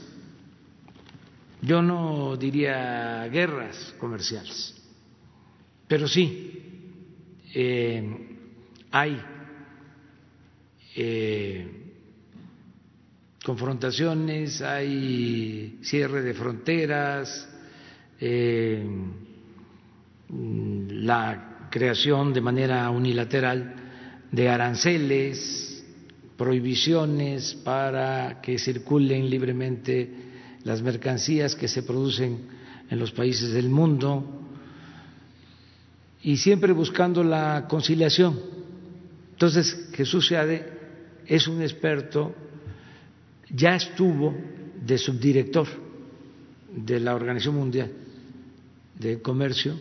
Yo 1.61 1.81
no 1.81 2.37
diría 2.37 3.27
guerras 3.27 3.95
comerciales, 3.99 4.75
pero 5.87 6.07
sí 6.07 6.61
eh, 7.53 8.37
hay 8.91 9.21
eh, 10.95 11.82
confrontaciones, 13.43 14.61
hay 14.61 15.79
cierre 15.81 16.21
de 16.21 16.33
fronteras, 16.33 17.49
la 20.29 21.67
creación 21.69 22.33
de 22.33 22.41
manera 22.41 22.89
unilateral 22.89 23.75
de 24.31 24.49
aranceles, 24.49 25.85
prohibiciones 26.37 27.53
para 27.55 28.41
que 28.41 28.57
circulen 28.57 29.29
libremente 29.29 30.09
las 30.63 30.81
mercancías 30.81 31.55
que 31.55 31.67
se 31.67 31.83
producen 31.83 32.47
en 32.89 32.99
los 32.99 33.11
países 33.11 33.51
del 33.51 33.69
mundo 33.69 34.41
y 36.23 36.37
siempre 36.37 36.71
buscando 36.71 37.23
la 37.23 37.67
conciliación. 37.67 38.39
Entonces, 39.31 39.89
Jesús 39.93 40.27
Seade 40.27 40.65
es 41.27 41.47
un 41.47 41.61
experto, 41.61 42.33
ya 43.53 43.75
estuvo 43.75 44.35
de 44.83 44.97
subdirector 44.97 45.67
de 46.75 46.99
la 46.99 47.15
Organización 47.15 47.55
Mundial 47.55 47.91
de 48.99 49.21
Comercio, 49.21 49.75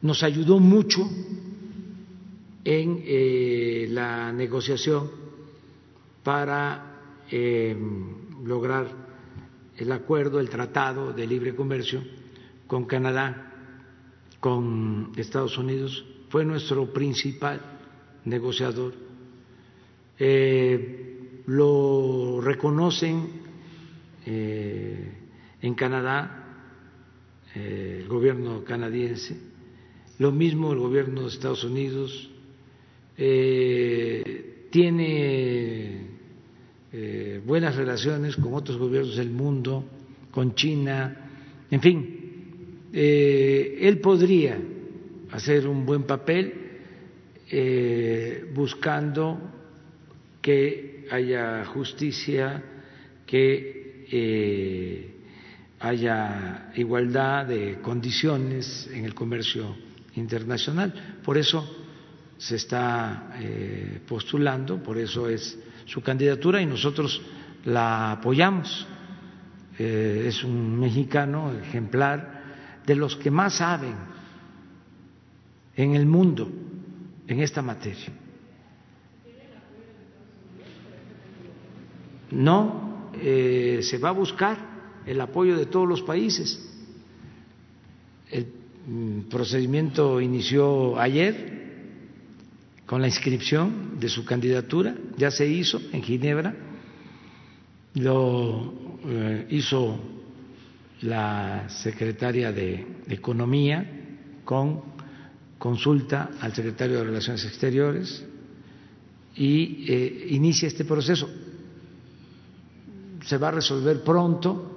nos 0.00 0.22
ayudó 0.22 0.58
mucho 0.58 1.08
en 2.64 3.02
eh, 3.04 3.86
la 3.90 4.32
negociación 4.32 5.10
para 6.22 7.24
eh, 7.30 7.76
lograr 8.44 8.86
el 9.76 9.90
acuerdo, 9.90 10.38
el 10.38 10.48
tratado 10.48 11.12
de 11.12 11.26
libre 11.26 11.54
comercio 11.54 12.02
con 12.66 12.84
Canadá, 12.84 13.52
con 14.38 15.12
Estados 15.16 15.58
Unidos, 15.58 16.04
fue 16.28 16.44
nuestro 16.44 16.92
principal 16.92 17.60
negociador. 18.24 18.94
Eh, 20.18 21.11
lo 21.46 22.40
reconocen 22.40 23.28
eh, 24.26 25.12
en 25.60 25.74
Canadá 25.74 26.38
el 27.54 28.08
gobierno 28.08 28.64
canadiense, 28.64 29.36
lo 30.18 30.32
mismo 30.32 30.72
el 30.72 30.78
gobierno 30.78 31.22
de 31.22 31.28
Estados 31.28 31.64
Unidos, 31.64 32.30
tiene 34.70 36.06
eh, 36.94 37.40
buenas 37.44 37.74
relaciones 37.76 38.36
con 38.36 38.52
otros 38.52 38.76
gobiernos 38.76 39.16
del 39.16 39.30
mundo, 39.30 39.84
con 40.30 40.54
China, 40.54 41.30
en 41.70 41.80
fin, 41.80 42.22
eh, 42.92 43.78
él 43.80 43.98
podría 43.98 44.58
hacer 45.30 45.66
un 45.66 45.86
buen 45.86 46.02
papel 46.02 46.52
eh, 47.50 48.44
buscando 48.54 49.40
que 50.42 50.91
haya 51.12 51.64
justicia, 51.66 52.62
que 53.26 53.82
haya 55.80 56.70
igualdad 56.76 57.46
de 57.46 57.80
condiciones 57.80 58.88
en 58.92 59.04
el 59.04 59.14
comercio 59.14 59.76
internacional. 60.16 61.18
Por 61.24 61.38
eso 61.38 61.68
se 62.36 62.56
está 62.56 63.30
postulando, 64.06 64.82
por 64.82 64.98
eso 64.98 65.28
es 65.28 65.58
su 65.86 66.00
candidatura 66.00 66.60
y 66.60 66.66
nosotros 66.66 67.20
la 67.64 68.12
apoyamos. 68.12 68.86
Eh, 69.78 70.24
es 70.26 70.44
un 70.44 70.78
mexicano 70.78 71.52
ejemplar 71.52 72.42
de 72.84 72.94
los 72.94 73.16
que 73.16 73.30
más 73.30 73.54
saben 73.54 73.94
en 75.74 75.94
el 75.94 76.06
mundo 76.06 76.50
en 77.26 77.40
esta 77.40 77.62
materia. 77.62 78.21
No, 82.32 83.10
eh, 83.14 83.80
se 83.82 83.98
va 83.98 84.08
a 84.08 84.12
buscar 84.12 84.56
el 85.06 85.20
apoyo 85.20 85.56
de 85.56 85.66
todos 85.66 85.88
los 85.88 86.02
países. 86.02 86.60
El 88.30 88.46
mm, 88.86 89.20
procedimiento 89.28 90.20
inició 90.20 90.98
ayer 90.98 91.52
con 92.86 93.00
la 93.00 93.08
inscripción 93.08 93.98
de 94.00 94.08
su 94.08 94.24
candidatura, 94.24 94.94
ya 95.16 95.30
se 95.30 95.46
hizo 95.46 95.80
en 95.92 96.02
Ginebra, 96.02 96.54
lo 97.94 98.72
eh, 99.06 99.46
hizo 99.50 99.98
la 101.02 101.68
secretaria 101.68 102.52
de 102.52 102.86
Economía 103.08 103.84
con 104.44 104.80
consulta 105.58 106.30
al 106.40 106.54
secretario 106.54 106.98
de 106.98 107.04
Relaciones 107.04 107.44
Exteriores 107.44 108.24
y 109.36 109.84
eh, 109.88 110.26
inicia 110.30 110.68
este 110.68 110.84
proceso. 110.84 111.28
Se 113.24 113.38
va 113.38 113.48
a 113.48 113.52
resolver 113.52 114.02
pronto, 114.02 114.72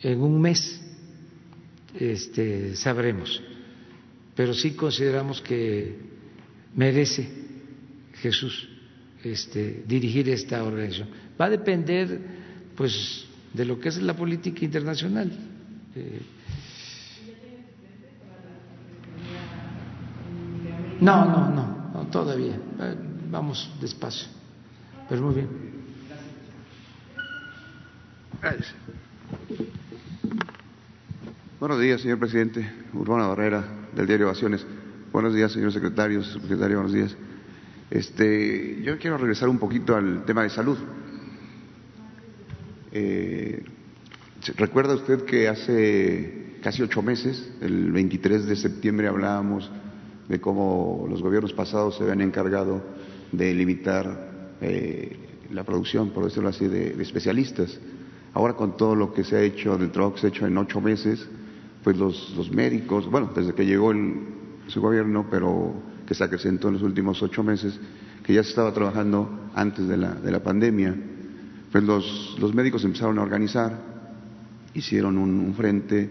en 0.00 0.20
un 0.20 0.40
mes, 0.40 0.80
este, 1.98 2.76
sabremos, 2.76 3.42
pero 4.34 4.52
sí 4.52 4.72
consideramos 4.72 5.40
que 5.40 5.96
merece 6.74 7.28
Jesús 8.14 8.68
este, 9.22 9.84
dirigir 9.86 10.28
esta 10.28 10.62
organización. 10.62 11.08
Va 11.40 11.46
a 11.46 11.50
depender, 11.50 12.20
pues, 12.76 13.26
de 13.52 13.64
lo 13.64 13.80
que 13.80 13.88
es 13.88 14.02
la 14.02 14.14
política 14.14 14.64
internacional. 14.64 15.30
Eh, 15.94 16.20
no, 21.00 21.24
no, 21.24 21.50
no, 21.50 21.90
no, 21.94 22.06
todavía. 22.08 22.56
Eh, 22.80 22.96
vamos 23.30 23.70
despacio. 23.80 24.28
Pero 25.08 25.22
muy 25.22 25.34
bien. 25.34 25.83
Buenos 31.58 31.80
días, 31.80 32.02
señor 32.02 32.18
presidente. 32.18 32.70
Urbana 32.92 33.26
Barrera, 33.28 33.64
del 33.96 34.06
diario 34.06 34.26
Ovaciones. 34.26 34.66
Buenos 35.12 35.34
días, 35.34 35.50
señor 35.52 35.72
secretario, 35.72 36.22
secretario, 36.22 36.76
buenos 36.76 36.92
días. 36.92 37.16
Este, 37.90 38.82
yo 38.82 38.98
quiero 38.98 39.16
regresar 39.16 39.48
un 39.48 39.58
poquito 39.58 39.96
al 39.96 40.26
tema 40.26 40.42
de 40.42 40.50
salud. 40.50 40.76
Eh, 42.92 43.64
¿Recuerda 44.56 44.94
usted 44.94 45.24
que 45.24 45.48
hace 45.48 46.58
casi 46.62 46.82
ocho 46.82 47.00
meses, 47.00 47.50
el 47.62 47.92
23 47.92 48.44
de 48.44 48.56
septiembre, 48.56 49.08
hablábamos 49.08 49.70
de 50.28 50.38
cómo 50.40 51.06
los 51.08 51.22
gobiernos 51.22 51.54
pasados 51.54 51.96
se 51.96 52.02
habían 52.02 52.20
encargado 52.20 52.82
de 53.32 53.54
limitar 53.54 54.56
eh, 54.60 55.16
la 55.50 55.64
producción, 55.64 56.10
por 56.10 56.24
decirlo 56.24 56.50
así, 56.50 56.68
de, 56.68 57.00
especialistas? 57.02 57.78
Ahora 58.34 58.54
con 58.54 58.76
todo 58.76 58.96
lo 58.96 59.14
que 59.14 59.22
se 59.22 59.36
ha 59.36 59.40
hecho, 59.40 59.78
del 59.78 59.92
trabajo 59.92 60.14
que 60.14 60.20
se 60.20 60.26
ha 60.26 60.30
hecho 60.30 60.46
en 60.46 60.58
ocho 60.58 60.80
meses, 60.80 61.26
pues 61.84 61.96
los, 61.96 62.34
los 62.36 62.50
médicos, 62.50 63.08
bueno, 63.08 63.30
desde 63.34 63.54
que 63.54 63.64
llegó 63.64 63.92
el, 63.92 64.14
su 64.66 64.80
gobierno, 64.80 65.26
pero 65.30 65.72
que 66.04 66.14
se 66.14 66.24
acrecentó 66.24 66.68
en 66.68 66.74
los 66.74 66.82
últimos 66.82 67.22
ocho 67.22 67.44
meses, 67.44 67.78
que 68.24 68.34
ya 68.34 68.42
se 68.42 68.50
estaba 68.50 68.72
trabajando 68.72 69.50
antes 69.54 69.86
de 69.86 69.96
la, 69.96 70.14
de 70.14 70.32
la 70.32 70.42
pandemia, 70.42 70.96
pues 71.70 71.84
los, 71.84 72.36
los, 72.40 72.54
médicos 72.54 72.84
empezaron 72.84 73.18
a 73.18 73.22
organizar, 73.22 73.78
hicieron 74.74 75.16
un, 75.16 75.54
frente 75.54 76.10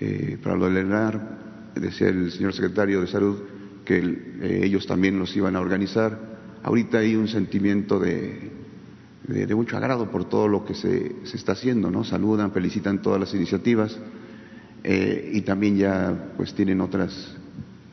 eh, 0.00 0.38
para 0.42 0.56
lograr, 0.56 1.38
decía 1.74 2.08
el 2.08 2.30
señor 2.32 2.54
secretario 2.54 3.02
de 3.02 3.06
Salud, 3.06 3.36
que 3.84 3.98
eh, 3.98 4.60
ellos 4.62 4.86
también 4.86 5.18
los 5.18 5.36
iban 5.36 5.56
a 5.56 5.60
organizar. 5.60 6.18
Ahorita 6.62 6.98
hay 6.98 7.16
un 7.16 7.28
sentimiento 7.28 7.98
de, 7.98 8.59
de, 9.30 9.54
mucho 9.54 9.76
agrado 9.76 10.10
por 10.10 10.28
todo 10.28 10.48
lo 10.48 10.64
que 10.64 10.74
se, 10.74 11.24
se, 11.24 11.36
está 11.36 11.52
haciendo, 11.52 11.90
¿no? 11.90 12.04
Saludan, 12.04 12.52
felicitan 12.52 13.00
todas 13.00 13.20
las 13.20 13.32
iniciativas 13.34 13.96
eh, 14.82 15.30
y 15.34 15.42
también 15.42 15.76
ya 15.76 16.32
pues 16.36 16.54
tienen 16.54 16.80
otras 16.80 17.36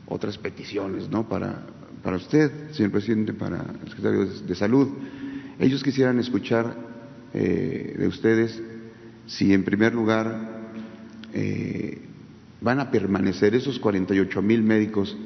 otras 0.06 0.38
peticiones 0.38 1.10
¿no? 1.10 1.28
para, 1.28 1.66
para 2.02 2.16
usted, 2.16 2.70
señor 2.72 2.92
presidente, 2.92 3.34
para 3.34 3.58
el 3.82 3.88
secretario 3.90 4.24
de 4.24 4.54
Salud. 4.54 4.88
Ellos 5.58 5.82
quisieran 5.82 6.18
escuchar 6.18 6.74
eh, 7.34 7.94
de 7.98 8.06
ustedes 8.06 8.60
si, 9.26 9.52
en 9.52 9.64
primer 9.64 9.94
lugar, 9.94 10.70
eh, 11.34 12.00
van 12.62 12.80
a 12.80 12.90
permanecer 12.90 13.54
esos 13.54 13.78
48 13.78 14.40
mil 14.40 14.62
médicos, 14.62 15.16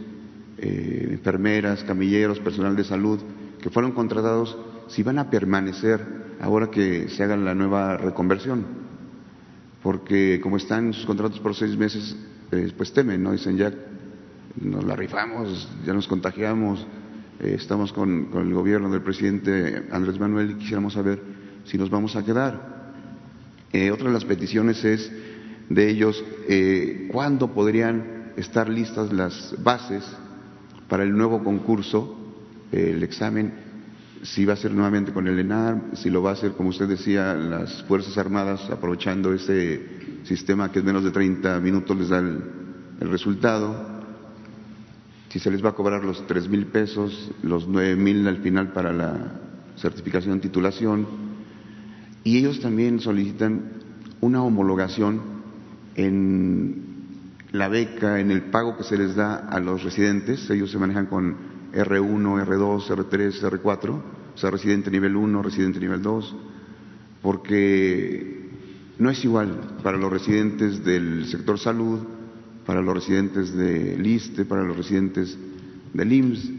enfermeras, 0.58 1.82
camilleros, 1.84 2.38
personal 2.38 2.76
de 2.76 2.84
salud 2.84 3.18
que 3.62 3.70
fueron 3.70 3.92
contratados, 3.92 4.58
si 4.88 5.02
van 5.02 5.18
a 5.18 5.30
permanecer 5.30 6.00
ahora 6.40 6.70
que 6.70 7.08
se 7.08 7.22
haga 7.22 7.36
la 7.36 7.54
nueva 7.54 7.96
reconversión. 7.96 8.64
Porque 9.82 10.40
como 10.42 10.56
están 10.56 10.92
sus 10.92 11.06
contratos 11.06 11.40
por 11.40 11.54
seis 11.54 11.76
meses, 11.76 12.16
pues 12.76 12.92
temen, 12.92 13.22
¿no? 13.22 13.32
Dicen 13.32 13.56
ya 13.56 13.72
nos 14.60 14.84
la 14.84 14.94
rifamos, 14.94 15.68
ya 15.86 15.92
nos 15.92 16.06
contagiamos, 16.06 16.86
eh, 17.40 17.56
estamos 17.58 17.92
con, 17.92 18.28
el 18.34 18.52
gobierno 18.52 18.90
del 18.90 19.02
presidente 19.02 19.84
Andrés 19.90 20.18
Manuel 20.20 20.52
y 20.52 20.54
quisiéramos 20.54 20.92
saber 20.92 21.20
si 21.64 21.78
nos 21.78 21.90
vamos 21.90 22.16
a 22.16 22.24
quedar. 22.24 22.92
Eh, 23.72 23.90
otra 23.90 24.08
de 24.08 24.12
las 24.12 24.24
peticiones 24.24 24.84
es 24.84 25.10
de 25.68 25.88
ellos 25.88 26.22
eh, 26.48 27.08
cuándo 27.10 27.52
podrían 27.54 28.32
estar 28.36 28.68
listas 28.68 29.12
las 29.12 29.54
bases 29.62 30.04
para 30.88 31.02
el 31.02 31.16
nuevo 31.16 31.42
concurso, 31.42 32.18
el 32.70 33.02
examen, 33.02 33.54
si 34.22 34.44
va 34.44 34.52
a 34.52 34.56
ser 34.56 34.72
nuevamente 34.72 35.12
con 35.12 35.26
el 35.26 35.38
ENAR, 35.38 35.82
si 35.94 36.08
lo 36.08 36.22
va 36.22 36.30
a 36.30 36.32
hacer, 36.34 36.52
como 36.52 36.68
usted 36.68 36.86
decía, 36.86 37.34
las 37.34 37.82
Fuerzas 37.84 38.16
Armadas, 38.16 38.70
aprovechando 38.70 39.34
ese 39.34 40.22
sistema 40.24 40.70
que 40.70 40.78
es 40.78 40.84
menos 40.84 41.02
de 41.02 41.10
30 41.10 41.58
minutos 41.58 41.96
les 41.96 42.08
da 42.08 42.18
el 42.18 43.10
resultado. 43.10 43.74
Si 45.28 45.40
se 45.40 45.50
les 45.50 45.64
va 45.64 45.70
a 45.70 45.74
cobrar 45.74 46.04
los 46.04 46.24
tres 46.26 46.48
mil 46.48 46.66
pesos, 46.66 47.32
los 47.42 47.66
nueve 47.66 47.96
mil 47.96 48.28
al 48.28 48.38
final 48.38 48.72
para 48.72 48.92
la 48.92 49.40
certificación 49.76 50.40
titulación, 50.40 51.06
y 52.22 52.38
ellos 52.38 52.60
también 52.60 53.00
solicitan 53.00 53.72
una 54.20 54.42
homologación 54.42 55.20
en 55.96 56.92
la 57.50 57.68
beca, 57.68 58.20
en 58.20 58.30
el 58.30 58.42
pago 58.42 58.76
que 58.76 58.84
se 58.84 58.96
les 58.96 59.16
da 59.16 59.34
a 59.34 59.58
los 59.58 59.82
residentes, 59.82 60.48
ellos 60.48 60.70
se 60.70 60.78
manejan 60.78 61.06
con 61.06 61.51
R1, 61.72 62.46
R2, 62.46 62.88
R3, 62.88 63.40
R4, 63.40 63.90
o 63.90 64.38
sea, 64.38 64.50
residente 64.50 64.90
nivel 64.90 65.16
1, 65.16 65.42
residente 65.42 65.80
nivel 65.80 66.02
2, 66.02 66.36
porque 67.22 68.50
no 68.98 69.10
es 69.10 69.24
igual 69.24 69.78
para 69.82 69.96
los 69.96 70.10
residentes 70.10 70.84
del 70.84 71.26
sector 71.26 71.58
salud, 71.58 72.00
para 72.66 72.82
los 72.82 72.94
residentes 72.94 73.54
de 73.54 73.96
LISTE, 73.96 74.44
para 74.44 74.62
los 74.62 74.76
residentes 74.76 75.36
del 75.92 76.12
IMSS. 76.12 76.50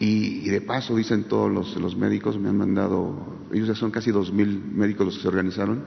Y, 0.00 0.48
de 0.48 0.60
paso, 0.60 0.94
dicen 0.94 1.24
todos 1.24 1.50
los, 1.50 1.96
médicos, 1.96 2.38
me 2.38 2.48
han 2.48 2.56
mandado, 2.56 3.36
ellos 3.52 3.66
ya 3.66 3.74
son 3.74 3.90
casi 3.90 4.12
dos 4.12 4.32
mil 4.32 4.62
médicos 4.62 5.06
los 5.06 5.16
que 5.16 5.22
se 5.22 5.28
organizaron, 5.28 5.82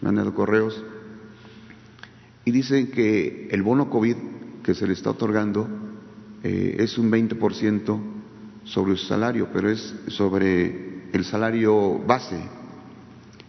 me 0.00 0.08
han 0.08 0.16
dado 0.16 0.34
correos, 0.34 0.82
y 2.44 2.50
dicen 2.50 2.90
que 2.90 3.48
el 3.50 3.62
bono 3.62 3.88
COVID 3.88 4.16
que 4.64 4.74
se 4.74 4.86
le 4.86 4.94
está 4.94 5.10
otorgando 5.10 5.68
eh, 6.48 6.76
es 6.78 6.96
un 6.96 7.10
20% 7.10 7.98
sobre 8.62 8.96
su 8.96 9.06
salario, 9.06 9.48
pero 9.52 9.68
es 9.68 9.94
sobre 10.06 11.08
el 11.12 11.24
salario 11.24 11.98
base. 11.98 12.40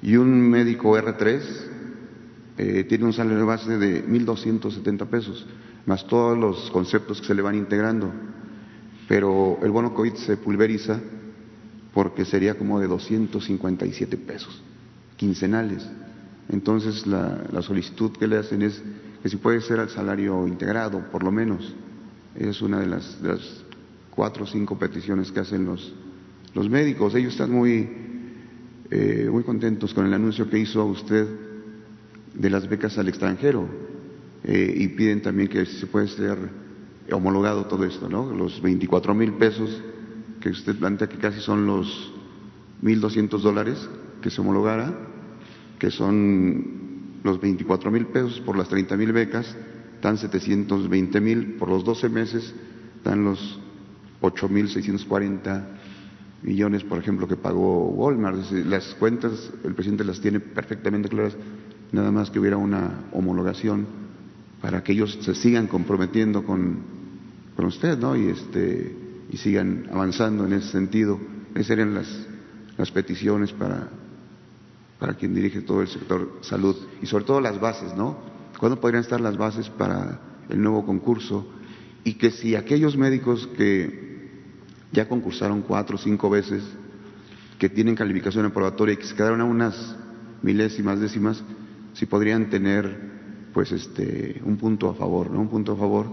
Y 0.02 0.15
un 0.15 0.41
médico 0.49 0.98
R3 0.98 1.41
eh, 2.57 2.86
tiene 2.86 3.06
un 3.06 3.14
salario 3.14 3.45
base 3.45 3.78
de 3.78 4.03
1.270 4.03 5.06
pesos, 5.06 5.45
más 5.86 6.07
todos 6.07 6.36
los 6.36 6.72
conceptos 6.72 7.22
que 7.22 7.28
se 7.28 7.36
le 7.36 7.44
van 7.44 7.53
integrando. 7.53 8.11
Pero 9.07 9.60
el 9.61 9.69
bono 9.69 9.94
COVID 9.94 10.15
se 10.15 10.38
pulveriza 10.38 10.99
porque 11.94 12.26
sería 12.26 12.56
como 12.56 12.80
de 12.80 12.88
257 12.88 14.18
pesos 14.18 14.64
quincenales. 15.18 15.88
Entonces 16.49 17.06
la, 17.06 17.61
solicitud 17.61 18.11
que 18.18 18.28
le 18.28 18.38
hacen 18.38 18.64
es 18.64 18.82
que 19.22 19.30
si 19.30 19.38
puede 19.38 19.61
ser 19.61 19.80
al 19.80 19.90
salario 19.90 20.48
integrado, 20.48 21.11
por 21.11 21.22
lo 21.22 21.32
menos. 21.32 21.76
Es 22.38 22.61
una 22.61 22.80
de 22.80 22.85
las, 22.85 23.18
cuatro 24.11 24.43
o 24.43 24.47
cinco 24.47 24.77
peticiones 24.77 25.31
que 25.31 25.39
hacen 25.39 25.65
los, 25.65 25.93
los 26.53 26.69
médicos. 26.69 27.15
Ellos 27.15 27.34
están 27.34 27.51
muy, 27.51 27.89
eh, 28.91 29.27
muy 29.31 29.43
contentos 29.43 29.93
con 29.93 30.05
el 30.05 30.14
anuncio 30.14 30.49
que 30.49 30.59
hizo 30.59 30.85
usted 30.85 31.27
de 32.34 32.49
las 32.49 32.68
becas 32.69 32.97
al 32.97 33.07
extranjero 33.09 33.68
eh, 34.43 34.73
y 34.77 34.88
piden 34.89 35.22
también 35.22 35.47
que 35.47 35.65
se 35.65 35.88
puede 35.88 36.07
ser 36.07 36.38
homologado 37.11 37.65
todo 37.65 37.84
esto, 37.85 38.09
¿no? 38.09 38.31
Los 38.31 38.61
24 38.61 39.15
mil 39.15 39.34
pesos 39.34 39.81
que 40.39 40.49
usted 40.49 40.76
plantea 40.76 41.09
que 41.09 41.18
casi 41.18 41.39
son 41.39 41.65
los 41.65 42.14
1.200 42.84 43.39
dólares 43.39 43.89
que 44.22 44.30
se 44.30 44.41
homologara, 44.41 44.93
que 45.80 45.89
son 45.89 47.19
los 47.23 47.39
24 47.39 47.91
mil 47.91 48.07
pesos 48.07 48.39
por 48.41 48.57
las 48.57 48.69
30 48.69 48.95
mil 48.97 49.11
becas, 49.11 49.55
dan 50.02 50.18
720 50.18 51.22
mil 51.22 51.53
por 51.56 51.69
los 51.69 51.84
12 51.84 52.10
meses, 52.10 52.53
dan 53.03 53.24
los 53.24 53.60
8 54.22 54.49
mil 54.49 54.69
640 54.69 55.68
millones, 56.44 56.84
por 56.84 56.99
ejemplo, 56.99 57.28
que 57.28 57.36
pagó 57.36 57.90
Walmart. 57.90 58.52
Las 58.52 58.95
cuentas, 58.95 59.52
el 59.64 59.74
presidente 59.74 60.03
las 60.03 60.19
tiene 60.19 60.40
perfectamente 60.40 61.10
claras 61.10 61.36
nada 61.91 62.11
más 62.11 62.30
que 62.30 62.40
hubiera 62.40 62.57
una 62.57 63.06
homologación 63.14 63.88
para 64.61 64.84
que 64.84 64.91
ellos 64.91 65.18
se 65.22 65.36
sigan 65.36 65.68
comprometiendo 65.68 66.44
con, 66.44 66.80
con 67.56 67.65
usted, 67.65 67.98
¿no? 67.98 68.15
Y, 68.15 68.28
este, 68.28 68.95
y 69.30 69.38
sigan 69.38 69.88
avanzando 69.91 70.45
en 70.45 70.53
ese 70.53 70.69
sentido. 70.69 71.19
Esas 71.53 71.68
serían 71.68 71.94
las, 71.94 72.28
las 72.78 72.91
peticiones 72.91 73.52
para, 73.53 73.90
para 74.99 75.14
quien 75.14 75.34
dirige 75.34 75.61
todo 75.61 75.82
el 75.82 75.88
sector 75.88 76.40
salud 76.41 76.76
y 77.02 77.06
sobre 77.06 77.26
todo 77.26 77.41
las 77.41 77.60
bases, 77.60 77.95
¿no? 77.95 78.36
¿Cuándo 78.59 78.79
podrían 78.79 79.03
estar 79.03 79.21
las 79.21 79.38
bases 79.38 79.69
para 79.69 80.19
el 80.49 80.61
nuevo 80.61 80.85
concurso? 80.85 81.47
Y 82.03 82.13
que 82.13 82.31
si 82.31 82.55
aquellos 82.55 82.97
médicos 82.97 83.47
que 83.57 84.07
ya 84.91 85.07
concursaron 85.07 85.61
cuatro 85.61 85.95
o 85.95 85.99
cinco 85.99 86.29
veces, 86.29 86.63
que 87.59 87.69
tienen 87.69 87.95
calificación 87.95 88.45
aprobatoria 88.45 88.93
y 88.93 88.97
que 88.97 89.05
se 89.05 89.15
quedaron 89.15 89.41
a 89.41 89.45
unas 89.45 89.95
milésimas, 90.41 90.99
décimas, 90.99 91.43
si 91.93 92.05
podrían 92.05 92.49
tener 92.49 93.17
pues 93.53 93.71
este 93.71 94.39
un 94.43 94.57
punto 94.57 94.89
a 94.89 94.93
favor, 94.93 95.31
¿no? 95.31 95.41
Un 95.41 95.49
punto 95.49 95.73
a 95.73 95.75
favor, 95.75 96.07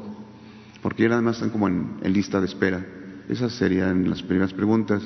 porque 0.83 1.03
ya 1.03 1.13
además 1.13 1.37
están 1.37 1.51
como 1.51 1.69
en, 1.69 1.99
lista 2.05 2.41
de 2.41 2.47
espera. 2.47 2.85
Esas 3.29 3.53
serían 3.53 4.09
las 4.09 4.23
primeras 4.23 4.53
preguntas 4.53 5.03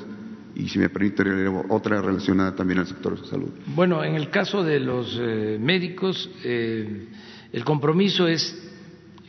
y 0.55 0.67
si 0.67 0.79
me 0.79 0.89
permite 0.89 1.23
otra 1.69 2.01
relacionada 2.01 2.55
también 2.55 2.79
al 2.79 2.87
sector 2.87 3.19
de 3.19 3.27
salud. 3.27 3.49
Bueno, 3.75 4.03
en 4.03 4.15
el 4.15 4.29
caso 4.29 4.63
de 4.63 4.79
los 4.79 5.17
eh, 5.21 5.57
médicos, 5.59 6.29
eh, 6.43 7.07
el 7.51 7.63
compromiso 7.63 8.27
es 8.27 8.55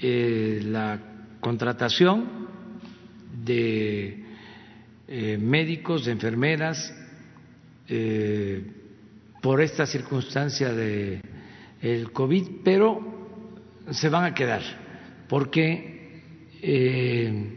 eh, 0.01 0.60
la 0.64 1.01
contratación 1.40 2.48
de 3.44 4.24
médicos, 5.38 6.05
de 6.05 6.12
enfermeras, 6.12 6.94
por 9.42 9.60
esta 9.60 9.84
circunstancia 9.84 10.72
de 10.72 11.20
COVID, 12.12 12.44
pero 12.62 13.01
se 13.90 14.09
van 14.09 14.24
a 14.24 14.34
quedar 14.34 14.62
porque 15.30 15.90
eh, 16.60 17.56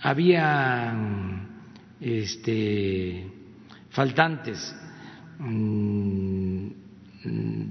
había 0.00 0.94
este, 2.00 3.26
faltantes, 3.90 4.74
mm, 5.40 6.68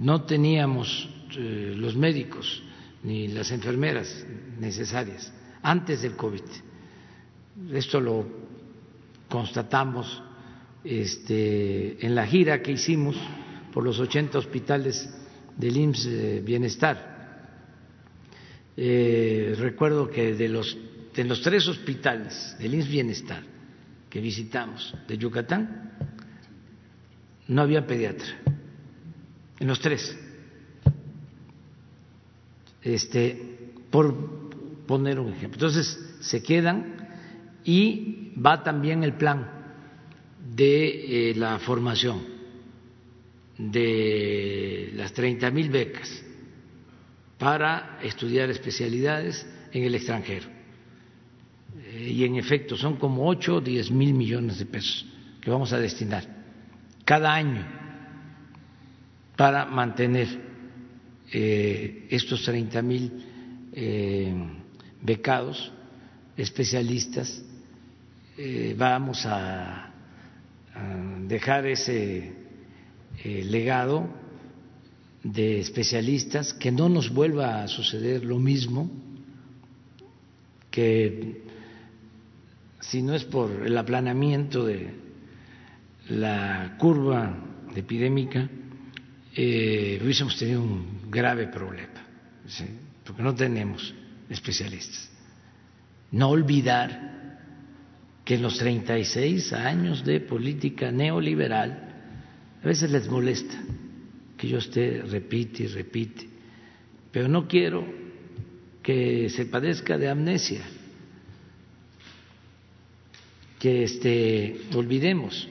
no 0.03 0.21
teníamos 0.23 1.09
eh, 1.37 1.73
los 1.75 1.95
médicos 1.95 2.63
ni 3.03 3.27
las 3.27 3.51
enfermeras 3.51 4.25
necesarias 4.59 5.31
antes 5.61 6.01
del 6.01 6.15
COVID. 6.15 6.41
Esto 7.71 7.99
lo 7.99 8.25
constatamos 9.27 10.23
este, 10.83 12.05
en 12.05 12.15
la 12.15 12.25
gira 12.25 12.61
que 12.61 12.71
hicimos 12.71 13.15
por 13.73 13.83
los 13.83 13.99
80 13.99 14.37
hospitales 14.37 15.09
del 15.57 15.77
IMSS 15.77 16.43
Bienestar. 16.43 17.17
Eh, 18.75 19.55
recuerdo 19.57 20.09
que 20.09 20.33
de 20.33 20.49
los, 20.49 20.77
de 21.13 21.23
los 21.25 21.41
tres 21.41 21.67
hospitales 21.67 22.55
del 22.59 22.73
IMSS 22.75 22.89
Bienestar 22.89 23.43
que 24.09 24.21
visitamos 24.21 24.95
de 25.07 25.17
Yucatán, 25.17 25.91
no 27.47 27.61
había 27.61 27.85
pediatra, 27.85 28.27
en 29.59 29.67
los 29.67 29.79
tres. 29.79 30.17
Este, 32.81 33.73
por 33.89 34.85
poner 34.85 35.19
un 35.19 35.33
ejemplo. 35.33 35.55
Entonces, 35.55 35.99
se 36.21 36.41
quedan 36.41 37.09
y 37.63 38.33
va 38.43 38.63
también 38.63 39.03
el 39.03 39.13
plan 39.13 39.49
de 40.55 41.31
eh, 41.31 41.35
la 41.35 41.59
formación 41.59 42.21
de 43.57 44.91
las 44.95 45.13
30 45.13 45.51
mil 45.51 45.69
becas 45.69 46.23
para 47.37 47.99
estudiar 48.01 48.49
especialidades 48.49 49.45
en 49.71 49.83
el 49.83 49.95
extranjero. 49.95 50.47
eh, 51.85 52.09
y 52.11 52.23
en 52.23 52.35
efecto 52.35 52.75
son 52.75 52.95
como 52.97 53.27
8 53.27 53.55
o 53.55 53.61
10 53.61 53.91
mil 53.91 54.13
millones 54.13 54.59
de 54.59 54.65
pesos 54.65 55.05
que 55.41 55.51
vamos 55.51 55.71
a 55.73 55.79
destinar 55.79 56.23
cada 57.05 57.33
año 57.33 57.65
para 59.35 59.65
mantener 59.65 60.48
eh, 61.31 62.07
estos 62.09 62.43
30 62.43 62.81
mil 62.81 63.11
eh, 63.73 64.33
becados, 65.01 65.71
especialistas. 66.37 67.43
vamos 68.77 69.25
a, 69.25 69.85
dejar 71.27 71.65
ese 71.67 72.31
legado 73.25 74.07
de 75.23 75.59
especialistas, 75.59 76.53
que 76.53 76.71
no 76.71 76.87
nos 76.87 77.09
vuelva 77.09 77.63
a 77.63 77.67
suceder 77.67 78.23
lo 78.23 78.39
mismo, 78.39 78.89
que 80.71 81.41
si 82.79 83.01
no 83.01 83.13
es 83.13 83.25
por 83.25 83.51
el 83.65 83.77
aplanamiento 83.77 84.65
de 84.65 84.93
la 86.09 86.75
curva 86.79 87.35
epidémica, 87.75 88.49
eh, 89.35 89.99
hubiésemos 90.01 90.37
tenido 90.37 90.63
un 90.63 90.98
grave 91.09 91.47
problema, 91.47 92.05
porque 93.03 93.23
no 93.23 93.33
tenemos 93.33 93.93
especialistas. 94.29 95.09
No 96.11 96.29
olvidar 96.29 97.37
que 98.23 98.35
en 98.35 98.43
los 98.43 98.57
36 98.57 99.53
años 99.53 100.05
de 100.05 100.19
política 100.19 100.91
neoliberal, 100.91 101.89
a 102.61 102.67
veces 102.67 102.91
les 102.91 103.09
molesta 103.09 103.57
que 104.37 104.47
yo 104.47 104.59
esté 104.59 105.01
repite 105.01 105.63
y 105.63 105.67
repite, 105.67 106.29
pero 107.11 107.27
no 107.27 107.47
quiero 107.47 107.85
que 108.83 109.29
se 109.29 109.45
padezca 109.45 109.97
de 109.97 110.09
amnesia 110.09 110.61
que 113.59 113.83
este, 113.83 114.61
olvidemos. 114.73 115.47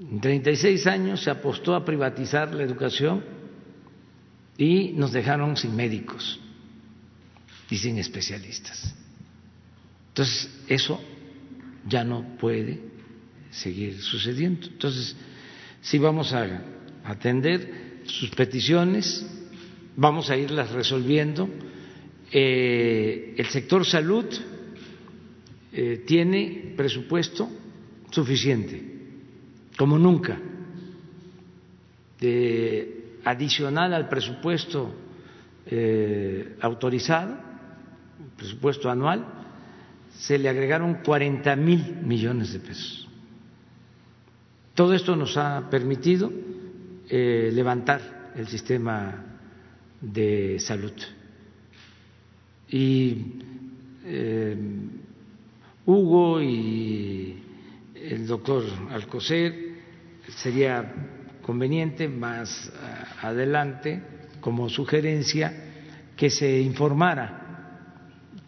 En 0.00 0.20
36 0.20 0.86
años 0.88 1.22
se 1.22 1.30
apostó 1.30 1.76
a 1.76 1.84
privatizar 1.84 2.52
la 2.54 2.64
educación 2.64 3.22
y 4.56 4.92
nos 4.92 5.12
dejaron 5.12 5.56
sin 5.56 5.74
médicos 5.74 6.38
y 7.70 7.78
sin 7.78 7.98
especialistas. 7.98 8.94
Entonces, 10.08 10.50
eso 10.68 11.00
ya 11.88 12.04
no 12.04 12.36
puede 12.38 12.80
seguir 13.50 14.00
sucediendo. 14.00 14.66
Entonces, 14.66 15.16
sí 15.80 15.98
vamos 15.98 16.32
a 16.32 16.62
atender 17.04 18.02
sus 18.04 18.30
peticiones, 18.30 19.26
vamos 19.96 20.30
a 20.30 20.36
irlas 20.36 20.70
resolviendo. 20.70 21.48
Eh, 22.30 23.34
el 23.36 23.46
sector 23.46 23.86
salud 23.86 24.26
eh, 25.72 26.04
tiene 26.06 26.74
presupuesto 26.76 27.48
suficiente, 28.10 28.82
como 29.78 29.98
nunca, 29.98 30.38
de, 32.20 33.01
adicional 33.24 33.94
al 33.94 34.08
presupuesto 34.08 34.92
eh, 35.66 36.56
autorizado, 36.60 37.36
presupuesto 38.36 38.90
anual, 38.90 39.24
se 40.18 40.38
le 40.38 40.48
agregaron 40.48 41.02
40 41.04 41.56
mil 41.56 41.96
millones 42.02 42.52
de 42.52 42.60
pesos. 42.60 43.08
Todo 44.74 44.94
esto 44.94 45.16
nos 45.16 45.36
ha 45.36 45.68
permitido 45.70 46.32
eh, 47.08 47.50
levantar 47.52 48.32
el 48.34 48.46
sistema 48.48 49.24
de 50.00 50.58
salud. 50.58 50.92
Y 52.68 53.26
Hugo 55.84 56.40
y 56.40 57.42
el 57.94 58.26
doctor 58.26 58.64
Alcocer, 58.90 59.54
sería 60.28 60.92
conveniente 61.42 62.08
más 62.08 62.68
eh, 62.68 62.70
adelante, 63.22 64.02
como 64.40 64.68
sugerencia, 64.68 65.52
que 66.16 66.30
se 66.30 66.60
informara 66.60 67.88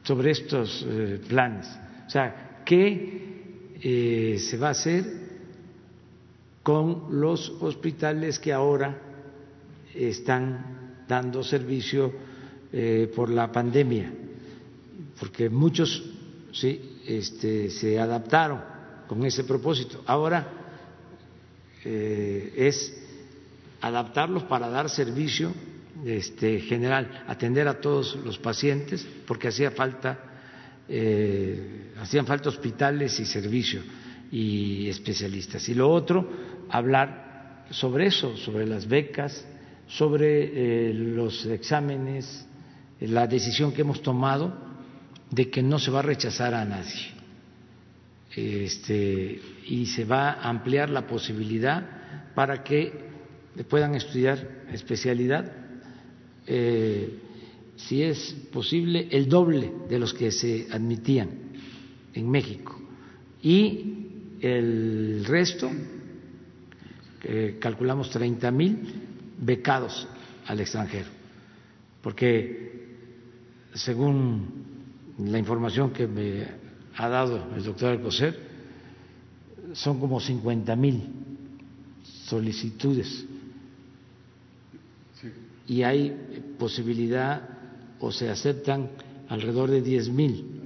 sobre 0.03 0.31
estos 0.31 0.87
eh, 0.89 1.21
planes. 1.29 1.67
O 2.07 2.11
sea, 2.11 2.63
qué 2.65 3.73
eh, 3.81 4.39
se 4.39 4.57
va 4.57 4.69
a 4.69 4.71
hacer 4.71 5.05
con 6.63 7.21
los 7.21 7.51
hospitales 7.61 8.39
que 8.39 8.53
ahora 8.53 8.99
están 9.95 11.05
dando 11.07 11.43
servicio 11.43 12.35
por 13.15 13.31
la 13.31 13.53
pandemia, 13.53 14.11
porque 15.21 15.49
muchos 15.49 16.03
sí 16.51 16.99
este, 17.07 17.71
se 17.71 18.01
adaptaron 18.01 18.61
con 19.07 19.25
ese 19.25 19.45
propósito. 19.45 20.03
Ahora 20.07 20.64
eh, 21.85 22.53
es 22.57 22.97
adaptarlos 23.81 24.45
para 24.45 24.69
dar 24.69 24.89
servicio 24.89 25.53
este, 26.05 26.61
general, 26.61 27.25
atender 27.27 27.69
a 27.69 27.81
todos 27.81 28.17
los 28.25 28.39
pacientes, 28.39 29.07
porque 29.27 29.49
hacía 29.49 29.71
falta, 29.71 30.19
eh, 30.89 31.93
hacían 32.01 32.27
falta 32.27 32.49
hospitales 32.49 33.19
y 33.21 33.27
servicios 33.27 33.85
y 34.33 34.89
especialistas. 34.89 35.69
Y 35.69 35.75
lo 35.75 35.91
otro, 35.91 36.29
hablar 36.71 37.65
sobre 37.71 38.07
eso, 38.07 38.37
sobre 38.37 38.67
las 38.67 38.87
becas, 38.87 39.45
sobre 39.87 40.89
eh, 40.91 40.95
los 40.95 41.47
exámenes, 41.47 42.47
la 43.01 43.27
decisión 43.27 43.73
que 43.73 43.83
hemos 43.83 44.03
tomado 44.03 44.55
de 45.31 45.51
que 45.51 45.63
no 45.63 45.79
se 45.79 45.91
va 45.91 45.99
a 46.01 46.03
rechazar 46.03 46.55
a 46.55 46.65
nadie 46.65 47.14
este, 48.37 49.41
y 49.67 49.87
se 49.87 50.05
va 50.05 50.33
a 50.33 50.49
ampliar 50.49 50.91
la 50.91 51.07
posibilidad 51.07 52.33
para 52.35 52.63
que 52.63 52.93
puedan 53.69 53.95
estudiar 53.95 54.65
especialidad, 54.73 55.53
eh, 56.47 57.19
si 57.77 58.03
es 58.03 58.33
posible, 58.53 59.09
el 59.11 59.29
doble 59.29 59.73
de 59.89 59.99
los 59.99 60.13
que 60.13 60.31
se 60.31 60.67
admitían 60.71 61.31
en 62.13 62.31
México. 62.31 62.81
Y 63.43 64.39
el 64.41 65.25
resto, 65.25 65.71
calculamos 67.61 68.11
30 68.11 68.51
mil 68.51 68.79
becados 69.39 70.07
al 70.47 70.61
extranjero, 70.61 71.09
porque 72.03 72.65
según 73.75 74.65
la 75.19 75.39
información 75.39 75.91
que 75.91 76.07
me 76.07 76.64
ha 76.97 77.09
dado 77.09 77.49
el 77.57 77.65
doctor 77.65 77.91
Alcocer, 77.91 78.39
son 79.73 79.99
como 79.99 80.21
50 80.21 80.77
mil 80.77 81.03
solicitudes 82.27 83.27
y 85.67 85.83
hay 85.83 86.55
posibilidad 86.59 87.49
o 88.01 88.13
se 88.13 88.29
aceptan 88.29 88.91
alrededor 89.29 89.71
de 89.71 89.81
10 89.81 90.11
mil. 90.11 90.61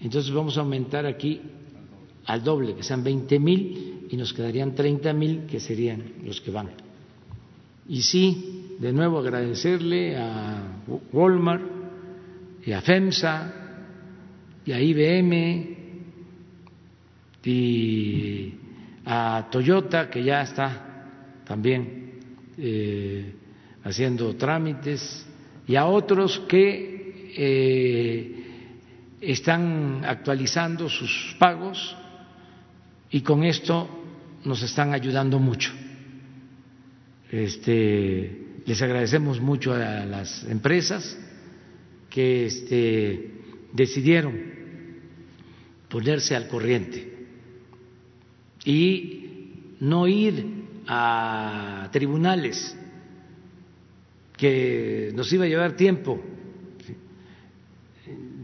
Entonces 0.00 0.32
vamos 0.32 0.56
a 0.56 0.60
aumentar 0.60 1.06
aquí 1.06 1.40
al 2.26 2.42
doble, 2.42 2.74
que 2.74 2.82
sean 2.82 3.04
20 3.04 3.38
mil 3.38 4.06
y 4.10 4.16
nos 4.16 4.32
quedarían 4.32 4.74
30 4.74 5.12
mil 5.12 5.46
que 5.46 5.60
serían 5.60 6.02
los 6.24 6.40
que 6.40 6.50
van. 6.50 6.70
Y 7.88 8.02
sí, 8.02 8.76
de 8.78 8.92
nuevo 8.92 9.18
agradecerle 9.18 10.16
a 10.16 10.80
Walmart 11.12 11.62
y 12.64 12.72
a 12.72 12.80
FEMSA 12.80 13.63
y 14.64 14.72
a 14.72 14.80
IBM 14.80 15.76
y 17.44 18.54
a 19.04 19.48
Toyota, 19.50 20.08
que 20.08 20.24
ya 20.24 20.42
está 20.42 21.42
también 21.44 22.20
eh, 22.56 23.34
haciendo 23.84 24.34
trámites, 24.36 25.26
y 25.66 25.76
a 25.76 25.86
otros 25.86 26.40
que 26.48 27.32
eh, 27.36 28.44
están 29.20 30.02
actualizando 30.04 30.88
sus 30.88 31.36
pagos 31.38 31.96
y 33.10 33.20
con 33.20 33.44
esto 33.44 33.88
nos 34.44 34.62
están 34.62 34.92
ayudando 34.92 35.38
mucho. 35.38 35.72
Este, 37.30 38.60
les 38.66 38.82
agradecemos 38.82 39.40
mucho 39.40 39.72
a 39.72 40.04
las 40.04 40.44
empresas 40.44 41.18
que 42.10 42.46
este, 42.46 43.30
decidieron 43.72 44.53
ponerse 45.94 46.34
al 46.34 46.48
corriente 46.48 47.08
y 48.64 49.76
no 49.78 50.08
ir 50.08 50.44
a 50.88 51.88
tribunales 51.92 52.76
que 54.36 55.12
nos 55.14 55.32
iba 55.32 55.44
a 55.44 55.48
llevar 55.48 55.76
tiempo. 55.76 56.20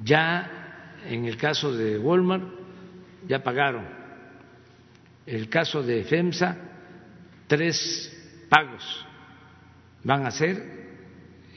Ya 0.05 0.95
en 1.09 1.25
el 1.25 1.37
caso 1.37 1.77
de 1.77 1.99
Walmart 1.99 2.45
ya 3.27 3.43
pagaron. 3.43 3.85
El 5.27 5.49
caso 5.49 5.83
de 5.83 6.05
FEMSA, 6.05 6.57
tres 7.49 8.47
pagos 8.49 9.07
van 10.05 10.25
a 10.25 10.31
ser, 10.31 10.87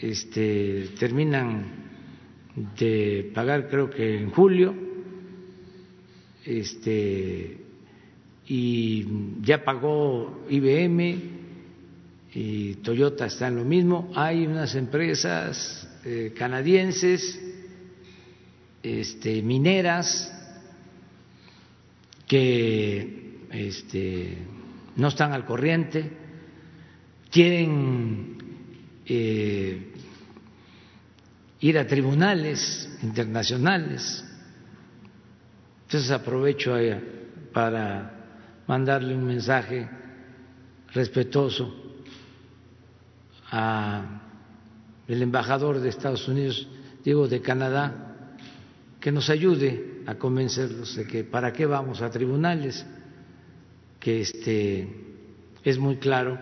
este, 0.01 0.89
terminan 0.97 1.67
de 2.79 3.31
pagar 3.35 3.69
creo 3.69 3.91
que 3.91 4.17
en 4.17 4.31
julio 4.31 4.82
este, 6.45 7.57
y 8.47 9.07
ya 9.41 9.63
pagó 9.63 10.45
IBM 10.49 11.17
y 12.33 12.75
Toyota 12.75 13.27
está 13.27 13.47
en 13.47 13.57
lo 13.57 13.63
mismo. 13.63 14.11
Hay 14.15 14.45
unas 14.45 14.75
empresas 14.75 15.87
eh, 16.03 16.33
canadienses, 16.37 17.39
este, 18.81 19.41
mineras, 19.41 20.31
que 22.27 23.45
este, 23.51 24.37
no 24.95 25.07
están 25.09 25.33
al 25.33 25.45
corriente, 25.45 26.11
quieren 27.29 28.37
eh, 29.05 29.91
ir 31.59 31.77
a 31.77 31.87
tribunales 31.87 32.89
internacionales. 33.03 34.25
Entonces 35.93 36.09
aprovecho 36.09 36.73
para 37.53 38.11
mandarle 38.65 39.13
un 39.13 39.27
mensaje 39.27 39.87
respetuoso 40.91 41.71
a 43.51 44.19
el 45.07 45.21
embajador 45.21 45.79
de 45.79 45.89
Estados 45.89 46.27
Unidos, 46.27 46.67
digo 47.03 47.27
de 47.27 47.43
Canadá, 47.43 48.25
que 48.99 49.11
nos 49.11 49.29
ayude 49.29 50.01
a 50.07 50.15
convencerlos 50.15 50.95
de 50.95 51.05
que 51.05 51.23
para 51.25 51.53
qué 51.53 51.67
vamos 51.67 52.01
a 52.01 52.09
tribunales, 52.09 52.83
que 53.99 54.21
este 54.21 54.87
es 55.63 55.77
muy 55.77 55.97
claro 55.97 56.39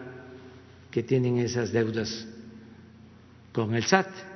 que 0.90 1.03
tienen 1.03 1.40
esas 1.40 1.73
deudas 1.73 2.26
con 3.52 3.76
el 3.76 3.84
SAT 3.84 4.30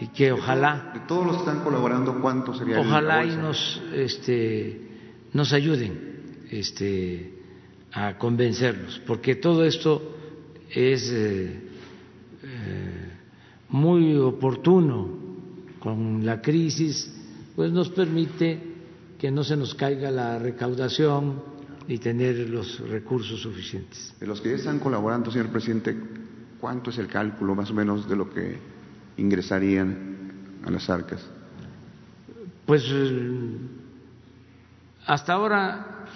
y 0.00 0.08
que 0.08 0.32
ojalá 0.32 0.90
de 0.94 1.00
todos 1.00 1.26
los 1.26 1.36
que 1.36 1.40
están 1.40 1.64
colaborando 1.64 2.20
cuánto 2.20 2.54
sería 2.54 2.80
ojalá 2.80 3.24
y 3.24 3.36
nos 3.36 3.82
este 3.94 4.80
nos 5.32 5.52
ayuden 5.52 6.44
este 6.50 7.32
a 7.92 8.18
convencerlos 8.18 9.00
porque 9.06 9.36
todo 9.36 9.64
esto 9.64 10.16
es 10.70 11.10
eh, 11.10 11.60
eh, 12.42 13.12
muy 13.70 14.16
oportuno 14.16 15.08
con 15.78 16.26
la 16.26 16.42
crisis 16.42 17.12
pues 17.54 17.72
nos 17.72 17.88
permite 17.88 18.60
que 19.18 19.30
no 19.30 19.42
se 19.44 19.56
nos 19.56 19.74
caiga 19.74 20.10
la 20.10 20.38
recaudación 20.38 21.42
y 21.88 21.98
tener 21.98 22.50
los 22.50 22.80
recursos 22.80 23.40
suficientes. 23.40 24.14
De 24.20 24.26
los 24.26 24.40
que 24.40 24.50
ya 24.50 24.56
están 24.56 24.78
colaborando, 24.78 25.30
señor 25.30 25.48
presidente, 25.48 25.96
¿cuánto 26.60 26.90
es 26.90 26.98
el 26.98 27.06
cálculo 27.06 27.54
más 27.54 27.70
o 27.70 27.74
menos 27.74 28.08
de 28.08 28.16
lo 28.16 28.28
que 28.28 28.58
ingresarían 29.16 30.60
a 30.64 30.70
las 30.70 30.88
arcas? 30.90 31.24
Pues 32.66 32.84
hasta 35.06 35.32
ahora 35.32 36.06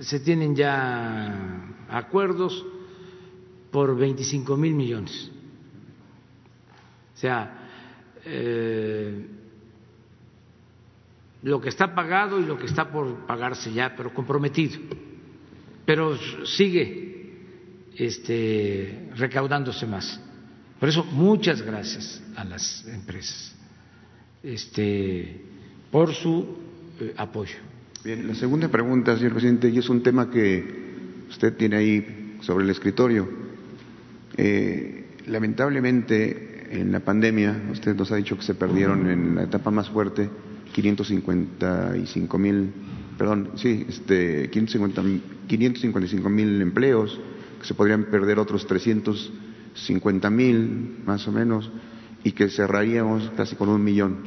se 0.00 0.20
tienen 0.20 0.56
ya 0.56 1.74
acuerdos 1.88 2.64
por 3.70 3.96
25 3.96 4.56
mil 4.56 4.74
millones. 4.74 5.30
O 7.14 7.18
sea, 7.18 7.68
eh, 8.24 9.26
lo 11.42 11.60
que 11.60 11.68
está 11.68 11.94
pagado 11.94 12.40
y 12.40 12.44
lo 12.44 12.58
que 12.58 12.66
está 12.66 12.90
por 12.90 13.26
pagarse 13.26 13.72
ya, 13.72 13.94
pero 13.96 14.12
comprometido. 14.12 14.80
Pero 15.84 16.16
sigue 16.44 17.12
este, 17.96 19.10
recaudándose 19.16 19.86
más. 19.86 20.20
Por 20.82 20.88
eso, 20.88 21.04
muchas 21.04 21.62
gracias 21.62 22.20
a 22.34 22.42
las 22.42 22.84
empresas 22.88 23.54
este, 24.42 25.40
por 25.92 26.12
su 26.12 26.56
eh, 26.98 27.14
apoyo. 27.16 27.54
Bien, 28.02 28.26
la 28.26 28.34
segunda 28.34 28.66
pregunta, 28.66 29.16
señor 29.16 29.30
presidente, 29.30 29.68
y 29.68 29.78
es 29.78 29.88
un 29.88 30.02
tema 30.02 30.28
que 30.28 30.64
usted 31.30 31.54
tiene 31.56 31.76
ahí 31.76 32.36
sobre 32.40 32.64
el 32.64 32.70
escritorio. 32.70 33.28
Eh, 34.36 35.04
lamentablemente, 35.28 36.66
en 36.72 36.90
la 36.90 36.98
pandemia, 36.98 37.62
usted 37.70 37.94
nos 37.94 38.10
ha 38.10 38.16
dicho 38.16 38.36
que 38.36 38.42
se 38.42 38.56
perdieron 38.56 39.08
en 39.08 39.36
la 39.36 39.44
etapa 39.44 39.70
más 39.70 39.88
fuerte 39.88 40.28
555 40.72 42.38
mil, 42.38 42.72
perdón, 43.16 43.50
sí, 43.54 43.86
este, 43.88 44.50
555 44.50 46.28
mil 46.28 46.60
empleos, 46.60 47.20
que 47.60 47.68
se 47.68 47.74
podrían 47.74 48.06
perder 48.06 48.40
otros 48.40 48.66
350 49.72 50.30
mil, 50.30 50.98
más 51.04 51.26
o 51.28 51.32
menos, 51.32 51.70
y 52.24 52.32
que 52.32 52.48
cerraríamos 52.48 53.30
casi 53.36 53.56
con 53.56 53.68
un 53.68 53.82
millón. 53.82 54.18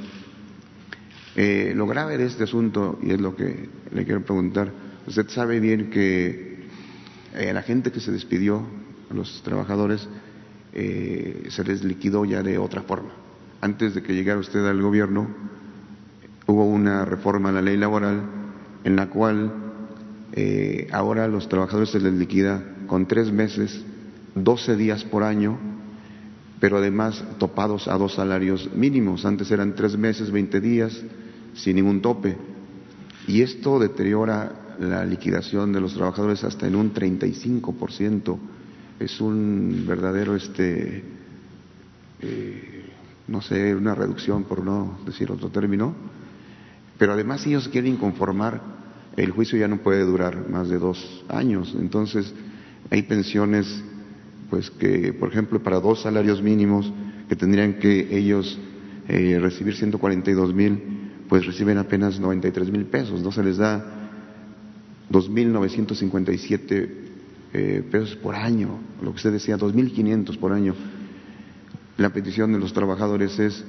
Eh, 1.35 1.73
lo 1.76 1.88
grave 1.88 2.17
de 2.17 2.26
este 2.26 2.43
asunto, 2.43 2.99
y 3.01 3.11
es 3.11 3.22
lo 3.22 3.35
que 3.35 3.69
le 3.91 4.05
quiero 4.05 4.23
preguntar, 4.23 4.72
usted 5.07 5.30
sabe 5.30 5.59
bien 5.59 5.89
que 5.89 6.65
eh, 7.35 7.53
la 7.53 7.61
gente 7.61 7.91
que 7.91 7.99
se 7.99 8.11
despidió, 8.11 8.65
a 9.09 9.13
los 9.13 9.41
trabajadores, 9.43 10.07
eh, 10.73 11.47
se 11.49 11.63
les 11.63 11.84
liquidó 11.84 12.26
ya 12.26 12.43
de 12.43 12.57
otra 12.57 12.81
forma. 12.84 13.11
Antes 13.61 13.95
de 13.95 14.03
que 14.03 14.13
llegara 14.13 14.39
usted 14.39 14.65
al 14.65 14.81
gobierno, 14.81 15.27
hubo 16.47 16.65
una 16.65 17.05
reforma 17.05 17.49
a 17.49 17.51
la 17.53 17.61
ley 17.61 17.77
laboral 17.77 18.22
en 18.84 18.95
la 18.95 19.07
cual 19.07 19.51
eh, 20.34 20.88
ahora 20.91 21.26
a 21.26 21.27
los 21.27 21.49
trabajadores 21.49 21.89
se 21.89 21.99
les 21.99 22.13
liquida 22.13 22.63
con 22.88 23.07
tres 23.07 23.31
meses, 23.31 23.84
doce 24.36 24.76
días 24.76 25.03
por 25.03 25.24
año, 25.24 25.57
pero 26.60 26.78
además 26.78 27.24
topados 27.40 27.88
a 27.88 27.98
dos 27.98 28.16
salarios 28.16 28.70
mínimos. 28.76 29.26
Antes 29.26 29.49
eran 29.52 29.76
tres 29.76 29.98
meses, 29.98 30.32
veinte 30.32 30.62
días, 30.62 31.02
sin 31.53 31.78
ningún 31.78 32.02
tope. 32.02 32.38
Y 33.28 33.41
esto 33.41 33.80
deteriora 33.80 34.78
la 34.80 35.06
liquidación 35.06 35.72
de 35.72 35.82
los 35.82 35.94
trabajadores 35.94 36.44
hasta 36.44 36.68
en 36.68 36.76
un 36.76 36.94
35%. 36.94 38.38
Es 38.99 39.20
un 39.20 39.86
verdadero, 39.88 40.36
este, 40.36 41.03
eh, 42.22 42.86
no 43.28 43.41
sé, 43.41 43.76
una 43.76 43.95
reducción, 43.95 44.44
por 44.44 44.64
no 44.64 44.99
decir 45.06 45.32
otro 45.32 45.49
término, 45.49 45.94
pero 46.98 47.14
además 47.14 47.41
si 47.41 47.49
ellos 47.49 47.68
quieren 47.68 47.98
conformar, 47.98 48.62
el 49.18 49.32
juicio 49.32 49.57
ya 49.57 49.68
no 49.68 49.78
puede 49.78 50.03
durar 50.03 50.49
más 50.49 50.70
de 50.70 50.78
dos 50.78 51.24
años. 51.30 51.76
Entonces, 51.78 52.34
hay 52.90 53.03
pensiones, 53.03 53.84
pues 54.49 54.69
que, 54.72 55.13
por 55.13 55.30
ejemplo, 55.30 55.61
para 55.61 55.80
dos 55.80 56.01
salarios 56.01 56.41
mínimos 56.41 56.91
que 57.27 57.35
tendrían 57.35 57.76
que 57.76 58.15
ellos 58.17 58.59
eh, 59.07 59.39
recibir 59.41 59.76
142 59.76 60.53
mil, 60.53 60.81
pues 61.27 61.45
reciben 61.45 61.77
apenas 61.77 62.19
93 62.19 62.72
mil 62.72 62.85
pesos, 62.85 63.22
no 63.22 63.31
se 63.31 63.43
les 63.43 63.57
da 63.57 64.09
2.957 65.11 66.89
eh, 67.53 67.84
pesos 67.89 68.15
por 68.17 68.35
año, 68.35 68.80
lo 69.01 69.11
que 69.11 69.17
usted 69.17 69.31
decía, 69.31 69.57
2.500 69.57 70.38
por 70.38 70.51
año. 70.51 70.76
La 71.97 72.09
petición 72.09 72.51
de 72.51 72.59
los 72.59 72.73
trabajadores 72.73 73.39
es 73.39 73.63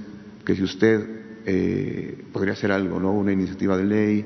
que 0.44 0.57
si 0.57 0.62
usted 0.62 1.43
eh, 1.47 2.24
podría 2.32 2.55
hacer 2.55 2.73
algo, 2.73 2.98
¿no? 2.98 3.12
Una 3.12 3.32
iniciativa 3.32 3.77
de 3.77 3.85
ley, 3.85 4.24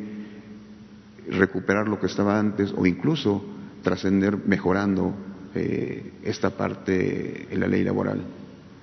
recuperar 1.29 1.89
lo 1.89 2.01
que 2.01 2.07
estaba 2.07 2.39
antes 2.39 2.73
o 2.77 2.87
incluso 2.87 3.45
trascender 3.83 4.39
mejorando 4.47 5.15
eh, 5.55 6.13
esta 6.23 6.51
parte 6.51 7.49
en 7.51 7.61
la 7.61 7.67
ley 7.67 7.85
laboral. 7.85 8.21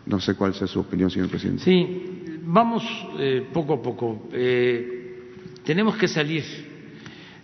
No 0.06 0.20
sé 0.20 0.36
cuál 0.36 0.54
sea 0.54 0.68
su 0.68 0.80
opinión, 0.80 1.10
señor 1.10 1.30
presidente. 1.30 1.64
Sí, 1.64 2.40
vamos 2.44 2.84
eh, 3.20 3.48
poco 3.52 3.74
a 3.74 3.82
poco. 3.82 4.30
tenemos 5.64 5.98
que 5.98 6.08
salir 6.08 6.44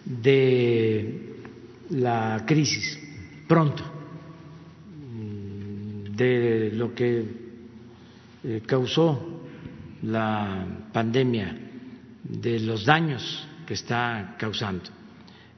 de 0.05 1.35
la 1.91 2.43
crisis 2.45 2.99
pronto, 3.47 3.83
de 6.15 6.71
lo 6.73 6.93
que 6.93 7.25
causó 8.65 9.41
la 10.03 10.65
pandemia, 10.91 11.57
de 12.23 12.59
los 12.59 12.85
daños 12.85 13.47
que 13.65 13.73
está 13.73 14.35
causando. 14.37 14.83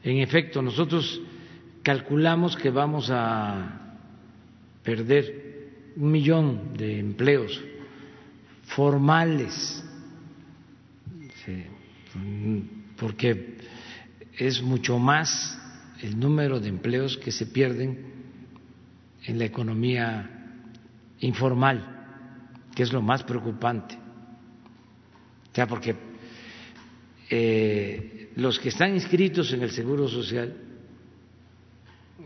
En 0.04 0.18
efecto, 0.20 0.62
nosotros 0.62 1.20
calculamos 1.86 2.58
que 2.58 2.72
vamos 2.72 3.12
a 3.12 4.00
perder 4.82 5.94
un 5.96 6.12
millón 6.12 6.74
de 6.76 6.98
empleos 7.00 7.64
formales, 8.64 9.86
porque 12.98 13.58
es 14.36 14.64
mucho 14.64 14.98
más 14.98 15.60
el 16.02 16.20
número 16.20 16.60
de 16.60 16.70
empleos 16.70 17.18
que 17.18 17.32
se 17.32 17.46
pierden 17.46 18.04
en 19.26 19.38
la 19.38 19.46
economía 19.46 20.28
informal, 21.20 21.86
que 22.74 22.82
es 22.82 22.92
lo 22.92 23.04
más 23.04 23.22
preocupante. 23.22 23.96
Sea, 25.54 25.68
porque 25.68 25.96
eh, 27.30 28.32
los 28.38 28.58
que 28.58 28.70
están 28.70 28.96
inscritos 28.96 29.54
en 29.54 29.62
el 29.62 29.70
Seguro 29.70 30.08
Social 30.08 30.65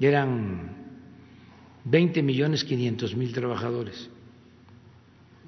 eran 0.08 0.78
20 1.86 2.24
millones 2.24 2.64
500 2.64 3.16
mil 3.16 3.34
trabajadores. 3.34 4.10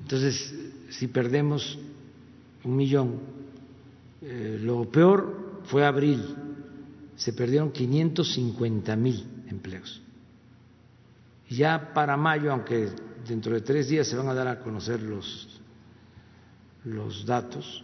Entonces, 0.02 0.54
si 0.90 1.08
perdemos 1.08 1.78
un 2.64 2.76
millón, 2.76 3.20
eh, 4.22 4.60
lo 4.62 4.90
peor 4.90 5.62
fue 5.66 5.86
abril, 5.86 6.36
se 7.16 7.34
perdieron 7.34 7.72
550 7.72 8.96
mil 8.96 9.26
empleos. 9.48 10.02
Ya 11.50 11.94
para 11.94 12.18
mayo, 12.18 12.52
aunque 12.52 12.90
dentro 13.28 13.54
de 13.54 13.62
tres 13.62 13.90
días 13.90 14.08
se 14.08 14.16
van 14.16 14.28
a 14.28 14.34
dar 14.34 14.48
a 14.48 14.60
conocer 14.60 15.02
los, 15.02 15.62
los 16.86 17.26
datos, 17.26 17.84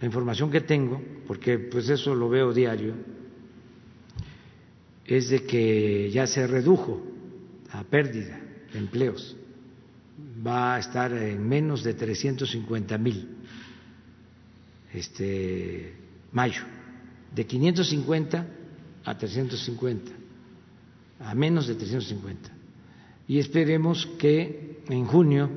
la 0.00 0.06
información 0.06 0.50
que 0.50 0.60
tengo, 0.60 1.00
porque 1.26 1.58
pues 1.58 1.88
eso 1.88 2.14
lo 2.14 2.28
veo 2.28 2.52
diario, 2.52 2.94
es 5.06 5.28
de 5.28 5.44
que 5.44 6.10
ya 6.10 6.26
se 6.26 6.46
redujo 6.46 7.02
la 7.72 7.84
pérdida 7.84 8.40
de 8.72 8.78
empleos, 8.78 9.36
va 10.46 10.76
a 10.76 10.78
estar 10.78 11.12
en 11.12 11.46
menos 11.46 11.82
de 11.82 11.94
350 11.94 12.98
mil 12.98 13.28
este 14.92 15.94
mayo, 16.32 16.62
de 17.34 17.46
550 17.46 18.46
a 19.04 19.18
350, 19.18 20.12
a 21.20 21.34
menos 21.34 21.66
de 21.66 21.74
350. 21.74 22.50
Y 23.28 23.38
esperemos 23.38 24.06
que 24.18 24.82
en 24.88 25.06
junio 25.06 25.50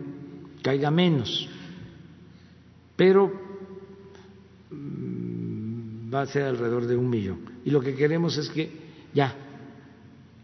caiga 0.61 0.89
menos, 0.89 1.49
pero 2.95 3.31
mm, 4.72 6.13
va 6.13 6.22
a 6.22 6.27
ser 6.27 6.43
alrededor 6.43 6.88
de 6.88 6.95
un 6.95 7.09
millón. 7.09 7.39
Y 7.65 7.72
lo 7.72 7.81
que 7.81 7.95
queremos 7.95 8.38
es 8.38 8.49
que 8.49 8.85
ya, 9.15 9.33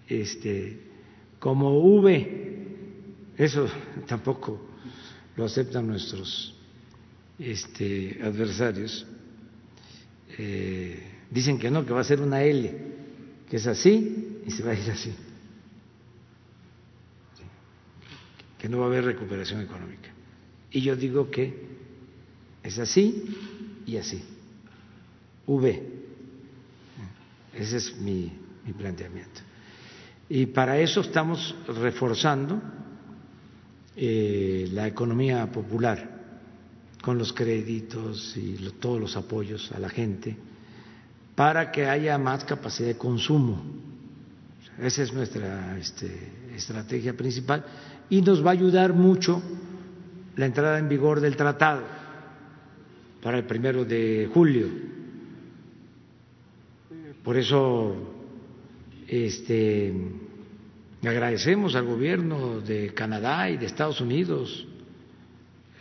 este, 0.07 0.79
como 1.39 1.77
V, 1.99 2.63
eso 3.37 3.67
tampoco 4.07 4.61
lo 5.35 5.45
aceptan 5.45 5.87
nuestros 5.87 6.55
este, 7.37 8.17
adversarios, 8.23 9.05
eh, 10.37 11.03
dicen 11.29 11.59
que 11.59 11.69
no, 11.69 11.85
que 11.85 11.91
va 11.91 11.99
a 11.99 12.05
ser 12.05 12.21
una 12.21 12.41
L, 12.43 12.77
que 13.49 13.57
es 13.57 13.67
así 13.67 14.39
y 14.45 14.51
se 14.51 14.63
va 14.63 14.71
a 14.71 14.75
ir 14.75 14.89
así, 14.89 15.13
que 18.57 18.69
no 18.69 18.79
va 18.79 18.85
a 18.85 18.87
haber 18.87 19.03
recuperación 19.03 19.61
económica. 19.61 20.09
Y 20.71 20.79
yo 20.79 20.95
digo 20.95 21.29
que 21.29 21.53
es 22.63 22.79
así 22.79 23.35
y 23.85 23.97
así, 23.97 24.23
V. 25.45 26.01
Ese 27.53 27.77
es 27.77 27.97
mi, 27.97 28.31
mi 28.65 28.73
planteamiento. 28.73 29.41
Y 30.29 30.45
para 30.45 30.79
eso 30.79 31.01
estamos 31.01 31.55
reforzando 31.67 32.61
eh, 33.95 34.69
la 34.71 34.87
economía 34.87 35.51
popular 35.51 36.21
con 37.01 37.17
los 37.17 37.33
créditos 37.33 38.37
y 38.37 38.55
todos 38.79 38.99
los 38.99 39.17
apoyos 39.17 39.71
a 39.71 39.79
la 39.79 39.89
gente 39.89 40.37
para 41.35 41.71
que 41.71 41.87
haya 41.87 42.17
más 42.17 42.45
capacidad 42.45 42.89
de 42.89 42.97
consumo. 42.97 43.61
Esa 44.79 45.03
es 45.03 45.13
nuestra 45.13 45.77
este, 45.77 46.31
estrategia 46.55 47.15
principal 47.15 47.65
y 48.09 48.21
nos 48.21 48.45
va 48.45 48.51
a 48.51 48.53
ayudar 48.53 48.93
mucho 48.93 49.41
la 50.35 50.45
entrada 50.45 50.79
en 50.79 50.87
vigor 50.87 51.19
del 51.19 51.35
tratado 51.35 51.83
para 53.21 53.37
el 53.37 53.45
primero 53.45 53.85
de 53.85 54.29
julio. 54.33 54.67
Por 57.23 57.37
eso 57.37 58.10
este, 59.11 59.93
agradecemos 61.03 61.75
al 61.75 61.85
gobierno 61.85 62.61
de 62.61 62.93
Canadá 62.93 63.49
y 63.49 63.57
de 63.57 63.65
Estados 63.65 63.99
Unidos. 63.99 64.65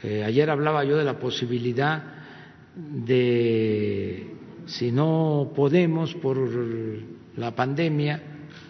Eh, 0.02 0.24
ayer 0.24 0.50
hablaba 0.50 0.84
yo 0.84 0.96
de 0.96 1.04
la 1.04 1.20
posibilidad 1.20 2.02
de, 2.74 4.26
si 4.66 4.90
no 4.90 5.52
podemos 5.54 6.12
por 6.14 6.38
la 7.36 7.54
pandemia, 7.54 8.20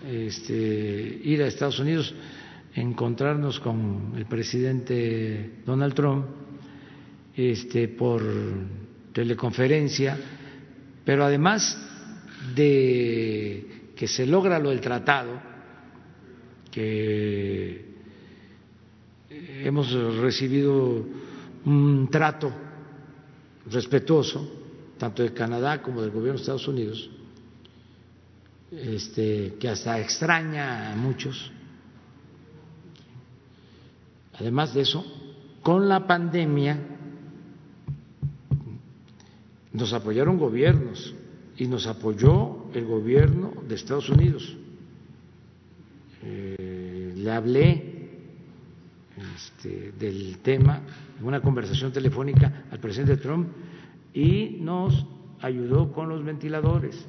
este, 0.07 1.20
ir 1.24 1.43
a 1.43 1.47
Estados 1.47 1.78
Unidos, 1.78 2.15
encontrarnos 2.74 3.61
con 3.61 4.12
el 4.15 4.27
presidente 4.27 5.62
Donald 5.65 5.95
Trump 5.95 6.27
este, 7.35 7.89
por 7.89 8.23
teleconferencia, 9.15 10.19
pero 11.03 11.24
además 11.24 11.78
de 12.55 13.80
que 14.01 14.09
se 14.09 14.24
logra 14.24 14.59
lo 14.59 14.70
del 14.70 14.81
tratado, 14.81 15.39
que 16.70 17.85
hemos 19.62 19.93
recibido 20.16 21.05
un 21.66 22.09
trato 22.10 22.51
respetuoso, 23.70 24.51
tanto 24.97 25.22
de 25.22 25.35
Canadá 25.35 25.82
como 25.82 26.01
del 26.01 26.12
gobierno 26.12 26.39
de 26.39 26.40
Estados 26.40 26.66
Unidos, 26.66 27.10
este, 28.72 29.56
que 29.60 29.68
hasta 29.68 30.01
extraña 30.01 30.94
a 30.94 30.97
muchos. 30.97 31.52
Además 34.32 34.72
de 34.72 34.81
eso, 34.81 35.05
con 35.60 35.90
la 35.90 36.06
pandemia 36.06 36.78
nos 39.74 39.93
apoyaron 39.93 40.39
gobiernos 40.39 41.14
y 41.59 41.66
nos 41.66 41.86
apoyó 41.86 42.60
el 42.74 42.84
gobierno 42.86 43.52
de 43.66 43.74
Estados 43.74 44.09
Unidos. 44.09 44.56
Eh, 46.22 47.14
le 47.16 47.30
hablé 47.30 47.90
este, 49.36 49.92
del 49.92 50.38
tema 50.38 50.82
en 51.18 51.26
una 51.26 51.40
conversación 51.40 51.92
telefónica 51.92 52.64
al 52.70 52.78
presidente 52.78 53.16
Trump 53.16 53.48
y 54.14 54.59
nos 54.60 55.06
ayudó 55.40 55.92
con 55.92 56.09
los 56.09 56.24
ventiladores. 56.24 57.06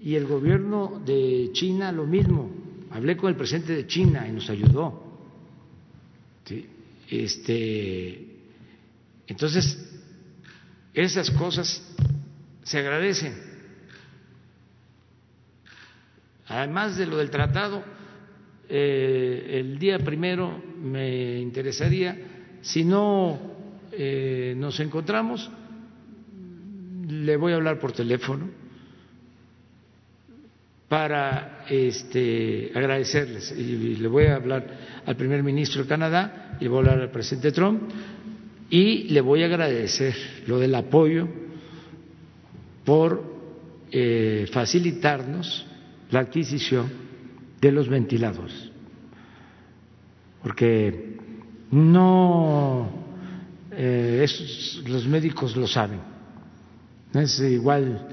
Y 0.00 0.14
el 0.16 0.26
gobierno 0.26 1.02
de 1.04 1.50
China 1.52 1.92
lo 1.92 2.06
mismo. 2.06 2.50
Hablé 2.90 3.16
con 3.16 3.30
el 3.30 3.36
presidente 3.36 3.74
de 3.74 3.86
China 3.86 4.26
y 4.28 4.32
nos 4.32 4.48
ayudó. 4.50 5.02
Este, 7.08 8.26
entonces, 9.26 9.78
esas 10.92 11.30
cosas 11.30 11.82
se 12.62 12.78
agradecen. 12.78 13.53
Además 16.46 16.96
de 16.96 17.06
lo 17.06 17.16
del 17.16 17.30
tratado, 17.30 17.82
eh, 18.68 19.60
el 19.60 19.78
día 19.78 19.98
primero 19.98 20.62
me 20.82 21.40
interesaría, 21.40 22.16
si 22.60 22.84
no 22.84 23.38
eh, 23.92 24.54
nos 24.56 24.78
encontramos, 24.80 25.50
le 27.08 27.36
voy 27.36 27.52
a 27.52 27.56
hablar 27.56 27.78
por 27.78 27.92
teléfono 27.92 28.48
para 30.88 31.64
este, 31.68 32.70
agradecerles. 32.74 33.52
Y 33.52 33.96
le 33.96 34.08
voy 34.08 34.26
a 34.26 34.36
hablar 34.36 34.66
al 35.06 35.16
primer 35.16 35.42
ministro 35.42 35.82
de 35.82 35.88
Canadá 35.88 36.56
y 36.60 36.68
voy 36.68 36.76
a 36.76 36.80
hablar 36.80 37.00
al 37.00 37.10
presidente 37.10 37.52
Trump 37.52 37.82
y 38.70 39.04
le 39.04 39.20
voy 39.20 39.42
a 39.42 39.46
agradecer 39.46 40.14
lo 40.46 40.58
del 40.58 40.74
apoyo 40.74 41.28
por 42.84 43.22
eh, 43.90 44.46
facilitarnos 44.52 45.66
la 46.14 46.20
adquisición 46.20 46.86
de 47.60 47.72
los 47.72 47.88
ventiladores, 47.88 48.70
porque 50.44 51.16
no 51.72 52.88
eh, 53.72 54.24
los 54.86 55.08
médicos 55.08 55.56
lo 55.56 55.66
saben, 55.66 55.98
no 57.12 57.20
es 57.20 57.40
igual 57.40 58.06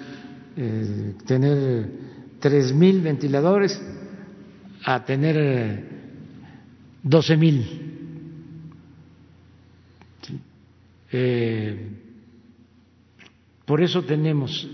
eh, 0.58 1.14
tener 1.28 1.92
tres 2.40 2.74
mil 2.74 3.02
ventiladores 3.02 3.80
a 4.84 5.06
tener 5.06 5.86
doce 7.04 7.38
mil. 7.38 7.66
Eh, 11.12 11.88
por 13.64 13.80
eso 13.80 14.02
tenemos 14.04 14.68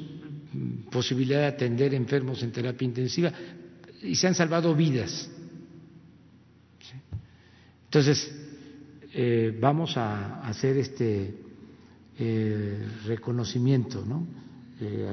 posibilidad 0.91 1.41
de 1.41 1.47
atender 1.47 1.93
enfermos 1.93 2.43
en 2.43 2.51
terapia 2.51 2.85
intensiva, 2.85 3.31
y 4.01 4.15
se 4.15 4.27
han 4.27 4.35
salvado 4.35 4.75
vidas. 4.75 5.29
Entonces, 7.85 8.31
eh, 9.13 9.57
vamos 9.59 9.97
a 9.97 10.41
hacer 10.41 10.77
este 10.77 11.33
eh, 12.19 12.87
reconocimiento 13.05 14.03
¿no? 14.05 14.27
Eh, 14.81 15.07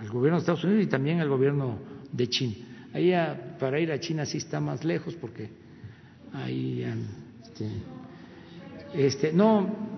al, 0.00 0.08
gobierno 0.08 0.38
de 0.38 0.40
Estados 0.40 0.64
Unidos 0.64 0.84
y 0.84 0.86
también 0.86 1.20
al 1.20 1.28
gobierno 1.28 1.78
de 2.12 2.28
China. 2.28 2.54
Ahí 2.92 3.12
para 3.58 3.78
ir 3.78 3.92
a 3.92 4.00
China 4.00 4.24
sí 4.24 4.38
está 4.38 4.60
más 4.60 4.84
lejos 4.84 5.14
porque 5.14 5.50
ahí 6.32 6.82
este, 7.44 7.68
este 8.94 9.32
no 9.32 9.89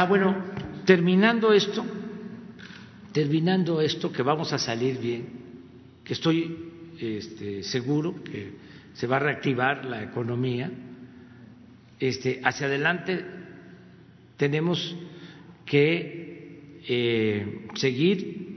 ah 0.00 0.06
bueno 0.06 0.34
terminando 0.84 1.52
esto 1.52 1.84
terminando 3.12 3.80
esto, 3.80 4.12
que 4.12 4.22
vamos 4.22 4.52
a 4.52 4.58
salir 4.58 4.98
bien, 4.98 5.26
que 6.04 6.12
estoy 6.12 6.56
este, 6.98 7.62
seguro 7.62 8.22
que 8.22 8.52
se 8.94 9.06
va 9.06 9.16
a 9.16 9.20
reactivar 9.20 9.84
la 9.84 10.02
economía, 10.02 10.70
este, 11.98 12.40
hacia 12.44 12.66
adelante 12.66 13.24
tenemos 14.36 14.96
que 15.64 16.80
eh, 16.88 17.66
seguir 17.74 18.48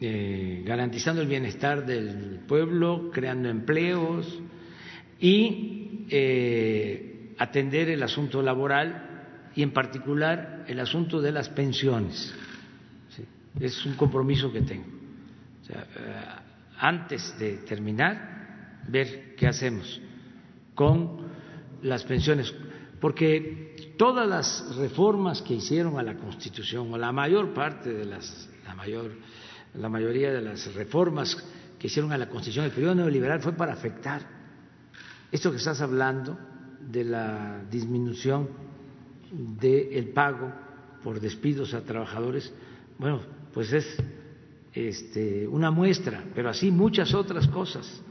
eh, 0.00 0.62
garantizando 0.64 1.22
el 1.22 1.28
bienestar 1.28 1.84
del 1.86 2.40
pueblo, 2.46 3.10
creando 3.12 3.48
empleos 3.48 4.40
y 5.20 6.06
eh, 6.08 7.34
atender 7.38 7.88
el 7.90 8.02
asunto 8.02 8.42
laboral 8.42 9.11
y 9.54 9.62
en 9.62 9.72
particular 9.72 10.64
el 10.66 10.80
asunto 10.80 11.20
de 11.20 11.32
las 11.32 11.48
pensiones. 11.48 12.34
Es 13.60 13.84
un 13.84 13.94
compromiso 13.94 14.52
que 14.52 14.62
tengo. 14.62 14.86
antes 16.78 17.38
de 17.38 17.58
terminar, 17.58 18.80
ver 18.88 19.34
qué 19.36 19.46
hacemos 19.46 20.00
con 20.74 21.28
las 21.82 22.04
pensiones, 22.04 22.52
porque 23.00 23.94
todas 23.98 24.26
las 24.28 24.76
reformas 24.76 25.42
que 25.42 25.54
hicieron 25.54 25.98
a 25.98 26.02
la 26.02 26.16
Constitución, 26.16 26.92
o 26.92 26.98
la 26.98 27.12
mayor 27.12 27.52
parte 27.52 27.92
de 27.92 28.04
las, 28.04 28.48
la 28.64 28.74
mayor, 28.74 29.12
la 29.74 29.88
mayoría 29.88 30.32
de 30.32 30.40
las 30.40 30.74
reformas 30.74 31.36
que 31.78 31.88
hicieron 31.88 32.12
a 32.12 32.18
la 32.18 32.28
Constitución, 32.28 32.64
el 32.64 32.72
periodo 32.72 32.94
neoliberal 32.94 33.40
fue 33.40 33.52
para 33.52 33.72
afectar 33.74 34.22
esto 35.30 35.50
que 35.50 35.56
estás 35.56 35.80
hablando 35.80 36.38
de 36.80 37.04
la 37.04 37.62
disminución 37.70 38.48
del 39.32 40.08
pago 40.08 40.52
por 41.02 41.20
despidos 41.20 41.74
a 41.74 41.82
trabajadores, 41.82 42.52
bueno, 42.98 43.20
pues 43.52 43.72
es 43.72 43.96
este, 44.72 45.46
una 45.48 45.70
muestra, 45.70 46.24
pero 46.34 46.50
así 46.50 46.70
muchas 46.70 47.14
otras 47.14 47.48
cosas. 47.48 48.02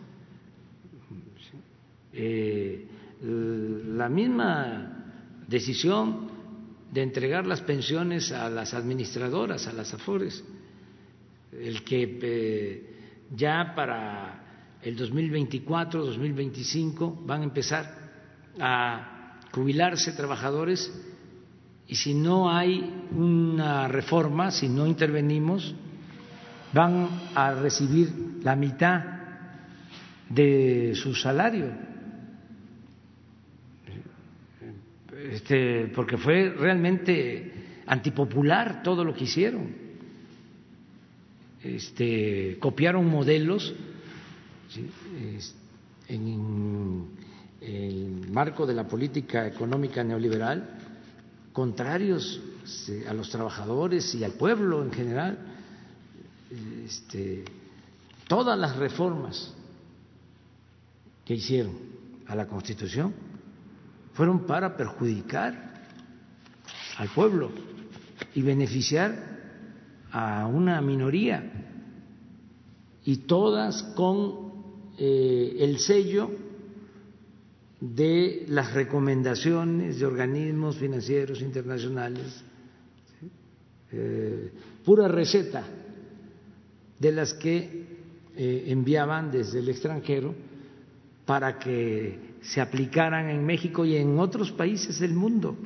Eh, 2.14 2.88
la 3.22 4.10
misma 4.10 5.46
decisión 5.48 6.28
de 6.92 7.04
entregar 7.04 7.46
las 7.46 7.62
pensiones 7.62 8.32
a 8.32 8.50
las 8.50 8.74
administradoras, 8.74 9.68
a 9.68 9.74
las 9.74 9.94
AFORES, 9.94 10.44
el 11.54 11.84
que 11.84 12.20
eh, 12.22 12.96
ya 13.36 13.74
para 13.76 14.78
el 14.82 14.96
2024, 14.96 16.04
2025 16.04 17.24
van 17.26 17.42
a 17.42 17.44
empezar 17.44 18.12
a 18.60 19.40
jubilarse 19.52 20.14
trabajadores 20.14 20.92
y 21.92 21.96
si 21.96 22.14
no 22.14 22.50
hay 22.50 23.06
una 23.14 23.86
reforma, 23.90 24.50
si 24.50 24.70
no 24.70 24.88
intervenimos, 24.88 25.76
van 26.72 27.10
a 27.36 27.54
recibir 27.54 28.40
la 28.44 28.56
mitad 28.56 29.04
de 30.30 30.94
su 30.96 31.14
salario 31.14 31.92
este, 35.32 35.88
porque 35.94 36.16
fue 36.18 36.50
realmente 36.50 37.82
antipopular 37.88 38.82
todo 38.84 39.04
lo 39.04 39.14
que 39.14 39.26
hicieron. 39.26 39.68
Este, 41.62 42.58
copiaron 42.58 43.06
modelos 43.06 43.76
en 46.08 47.08
el 47.60 48.32
marco 48.32 48.66
de 48.66 48.74
la 48.76 48.88
política 48.88 49.46
económica 49.46 50.06
neoliberal 50.06 50.78
contrarios 51.54 52.42
este, 52.64 53.08
a 53.08 53.14
los 53.14 53.30
trabajadores 53.30 54.14
y 54.16 54.24
al 54.24 54.34
pueblo 54.34 54.84
en 54.84 54.92
general. 54.92 55.38
Este, 56.86 57.46
todas 58.28 58.58
las 58.58 58.76
reformas 58.76 59.54
que 61.26 61.36
hicieron 61.36 61.76
a 62.28 62.36
la 62.36 62.48
Constitución 62.48 63.14
fueron 64.14 64.46
para 64.46 64.76
perjudicar 64.76 65.88
al 66.98 67.10
pueblo 67.10 67.52
y 68.36 68.42
beneficiar 68.42 69.32
a 70.12 70.46
una 70.48 70.82
minoría 70.82 71.52
y 73.04 73.18
todas 73.18 73.84
con 73.96 74.52
eh, 74.98 75.56
el 75.60 75.80
sello 75.80 76.30
de 77.82 78.46
las 78.48 78.74
recomendaciones 78.74 80.00
de 80.00 80.06
organismos 80.06 80.78
financieros 80.78 81.42
internacionales, 81.42 82.44
eh, 83.92 84.52
pura 84.86 85.08
receta 85.08 85.64
de 87.00 87.12
las 87.12 87.34
que 87.34 87.88
eh, 88.36 88.66
enviaban 88.68 89.32
desde 89.32 89.60
el 89.60 89.70
extranjero 89.70 90.36
para 91.26 91.58
que 91.58 92.38
se 92.42 92.62
aplicaran 92.62 93.30
en 93.30 93.44
México 93.44 93.84
y 93.84 93.96
en 93.96 94.20
otros 94.20 94.52
países 94.52 95.00
del 95.00 95.16
mundo. 95.16 95.58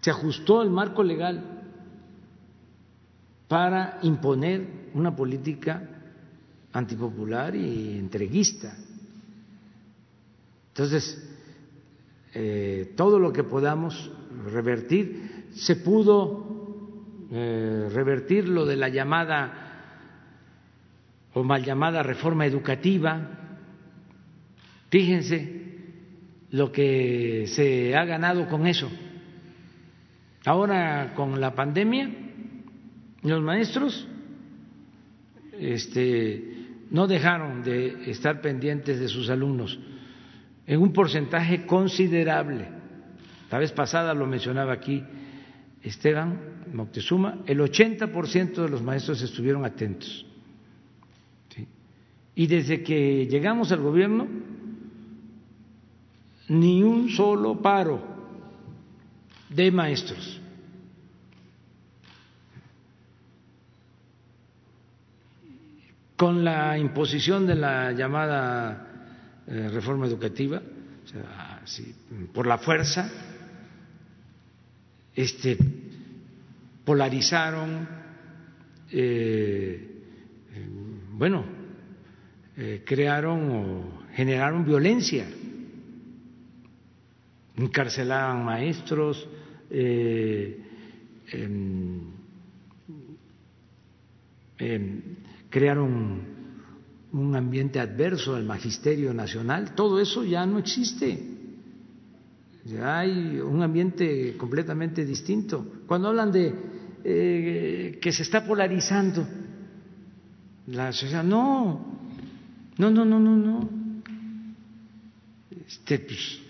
Se 0.00 0.10
ajustó 0.10 0.62
el 0.62 0.70
marco 0.70 1.02
legal 1.02 1.62
para 3.46 3.98
imponer 4.02 4.90
una 4.94 5.14
política 5.14 5.90
antipopular 6.72 7.54
y 7.54 7.98
entreguista. 7.98 8.74
Entonces, 10.74 11.22
eh, 12.34 12.92
todo 12.96 13.18
lo 13.18 13.32
que 13.32 13.44
podamos 13.44 14.10
revertir, 14.52 15.46
se 15.54 15.76
pudo 15.76 17.26
eh, 17.30 17.88
revertir 17.94 18.48
lo 18.48 18.66
de 18.66 18.76
la 18.76 18.88
llamada 18.88 19.60
o 21.32 21.44
mal 21.44 21.64
llamada 21.64 22.02
reforma 22.02 22.44
educativa, 22.44 23.44
Fíjense 24.94 25.50
lo 26.52 26.70
que 26.70 27.46
se 27.48 27.96
ha 27.96 28.04
ganado 28.04 28.46
con 28.46 28.64
eso. 28.68 28.88
Ahora 30.44 31.14
con 31.16 31.40
la 31.40 31.52
pandemia, 31.52 32.08
los 33.24 33.42
maestros 33.42 34.06
este, 35.58 36.44
no 36.92 37.08
dejaron 37.08 37.64
de 37.64 38.08
estar 38.08 38.40
pendientes 38.40 39.00
de 39.00 39.08
sus 39.08 39.30
alumnos 39.30 39.76
en 40.66 40.80
un 40.80 40.92
porcentaje 40.92 41.66
considerable. 41.66 42.68
La 43.50 43.58
vez 43.58 43.72
pasada 43.72 44.14
lo 44.14 44.26
mencionaba 44.26 44.72
aquí 44.72 45.02
Esteban 45.82 46.64
Moctezuma, 46.72 47.42
el 47.46 47.60
80% 47.60 48.54
de 48.54 48.68
los 48.68 48.82
maestros 48.82 49.20
estuvieron 49.22 49.64
atentos. 49.64 50.26
Y 52.34 52.46
desde 52.46 52.82
que 52.82 53.26
llegamos 53.26 53.70
al 53.70 53.80
gobierno, 53.80 54.26
ni 56.48 56.82
un 56.82 57.10
solo 57.10 57.60
paro 57.60 58.02
de 59.50 59.70
maestros. 59.70 60.40
Con 66.16 66.44
la 66.44 66.78
imposición 66.78 67.46
de 67.46 67.54
la 67.54 67.92
llamada 67.92 68.93
eh, 69.46 69.68
reforma 69.68 70.06
educativa, 70.06 70.62
por 72.32 72.46
la 72.46 72.58
fuerza, 72.58 73.10
este, 75.14 75.56
polarizaron, 76.84 77.88
eh, 78.90 79.88
bueno, 81.12 81.44
eh, 82.56 82.82
crearon 82.84 83.50
o 83.50 84.02
generaron 84.14 84.64
violencia 84.64 85.26
encarcelaban 87.56 88.44
maestros, 88.44 89.28
eh, 89.70 90.58
em, 91.32 92.00
em, 94.58 95.02
crearon 95.50 96.33
un 97.14 97.36
ambiente 97.36 97.78
adverso 97.78 98.34
al 98.34 98.44
magisterio 98.44 99.14
nacional, 99.14 99.74
todo 99.74 100.00
eso 100.00 100.24
ya 100.24 100.44
no 100.44 100.58
existe. 100.58 101.16
Ya 102.64 102.98
hay 102.98 103.38
un 103.38 103.62
ambiente 103.62 104.36
completamente 104.36 105.04
distinto. 105.04 105.64
Cuando 105.86 106.08
hablan 106.08 106.32
de 106.32 106.54
eh, 107.04 107.98
que 108.02 108.10
se 108.10 108.22
está 108.22 108.44
polarizando 108.44 109.26
la 110.66 110.92
sociedad, 110.92 111.22
no, 111.22 112.00
no, 112.78 112.90
no, 112.90 113.04
no, 113.04 113.20
no, 113.20 113.36
no. 113.36 113.70
Este, 115.68 116.00
pues, 116.00 116.40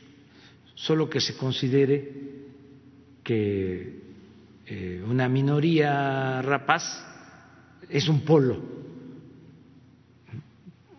solo 0.74 1.10
que 1.10 1.20
se 1.20 1.36
considere 1.36 2.22
que 3.22 4.02
eh, 4.66 5.04
una 5.06 5.28
minoría 5.28 6.40
rapaz 6.40 7.04
es 7.90 8.08
un 8.08 8.20
polo 8.20 8.83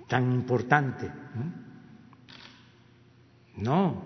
tan 0.07 0.31
importante. 0.31 1.11
No, 3.57 4.03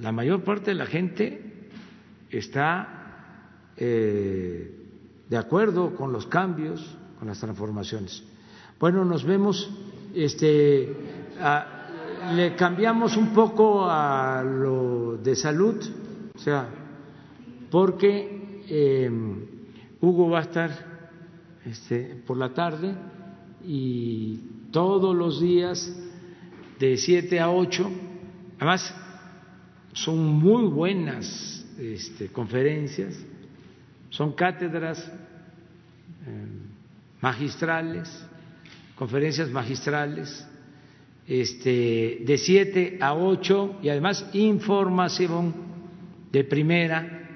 la 0.00 0.12
mayor 0.12 0.42
parte 0.42 0.72
de 0.72 0.74
la 0.74 0.86
gente 0.86 1.68
está 2.30 3.68
eh, 3.76 4.84
de 5.28 5.36
acuerdo 5.36 5.94
con 5.94 6.12
los 6.12 6.26
cambios, 6.26 6.96
con 7.18 7.28
las 7.28 7.38
transformaciones. 7.40 8.24
Bueno, 8.78 9.04
nos 9.04 9.24
vemos. 9.24 9.70
Este, 10.14 10.94
le 12.32 12.56
cambiamos 12.56 13.16
un 13.16 13.34
poco 13.34 13.84
a 13.88 14.42
lo 14.42 15.16
de 15.16 15.36
salud, 15.36 15.76
o 16.34 16.38
sea, 16.38 16.68
porque 17.70 18.62
eh, 18.68 19.10
Hugo 20.00 20.30
va 20.30 20.38
a 20.38 20.42
estar 20.42 20.70
este, 21.64 22.22
por 22.26 22.36
la 22.36 22.52
tarde 22.52 22.94
y 23.64 24.40
todos 24.74 25.14
los 25.14 25.40
días 25.40 25.88
de 26.80 26.96
7 26.96 27.38
a 27.38 27.48
8, 27.48 27.92
además 28.58 28.92
son 29.92 30.18
muy 30.18 30.64
buenas 30.64 31.64
este, 31.78 32.26
conferencias, 32.26 33.16
son 34.10 34.32
cátedras 34.32 34.98
eh, 36.26 36.46
magistrales, 37.20 38.26
conferencias 38.96 39.48
magistrales, 39.48 40.44
este, 41.28 42.24
de 42.26 42.36
7 42.36 42.98
a 43.00 43.14
8 43.14 43.78
y 43.80 43.90
además 43.90 44.28
información 44.32 45.54
de 46.32 46.42
primera. 46.42 47.28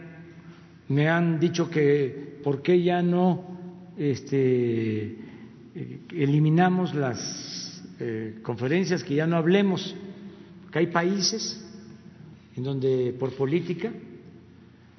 Me 0.89 1.09
han 1.09 1.39
dicho 1.39 1.71
que 1.71 2.41
por 2.43 2.63
qué 2.63 2.83
ya 2.83 3.01
no 3.01 3.95
este, 3.97 5.28
eliminamos 5.75 6.95
las 6.95 7.83
eh, 8.01 8.39
conferencias, 8.43 9.03
que 9.03 9.15
ya 9.15 9.27
no 9.27 9.37
hablemos, 9.37 9.95
que 10.71 10.79
hay 10.79 10.87
países 10.89 11.65
en 12.57 12.65
donde 12.65 13.15
por 13.19 13.35
política 13.35 13.93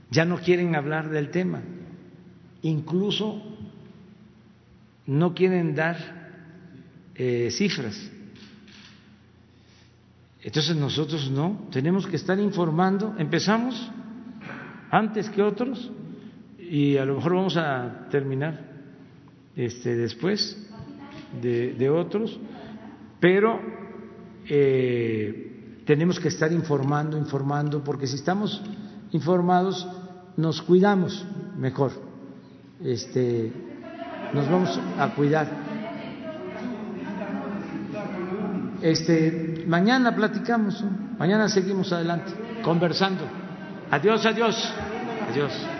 ya 0.09 0.25
no 0.25 0.39
quieren 0.39 0.75
hablar 0.75 1.09
del 1.09 1.29
tema, 1.29 1.61
incluso 2.61 3.41
no 5.05 5.33
quieren 5.33 5.75
dar 5.75 5.97
eh, 7.15 7.49
cifras. 7.51 8.11
Entonces 10.41 10.75
nosotros 10.75 11.29
no, 11.29 11.67
tenemos 11.71 12.07
que 12.07 12.15
estar 12.15 12.39
informando, 12.39 13.15
empezamos 13.17 13.91
antes 14.89 15.29
que 15.29 15.41
otros 15.41 15.91
y 16.57 16.97
a 16.97 17.05
lo 17.05 17.15
mejor 17.15 17.35
vamos 17.35 17.57
a 17.57 18.07
terminar 18.09 18.68
este, 19.55 19.95
después 19.95 20.57
de, 21.41 21.89
otros, 21.89 22.39
pero 23.19 23.59
eh, 24.47 25.83
tenemos 25.85 26.19
que 26.19 26.27
estar 26.29 26.51
informando, 26.51 27.17
informando, 27.17 27.83
porque 27.83 28.07
si 28.07 28.15
estamos 28.15 28.61
informados 29.11 29.87
nos 30.37 30.61
cuidamos 30.61 31.25
mejor, 31.57 31.91
este, 32.83 33.51
nos 34.33 34.49
vamos 34.49 34.79
a 34.97 35.13
cuidar. 35.15 35.47
Este, 38.81 39.65
mañana 39.67 40.15
platicamos, 40.15 40.83
mañana 41.17 41.49
seguimos 41.49 41.91
adelante, 41.91 42.31
conversando. 42.63 43.25
Adiós, 43.91 44.25
adiós, 44.25 44.73
adiós. 45.29 45.78